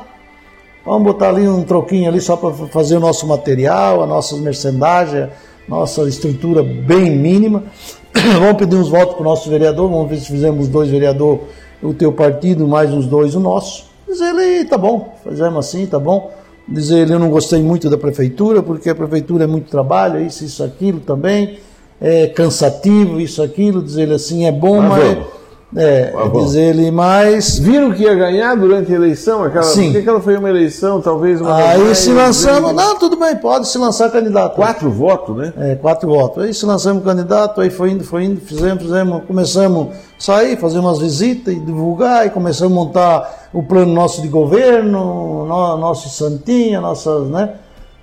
Vamos 0.85 1.03
botar 1.03 1.31
ali 1.31 1.49
um 1.49 1.65
troquinho 1.65 2.09
ali 2.09 2.21
só 2.21 2.37
para 2.37 2.53
fazer 2.69 2.97
o 2.97 3.01
nosso 3.01 3.27
material, 3.27 4.01
a 4.01 4.07
nossa 4.07 4.37
mercendagem, 4.37 5.29
nossa 5.69 6.09
estrutura 6.09 6.63
bem 6.63 7.11
mínima. 7.11 7.65
vamos 8.39 8.57
pedir 8.59 8.77
uns 8.77 8.89
votos 8.89 9.15
para 9.15 9.23
o 9.23 9.25
nosso 9.25 9.51
vereador, 9.51 9.91
vamos 9.91 10.09
ver 10.09 10.19
se 10.19 10.27
fizemos 10.27 10.69
dois 10.69 10.89
vereador 10.89 11.41
o 11.83 11.93
teu 11.93 12.13
partido, 12.13 12.69
mais 12.69 12.93
uns 12.93 13.07
dois 13.07 13.35
o 13.35 13.41
nosso. 13.41 13.87
Diz 14.09 14.21
ele, 14.21 14.65
tá 14.67 14.79
bom, 14.79 15.17
fizemos 15.29 15.59
assim, 15.67 15.85
tá 15.85 15.99
bom. 15.99 16.31
Diz 16.69 16.91
ele, 16.91 17.15
eu 17.15 17.19
não 17.19 17.31
gostei 17.31 17.63
muito 17.63 17.89
da 17.89 17.97
prefeitura, 17.97 18.63
porque 18.63 18.91
a 18.91 18.95
prefeitura 18.95 19.45
é 19.45 19.47
muito 19.47 19.71
trabalho, 19.71 20.21
isso, 20.21 20.45
isso, 20.45 20.65
aquilo 20.65 20.99
também, 21.01 21.59
é 22.01 22.27
cansativo, 22.27 23.21
isso, 23.21 23.43
aquilo. 23.43 23.83
Diz 23.83 23.97
ele 23.97 24.15
assim, 24.15 24.47
é 24.47 24.53
bom, 24.53 24.81
Mas 24.83 25.17
mas... 25.17 25.36
É, 25.75 26.13
vamos. 26.13 26.45
diz 26.47 26.55
ele, 26.55 26.91
mas 26.93 27.59
Viram 27.59 27.91
que 27.91 28.05
ia 28.05 28.15
ganhar 28.15 28.55
durante 28.55 28.93
a 28.93 28.95
eleição? 28.95 29.43
Aquela, 29.43 29.65
Sim. 29.65 29.87
Porque 29.87 29.99
aquela 29.99 30.21
foi 30.21 30.37
uma 30.37 30.49
eleição, 30.49 31.01
talvez 31.01 31.41
uma. 31.41 31.57
Aí 31.57 31.95
se 31.95 32.13
lançamos, 32.13 32.73
não, 32.73 32.97
tudo 32.99 33.17
bem, 33.17 33.35
pode 33.37 33.67
se 33.67 33.77
lançar 33.77 34.11
candidato. 34.11 34.55
Quatro 34.55 34.89
votos, 34.91 35.37
né? 35.37 35.53
É, 35.59 35.75
quatro 35.75 36.09
votos. 36.09 36.45
Aí 36.45 36.55
se 36.55 36.65
lançamos 36.65 37.03
candidato, 37.03 37.61
aí 37.61 37.69
foi 37.69 37.91
indo, 37.91 38.05
foi 38.05 38.25
indo, 38.25 38.41
fizemos, 38.41 38.85
fizemos, 38.85 39.25
começamos 39.27 39.89
a 39.89 39.99
sair, 40.19 40.57
fazer 40.57 40.79
umas 40.79 41.01
visitas 41.01 41.53
e 41.53 41.59
divulgar, 41.59 42.27
e 42.27 42.31
começamos 42.31 42.73
a 42.73 42.75
montar 42.75 43.49
o 43.53 43.63
plano 43.63 43.93
nosso 43.93 44.23
de 44.23 44.29
governo, 44.29 45.47
no, 45.47 45.77
nosso 45.77 46.09
santinha, 46.09 46.81
nossas, 46.81 47.29
né, 47.29 47.55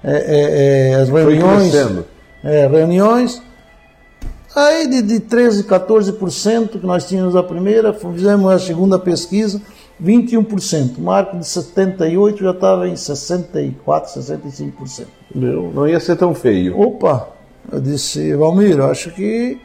é, 0.03 0.11
é, 0.11 0.91
é, 0.91 0.95
as 0.95 1.10
reuniões. 1.10 1.72
crescendo. 1.72 2.06
É, 2.44 2.68
reuniões. 2.68 3.41
Aí 4.55 4.88
de, 4.88 5.01
de 5.01 5.19
13, 5.19 5.63
14% 5.63 6.80
que 6.80 6.85
nós 6.85 7.07
tínhamos 7.07 7.35
a 7.35 7.41
primeira, 7.41 7.91
fizemos 7.93 8.51
a 8.51 8.59
segunda 8.59 8.99
pesquisa, 8.99 9.59
21%. 10.03 10.97
O 10.97 11.01
marco 11.01 11.38
de 11.38 11.47
78 11.47 12.43
já 12.43 12.51
estava 12.51 12.88
em 12.88 12.95
64, 12.95 14.11
65%. 14.21 15.05
Não, 15.34 15.71
não 15.71 15.88
ia 15.88 15.99
ser 15.99 16.15
tão 16.15 16.35
feio. 16.35 16.80
Opa, 16.80 17.30
eu 17.71 17.80
disse, 17.80 18.35
Valmir, 18.35 18.80
acho 18.81 19.09
que 19.11 19.59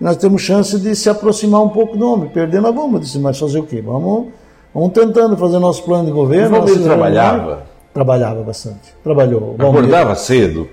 nós 0.00 0.16
temos 0.16 0.42
chance 0.42 0.78
de 0.78 0.94
se 0.94 1.08
aproximar 1.10 1.62
um 1.62 1.68
pouco 1.70 1.96
do 1.96 2.08
homem. 2.08 2.28
Perder 2.28 2.60
nós 2.60 2.74
vamos. 2.74 2.94
Eu 2.94 3.00
disse, 3.00 3.18
mas 3.18 3.38
fazer 3.38 3.58
o 3.58 3.64
quê? 3.64 3.82
Vamos, 3.82 4.28
vamos 4.72 4.92
tentando 4.92 5.36
fazer 5.36 5.58
nosso 5.58 5.82
plano 5.84 6.06
de 6.06 6.12
governo. 6.12 6.48
O 6.56 6.60
Valmir 6.60 6.68
nossas 6.74 6.84
trabalhava? 6.86 7.62
Trabalhava 7.92 8.42
bastante. 8.42 8.94
Trabalhou. 9.02 9.54
O 9.54 9.56
Valmir- 9.56 9.80
Acordava 9.80 10.14
cedo. 10.14 10.68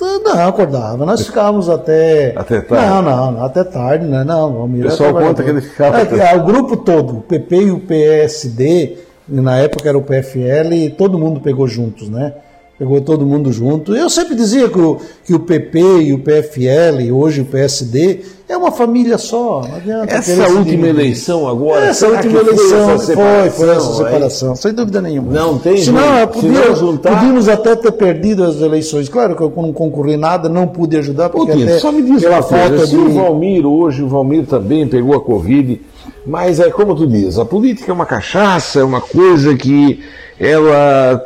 Não, 0.00 0.48
acordava. 0.48 1.04
Nós 1.04 1.26
ficávamos 1.26 1.68
até. 1.68 2.32
Até 2.36 2.60
tarde? 2.60 2.86
Não, 2.86 3.02
não, 3.02 3.32
não, 3.32 3.44
até 3.44 3.64
tarde, 3.64 4.06
né? 4.06 4.24
Não, 4.24 4.50
o 4.50 4.58
Valmir 4.58 4.86
O 4.86 4.88
pessoal 4.88 5.12
conta 5.12 5.42
que 5.42 5.50
ele 5.50 5.60
ficava 5.60 6.00
É, 6.00 6.32
ah, 6.32 6.36
o 6.36 6.44
grupo 6.44 6.76
todo, 6.76 7.18
o 7.18 7.20
PP 7.20 7.56
e 7.56 7.70
o 7.70 7.80
PSD, 7.80 8.96
na 9.28 9.58
época 9.58 9.88
era 9.88 9.98
o 9.98 10.02
PFL, 10.02 10.72
e 10.72 10.90
todo 10.90 11.18
mundo 11.18 11.40
pegou 11.40 11.66
juntos, 11.66 12.08
né? 12.08 12.32
Pegou 12.76 13.00
todo 13.00 13.24
mundo 13.24 13.52
junto. 13.52 13.94
Eu 13.94 14.10
sempre 14.10 14.34
dizia 14.34 14.68
que 14.68 14.78
o, 14.78 14.98
que 15.24 15.32
o 15.32 15.38
PP 15.38 15.78
e 16.02 16.12
o 16.12 16.18
PFL, 16.18 17.00
e 17.02 17.12
hoje 17.12 17.42
o 17.42 17.44
PSD, 17.44 18.22
é 18.48 18.56
uma 18.56 18.72
família 18.72 19.16
só. 19.16 19.62
Essa 20.08 20.48
última 20.48 20.88
eleição 20.88 21.46
agora. 21.46 21.86
Essa 21.86 22.08
última 22.08 22.40
foi 22.40 22.52
eleição 22.52 22.90
essa 22.90 23.04
foi, 23.14 23.14
foi 23.14 23.24
essa 23.44 23.50
separação 23.50 23.94
separação, 23.94 24.56
sem 24.56 24.72
dúvida 24.74 25.00
nenhuma. 25.00 25.30
Não 25.30 25.56
tem 25.56 25.76
Senão, 25.76 26.00
jeito. 26.16 26.18
eu 26.36 26.40
Se 26.40 26.46
podia- 26.48 26.68
não 26.68 26.76
juntar- 26.76 27.14
podíamos 27.16 27.48
até 27.48 27.76
ter 27.76 27.92
perdido 27.92 28.42
as 28.42 28.60
eleições. 28.60 29.08
Claro 29.08 29.36
que 29.36 29.42
eu 29.42 29.52
não 29.56 29.72
concorri 29.72 30.16
nada, 30.16 30.48
não 30.48 30.66
pude 30.66 30.96
ajudar, 30.96 31.30
porque 31.30 31.52
até 31.52 31.78
só 31.78 31.92
me 31.92 32.02
diz 32.02 32.22
pela 32.22 32.42
falta 32.42 32.88
de... 32.88 32.96
o 32.96 33.08
Valmir 33.12 33.64
hoje, 33.64 34.02
o 34.02 34.08
Valmir 34.08 34.46
também 34.46 34.84
pegou 34.88 35.14
a 35.14 35.20
Covid, 35.20 35.80
mas 36.26 36.58
é 36.58 36.70
como 36.70 36.96
tu 36.96 37.06
diz, 37.06 37.38
a 37.38 37.44
política 37.44 37.92
é 37.92 37.94
uma 37.94 38.04
cachaça, 38.06 38.80
é 38.80 38.84
uma 38.84 39.00
coisa 39.00 39.54
que 39.54 40.00
ela... 40.40 41.22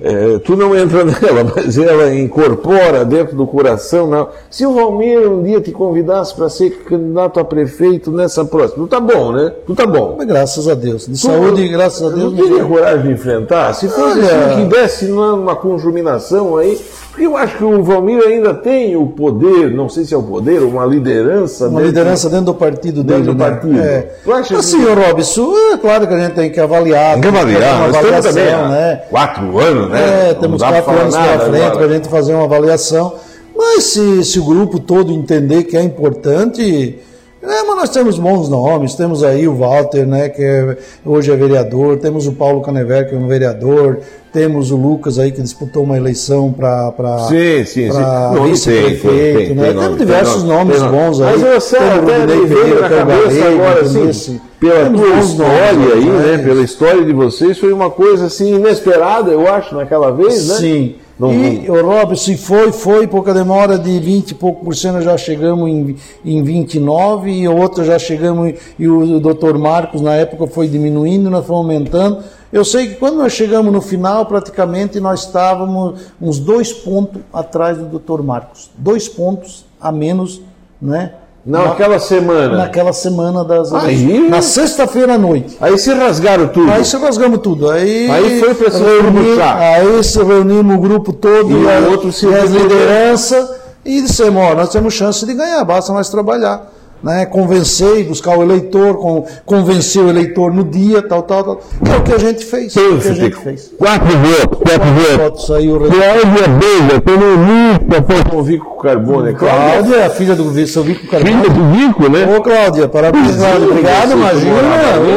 Tu, 0.00 0.06
é, 0.06 0.38
tu 0.38 0.56
não 0.56 0.76
entra 0.76 1.04
nela, 1.04 1.52
mas 1.56 1.76
ela 1.78 2.14
incorpora 2.14 3.04
dentro 3.04 3.36
do 3.36 3.46
coração. 3.46 4.06
Não. 4.06 4.28
Se 4.50 4.64
o 4.64 4.74
Valmir 4.74 5.28
um 5.30 5.42
dia 5.42 5.60
te 5.60 5.72
convidasse 5.72 6.34
para 6.34 6.48
ser 6.48 6.70
candidato 6.84 7.40
a 7.40 7.44
prefeito 7.44 8.10
nessa 8.10 8.44
próxima, 8.44 8.84
tu 8.84 8.88
tá 8.88 9.00
bom, 9.00 9.32
né? 9.32 9.52
Tu 9.66 9.74
tá 9.74 9.86
bom. 9.86 10.14
Mas 10.16 10.26
graças 10.26 10.68
a 10.68 10.74
Deus. 10.74 11.06
De 11.06 11.18
saúde, 11.18 11.66
graças 11.68 12.02
a 12.02 12.14
Deus. 12.14 12.32
Não 12.32 12.42
teria 12.42 12.64
coragem 12.64 13.02
de 13.06 13.12
enfrentar? 13.12 13.72
Se 13.74 13.88
fosse 13.88 14.18
Olha- 14.20 14.46
assim, 14.46 14.62
que 14.62 14.68
desse 14.76 15.04
numa 15.06 15.56
conjuminação 15.56 16.56
aí, 16.56 16.78
porque 17.18 17.26
eu 17.26 17.36
acho 17.36 17.56
que 17.56 17.64
o 17.64 17.82
Valmir 17.82 18.22
ainda 18.24 18.54
tem 18.54 18.94
o 18.94 19.06
poder, 19.08 19.72
não 19.72 19.88
sei 19.88 20.04
se 20.04 20.14
é 20.14 20.16
o 20.16 20.22
poder, 20.22 20.62
uma 20.62 20.84
liderança. 20.86 21.64
Uma 21.64 21.80
dentro- 21.80 21.86
liderança 21.86 22.30
dentro 22.30 22.44
do 22.46 22.54
partido 22.54 23.02
Dentro 23.02 23.22
dele. 23.24 23.34
do 23.34 23.42
né? 23.42 23.50
partido. 23.50 23.80
É. 23.80 24.00
Tu 24.22 24.32
acha 24.32 24.48
que- 24.54 24.60
Assim, 24.60 24.84
Robson, 24.84 25.52
é 25.72 25.76
claro 25.78 26.06
que 26.06 26.14
a 26.14 26.18
gente 26.20 26.34
tem 26.34 26.50
que 26.50 26.60
avaliar. 26.60 27.14
Tem 27.14 27.22
que 27.22 27.28
avaliar, 27.28 27.74
uma 27.76 27.88
nós 27.88 27.96
temos 27.96 28.26
avaliação, 28.26 28.32
também 28.62 28.68
né? 28.70 29.02
quatro 29.10 29.58
anos, 29.58 29.90
né? 29.90 30.30
É, 30.30 30.34
temos 30.34 30.62
quatro 30.62 30.90
anos 30.92 31.16
pela 31.16 31.38
frente 31.40 31.70
para 31.72 31.84
a 31.84 31.88
gente 31.88 32.08
fazer 32.08 32.34
uma 32.34 32.44
avaliação. 32.44 33.14
Mas 33.56 33.84
se, 33.84 34.24
se 34.24 34.38
o 34.38 34.44
grupo 34.44 34.78
todo 34.78 35.12
entender 35.12 35.64
que 35.64 35.76
é 35.76 35.82
importante. 35.82 37.00
É, 37.40 37.62
mas 37.62 37.76
nós 37.76 37.90
temos 37.90 38.18
bons 38.18 38.48
nomes, 38.48 38.94
temos 38.96 39.22
aí 39.22 39.46
o 39.46 39.54
Walter, 39.54 40.04
né, 40.04 40.28
que 40.28 40.42
é- 40.42 40.76
hoje 41.06 41.30
é 41.30 41.36
vereador, 41.36 41.96
temos 41.96 42.26
o 42.26 42.32
Paulo 42.32 42.60
Canever, 42.62 43.08
que 43.08 43.14
é 43.14 43.18
um 43.18 43.28
vereador, 43.28 44.00
temos 44.32 44.72
o 44.72 44.76
Lucas 44.76 45.20
aí 45.20 45.30
que 45.30 45.40
disputou 45.40 45.84
uma 45.84 45.96
eleição 45.96 46.52
para 46.52 46.92
Sim, 47.28 47.64
sim, 47.64 47.92
sim. 47.92 47.98
Nome 48.34 48.50
vice-prefeito, 48.50 49.38
tem, 49.46 49.54
né? 49.54 49.72
nome, 49.72 49.80
temos 49.80 49.98
diversos 49.98 50.42
tem 50.42 50.50
nomes 50.52 50.82
nome. 50.82 50.96
bons 50.96 51.20
aí. 51.20 51.32
Mas 51.38 51.42
eu 51.54 51.60
sei, 51.60 51.78
até 51.78 52.26
me 52.26 52.44
veio 52.46 52.80
na 52.80 52.88
cabeça 52.88 53.44
agora, 53.48 53.80
assim, 53.82 54.40
pela 54.58 54.90
tua 54.90 55.18
história 55.20 55.72
nomes, 55.74 55.92
aí, 55.92 56.04
né? 56.06 56.36
né? 56.36 56.42
Pela 56.44 56.62
história 56.62 57.04
de 57.04 57.12
vocês, 57.12 57.56
foi 57.56 57.72
uma 57.72 57.88
coisa 57.88 58.26
assim 58.26 58.56
inesperada, 58.56 59.30
eu 59.30 59.46
acho, 59.46 59.76
naquela 59.76 60.10
vez, 60.10 60.48
né? 60.48 60.54
Sim. 60.56 60.94
Não- 61.18 61.32
e, 61.32 61.68
o 61.68 61.84
Rob, 61.84 62.16
se 62.16 62.36
foi, 62.36 62.70
foi, 62.70 63.08
pouca 63.08 63.34
demora 63.34 63.76
de 63.76 63.98
20 63.98 64.30
e 64.30 64.34
pouco 64.34 64.64
por 64.64 64.74
cento, 64.74 65.02
já 65.02 65.16
chegamos 65.18 65.68
em, 65.68 65.96
em 66.24 66.42
29, 66.42 67.30
e 67.30 67.48
outra 67.48 67.84
já 67.84 67.98
chegamos, 67.98 68.54
e 68.78 68.86
o 68.86 69.18
doutor 69.18 69.58
Marcos, 69.58 70.00
na 70.00 70.14
época, 70.14 70.46
foi 70.46 70.68
diminuindo, 70.68 71.28
nós 71.28 71.44
fomos 71.44 71.62
aumentando. 71.62 72.22
Eu 72.52 72.64
sei 72.64 72.88
que 72.88 72.94
quando 72.94 73.16
nós 73.16 73.32
chegamos 73.32 73.72
no 73.72 73.80
final, 73.80 74.24
praticamente 74.26 75.00
nós 75.00 75.24
estávamos 75.24 76.00
uns 76.20 76.38
dois 76.38 76.72
pontos 76.72 77.20
atrás 77.32 77.76
do 77.76 77.84
doutor 77.86 78.22
Marcos. 78.22 78.70
Dois 78.78 79.08
pontos 79.08 79.66
a 79.80 79.90
menos, 79.90 80.40
né? 80.80 81.12
Não, 81.48 81.60
Na- 81.60 81.98
semana. 81.98 82.56
naquela 82.58 82.92
semana 82.92 83.42
das 83.42 83.72
Aí-. 83.72 84.28
Na 84.28 84.42
sexta-feira 84.42 85.14
à 85.14 85.18
noite. 85.18 85.56
Aí 85.60 85.78
se 85.78 85.92
rasgaram 85.94 86.46
tudo. 86.48 86.70
Aí 86.70 86.84
se 86.84 86.96
rasgamos 86.98 87.38
tudo. 87.40 87.70
Aí, 87.70 88.10
Aí 88.10 88.38
foi 88.40 88.54
pra 88.54 88.70
se 88.70 88.78
reuni- 88.82 88.98
estrubuchar. 89.08 89.56
Aí 89.56 90.04
se 90.04 90.22
reunimos 90.22 90.76
o 90.76 90.78
grupo 90.78 91.12
todo 91.12 91.50
E 91.50 91.62
e, 91.64 91.68
a- 91.70 91.88
outro 91.88 92.12
se 92.12 92.26
e 92.26 92.34
as 92.34 92.50
lideranças 92.50 93.48
e 93.84 94.02
dissemos, 94.02 94.42
ó, 94.42 94.54
nós 94.54 94.68
temos 94.68 94.92
chance 94.92 95.24
de 95.24 95.32
ganhar, 95.32 95.64
basta 95.64 95.90
nós 95.92 96.10
trabalhar. 96.10 96.70
Né, 97.00 97.26
convencer 97.26 98.00
e 98.00 98.04
buscar 98.04 98.36
o 98.36 98.42
eleitor, 98.42 98.96
con- 98.96 99.24
convencer 99.46 100.02
o 100.02 100.08
eleitor 100.08 100.52
no 100.52 100.64
dia, 100.64 101.00
tal, 101.00 101.22
tal, 101.22 101.44
tal. 101.44 101.60
É 101.92 101.96
o 101.96 102.02
que 102.02 102.12
a 102.12 102.18
gente 102.18 102.44
fez. 102.44 102.76
é 102.76 102.80
o 102.80 102.98
que 102.98 103.08
a 103.08 103.12
gente 103.14 103.36
fez. 103.36 103.72
Quatro 103.78 104.08
votos, 104.18 104.58
quatro 104.58 105.16
votos. 105.16 105.50
Aí, 105.52 105.70
o 105.70 105.78
Cláudia 105.78 106.48
Beija, 106.58 106.96
economista, 106.96 108.02
foi 108.04 108.24
Com 108.28 108.36
o 108.38 108.42
Vico 108.42 108.82
Carbone. 108.82 109.32
Cláudia, 109.34 109.70
Cláudia, 109.82 110.06
a 110.06 110.10
filha 110.10 110.34
do 110.34 110.66
seu 110.66 110.82
Vico 110.82 111.06
filha 111.06 111.22
Carvalho. 111.22 111.50
do 111.50 111.70
Vico, 111.76 112.08
né? 112.10 112.36
Ô, 112.36 112.42
Cláudia, 112.42 112.88
parabéns, 112.88 113.36
Cláudia. 113.36 113.68
Obrigado, 113.68 114.12
imagina. 114.12 114.52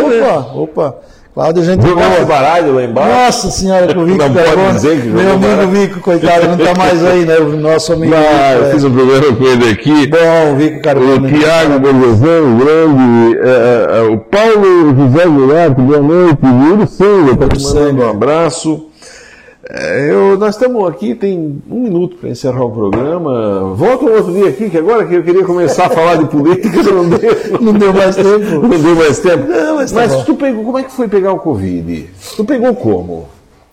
Opa, 0.06 0.54
opa. 0.60 0.96
Cláudio, 1.34 1.62
a 1.62 1.66
gente 1.66 1.88
Jogasse 1.88 2.26
baralho 2.26 2.76
lá 2.76 2.84
embaixo? 2.84 3.10
Nossa 3.10 3.52
senhora, 3.52 3.94
com 3.94 4.02
o 4.02 4.06
Vico 4.06 4.18
Não 4.18 4.34
pode 4.34 4.46
Carbono. 4.46 4.74
dizer 4.74 5.02
que 5.02 5.08
jogou 5.08 5.24
Meu 5.24 5.32
amigo 5.32 5.48
baralho. 5.48 5.70
Vico, 5.70 6.00
coitado, 6.02 6.48
não 6.48 6.56
está 6.56 6.74
mais 6.76 7.06
aí, 7.06 7.26
né? 7.26 7.38
O 7.38 7.56
nosso 7.56 7.94
amigo. 7.94 8.14
Ah, 8.14 8.54
eu 8.54 8.66
é. 8.66 8.72
fiz 8.72 8.84
um 8.84 8.92
programa 8.92 9.36
com 9.38 9.44
ele 9.46 9.70
aqui. 9.70 10.08
Bom, 10.08 10.56
Vico 10.58 10.80
O 10.80 10.82
Carbono. 10.82 11.30
Tiago 11.30 11.80
Belezão, 11.80 12.58
grande, 12.58 13.38
é, 13.40 13.98
é, 13.98 14.02
o 14.02 14.18
Paulo 14.18 14.96
José 14.98 15.26
Goulart, 15.26 15.74
boa 15.74 16.00
noite, 16.02 16.40
Yuri 16.44 16.88
Senga, 16.88 17.38
tá 17.38 17.48
te 17.48 17.64
Mandando 17.64 18.04
um 18.04 18.10
abraço. 18.10 18.91
É, 19.74 20.12
eu- 20.12 20.38
nós 20.38 20.56
estamos 20.56 20.86
aqui, 20.90 21.16
tem 21.16 21.62
um 21.70 21.84
minuto 21.84 22.18
para 22.18 22.30
encerrar 22.30 22.66
o 22.66 22.72
programa. 22.72 23.74
Volta 23.74 24.04
um 24.04 24.12
outro 24.14 24.34
dia 24.34 24.50
aqui, 24.50 24.70
que 24.70 24.78
agora 24.78 25.06
que 25.06 25.14
eu 25.16 25.24
queria 25.24 25.46
começar 25.46 25.86
a 25.86 25.90
falar 25.90 26.16
de 26.18 26.26
política, 26.26 26.84
não 26.92 27.08
deu, 27.08 27.32
Não 27.62 27.74
deu 27.74 27.94
mais 27.94 28.16
tempo. 28.18 28.68
não 28.68 28.70
deu 28.70 28.96
mais 28.96 29.20
tempo. 29.20 29.48
Não, 29.48 29.76
mas 29.78 29.92
tá 29.94 30.08
bom. 30.08 30.24
tu 30.26 30.36
pegou, 30.36 30.66
como 30.66 30.78
é 30.78 30.84
que 30.84 30.92
foi 30.92 31.08
pegar 31.08 31.32
o 31.32 31.40
Covid? 31.40 32.10
Tu 32.36 32.44
pegou 32.44 32.76
como? 32.76 33.28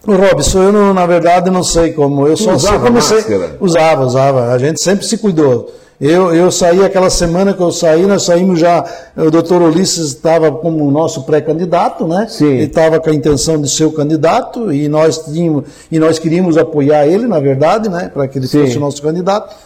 O 0.06 0.12
Robson, 0.14 0.62
eu 0.62 0.72
não, 0.72 0.94
na 0.94 1.04
verdade 1.04 1.50
não 1.50 1.64
sei 1.64 1.92
como. 1.92 2.28
Eu 2.28 2.36
só 2.36 2.54
usava 2.54 2.84
sei 3.02 3.16
máscara? 3.16 3.56
Usava, 3.60 4.04
usava. 4.06 4.52
A 4.52 4.58
gente 4.58 4.80
sempre 4.80 5.04
se 5.04 5.18
cuidou. 5.18 5.68
Eu, 6.00 6.32
eu 6.32 6.48
saí 6.52 6.84
aquela 6.84 7.10
semana 7.10 7.52
que 7.52 7.60
eu 7.60 7.72
saí, 7.72 8.06
nós 8.06 8.22
saímos 8.22 8.60
já. 8.60 8.84
O 9.16 9.30
doutor 9.32 9.60
Ulisses 9.60 10.06
estava 10.06 10.52
como 10.52 10.88
nosso 10.92 11.24
pré-candidato, 11.24 12.06
né? 12.06 12.26
Sim. 12.28 12.46
Ele 12.46 12.64
estava 12.64 13.00
com 13.00 13.10
a 13.10 13.14
intenção 13.14 13.60
de 13.60 13.68
ser 13.68 13.84
o 13.84 13.90
candidato 13.90 14.72
e 14.72 14.86
nós 14.86 15.18
tínhamos, 15.24 15.64
e 15.90 15.98
nós 15.98 16.18
queríamos 16.18 16.56
apoiar 16.56 17.04
ele, 17.06 17.26
na 17.26 17.40
verdade, 17.40 17.88
né? 17.88 18.08
Para 18.14 18.28
que 18.28 18.38
ele 18.38 18.46
Sim. 18.46 18.60
fosse 18.60 18.76
o 18.76 18.80
nosso 18.80 19.02
candidato. 19.02 19.56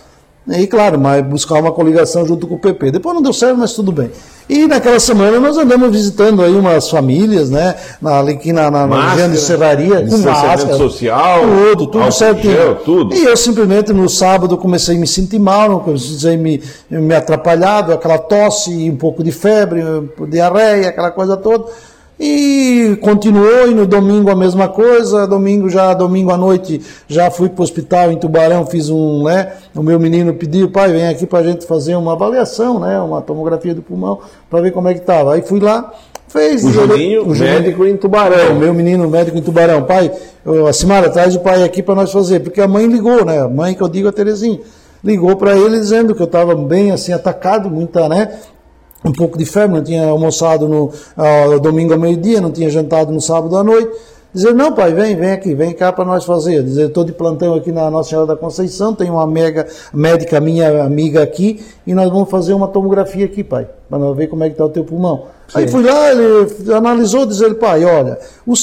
E 0.49 0.67
claro, 0.67 0.99
mas 0.99 1.25
buscar 1.25 1.61
uma 1.61 1.71
coligação 1.71 2.27
junto 2.27 2.49
com 2.49 2.57
o 2.57 2.59
PP. 2.59 2.91
Depois 2.91 3.15
não 3.15 3.23
deu 3.23 3.33
certo, 3.33 3.57
mas 3.59 3.73
tudo 3.75 3.93
bem. 3.93 4.11
E 4.49 4.67
naquela 4.67 4.99
semana 4.99 5.39
nós 5.39 5.57
andamos 5.57 5.91
visitando 5.91 6.43
aí 6.43 6.53
umas 6.53 6.91
famílias, 6.91 7.49
né? 7.49 7.77
Na, 8.01 8.19
ali 8.19 8.33
aqui 8.33 8.53
na, 8.53 8.69
na, 8.69 8.87
na 8.87 9.11
região 9.11 9.31
de 9.31 9.39
Serraria, 9.39 10.05
com 10.05 10.19
máscara. 10.19 10.77
social, 10.77 11.41
Tudo, 11.71 11.87
tudo 11.87 12.13
certinho. 12.13 12.55
gel, 12.55 12.75
tudo. 12.85 13.15
E 13.15 13.25
eu 13.25 13.37
simplesmente 13.37 13.93
no 13.93 14.09
sábado 14.09 14.59
comecei 14.59 14.97
a 14.97 14.99
me 14.99 15.07
sentir 15.07 15.39
mal, 15.39 15.79
comecei 15.81 16.35
a 16.35 16.37
me, 16.37 16.61
me 16.91 17.15
atrapalhado, 17.15 17.93
aquela 17.93 18.19
tosse, 18.19 18.91
um 18.91 18.97
pouco 18.97 19.23
de 19.23 19.31
febre, 19.31 19.81
diarreia, 20.29 20.89
aquela 20.89 21.13
coisa 21.13 21.37
toda. 21.37 21.67
E 22.25 22.97
continuou, 23.01 23.67
e 23.69 23.75
no 23.75 23.85
domingo 23.85 24.31
a 24.31 24.37
mesma 24.37 24.69
coisa, 24.69 25.27
domingo 25.27 25.69
já, 25.69 25.93
domingo 25.93 26.31
à 26.31 26.37
noite, 26.37 26.81
já 27.09 27.29
fui 27.33 27.49
para 27.49 27.63
o 27.63 27.65
hospital 27.65 28.13
em 28.13 28.17
Tubarão, 28.17 28.65
fiz 28.65 28.89
um, 28.89 29.25
né, 29.25 29.55
o 29.75 29.83
meu 29.83 29.99
menino 29.99 30.33
pediu, 30.33 30.71
pai, 30.71 30.93
vem 30.93 31.09
aqui 31.09 31.27
para 31.27 31.41
a 31.41 31.43
gente 31.43 31.67
fazer 31.67 31.97
uma 31.97 32.13
avaliação, 32.13 32.79
né, 32.79 32.97
uma 33.01 33.21
tomografia 33.21 33.75
do 33.75 33.83
pulmão, 33.83 34.21
para 34.49 34.61
ver 34.61 34.71
como 34.71 34.87
é 34.87 34.95
que 34.95 35.01
estava. 35.01 35.35
Aí 35.35 35.43
fui 35.43 35.59
lá, 35.59 35.93
fez... 36.29 36.65
O 36.65 36.71
Juninho, 36.71 37.25
o 37.25 37.37
médico 37.37 37.85
em 37.85 37.91
é, 37.91 37.95
o 37.95 37.99
Tubarão. 37.99 38.55
meu 38.55 38.73
menino 38.73 39.11
médico 39.11 39.37
em 39.37 39.43
Tubarão, 39.43 39.83
pai, 39.83 40.13
a 40.69 40.73
Simara, 40.73 41.11
traz 41.11 41.35
o 41.35 41.41
pai 41.41 41.65
aqui 41.65 41.83
para 41.83 41.97
nós 41.97 42.13
fazer, 42.13 42.39
porque 42.39 42.61
a 42.61 42.69
mãe 42.69 42.87
ligou, 42.87 43.25
né? 43.25 43.41
A 43.41 43.49
mãe 43.49 43.75
que 43.75 43.83
eu 43.83 43.89
digo 43.89 44.07
a 44.07 44.13
Terezinha, 44.13 44.61
ligou 45.03 45.35
para 45.35 45.59
ele 45.59 45.77
dizendo 45.77 46.15
que 46.15 46.23
eu 46.23 46.27
estava 46.27 46.55
bem 46.55 46.93
assim 46.93 47.13
atacado, 47.13 47.69
muita, 47.69 48.09
né? 48.09 48.39
Um 49.05 49.13
pouco 49.13 49.37
de 49.37 49.45
febre, 49.45 49.77
não 49.77 49.85
tinha 49.85 50.07
almoçado 50.07 50.69
no 50.69 50.91
ah, 51.17 51.59
domingo 51.61 51.93
ao 51.93 51.99
meio-dia, 51.99 52.41
não 52.41 52.51
tinha 52.51 52.71
jantado 52.71 53.13
no 53.13 53.21
sábado 53.21 53.57
à 53.57 53.65
noite. 53.65 53.91
Dizer, 54.35 54.55
não, 54.55 54.73
pai, 54.73 54.95
vem, 54.95 55.15
vem 55.15 55.33
aqui, 55.33 55.55
vem 55.55 55.75
cá 55.75 55.93
para 55.93 56.07
nós 56.07 56.25
fazer. 56.25 56.63
Dizer, 56.63 56.87
estou 56.87 57.05
de 57.05 57.13
plantão 57.13 57.55
aqui 57.55 57.71
na 57.71 57.91
Nossa 57.91 58.09
Senhora 58.09 58.29
da 58.29 58.37
Conceição, 58.37 58.95
tem 58.95 59.11
uma 59.11 59.27
mega, 59.27 59.67
médica 59.93 60.41
minha 60.41 60.85
amiga 60.85 61.23
aqui, 61.23 61.61
e 61.87 61.93
nós 61.93 62.09
vamos 62.09 62.31
fazer 62.31 62.55
uma 62.55 62.67
tomografia 62.67 63.27
aqui, 63.27 63.45
pai, 63.45 63.67
para 63.91 63.99
nós 63.99 64.17
ver 64.17 64.29
como 64.29 64.43
é 64.43 64.47
que 64.47 64.55
está 64.55 64.65
o 64.65 64.71
teu 64.71 64.85
pulmão. 64.85 65.25
Aí 65.55 65.69
fui 65.69 65.83
lá, 65.83 66.11
ele 66.11 66.73
analisou, 66.73 67.27
diz 67.27 67.43
ele, 67.43 67.57
pai, 67.57 67.85
olha, 67.85 68.19
o, 68.47 68.55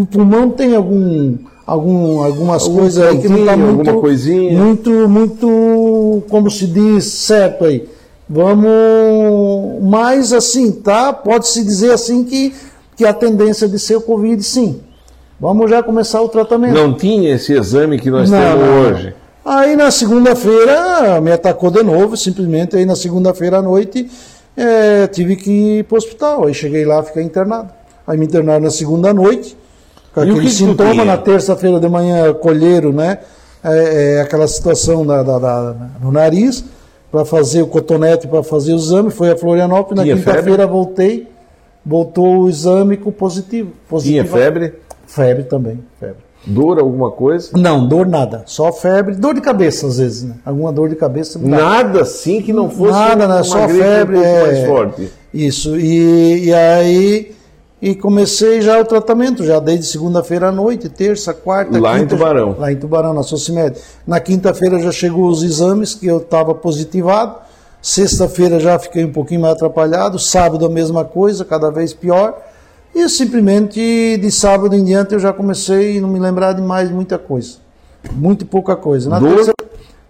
o 0.00 0.06
pulmão 0.06 0.48
tem 0.48 0.74
algum, 0.74 1.36
algum, 1.66 2.24
algumas 2.24 2.62
Algum 2.62 2.78
coisas 2.78 3.06
aí 3.06 3.18
que 3.18 3.28
não 3.28 3.40
está 3.40 3.56
muito, 3.58 3.94
coisinha. 4.00 4.58
muito, 4.58 4.90
muito, 5.06 6.22
como 6.30 6.50
se 6.50 6.66
diz, 6.66 7.04
certo 7.04 7.66
aí. 7.66 7.86
Vamos, 8.26 8.70
mas 9.82 10.32
assim, 10.32 10.70
tá? 10.72 11.12
Pode-se 11.12 11.62
dizer 11.64 11.92
assim 11.92 12.24
que, 12.24 12.54
que 12.96 13.04
a 13.04 13.12
tendência 13.12 13.68
de 13.68 13.78
ser 13.78 13.96
o 13.96 14.00
Covid, 14.00 14.42
sim. 14.42 14.80
Vamos 15.40 15.68
já 15.70 15.82
começar 15.82 16.22
o 16.22 16.28
tratamento. 16.28 16.74
Não 16.74 16.94
tinha 16.94 17.34
esse 17.34 17.52
exame 17.52 17.98
que 17.98 18.10
nós 18.10 18.30
Não, 18.30 18.38
temos 18.38 18.60
não, 18.66 18.80
hoje. 18.82 19.14
Aí 19.44 19.76
na 19.76 19.90
segunda-feira 19.90 21.20
me 21.20 21.30
atacou 21.32 21.70
de 21.70 21.82
novo, 21.82 22.16
simplesmente 22.16 22.76
aí 22.76 22.84
na 22.86 22.96
segunda-feira 22.96 23.58
à 23.58 23.62
noite 23.62 24.10
eh, 24.56 25.06
tive 25.08 25.36
que 25.36 25.50
ir 25.50 25.84
para 25.84 25.96
o 25.96 25.98
hospital. 25.98 26.46
Aí 26.46 26.54
cheguei 26.54 26.84
lá, 26.84 27.02
fiquei 27.02 27.22
internado. 27.22 27.68
Aí 28.06 28.16
me 28.16 28.24
internaram 28.26 28.62
na 28.64 28.70
segunda 28.70 29.12
noite, 29.12 29.56
com 30.14 30.20
aquele 30.20 30.40
que 30.40 30.50
sintoma, 30.50 31.04
na 31.04 31.16
terça-feira 31.16 31.78
de 31.80 31.88
manhã 31.88 32.32
colheram, 32.34 32.92
né? 32.92 33.18
É, 33.62 34.16
é, 34.16 34.20
aquela 34.20 34.46
situação 34.46 35.06
da, 35.06 35.22
da- 35.22 35.38
da- 35.38 35.74
no 36.02 36.12
nariz, 36.12 36.64
para 37.14 37.24
fazer 37.24 37.62
o 37.62 37.68
cotonete, 37.68 38.26
para 38.26 38.42
fazer 38.42 38.72
o 38.72 38.76
exame, 38.76 39.08
foi 39.08 39.30
a 39.30 39.36
Florianópolis, 39.36 39.98
na 39.98 40.02
Tinha 40.02 40.16
quinta-feira 40.16 40.66
voltei, 40.66 41.28
voltou 41.86 42.40
o 42.40 42.48
exame 42.48 42.96
com 42.96 43.12
positivo. 43.12 43.68
Tinha 43.68 43.88
positivo. 43.88 44.36
febre, 44.36 44.74
Febre 45.06 45.44
também, 45.44 45.78
febre. 46.00 46.16
dor, 46.44 46.80
alguma 46.80 47.12
coisa. 47.12 47.50
Não, 47.56 47.86
dor 47.86 48.04
nada. 48.04 48.42
Só 48.46 48.72
febre, 48.72 49.14
dor 49.14 49.32
de 49.32 49.40
cabeça 49.40 49.86
às 49.86 49.98
vezes, 49.98 50.24
né? 50.24 50.34
Alguma 50.44 50.72
dor 50.72 50.88
de 50.88 50.96
cabeça. 50.96 51.38
Nada 51.38 52.02
assim 52.02 52.42
que 52.42 52.52
não 52.52 52.68
fosse 52.68 52.90
Nada, 52.90 53.28
né? 53.28 53.44
Só 53.44 53.68
febre. 53.68 54.16
um 54.16 54.24
é... 54.24 54.42
mais 54.42 54.66
forte. 54.66 55.08
Isso. 55.32 55.78
E, 55.78 56.46
e 56.46 56.52
aí 56.52 57.33
e 57.86 57.94
comecei 57.94 58.62
já 58.62 58.80
o 58.80 58.84
tratamento, 58.86 59.44
já 59.44 59.60
desde 59.60 59.84
segunda-feira 59.84 60.48
à 60.48 60.52
noite, 60.52 60.88
terça, 60.88 61.34
quarta, 61.34 61.78
Lá 61.78 61.98
em 61.98 62.00
quinta, 62.00 62.16
Tubarão. 62.16 62.56
Lá 62.58 62.72
em 62.72 62.76
Tubarão, 62.76 63.12
na 63.12 63.22
Socimed. 63.22 63.76
Na 64.06 64.18
quinta-feira 64.20 64.78
já 64.78 64.90
chegou 64.90 65.26
os 65.28 65.42
exames 65.42 65.92
que 65.94 66.06
eu 66.06 66.16
estava 66.16 66.54
positivado. 66.54 67.36
Sexta-feira 67.82 68.58
já 68.58 68.78
fiquei 68.78 69.04
um 69.04 69.12
pouquinho 69.12 69.42
mais 69.42 69.56
atrapalhado. 69.56 70.18
Sábado 70.18 70.64
a 70.64 70.68
mesma 70.70 71.04
coisa, 71.04 71.44
cada 71.44 71.70
vez 71.70 71.92
pior. 71.92 72.40
E 72.94 73.06
simplesmente 73.06 74.16
de 74.16 74.30
sábado 74.30 74.74
em 74.74 74.82
diante 74.82 75.12
eu 75.12 75.20
já 75.20 75.34
comecei 75.34 75.98
a 75.98 76.00
não 76.00 76.08
me 76.08 76.18
lembrar 76.18 76.54
de 76.54 76.62
mais 76.62 76.90
muita 76.90 77.18
coisa. 77.18 77.56
Muito 78.12 78.46
pouca 78.46 78.74
coisa. 78.76 79.10
Na 79.10 79.20
terça- 79.20 79.52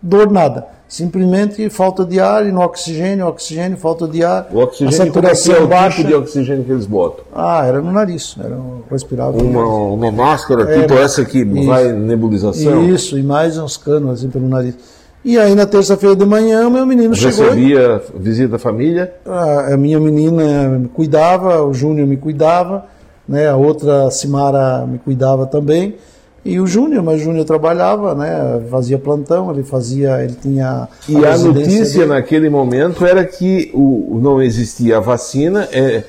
dor 0.04 0.30
nada. 0.30 0.66
Simplesmente 0.86 1.68
falta 1.70 2.04
de 2.04 2.20
ar 2.20 2.46
e 2.46 2.52
no 2.52 2.60
oxigênio, 2.60 3.26
oxigênio, 3.26 3.76
falta 3.76 4.06
de 4.06 4.22
ar. 4.22 4.48
O 4.52 4.58
oxigênio, 4.58 5.10
a 5.10 5.12
como 5.12 5.26
é 5.26 5.34
saturação 5.34 5.54
é 5.56 5.60
o 5.60 5.66
baixa. 5.66 5.96
tipo 5.96 6.08
de 6.08 6.14
oxigênio 6.14 6.64
que 6.64 6.70
eles 6.70 6.86
botam? 6.86 7.24
Ah, 7.34 7.64
era 7.66 7.80
no 7.80 7.90
nariz, 7.90 8.36
era 8.38 8.54
um 8.54 8.82
respirável. 8.90 9.40
Uma, 9.40 9.64
uma 9.66 10.12
máscara, 10.12 10.70
É, 10.72 10.80
tipo 10.82 10.94
essa 10.94 11.24
que 11.24 11.38
isso. 11.40 11.66
vai 11.66 11.90
nebulização? 11.92 12.84
Isso, 12.88 13.18
e 13.18 13.22
mais 13.22 13.58
uns 13.58 13.76
canos 13.76 14.20
assim 14.20 14.28
pelo 14.30 14.48
nariz. 14.48 14.76
E 15.24 15.38
aí 15.38 15.54
na 15.54 15.64
terça-feira 15.66 16.14
de 16.14 16.24
manhã 16.26 16.68
meu 16.68 16.84
menino 16.86 17.14
chegou. 17.14 17.46
e- 17.46 17.48
Recebia 17.48 18.02
visita 18.16 18.48
da 18.50 18.58
família? 18.58 19.12
a, 19.26 19.72
a 19.72 19.76
minha 19.76 19.98
menina 19.98 20.68
me 20.68 20.88
cuidava, 20.88 21.62
o 21.62 21.72
Júnior 21.72 22.06
me 22.06 22.18
cuidava, 22.18 22.84
né? 23.26 23.48
A 23.48 23.56
outra 23.56 24.10
Simara 24.10 24.86
me 24.86 24.98
cuidava 24.98 25.46
também. 25.46 25.96
E 26.44 26.60
o 26.60 26.66
Júnior, 26.66 27.02
mas 27.02 27.20
o 27.20 27.24
Júnior 27.24 27.44
trabalhava, 27.46 28.14
né? 28.14 28.62
Fazia 28.70 28.98
plantão, 28.98 29.50
ele 29.50 29.62
fazia, 29.62 30.22
ele 30.22 30.34
tinha 30.34 30.86
E 31.08 31.16
a 31.24 31.30
residência 31.30 31.52
notícia 31.78 31.98
dele. 32.00 32.06
naquele 32.12 32.50
momento 32.50 33.06
era 33.06 33.24
que 33.24 33.70
o, 33.72 34.18
não 34.22 34.42
existia 34.42 34.98
a 34.98 35.00
vacina. 35.00 35.66
É, 35.72 36.04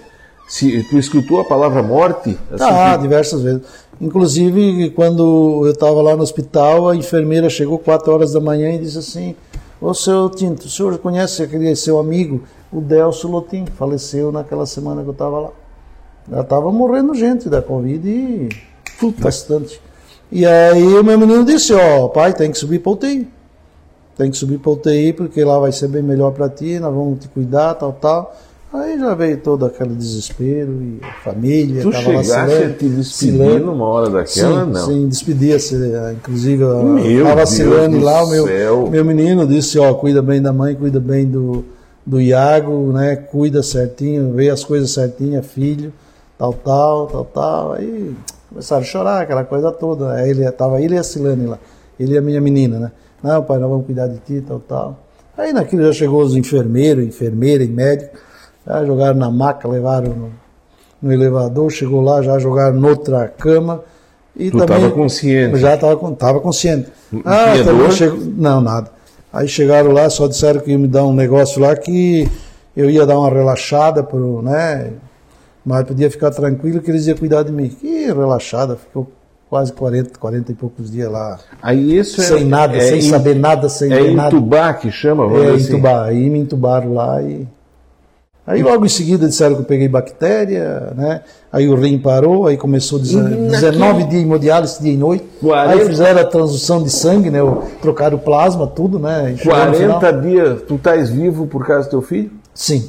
se, 0.47 0.83
tu 0.89 0.97
escutou 0.97 1.39
a 1.39 1.45
palavra 1.45 1.81
morte? 1.81 2.37
Assim 2.51 2.63
Ah, 2.65 2.95
que- 2.95 3.01
diversas 3.03 3.41
vezes. 3.41 3.61
Inclusive, 4.01 4.89
quando 4.89 5.61
eu 5.65 5.71
estava 5.71 6.01
lá 6.01 6.17
no 6.17 6.21
hospital, 6.23 6.89
a 6.89 6.95
enfermeira 6.97 7.49
chegou 7.49 7.79
4 7.79 8.11
horas 8.11 8.33
da 8.33 8.41
manhã 8.41 8.71
e 8.73 8.77
disse 8.79 8.97
assim: 8.97 9.35
Ô 9.79 9.93
seu 9.93 10.29
Tinto, 10.29 10.65
o 10.65 10.69
senhor 10.69 10.97
conhece 10.97 11.43
aquele 11.43 11.73
seu 11.77 11.97
amigo, 11.97 12.43
o 12.73 12.81
Delcio 12.81 13.29
Lotim, 13.29 13.63
faleceu 13.77 14.33
naquela 14.33 14.65
semana 14.65 15.01
que 15.01 15.07
eu 15.07 15.13
estava 15.13 15.39
lá. 15.39 15.49
Já 16.29 16.41
estava 16.41 16.69
morrendo 16.73 17.13
gente 17.15 17.47
da 17.47 17.61
Covid 17.61 18.05
e 18.09 18.49
bastante. 19.19 19.79
E 20.35 20.45
aí 20.45 20.83
o 20.97 21.01
meu 21.01 21.17
menino 21.17 21.45
disse: 21.45 21.73
Ó, 21.73 22.09
pai, 22.09 22.33
tem 22.33 22.51
que 22.51 22.57
subir 22.57 22.79
para 22.79 22.91
UTI. 22.91 23.25
Tem 24.17 24.29
que 24.29 24.35
subir 24.35 24.57
para 24.57 24.69
UTI 24.73 25.13
porque 25.13 25.41
lá 25.45 25.57
vai 25.59 25.71
ser 25.71 25.87
bem 25.87 26.03
melhor 26.03 26.31
para 26.31 26.49
ti, 26.49 26.77
nós 26.77 26.93
vamos 26.93 27.19
te 27.19 27.29
cuidar, 27.29 27.73
tal, 27.75 27.93
tal. 27.93 28.35
Aí 28.73 28.99
já 28.99 29.15
veio 29.15 29.37
todo 29.37 29.65
aquele 29.65 29.95
desespero 29.95 30.73
e 30.81 30.99
a 31.01 31.23
família. 31.23 31.81
Tu 31.81 31.89
tava 31.89 32.11
lá 32.11 32.43
a 32.43 32.69
te 32.73 32.85
despedir 32.89 33.61
numa 33.61 33.85
hora 33.85 34.09
daquela? 34.09 34.65
Sim, 34.65 34.71
não. 34.71 34.85
sim, 34.85 35.07
despedia-se. 35.07 35.75
eh, 35.75 36.15
Inclusive, 36.17 36.65
estava 37.17 37.43
a 37.43 37.45
Silene 37.45 37.99
lá, 38.01 38.21
o 38.25 38.29
meu, 38.29 38.45
céu. 38.45 38.89
meu 38.91 39.05
menino 39.05 39.47
disse, 39.47 39.79
ó, 39.79 39.93
cuida 39.93 40.21
bem 40.21 40.41
da 40.41 40.51
mãe, 40.51 40.75
cuida 40.75 40.99
bem 40.99 41.25
do, 41.25 41.63
do 42.05 42.19
Iago, 42.19 42.91
né? 42.91 43.15
Cuida 43.15 43.63
certinho, 43.63 44.33
vê 44.33 44.49
as 44.49 44.65
coisas 44.65 44.91
certinhas, 44.91 45.45
filho, 45.45 45.93
tal, 46.37 46.51
tal, 46.51 47.07
tal, 47.07 47.25
tal. 47.25 47.71
Aí 47.73 48.13
começaram 48.55 48.81
a 48.81 48.85
chorar, 48.85 49.21
aquela 49.21 49.43
coisa 49.43 49.69
toda. 49.69 50.13
Aí 50.13 50.29
ele 50.29 50.49
tava 50.53 50.81
ele 50.81 50.95
e 50.95 50.97
a 50.97 51.03
Silene 51.03 51.45
lá, 51.45 51.59
ele 51.99 52.13
e 52.13 52.17
a 52.17 52.21
minha 52.21 52.39
menina, 52.39 52.79
né? 52.79 52.91
Não, 53.21 53.43
pai, 53.43 53.57
nós 53.59 53.69
vamos 53.69 53.85
cuidar 53.85 54.07
de 54.07 54.17
ti, 54.19 54.41
tal, 54.47 54.59
tal. 54.61 54.99
Aí 55.37 55.51
naquilo 55.51 55.83
já 55.83 55.91
chegou 55.91 56.21
os 56.23 56.35
enfermeiros, 56.37 57.03
enfermeira 57.03 57.63
e 57.63 57.67
médico, 57.67 58.15
já 58.65 58.85
jogaram 58.85 59.17
na 59.17 59.29
maca, 59.29 59.67
levaram 59.67 60.09
no, 60.13 60.31
no 61.01 61.11
elevador, 61.11 61.69
chegou 61.69 61.99
lá, 62.01 62.21
já 62.21 62.39
jogaram 62.39 62.77
noutra 62.79 63.27
cama. 63.27 63.83
E 64.37 64.49
Tu 64.51 64.57
também, 64.57 64.81
tava 64.81 64.91
consciente? 64.91 65.57
Já 65.59 65.75
estava 65.75 66.11
tava 66.13 66.39
consciente. 66.39 66.89
Tinha 67.09 67.65
também 67.65 67.91
chegou- 67.91 68.19
não, 68.37 68.61
nada. 68.61 68.89
Aí 69.33 69.47
chegaram 69.49 69.91
lá, 69.91 70.09
só 70.09 70.27
disseram 70.27 70.61
que 70.61 70.71
iam 70.71 70.79
me 70.79 70.87
dar 70.87 71.03
um 71.05 71.13
negócio 71.13 71.61
lá 71.61 71.75
que 71.75 72.29
eu 72.75 72.89
ia 72.89 73.05
dar 73.05 73.17
uma 73.19 73.29
relaxada, 73.29 74.01
pro, 74.01 74.41
né? 74.41 74.91
Mas 75.65 75.83
podia 75.83 76.11
ficar 76.11 76.29
tranquilo 76.31 76.79
que 76.79 76.91
eles 76.91 77.07
iam 77.07 77.17
cuidar 77.17 77.43
de 77.43 77.51
mim. 77.51 77.69
Que 77.69 78.05
relaxada, 78.05 78.75
ficou 78.75 79.09
quase 79.49 79.73
40, 79.73 80.19
40 80.19 80.51
e 80.51 80.55
poucos 80.55 80.91
dias 80.91 81.11
lá. 81.11 81.39
Aí 81.61 81.97
isso 81.97 82.21
é. 82.21 82.23
sem 82.23 82.45
nada, 82.45 82.77
é 82.77 82.81
sem 82.81 82.99
em- 82.99 83.01
saber 83.09 83.35
nada, 83.35 83.67
sem 83.69 83.91
É 83.91 83.95
ver 84.03 84.13
nada. 84.13 84.27
entubar 84.35 84.79
que 84.79 84.91
chama, 84.91 85.23
vamos 85.27 85.41
É, 85.41 85.45
dizer 85.45 85.55
assim. 85.55 85.73
entubar. 85.73 86.03
Aí 86.05 86.29
me 86.29 86.39
entubaram 86.39 86.93
lá 86.93 87.21
e. 87.21 87.47
Aí 88.47 88.61
logo 88.61 88.85
em 88.85 88.89
seguida 88.89 89.27
disseram 89.27 89.55
que 89.55 89.61
eu 89.61 89.65
peguei 89.65 89.87
bactéria, 89.87 90.93
né? 90.95 91.21
Aí 91.51 91.67
o 91.67 91.73
rim 91.75 91.97
parou, 91.97 92.45
aí 92.45 92.55
começou 92.57 92.99
deze- 92.99 93.15
naquele- 93.19 93.47
19 93.49 94.03
dias 94.03 94.09
de 94.11 94.17
hemodiálise 94.19 94.79
dia 94.83 94.93
e 94.93 94.97
noite. 94.97 95.25
40 95.41 95.71
Aí 95.81 95.85
fizeram 95.87 96.21
a 96.21 96.25
transfusão 96.25 96.83
de 96.83 96.91
sangue, 96.91 97.31
né? 97.31 97.39
Trocaram 97.81 98.17
o 98.17 98.19
plasma, 98.19 98.67
tudo, 98.67 98.99
né? 98.99 99.31
E 99.33 99.37
chegou 99.37 99.57
no 99.65 99.73
final- 99.73 99.99
40 99.99 100.21
dias, 100.21 100.61
tu 100.67 100.75
estás 100.75 101.09
vivo 101.09 101.47
por 101.47 101.65
causa 101.65 101.87
do 101.87 101.89
teu 101.89 102.01
filho? 102.03 102.29
Sim. 102.53 102.87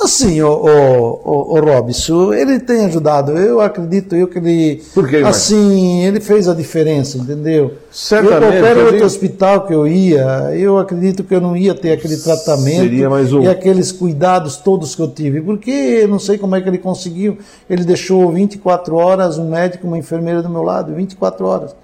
Assim, 0.00 0.40
o, 0.40 0.48
o, 0.48 1.56
o, 1.56 1.60
Robson, 1.60 2.32
ele 2.32 2.60
tem 2.60 2.84
ajudado. 2.84 3.32
Eu 3.32 3.60
acredito 3.60 4.14
eu 4.14 4.28
que 4.28 4.38
ele. 4.38 4.82
Por 4.94 5.08
quê? 5.08 5.16
Assim, 5.16 6.04
ele 6.04 6.20
fez 6.20 6.48
a 6.48 6.54
diferença, 6.54 7.18
entendeu? 7.18 7.74
Certamente, 7.90 8.44
Eu, 8.44 8.62
qualquer 8.62 8.76
outro 8.76 9.04
hospital 9.04 9.66
que 9.66 9.74
eu 9.74 9.88
ia, 9.88 10.52
eu 10.56 10.78
acredito 10.78 11.24
que 11.24 11.34
eu 11.34 11.40
não 11.40 11.56
ia 11.56 11.74
ter 11.74 11.90
aquele 11.90 12.16
tratamento 12.16 12.82
Seria 12.82 13.10
mais 13.10 13.32
um. 13.32 13.42
e 13.42 13.48
aqueles 13.48 13.90
cuidados 13.90 14.56
todos 14.56 14.94
que 14.94 15.02
eu 15.02 15.08
tive. 15.10 15.40
Porque 15.40 15.70
eu 15.70 16.06
não 16.06 16.20
sei 16.20 16.38
como 16.38 16.54
é 16.54 16.60
que 16.60 16.68
ele 16.68 16.78
conseguiu. 16.78 17.36
Ele 17.68 17.84
deixou 17.84 18.30
24 18.30 18.94
horas 18.94 19.36
um 19.36 19.50
médico 19.50 19.84
uma 19.84 19.98
enfermeira 19.98 20.40
do 20.42 20.48
meu 20.48 20.62
lado, 20.62 20.94
24 20.94 21.44
horas. 21.44 21.74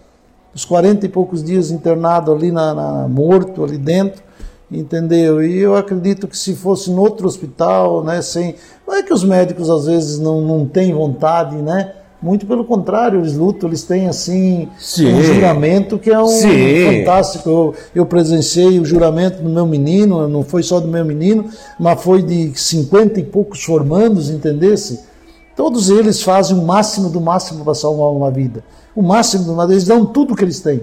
Os 0.54 0.64
40 0.64 1.04
e 1.04 1.08
poucos 1.08 1.42
dias 1.42 1.72
internado 1.72 2.30
ali 2.32 2.52
na, 2.52 2.72
na- 2.72 3.08
morto 3.08 3.64
ali 3.64 3.76
dentro, 3.76 4.22
entendeu? 4.70 5.42
E 5.42 5.58
eu 5.58 5.76
acredito 5.76 6.26
que 6.26 6.36
se 6.36 6.54
fosse 6.54 6.90
em 6.90 6.96
outro 6.98 7.26
hospital, 7.26 8.02
né, 8.02 8.20
sem, 8.22 8.54
não 8.86 8.94
é 8.94 9.02
que 9.02 9.12
os 9.12 9.24
médicos 9.24 9.70
às 9.70 9.86
vezes 9.86 10.18
não, 10.18 10.40
não 10.40 10.66
têm 10.66 10.92
vontade, 10.92 11.56
né? 11.56 11.92
Muito 12.22 12.46
pelo 12.46 12.64
contrário, 12.64 13.20
eles 13.20 13.34
lutam, 13.34 13.68
eles 13.68 13.82
têm 13.82 14.08
assim 14.08 14.66
Sim. 14.78 15.12
um 15.12 15.22
juramento 15.22 15.98
que 15.98 16.08
é 16.08 16.18
um 16.18 16.26
Sim. 16.26 16.86
fantástico. 17.00 17.50
Eu, 17.50 17.74
eu 17.94 18.06
presenciei 18.06 18.80
o 18.80 18.84
juramento 18.84 19.42
do 19.42 19.50
meu 19.50 19.66
menino, 19.66 20.26
não 20.26 20.42
foi 20.42 20.62
só 20.62 20.80
do 20.80 20.88
meu 20.88 21.04
menino, 21.04 21.50
mas 21.78 22.02
foi 22.02 22.22
de 22.22 22.52
50 22.58 23.20
e 23.20 23.24
poucos 23.24 23.62
formandos, 23.62 24.30
entendesse? 24.30 25.00
Todos 25.54 25.90
eles 25.90 26.22
fazem 26.22 26.56
o 26.56 26.62
máximo 26.64 27.10
do 27.10 27.20
máximo 27.20 27.62
para 27.62 27.74
salvar 27.74 28.06
uma 28.10 28.30
vida. 28.30 28.64
O 28.96 29.02
máximo 29.02 29.44
do 29.44 29.52
máximo, 29.52 29.74
eles 29.74 29.84
dão 29.84 30.06
tudo 30.06 30.34
que 30.34 30.42
eles 30.44 30.60
têm. 30.60 30.80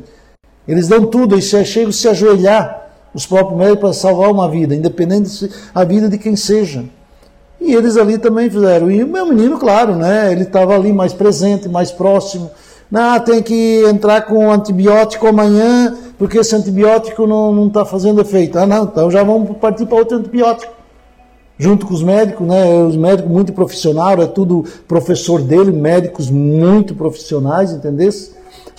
Eles 0.68 0.88
dão 0.88 1.08
tudo, 1.08 1.36
e 1.36 1.42
che- 1.42 1.66
chegam 1.66 1.90
a 1.90 1.94
se 1.94 2.08
ajoelhar, 2.08 2.81
os 3.14 3.26
próprios 3.26 3.58
médicos, 3.58 3.80
para 3.80 3.94
salvar 3.94 4.32
uma 4.32 4.50
vida, 4.50 4.76
independente 4.76 5.30
se 5.30 5.50
a 5.74 5.84
vida 5.84 6.08
de 6.08 6.18
quem 6.18 6.36
seja. 6.36 6.86
E 7.60 7.74
eles 7.74 7.98
ali 7.98 8.18
também 8.18 8.50
fizeram. 8.50 8.90
E 8.90 9.04
o 9.04 9.08
meu 9.08 9.26
menino, 9.26 9.60
claro, 9.60 9.96
né? 9.96 10.32
Ele 10.32 10.44
estava 10.44 10.74
ali 10.74 10.92
mais 10.92 11.14
presente, 11.14 11.70
mais 11.70 11.92
próximo. 11.92 12.50
Não, 12.90 13.20
tem 13.20 13.42
que 13.42 13.84
entrar 13.86 14.22
com 14.22 14.52
antibiótico 14.52 15.28
amanhã, 15.28 15.96
porque 16.18 16.40
esse 16.40 16.56
antibiótico 16.56 17.28
não 17.28 17.68
está 17.68 17.86
fazendo 17.86 18.20
efeito. 18.20 18.58
Ah, 18.58 18.66
não, 18.66 18.86
então 18.86 19.12
já 19.12 19.24
vamos 19.24 19.58
partir 19.58 19.86
para 19.86 19.98
outro 19.98 20.18
antibiótico 20.18 20.82
junto 21.62 21.86
com 21.86 21.94
os 21.94 22.02
médicos, 22.02 22.48
né? 22.48 22.84
Os 22.84 22.98
médicos 22.98 23.32
muito 23.32 23.54
profissionais, 23.54 24.20
é 24.20 24.26
tudo 24.26 24.66
professor 24.88 25.40
dele, 25.44 25.72
médicos 25.72 26.32
muito 26.32 26.96
profissionais, 26.96 27.72
entendesse? 27.72 28.32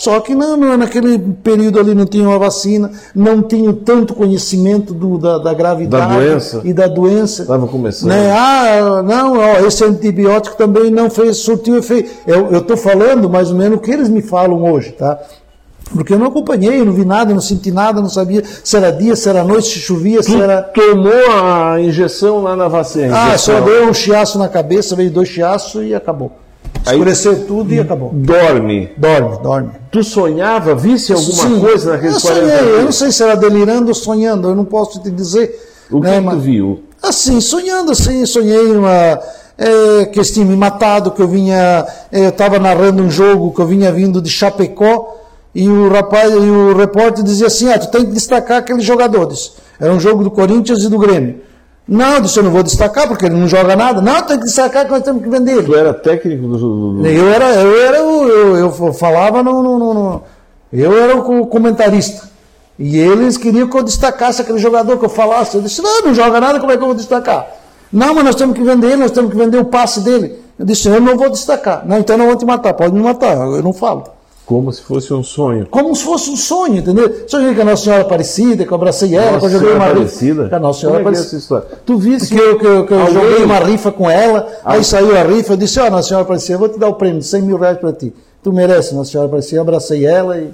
Só 0.02 0.18
que 0.18 0.34
não, 0.34 0.56
não, 0.56 0.76
naquele 0.76 1.16
período 1.16 1.78
ali 1.78 1.94
não 1.94 2.04
tinha 2.04 2.28
uma 2.28 2.36
vacina, 2.36 2.90
não 3.14 3.40
tinha 3.40 3.72
tanto 3.72 4.14
conhecimento 4.14 4.92
do, 4.92 5.16
da, 5.16 5.38
da 5.38 5.54
gravidade 5.54 6.08
Da 6.08 6.18
doença. 6.18 6.60
e 6.64 6.72
da 6.72 6.88
doença. 6.88 7.42
Estava 7.42 7.68
começando. 7.68 8.08
Né? 8.08 8.32
Ah, 8.32 9.00
não, 9.04 9.38
ó, 9.38 9.60
esse 9.64 9.84
antibiótico 9.84 10.56
também 10.56 10.90
não 10.90 11.08
fez, 11.08 11.36
surtiu 11.36 11.76
efeito. 11.76 12.10
Eu 12.26 12.58
estou 12.58 12.76
falando 12.76 13.30
mais 13.30 13.52
ou 13.52 13.56
menos 13.56 13.78
o 13.78 13.80
que 13.80 13.92
eles 13.92 14.08
me 14.08 14.20
falam 14.22 14.72
hoje, 14.72 14.90
tá? 14.90 15.20
Porque 15.94 16.12
eu 16.14 16.18
não 16.18 16.26
acompanhei, 16.26 16.80
eu 16.80 16.84
não 16.84 16.92
vi 16.92 17.04
nada, 17.04 17.32
não 17.32 17.40
senti 17.40 17.70
nada, 17.70 18.00
não 18.00 18.08
sabia 18.08 18.42
se 18.64 18.76
era 18.76 18.90
dia, 18.90 19.14
se 19.14 19.28
era 19.28 19.44
noite, 19.44 19.68
se 19.68 19.78
chovia, 19.78 20.20
se 20.20 20.34
era. 20.34 20.62
tomou 20.62 21.30
a 21.30 21.80
injeção 21.80 22.42
lá 22.42 22.56
na 22.56 22.66
vacina. 22.66 23.16
Ah, 23.16 23.38
só 23.38 23.60
deu 23.60 23.88
um 23.88 23.94
chiaço 23.94 24.36
na 24.36 24.48
cabeça, 24.48 24.96
veio 24.96 25.12
dois 25.12 25.28
chiaços 25.28 25.86
e 25.86 25.94
acabou. 25.94 26.41
Aí- 26.84 26.94
Escureceu 26.94 27.46
tudo 27.46 27.72
e 27.72 27.78
acabou. 27.80 28.10
Dorme. 28.12 28.90
Dorme, 28.96 29.38
dorme. 29.42 29.70
Tu 29.90 30.02
sonhava, 30.02 30.74
visse 30.74 31.12
alguma 31.12 31.42
Sim, 31.44 31.60
coisa 31.60 31.90
eu 31.90 31.92
naqueles 31.94 32.22
sonhei, 32.22 32.40
40 32.42 32.64
eu 32.64 32.82
não 32.84 32.92
sei 32.92 33.12
se 33.12 33.22
era 33.22 33.36
delirando 33.36 33.88
ou 33.88 33.94
sonhando, 33.94 34.48
eu 34.48 34.54
não 34.54 34.64
posso 34.64 35.00
te 35.00 35.10
dizer. 35.10 35.70
O 35.90 36.00
que, 36.00 36.06
né, 36.09 36.20
que 36.22 36.28
tu 36.30 36.38
viu? 36.38 36.82
Assim, 37.02 37.40
sonhando 37.40 37.92
assim, 37.92 38.24
sonhei 38.26 38.72
uma, 38.76 39.18
é, 39.59 40.06
que 40.06 40.18
eles 40.18 40.30
tinham 40.32 40.48
me 40.48 40.56
matado, 40.56 41.10
que 41.10 41.20
eu 41.20 41.28
vinha, 41.28 41.86
é, 42.10 42.24
eu 42.26 42.28
estava 42.30 42.59
narrando 42.59 43.02
um 43.02 43.10
jogo 43.10 43.52
que 43.52 43.60
eu 43.60 43.66
vinha 43.66 43.92
vindo 43.92 44.20
de 44.20 44.30
Chapecó 44.30 45.18
e 45.54 45.68
o 45.68 45.88
rapaz, 45.90 46.32
e 46.32 46.36
o 46.36 46.74
repórter 46.76 47.22
dizia 47.22 47.46
assim, 47.48 47.70
ah, 47.70 47.78
tu 47.78 47.90
tem 47.90 48.06
que 48.06 48.12
destacar 48.12 48.59
aqueles 48.59 48.84
jogadores. 48.84 49.52
Era 49.78 49.92
um 49.92 50.00
jogo 50.00 50.24
do 50.24 50.30
Corinthians 50.30 50.82
e 50.82 50.88
do 50.88 50.98
Grêmio. 50.98 51.40
Não, 51.86 52.14
eu 52.14 52.20
disse, 52.20 52.38
eu 52.38 52.44
não 52.44 52.50
vou 52.52 52.62
destacar 52.62 53.09
porque 53.09 53.26
ele 53.26 53.34
não 53.34 53.48
joga 53.48 53.74
nada. 53.74 54.00
Não, 54.00 54.22
tem 54.22 54.38
que 54.38 54.44
destacar 54.44 54.84
que 54.84 54.90
nós 54.92 55.02
temos 55.02 55.22
que 55.22 55.28
vender 55.28 55.52
ele. 55.52 55.62
Tu 55.64 55.74
era 55.74 55.92
técnico 55.92 56.46
do. 56.46 57.06
Eu 57.06 57.28
era, 57.28 57.54
eu 57.54 57.80
era, 57.86 58.04
o- 58.04 58.28
eu, 58.28 58.56
eu 58.56 58.92
falava 58.92 59.42
no, 59.42 59.62
no- 59.62 59.78
no- 59.94 60.22
eu 60.72 60.96
era 60.96 61.16
o 61.16 61.22
co- 61.22 61.46
comentarista. 61.46 62.30
E 62.78 62.98
eles 62.98 63.36
queriam 63.36 63.68
que 63.68 63.76
eu 63.76 63.82
destacasse 63.82 64.40
aquele 64.40 64.59
jogador 64.59 64.96
que 64.98 65.04
eu 65.04 65.09
falasse. 65.09 65.56
Eu 65.56 65.62
disse, 65.62 65.82
não, 65.82 66.02
não 66.06 66.14
joga 66.14 66.40
nada, 66.40 66.59
como 66.60 66.72
é 66.72 66.76
que 66.76 66.82
eu 66.82 66.86
vou 66.86 66.96
destacar? 66.96 67.46
Não, 67.92 68.14
mas 68.14 68.24
nós 68.24 68.34
temos 68.36 68.56
que 68.56 68.62
vender 68.64 68.86
ele, 68.86 68.96
nós 68.96 69.10
temos 69.10 69.30
que 69.30 69.36
vender 69.36 69.59
o 69.59 69.64
passe 69.66 70.00
dele. 70.00 70.38
Eu 70.59 70.64
disse, 70.64 70.88
eu 70.88 71.00
não 71.00 71.16
vou 71.16 71.28
destacar. 71.30 71.82
Não, 71.86 71.98
então 71.98 72.14
eu 72.14 72.18
não 72.18 72.26
vou 72.26 72.36
te 72.36 72.44
matar, 72.46 72.72
pode 72.74 72.94
me 72.94 73.02
matar, 73.02 73.36
eu 73.36 73.62
não 73.62 73.72
falo. 73.72 74.04
Como 74.44 74.73
se 74.73 74.82
fosse 74.82 75.14
um 75.14 75.23
sonho. 75.23 75.66
Como 75.70 75.94
se 75.94 76.02
fosse 76.05 76.28
um 76.28 76.36
sonho, 76.36 76.77
entendeu? 76.78 77.24
Sonhei 77.27 77.55
com 77.55 77.62
a 77.62 77.64
Nossa 77.64 77.85
Senhora 77.85 78.02
Aparecida, 78.02 78.64
que 78.66 78.70
eu 78.73 78.74
abracei 78.74 79.14
ela, 79.14 79.39
que 79.39 79.47
eu 79.47 79.51
joguei 79.51 79.73
uma 79.73 79.86
Aparecida? 79.86 80.43
rifa. 80.43 80.48
Com 80.51 80.56
a 80.56 80.59
Nossa 80.59 80.81
Como 80.81 80.81
Senhora 80.81 80.97
é 80.97 80.98
que 80.98 80.98
é 80.98 81.10
Aparecida. 81.10 81.27
essa 81.28 81.36
história? 81.36 81.66
Tu 81.86 81.97
visse 81.98 82.35
Que 82.35 82.40
eu, 82.40 82.59
que 82.59 82.66
eu, 82.66 82.86
que 82.86 82.93
eu 82.93 83.01
Alguém- 83.01 83.14
joguei 83.14 83.44
uma 83.44 83.59
rifa 83.60 83.93
com 83.93 84.10
ela, 84.10 84.48
aí 84.64 84.82
saiu 84.85 85.16
a 85.16 85.23
rifa, 85.23 85.52
eu 85.52 85.56
disse, 85.56 85.78
ó, 85.81 85.89
Nossa 85.89 86.09
Senhora 86.09 86.24
Aparecida, 86.24 86.55
eu 86.55 86.59
vou 86.59 86.69
te 86.69 86.78
dar 86.78 86.89
o 86.89 86.94
prêmio 86.94 87.20
de 87.20 87.27
100 87.27 87.43
mil 87.43 87.56
reais 87.56 87.78
para 87.78 87.93
ti. 87.93 88.12
Tu 88.43 88.52
merece, 88.52 88.94
Nossa 88.94 89.10
Senhora 89.12 89.28
Aparecida. 89.28 89.56
Eu 89.59 89.62
abracei 89.62 90.05
ela 90.05 90.36
e... 90.36 90.51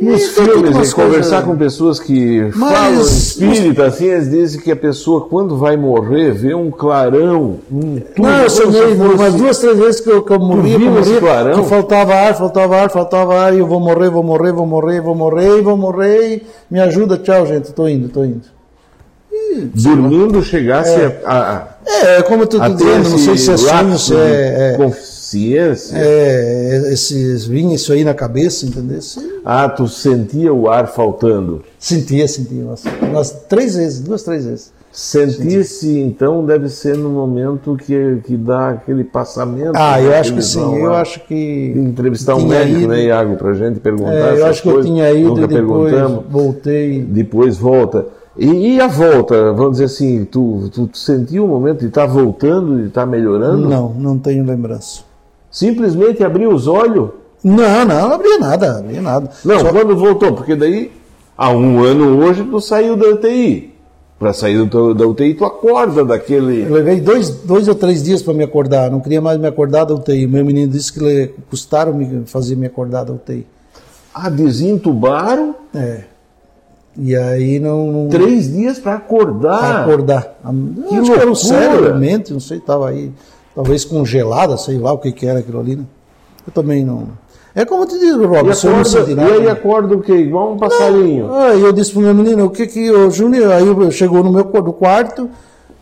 Nos 0.00 0.28
tem 0.30 0.44
tudo 0.46 0.52
filmes, 0.68 0.92
em 0.92 0.94
conversar 0.94 1.28
coisas- 1.28 1.44
com 1.44 1.56
pessoas 1.56 2.00
que 2.00 2.50
Mas- 2.56 2.72
falam 2.78 3.00
espírita, 3.02 3.84
assim, 3.86 4.06
eles 4.06 4.30
dizem 4.30 4.60
que 4.60 4.70
a 4.72 4.76
pessoa, 4.76 5.26
quando 5.28 5.58
vai 5.58 5.76
morrer, 5.76 6.32
vê 6.32 6.54
um 6.54 6.70
clarão. 6.70 7.58
Um 7.70 8.00
tudo, 8.14 8.26
Não, 8.26 8.42
eu 8.42 8.48
sonhei 8.50 8.96
fosse- 8.96 9.14
umas 9.14 9.34
duas, 9.34 9.58
três 9.58 9.78
vezes 9.78 10.00
que 10.00 10.10
eu, 10.10 10.22
que 10.22 10.32
eu 10.32 10.38
morria, 10.40 10.78
que 10.78 10.84
eu 10.84 10.90
morria, 10.90 11.20
clarão? 11.20 11.62
que 11.62 11.68
faltava 11.68 12.14
ar, 12.14 12.34
faltava 12.34 12.76
ar, 12.76 12.90
faltava 12.90 13.34
ar, 13.38 13.54
e 13.54 13.58
eu 13.58 13.66
vou 13.66 13.78
morrer, 13.78 14.08
vou 14.08 14.22
morrer, 14.22 14.52
vou 14.52 14.66
morrer, 14.66 15.00
vou 15.02 15.14
morrer, 15.14 15.60
vou 15.60 15.76
morrer, 15.76 16.46
me 16.70 16.80
ajuda, 16.80 17.18
tchau, 17.18 17.44
gente, 17.46 17.70
tô 17.72 17.86
indo, 17.86 18.08
tô 18.08 18.24
indo. 18.24 18.40
Dormindo 19.74 20.42
chegasse 20.42 20.94
a, 21.24 21.32
a, 21.32 21.68
É, 22.06 22.22
como 22.22 22.44
eu 22.44 22.46
tô 22.46 22.58
ter 22.60 22.70
dizendo, 22.74 23.08
não 23.10 23.18
sei 23.18 23.36
se 23.36 23.50
é 23.50 23.56
sonho, 23.56 23.98
se 23.98 24.14
é... 24.14 24.76
é 24.78 24.92
consciência. 25.30 25.96
é, 25.96 26.92
esses, 26.92 27.46
vinha 27.46 27.74
isso 27.74 27.92
aí 27.92 28.04
na 28.04 28.14
cabeça, 28.14 28.66
entendeu? 28.66 28.98
Ah, 29.44 29.68
tu 29.68 29.86
sentia 29.88 30.52
o 30.52 30.68
ar 30.70 30.88
faltando. 30.88 31.62
Sentia, 31.78 32.26
sentia. 32.28 32.64
Umas 33.02 33.30
três 33.48 33.76
vezes, 33.76 34.00
duas, 34.00 34.22
três 34.22 34.44
vezes. 34.44 34.72
Sentir-se, 34.92 36.00
então, 36.00 36.44
deve 36.44 36.68
ser 36.68 36.96
no 36.96 37.10
momento 37.10 37.76
que, 37.76 38.18
que 38.24 38.36
dá 38.36 38.70
aquele 38.70 39.04
passamento. 39.04 39.72
Ah, 39.76 40.00
eu 40.02 40.10
né, 40.10 40.18
acho 40.18 40.34
que 40.34 40.42
sim. 40.42 40.76
Eu 40.78 40.92
acho 40.94 41.20
que. 41.26 41.72
Entrevistar 41.76 42.34
um 42.34 42.44
médico, 42.44 42.80
ido. 42.80 42.88
né, 42.88 43.04
Iago, 43.04 43.36
pra 43.36 43.52
gente 43.52 43.78
perguntar 43.78 44.12
É, 44.12 44.20
eu 44.20 44.34
essas 44.34 44.44
acho 44.46 44.62
que 44.62 44.68
eu 44.68 44.72
coisas. 44.74 44.90
tinha 44.90 45.12
ido 45.12 45.28
Nunca 45.28 45.42
e 45.44 45.46
depois 45.46 45.92
perguntamos. 45.94 46.24
voltei. 46.28 47.02
Depois 47.02 47.56
volta. 47.56 48.06
E, 48.36 48.74
e 48.76 48.80
a 48.80 48.88
volta? 48.88 49.52
Vamos 49.52 49.72
dizer 49.72 49.84
assim, 49.84 50.24
tu, 50.24 50.68
tu, 50.72 50.88
tu 50.88 50.98
sentiu 50.98 51.44
o 51.44 51.48
momento 51.48 51.80
de 51.80 51.86
estar 51.86 52.06
voltando, 52.06 52.80
de 52.80 52.88
estar 52.88 53.06
melhorando? 53.06 53.68
Não, 53.68 53.94
não 53.94 54.18
tenho 54.18 54.44
lembrança. 54.44 55.02
Simplesmente 55.50 56.22
abriu 56.22 56.50
os 56.52 56.66
olhos? 56.66 57.10
Não, 57.42 57.84
não, 57.84 58.08
não 58.08 58.14
abria 58.14 58.38
nada, 58.38 58.72
não 58.74 58.78
abria 58.80 59.00
nada. 59.02 59.30
Não, 59.44 59.60
Só- 59.60 59.72
quando 59.72 59.96
voltou, 59.96 60.32
porque 60.34 60.54
daí, 60.54 60.92
há 61.36 61.50
um 61.50 61.82
ano 61.82 62.22
hoje, 62.22 62.44
tu 62.44 62.60
saiu 62.60 62.96
da 62.96 63.08
UTI. 63.08 63.70
Para 64.18 64.34
sair 64.34 64.62
do 64.66 64.92
da 64.92 65.06
UTI, 65.06 65.32
tu 65.32 65.46
acorda 65.46 66.04
daquele. 66.04 66.64
Eu 66.64 66.74
levei 66.74 67.00
dois, 67.00 67.30
dois 67.30 67.66
ou 67.68 67.74
três 67.74 68.02
dias 68.02 68.20
para 68.22 68.34
me 68.34 68.44
acordar. 68.44 68.90
Não 68.90 69.00
queria 69.00 69.18
mais 69.20 69.40
me 69.40 69.46
acordar 69.48 69.84
da 69.84 69.94
UTI. 69.94 70.26
Meu 70.26 70.44
menino 70.44 70.70
disse 70.70 70.92
que 70.92 71.00
le- 71.00 71.34
custaram 71.48 71.94
me 71.94 72.24
fazer 72.26 72.54
me 72.54 72.66
acordar 72.66 73.04
da 73.04 73.14
UTI. 73.14 73.46
Ah, 74.14 74.28
desentubaram 74.28 75.54
É. 75.74 76.00
E 76.98 77.16
aí 77.16 77.58
não. 77.58 78.08
três 78.10 78.52
dias 78.52 78.78
para 78.78 78.98
pra 78.98 79.06
acordar. 79.06 79.82
acordar. 79.82 80.38
Que 80.88 80.96
acho 80.96 81.04
que 81.04 81.10
era 81.18 81.24
o 81.24 81.30
loucura! 81.30 81.34
cérebro, 81.36 81.96
mente, 81.96 82.32
não 82.32 82.40
sei, 82.40 82.58
estava 82.58 82.90
aí. 82.90 83.10
Talvez 83.54 83.84
congelada, 83.84 84.56
sei 84.56 84.78
lá 84.78 84.92
o 84.92 84.98
que, 84.98 85.12
que 85.12 85.26
era 85.26 85.40
aquilo 85.40 85.60
ali, 85.60 85.76
né? 85.76 85.84
Eu 86.46 86.52
também 86.52 86.84
não. 86.84 87.08
É 87.54 87.64
como 87.64 87.82
eu 87.82 87.86
te 87.86 87.98
digo, 87.98 88.26
Rob, 88.26 88.44
não 88.44 88.52
acorda, 88.52 88.84
senti 88.84 89.10
e 89.10 89.14
nada. 89.14 89.32
aí 89.32 89.48
acorda 89.48 89.96
o 89.96 90.00
quê? 90.00 90.14
Igual 90.14 90.52
um 90.52 90.56
passarinho. 90.56 91.34
Aí 91.34 91.60
eu 91.60 91.72
disse 91.72 91.92
pro 91.92 92.00
meu 92.00 92.14
menino, 92.14 92.44
o 92.44 92.50
que 92.50 92.66
que 92.66 92.90
o 92.90 93.10
Júnior, 93.10 93.50
aí 93.50 93.64
chegou 93.90 94.22
no 94.22 94.32
meu 94.32 94.44
do 94.44 94.72
quarto, 94.72 95.28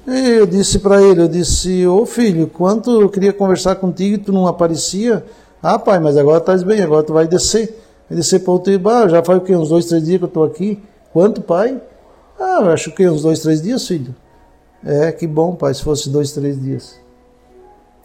e 0.07 0.31
eu 0.31 0.47
disse 0.47 0.79
para 0.79 1.03
ele, 1.03 1.21
eu 1.21 1.29
disse, 1.29 1.87
ô 1.87 2.07
filho, 2.07 2.47
quanto 2.47 3.03
eu 3.03 3.11
queria 3.11 3.33
conversar 3.33 3.77
contigo 3.77 4.15
e 4.15 4.19
tu 4.19 4.33
não 4.33 4.47
aparecia? 4.47 5.23
Ah, 5.63 5.79
pai, 5.79 5.99
mas 5.99 6.17
agora 6.17 6.39
estás 6.39 6.63
bem, 6.63 6.81
agora 6.81 7.03
tu 7.03 7.13
vai 7.13 7.27
descer. 7.27 7.79
Vai 8.09 8.17
descer 8.17 8.41
para 8.41 8.55
o 8.55 8.59
teu 8.59 8.81
ah, 8.89 9.07
já 9.07 9.23
faz 9.23 9.39
o 9.39 9.43
quê? 9.43 9.55
Uns 9.55 9.69
dois, 9.69 9.85
três 9.85 10.03
dias 10.05 10.19
que 10.19 10.25
eu 10.25 10.29
estou 10.29 10.45
aqui. 10.45 10.83
Quanto, 11.13 11.43
pai? 11.43 11.79
Ah, 12.41 12.73
acho 12.73 12.91
que 12.93 13.07
uns 13.07 13.23
dois, 13.23 13.41
três 13.41 13.61
dias, 13.61 13.87
filho. 13.87 14.15
É, 14.83 15.13
que 15.13 15.27
bom, 15.27 15.55
pai, 15.55 15.75
se 15.75 15.83
fosse 15.83 16.09
dois, 16.09 16.33
três 16.33 16.59
dias. 16.59 16.99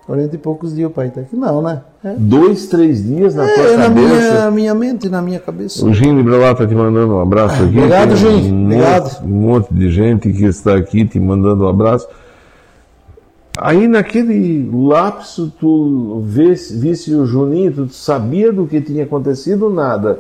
Quarenta 0.05 0.35
e 0.35 0.38
poucos 0.38 0.75
dias 0.75 0.89
o 0.89 0.93
pai 0.93 1.07
está 1.07 1.21
aqui. 1.21 1.34
Não, 1.35 1.61
né? 1.61 1.81
É, 2.03 2.13
Dois, 2.17 2.67
três 2.67 3.01
dias 3.03 3.35
na 3.35 3.45
tua 3.47 3.63
é 3.63 3.77
na 3.77 3.84
cabeça. 3.85 4.09
minha, 4.11 4.51
minha 4.51 4.75
mente, 4.75 5.07
na 5.09 5.21
minha 5.21 5.39
cabeça. 5.39 5.85
O 5.85 5.93
Gim 5.93 6.13
Librelá 6.17 6.51
está 6.51 6.67
te 6.67 6.75
mandando 6.75 7.13
um 7.15 7.19
abraço 7.21 7.63
aqui. 7.63 7.77
Obrigado, 7.77 8.15
Gim. 8.17 8.51
Um 8.51 8.65
Obrigado. 8.65 9.03
monte, 9.03 9.23
um 9.23 9.27
monte 9.27 9.73
de 9.73 9.89
gente 9.91 10.31
que 10.34 10.43
está 10.43 10.75
aqui 10.75 11.05
te 11.05 11.17
mandando 11.21 11.63
um 11.63 11.67
abraço. 11.69 12.05
Aí 13.57 13.88
naquele 13.88 14.69
lapso 14.73 15.53
tu 15.59 16.21
visse, 16.25 16.75
visse 16.75 17.13
o 17.13 17.25
Juninho, 17.25 17.71
tu 17.71 17.88
sabia 17.93 18.51
do 18.51 18.65
que 18.67 18.81
tinha 18.81 19.03
acontecido? 19.05 19.69
Nada. 19.69 20.19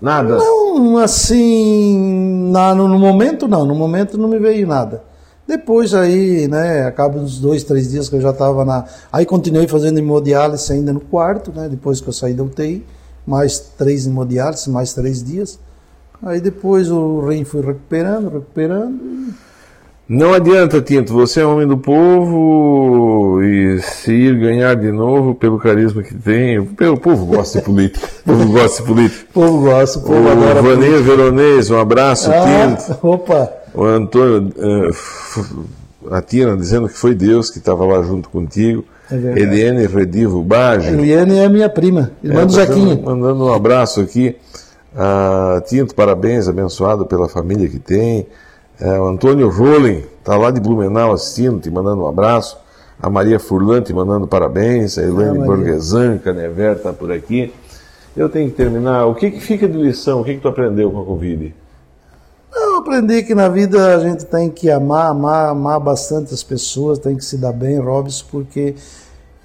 Nada. 0.00 0.36
Não, 0.36 0.98
assim, 0.98 2.50
na- 2.52 2.74
no, 2.74 2.86
no 2.86 2.98
momento 2.98 3.48
não, 3.48 3.64
no 3.64 3.74
momento 3.74 4.18
não 4.18 4.28
me 4.28 4.38
veio 4.38 4.66
nada. 4.66 5.02
Depois 5.46 5.92
aí, 5.92 6.48
né, 6.48 6.86
acaba 6.86 7.18
dos 7.18 7.38
dois, 7.38 7.62
três 7.64 7.90
dias 7.90 8.08
que 8.08 8.16
eu 8.16 8.20
já 8.20 8.30
estava 8.30 8.64
na... 8.64 8.84
Aí 9.12 9.26
continuei 9.26 9.68
fazendo 9.68 9.98
hemodiálise 9.98 10.72
ainda 10.72 10.92
no 10.92 11.00
quarto, 11.00 11.52
né, 11.52 11.68
depois 11.68 12.00
que 12.00 12.08
eu 12.08 12.12
saí 12.14 12.32
da 12.32 12.42
UTI, 12.42 12.84
mais 13.26 13.58
três 13.58 14.06
hemodiálises, 14.06 14.66
mais 14.68 14.94
três 14.94 15.22
dias. 15.22 15.58
Aí 16.22 16.40
depois 16.40 16.90
o 16.90 17.20
rim 17.28 17.44
foi 17.44 17.60
recuperando, 17.60 18.30
recuperando, 18.30 18.98
e 19.02 19.34
Não 20.08 20.32
adianta, 20.32 20.80
Tinto, 20.80 21.12
você 21.12 21.40
é 21.40 21.44
homem 21.44 21.66
do 21.66 21.76
povo 21.76 23.42
e 23.42 23.80
se 23.82 24.12
ir 24.12 24.38
ganhar 24.38 24.74
de 24.76 24.90
novo 24.90 25.34
pelo 25.34 25.58
carisma 25.58 26.02
que 26.02 26.14
tem. 26.14 26.58
O 26.58 26.96
povo 26.98 27.26
gosta 27.26 27.58
de 27.58 27.64
política. 27.66 28.06
O 28.06 28.30
povo 28.30 28.52
gosta 28.52 28.82
de 28.82 28.88
política. 28.88 29.26
o 29.30 29.32
povo 29.34 29.60
gosta, 29.60 29.98
o 29.98 30.02
povo 30.02 30.22
O 30.22 30.30
adora. 30.30 30.62
Vanir 30.62 31.02
Veronês, 31.02 31.70
um 31.70 31.78
abraço, 31.78 32.30
Tinto. 32.30 32.92
Ah, 32.92 33.06
opa, 33.06 33.52
O 33.74 33.84
Antônio, 33.84 34.52
eh, 34.56 34.88
f- 34.90 35.54
a 36.10 36.20
Tina 36.22 36.56
dizendo 36.56 36.88
que 36.88 36.94
foi 36.96 37.14
Deus 37.14 37.50
que 37.50 37.58
estava 37.58 37.84
lá 37.84 38.02
junto 38.02 38.28
contigo. 38.28 38.84
É. 39.10 39.16
Eliane 39.38 39.86
Redivo 39.86 40.42
Baggio. 40.42 40.94
Eliane 40.94 41.38
é 41.38 41.48
minha 41.48 41.68
prima, 41.68 42.12
irmã 42.22 42.40
É, 42.42 42.46
do 42.46 42.52
Zequinha. 42.52 42.94
dando- 42.96 43.04
Mandando 43.04 43.44
um 43.44 43.52
abraço 43.52 44.00
aqui. 44.00 44.36
Ah, 44.96 45.60
Tinto, 45.66 45.94
parabéns, 45.94 46.48
abençoado 46.48 47.04
pela 47.04 47.28
família 47.28 47.68
que 47.68 47.78
tem. 47.78 48.26
É, 48.80 48.98
o 48.98 49.06
Antônio 49.08 49.48
Rolim, 49.50 50.02
está 50.18 50.36
lá 50.36 50.50
de 50.50 50.60
Blumenau 50.60 51.12
assistindo, 51.12 51.60
te 51.60 51.70
mandando 51.70 52.02
um 52.02 52.08
abraço. 52.08 52.56
A 53.02 53.10
Maria 53.10 53.38
Furlan 53.40 53.82
te 53.82 53.92
mandando 53.92 54.26
parabéns. 54.26 54.96
A 54.98 55.02
Elaine 55.02 55.38
Maria. 55.38 55.44
Borgesan, 55.46 56.18
Canever 56.18 56.76
está 56.76 56.92
por 56.92 57.10
aqui. 57.12 57.52
Eu 58.16 58.28
tenho 58.28 58.48
que 58.48 58.56
terminar. 58.56 59.06
O 59.06 59.14
que, 59.14 59.30
que 59.32 59.40
fica 59.40 59.68
de 59.68 59.76
lição? 59.76 60.20
O 60.20 60.24
que, 60.24 60.34
que 60.34 60.40
tu 60.40 60.48
aprendeu 60.48 60.90
com 60.90 61.00
a 61.00 61.04
Covid? 61.04 61.52
Eu 62.54 62.76
aprendi 62.76 63.22
que 63.24 63.34
na 63.34 63.48
vida 63.48 63.96
a 63.96 63.98
gente 63.98 64.24
tem 64.26 64.48
que 64.48 64.70
amar, 64.70 65.10
amar, 65.10 65.50
amar 65.50 65.80
bastante 65.80 66.32
as 66.32 66.42
pessoas, 66.42 66.98
tem 66.98 67.16
que 67.16 67.24
se 67.24 67.36
dar 67.36 67.52
bem, 67.52 67.78
Robson, 67.78 68.24
porque 68.30 68.74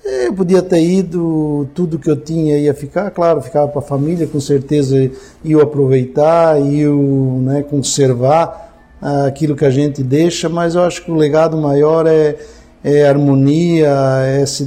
eu 0.06 0.34
podia 0.34 0.62
ter 0.62 0.82
ido, 0.82 1.68
tudo 1.74 1.98
que 1.98 2.10
eu 2.10 2.16
tinha 2.16 2.58
ia 2.58 2.74
ficar, 2.74 3.10
claro, 3.12 3.42
ficava 3.42 3.68
para 3.68 3.80
a 3.80 3.84
família, 3.84 4.28
com 4.28 4.40
certeza 4.40 5.12
ia 5.44 5.62
aproveitar, 5.62 6.62
ia 6.62 6.90
né, 6.90 7.64
conservar 7.64 8.74
ah, 9.02 9.26
aquilo 9.26 9.56
que 9.56 9.66
a 9.66 9.70
gente 9.70 10.04
deixa, 10.04 10.48
mas 10.48 10.76
eu 10.76 10.84
acho 10.84 11.04
que 11.04 11.12
o 11.12 11.16
legado 11.16 11.58
maior 11.58 12.06
é, 12.06 12.38
é 12.84 13.08
harmonia, 13.08 13.92
é 14.24 14.46
se 14.46 14.64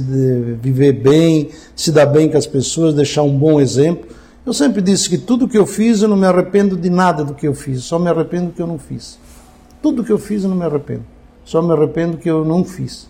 viver 0.61 0.93
bem, 0.93 1.49
se 1.75 1.91
dar 1.91 2.05
bem 2.05 2.29
com 2.29 2.37
as 2.37 2.45
pessoas, 2.45 2.93
deixar 2.93 3.23
um 3.23 3.37
bom 3.37 3.59
exemplo. 3.59 4.22
Eu 4.45 4.51
sempre 4.51 4.81
disse 4.81 5.09
que 5.09 5.17
tudo 5.17 5.47
que 5.47 5.57
eu 5.57 5.65
fiz, 5.65 6.01
eu 6.01 6.07
não 6.09 6.17
me 6.17 6.25
arrependo 6.25 6.75
de 6.75 6.89
nada 6.89 7.23
do 7.23 7.33
que 7.33 7.47
eu 7.47 7.53
fiz, 7.53 7.83
só 7.83 7.97
me 7.97 8.09
arrependo 8.09 8.47
do 8.47 8.53
que 8.53 8.61
eu 8.61 8.67
não 8.67 8.77
fiz. 8.77 9.17
Tudo 9.81 10.03
que 10.03 10.11
eu 10.11 10.19
fiz, 10.19 10.43
eu 10.43 10.49
não 10.49 10.57
me 10.57 10.65
arrependo. 10.65 11.03
Só 11.45 11.61
me 11.61 11.71
arrependo 11.71 12.17
que 12.17 12.29
eu 12.29 12.43
não 12.43 12.63
fiz. 12.63 13.07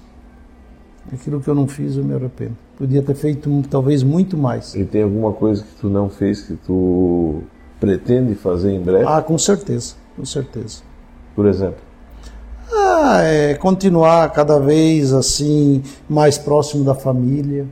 Aquilo 1.11 1.41
que 1.41 1.47
eu 1.47 1.55
não 1.55 1.67
fiz, 1.67 1.97
eu 1.97 2.03
me 2.03 2.13
arrependo. 2.13 2.55
Podia 2.77 3.01
ter 3.01 3.15
feito 3.15 3.49
talvez 3.69 4.03
muito 4.03 4.37
mais. 4.37 4.75
E 4.75 4.85
tem 4.85 5.03
alguma 5.03 5.33
coisa 5.33 5.63
que 5.63 5.81
tu 5.81 5.89
não 5.89 6.07
fez 6.07 6.41
que 6.41 6.55
tu 6.55 7.41
pretende 7.79 8.35
fazer 8.35 8.71
em 8.71 8.81
breve? 8.81 9.05
Ah, 9.07 9.21
com 9.21 9.37
certeza, 9.37 9.95
com 10.15 10.25
certeza. 10.25 10.83
Por 11.35 11.47
exemplo? 11.47 11.81
Ah, 12.71 13.21
é 13.23 13.55
continuar 13.55 14.31
cada 14.31 14.59
vez 14.59 15.13
assim 15.13 15.83
mais 16.09 16.37
próximo 16.37 16.83
da 16.83 16.95
família, 16.95 17.67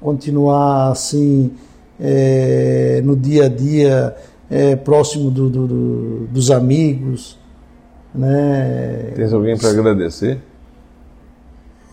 continuar 0.00 0.90
assim 0.90 1.52
é, 2.00 3.00
no 3.04 3.14
dia 3.16 3.44
a 3.44 3.48
dia 3.48 4.14
é, 4.50 4.74
próximo 4.76 5.30
do- 5.30 5.48
do- 5.50 5.66
do- 5.66 6.26
dos 6.28 6.50
amigos, 6.50 7.38
né? 8.14 9.12
Tens 9.14 9.32
alguém 9.32 9.56
para 9.56 9.68
agradecer? 9.70 10.38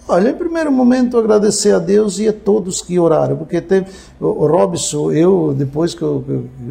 Olha, 0.09 0.29
em 0.29 0.33
primeiro 0.33 0.71
momento 0.71 1.17
agradecer 1.17 1.73
a 1.73 1.79
Deus 1.79 2.17
e 2.17 2.29
a 2.29 2.33
todos 2.33 2.81
que 2.81 2.97
oraram, 2.97 3.35
porque 3.35 3.59
teve 3.59 3.87
o 4.21 4.47
Robson, 4.47 5.11
eu 5.11 5.53
depois 5.55 5.93
que 5.93 6.01
eu, 6.01 6.23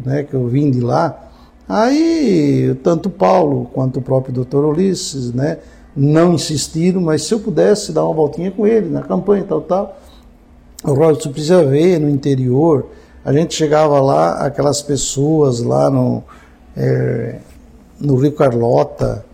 né, 0.03 0.23
que 0.23 0.33
eu 0.33 0.47
vim 0.47 0.71
de 0.71 0.79
lá, 0.81 1.29
aí 1.69 2.75
tanto 2.83 3.11
Paulo 3.11 3.69
quanto 3.73 3.99
o 3.99 4.01
próprio 4.01 4.33
Dr. 4.43 4.65
Ulisses, 4.65 5.31
né, 5.31 5.59
não 5.95 6.33
insistiram, 6.33 6.99
mas 6.99 7.23
se 7.23 7.33
eu 7.33 7.39
pudesse 7.39 7.91
dar 7.91 8.05
uma 8.05 8.13
voltinha 8.13 8.49
com 8.49 8.65
ele 8.65 8.89
na 8.89 9.03
campanha 9.03 9.43
e 9.43 9.45
tal, 9.47 9.61
tal, 9.61 9.99
o 10.83 10.93
Robson 10.93 11.31
precisa 11.31 11.63
ver 11.63 11.99
no 11.99 12.09
interior, 12.09 12.87
a 13.27 13.33
gente 13.33 13.53
chegava 13.53 13.99
lá, 13.99 14.45
aquelas 14.45 14.81
pessoas 14.81 15.59
lá 15.59 15.89
no, 15.89 16.23
eh, 16.77 17.39
no 17.99 18.15
Rio 18.15 18.31
Carlota, 18.31 19.25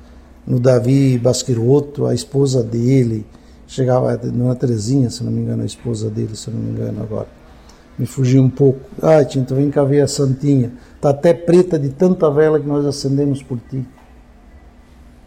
no 0.48 0.60
Davi 0.60 1.16
Basqueroto, 1.20 2.08
a 2.08 2.14
esposa 2.16 2.64
dele, 2.64 3.24
chegava, 3.68 4.12
é 4.12 4.56
Terezinha, 4.56 5.12
se 5.12 5.24
não 5.24 5.32
me 5.32 5.42
engano, 5.42 5.62
a 5.62 5.66
esposa 5.68 6.10
dele, 6.10 6.36
se 6.36 6.50
não 6.50 6.60
me 6.60 6.72
engano 6.72 7.04
agora. 7.04 7.28
Me 7.96 8.08
fugiu 8.08 8.42
um 8.42 8.50
pouco. 8.50 8.80
Ai, 9.00 9.26
Tinto, 9.26 9.54
vem 9.54 9.70
cá 9.70 9.84
ver 9.84 10.02
a 10.02 10.08
Santinha. 10.08 10.72
Está 10.96 11.12
até 11.12 11.32
preta 11.32 11.78
de 11.78 11.90
tanta 11.90 12.32
vela 12.32 12.60
que 12.60 12.68
nós 12.68 12.88
acendemos 12.88 13.44
por 13.44 13.60
ti. 13.70 13.86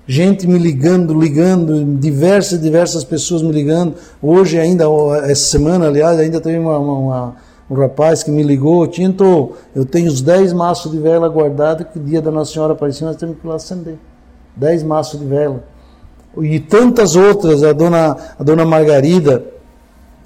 Gente 0.09 0.49
me 0.49 0.59
ligando, 0.59 1.17
ligando, 1.17 1.85
diversas, 2.01 2.61
diversas 2.61 3.05
pessoas 3.05 3.43
me 3.43 3.53
ligando. 3.53 3.95
Hoje 4.21 4.59
ainda, 4.59 4.87
essa 5.23 5.45
semana, 5.47 5.87
aliás, 5.87 6.19
ainda 6.19 6.41
teve 6.41 6.59
uma, 6.59 6.77
uma- 6.79 6.99
uma- 6.99 7.37
um 7.69 7.75
rapaz 7.75 8.23
que 8.23 8.31
me 8.31 8.43
ligou, 8.43 8.87
Tinto, 8.87 9.53
eu 9.75 9.85
tenho 9.85 10.09
os 10.09 10.21
10 10.21 10.53
maços 10.53 10.93
de 10.93 10.99
vela 10.99 11.29
guardados 11.29 11.87
que 11.93 11.99
dia 11.99 12.23
da 12.23 12.31
Nossa 12.31 12.53
Senhora 12.53 12.73
Aparecida 12.75 13.07
nós 13.07 13.17
temos 13.17 13.37
que 13.39 13.47
ir 13.47 13.49
lá 13.49 13.57
acender. 13.57 13.97
10 14.55 14.83
maços 14.85 15.19
de 15.19 15.27
vela. 15.27 15.65
E 16.41 16.61
tantas 16.61 17.17
outras, 17.17 17.63
a 17.63 17.73
dona, 17.73 18.17
a 18.39 18.43
dona 18.43 18.65
Margarida, 18.65 19.45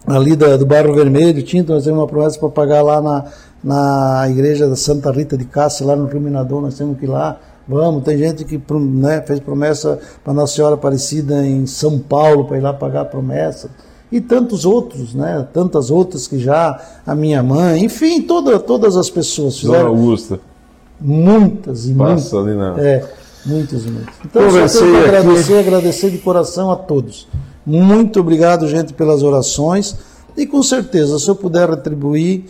ali 0.07 0.35
da- 0.37 0.57
do 0.57 0.67
Bairro 0.67 0.93
Vermelho, 0.95 1.43
Tinto, 1.43 1.73
nós 1.73 1.85
temos 1.85 1.99
uma 2.01 2.07
promessa 2.07 2.39
para 2.39 2.49
pagar 2.49 2.83
lá 2.83 3.01
na, 3.01 3.25
na 3.62 4.27
igreja 4.29 4.69
da 4.69 4.77
Santa 4.77 5.11
Rita 5.11 5.37
de 5.37 5.45
Cássia, 5.45 5.87
lá 5.87 5.95
no 5.97 6.07
Ruminador, 6.07 6.61
nós 6.61 6.77
temos 6.77 6.99
que 6.99 7.05
ir 7.05 7.09
lá. 7.09 7.39
Vamos, 7.69 8.03
tem 8.03 8.19
gente 8.19 8.45
que 8.45 8.61
né, 8.75 9.23
fez 9.23 9.39
promessa 9.39 9.99
para 10.25 10.33
Nossa 10.33 10.57
Senhora 10.57 10.75
Aparecida 10.75 11.47
em 11.47 11.67
São 11.67 11.99
Paulo 11.99 12.45
para 12.47 12.59
ir 12.59 12.61
lá 12.61 12.73
pagar 12.73 13.03
a 13.03 13.05
promessa. 13.05 13.71
E 14.12 14.20
tantos 14.20 14.65
outros, 14.65 15.15
né? 15.15 15.47
Tantas 15.53 15.91
outras 15.91 16.27
que 16.27 16.39
já, 16.39 16.81
a 17.07 17.15
minha 17.15 17.43
mãe, 17.43 17.85
enfim, 17.85 18.20
toda, 18.23 18.59
todas 18.59 18.97
as 18.97 19.09
pessoas 19.09 19.61
Dona 19.61 19.74
fizeram 19.74 19.89
Augusta, 19.91 20.41
muitas 21.01 21.87
e 21.87 21.95
muitas. 21.95 22.24
passa 22.24 22.39
ali 22.39 22.55
na. 22.57 22.74
É, 22.81 23.05
muitas 23.47 23.85
e 23.85 23.89
muitas. 23.91 24.15
Então, 24.24 24.43
eu 24.43 24.69
só 24.69 24.81
tenho 24.81 24.93
que 24.93 24.99
aqui- 24.99 25.09
agradecer, 25.09 25.59
agradecer 25.59 26.11
de 26.11 26.19
coração 26.19 26.70
a 26.70 26.77
todos. 26.77 27.28
Muito 27.65 28.20
obrigado, 28.20 28.66
gente, 28.69 28.93
pelas 28.93 29.23
orações. 29.23 29.97
E 30.37 30.47
com 30.47 30.62
certeza, 30.62 31.19
se 31.19 31.28
eu 31.28 31.35
puder 31.37 31.69
retribuir, 31.70 32.45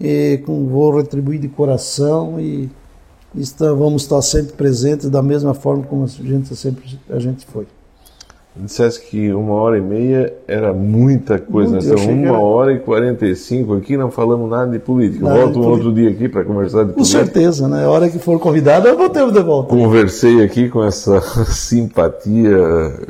eh, 0.00 0.40
com- 0.44 0.66
vou 0.66 0.96
retribuir 0.96 1.38
de 1.40 1.48
coração 1.48 2.38
e 2.40 2.68
está- 3.34 3.72
vamos 3.72 4.02
estar 4.02 4.20
sempre 4.22 4.52
presentes 4.52 5.08
da 5.08 5.22
mesma 5.22 5.54
forma 5.54 5.84
como 5.84 6.04
a 6.04 6.06
gente 6.06 6.54
sempre 6.56 6.98
a 7.10 7.18
gente 7.18 7.46
foi. 7.46 7.66
Disseste 8.58 9.06
que 9.10 9.30
uma 9.34 9.52
hora 9.52 9.76
e 9.76 9.82
meia 9.82 10.32
era 10.48 10.72
muita 10.72 11.38
coisa, 11.38 11.72
Muito, 11.72 11.88
né? 11.90 11.94
que 11.94 12.10
uma 12.10 12.28
era- 12.28 12.38
hora 12.38 12.72
e 12.72 12.78
quarenta 12.80 13.26
e 13.26 13.36
cinco 13.36 13.74
aqui, 13.74 13.96
não 13.98 14.10
falamos 14.10 14.48
nada 14.48 14.70
de 14.72 14.78
política. 14.78 15.24
Nada 15.24 15.40
Volto 15.40 15.52
de 15.52 15.58
um 15.58 15.62
política. 15.62 15.86
outro 15.88 16.00
dia 16.00 16.10
aqui 16.10 16.28
para 16.28 16.42
conversar 16.44 16.84
de 16.84 16.88
Com 16.88 16.94
política. 16.94 17.24
certeza, 17.24 17.68
né? 17.68 17.84
A 17.84 17.90
hora 17.90 18.08
que 18.08 18.18
for 18.18 18.38
convidado, 18.40 18.88
eu 18.88 18.96
vou 18.96 19.10
ter 19.10 19.30
de 19.30 19.40
volta. 19.40 19.68
Conversei 19.68 20.42
aqui 20.42 20.70
com 20.70 20.82
essa 20.82 21.20
simpatia, 21.52 22.56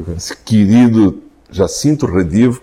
com 0.05 0.13
esse 0.17 0.37
querido 0.39 1.23
Jacinto 1.49 2.07
Redivo, 2.07 2.61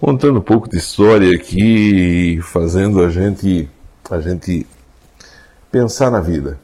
contando 0.00 0.38
um 0.38 0.42
pouco 0.42 0.68
de 0.70 0.76
história 0.78 1.34
aqui, 1.34 2.38
fazendo 2.42 3.02
a 3.02 3.10
gente, 3.10 3.68
a 4.08 4.20
gente 4.20 4.64
pensar 5.72 6.08
na 6.10 6.20
vida. 6.20 6.58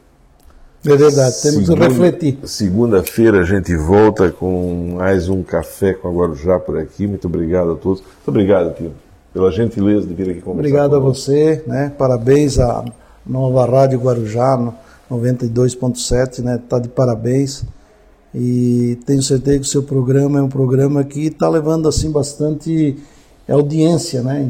É 0.93 0.97
verdade, 0.97 1.43
temos 1.43 1.69
que 1.69 1.74
refletir. 1.74 2.39
Segunda-feira 2.44 3.40
a 3.40 3.44
gente 3.44 3.77
volta 3.77 4.31
com 4.31 4.94
mais 4.97 5.28
um 5.28 5.43
café 5.43 5.93
com 5.93 6.09
a 6.09 6.10
Guarujá 6.10 6.59
por 6.59 6.78
aqui. 6.78 7.06
Muito 7.06 7.27
obrigado 7.27 7.73
a 7.73 7.74
todos. 7.74 8.01
Muito 8.01 8.28
obrigado, 8.28 8.74
tio, 8.74 8.93
pela 9.32 9.52
gentileza 9.52 10.06
de 10.06 10.15
vir 10.15 10.31
aqui 10.31 10.40
conversar. 10.40 10.60
Obrigado 10.60 10.97
a 10.97 10.98
você, 10.98 11.62
né? 11.66 11.93
Parabéns 11.98 12.59
à 12.59 12.85
nova 13.27 13.66
Rádio 13.66 13.98
Guarujá, 13.98 14.73
92.7, 15.10 16.40
né? 16.40 16.59
Tá 16.69 16.78
de 16.78 16.89
parabéns. 16.89 17.65
E 18.35 18.98
tenho 19.06 19.23
certeza 19.23 19.59
que 19.59 19.66
o 19.66 19.69
seu 19.69 19.82
programa 19.82 20.39
é 20.39 20.43
um 20.43 20.48
programa 20.48 21.05
que 21.05 21.27
está 21.27 21.48
levando 21.48 21.89
assim 21.89 22.10
bastante 22.10 22.97
audiência, 23.55 24.23
né? 24.23 24.43
Em 24.43 24.49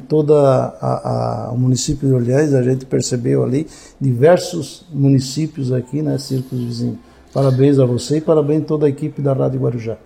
a, 1.49 1.51
o 1.53 1.59
município 1.59 2.09
de 2.09 2.15
Orleans 2.15 2.55
a 2.55 2.63
gente 2.63 2.87
percebeu 2.87 3.45
ali 3.45 3.67
diversos 4.01 4.85
municípios 4.91 5.73
aqui, 5.73 6.03
né? 6.03 6.19
Círculos 6.19 6.65
vizinhos. 6.65 6.99
Parabéns 7.33 7.79
a 7.79 7.85
você 7.85 8.17
e 8.17 8.21
parabéns 8.21 8.63
a 8.63 8.67
toda 8.67 8.87
a 8.87 8.89
equipe 8.89 9.21
da 9.21 9.33
Rádio 9.35 9.61
Guarujá. 9.61 9.99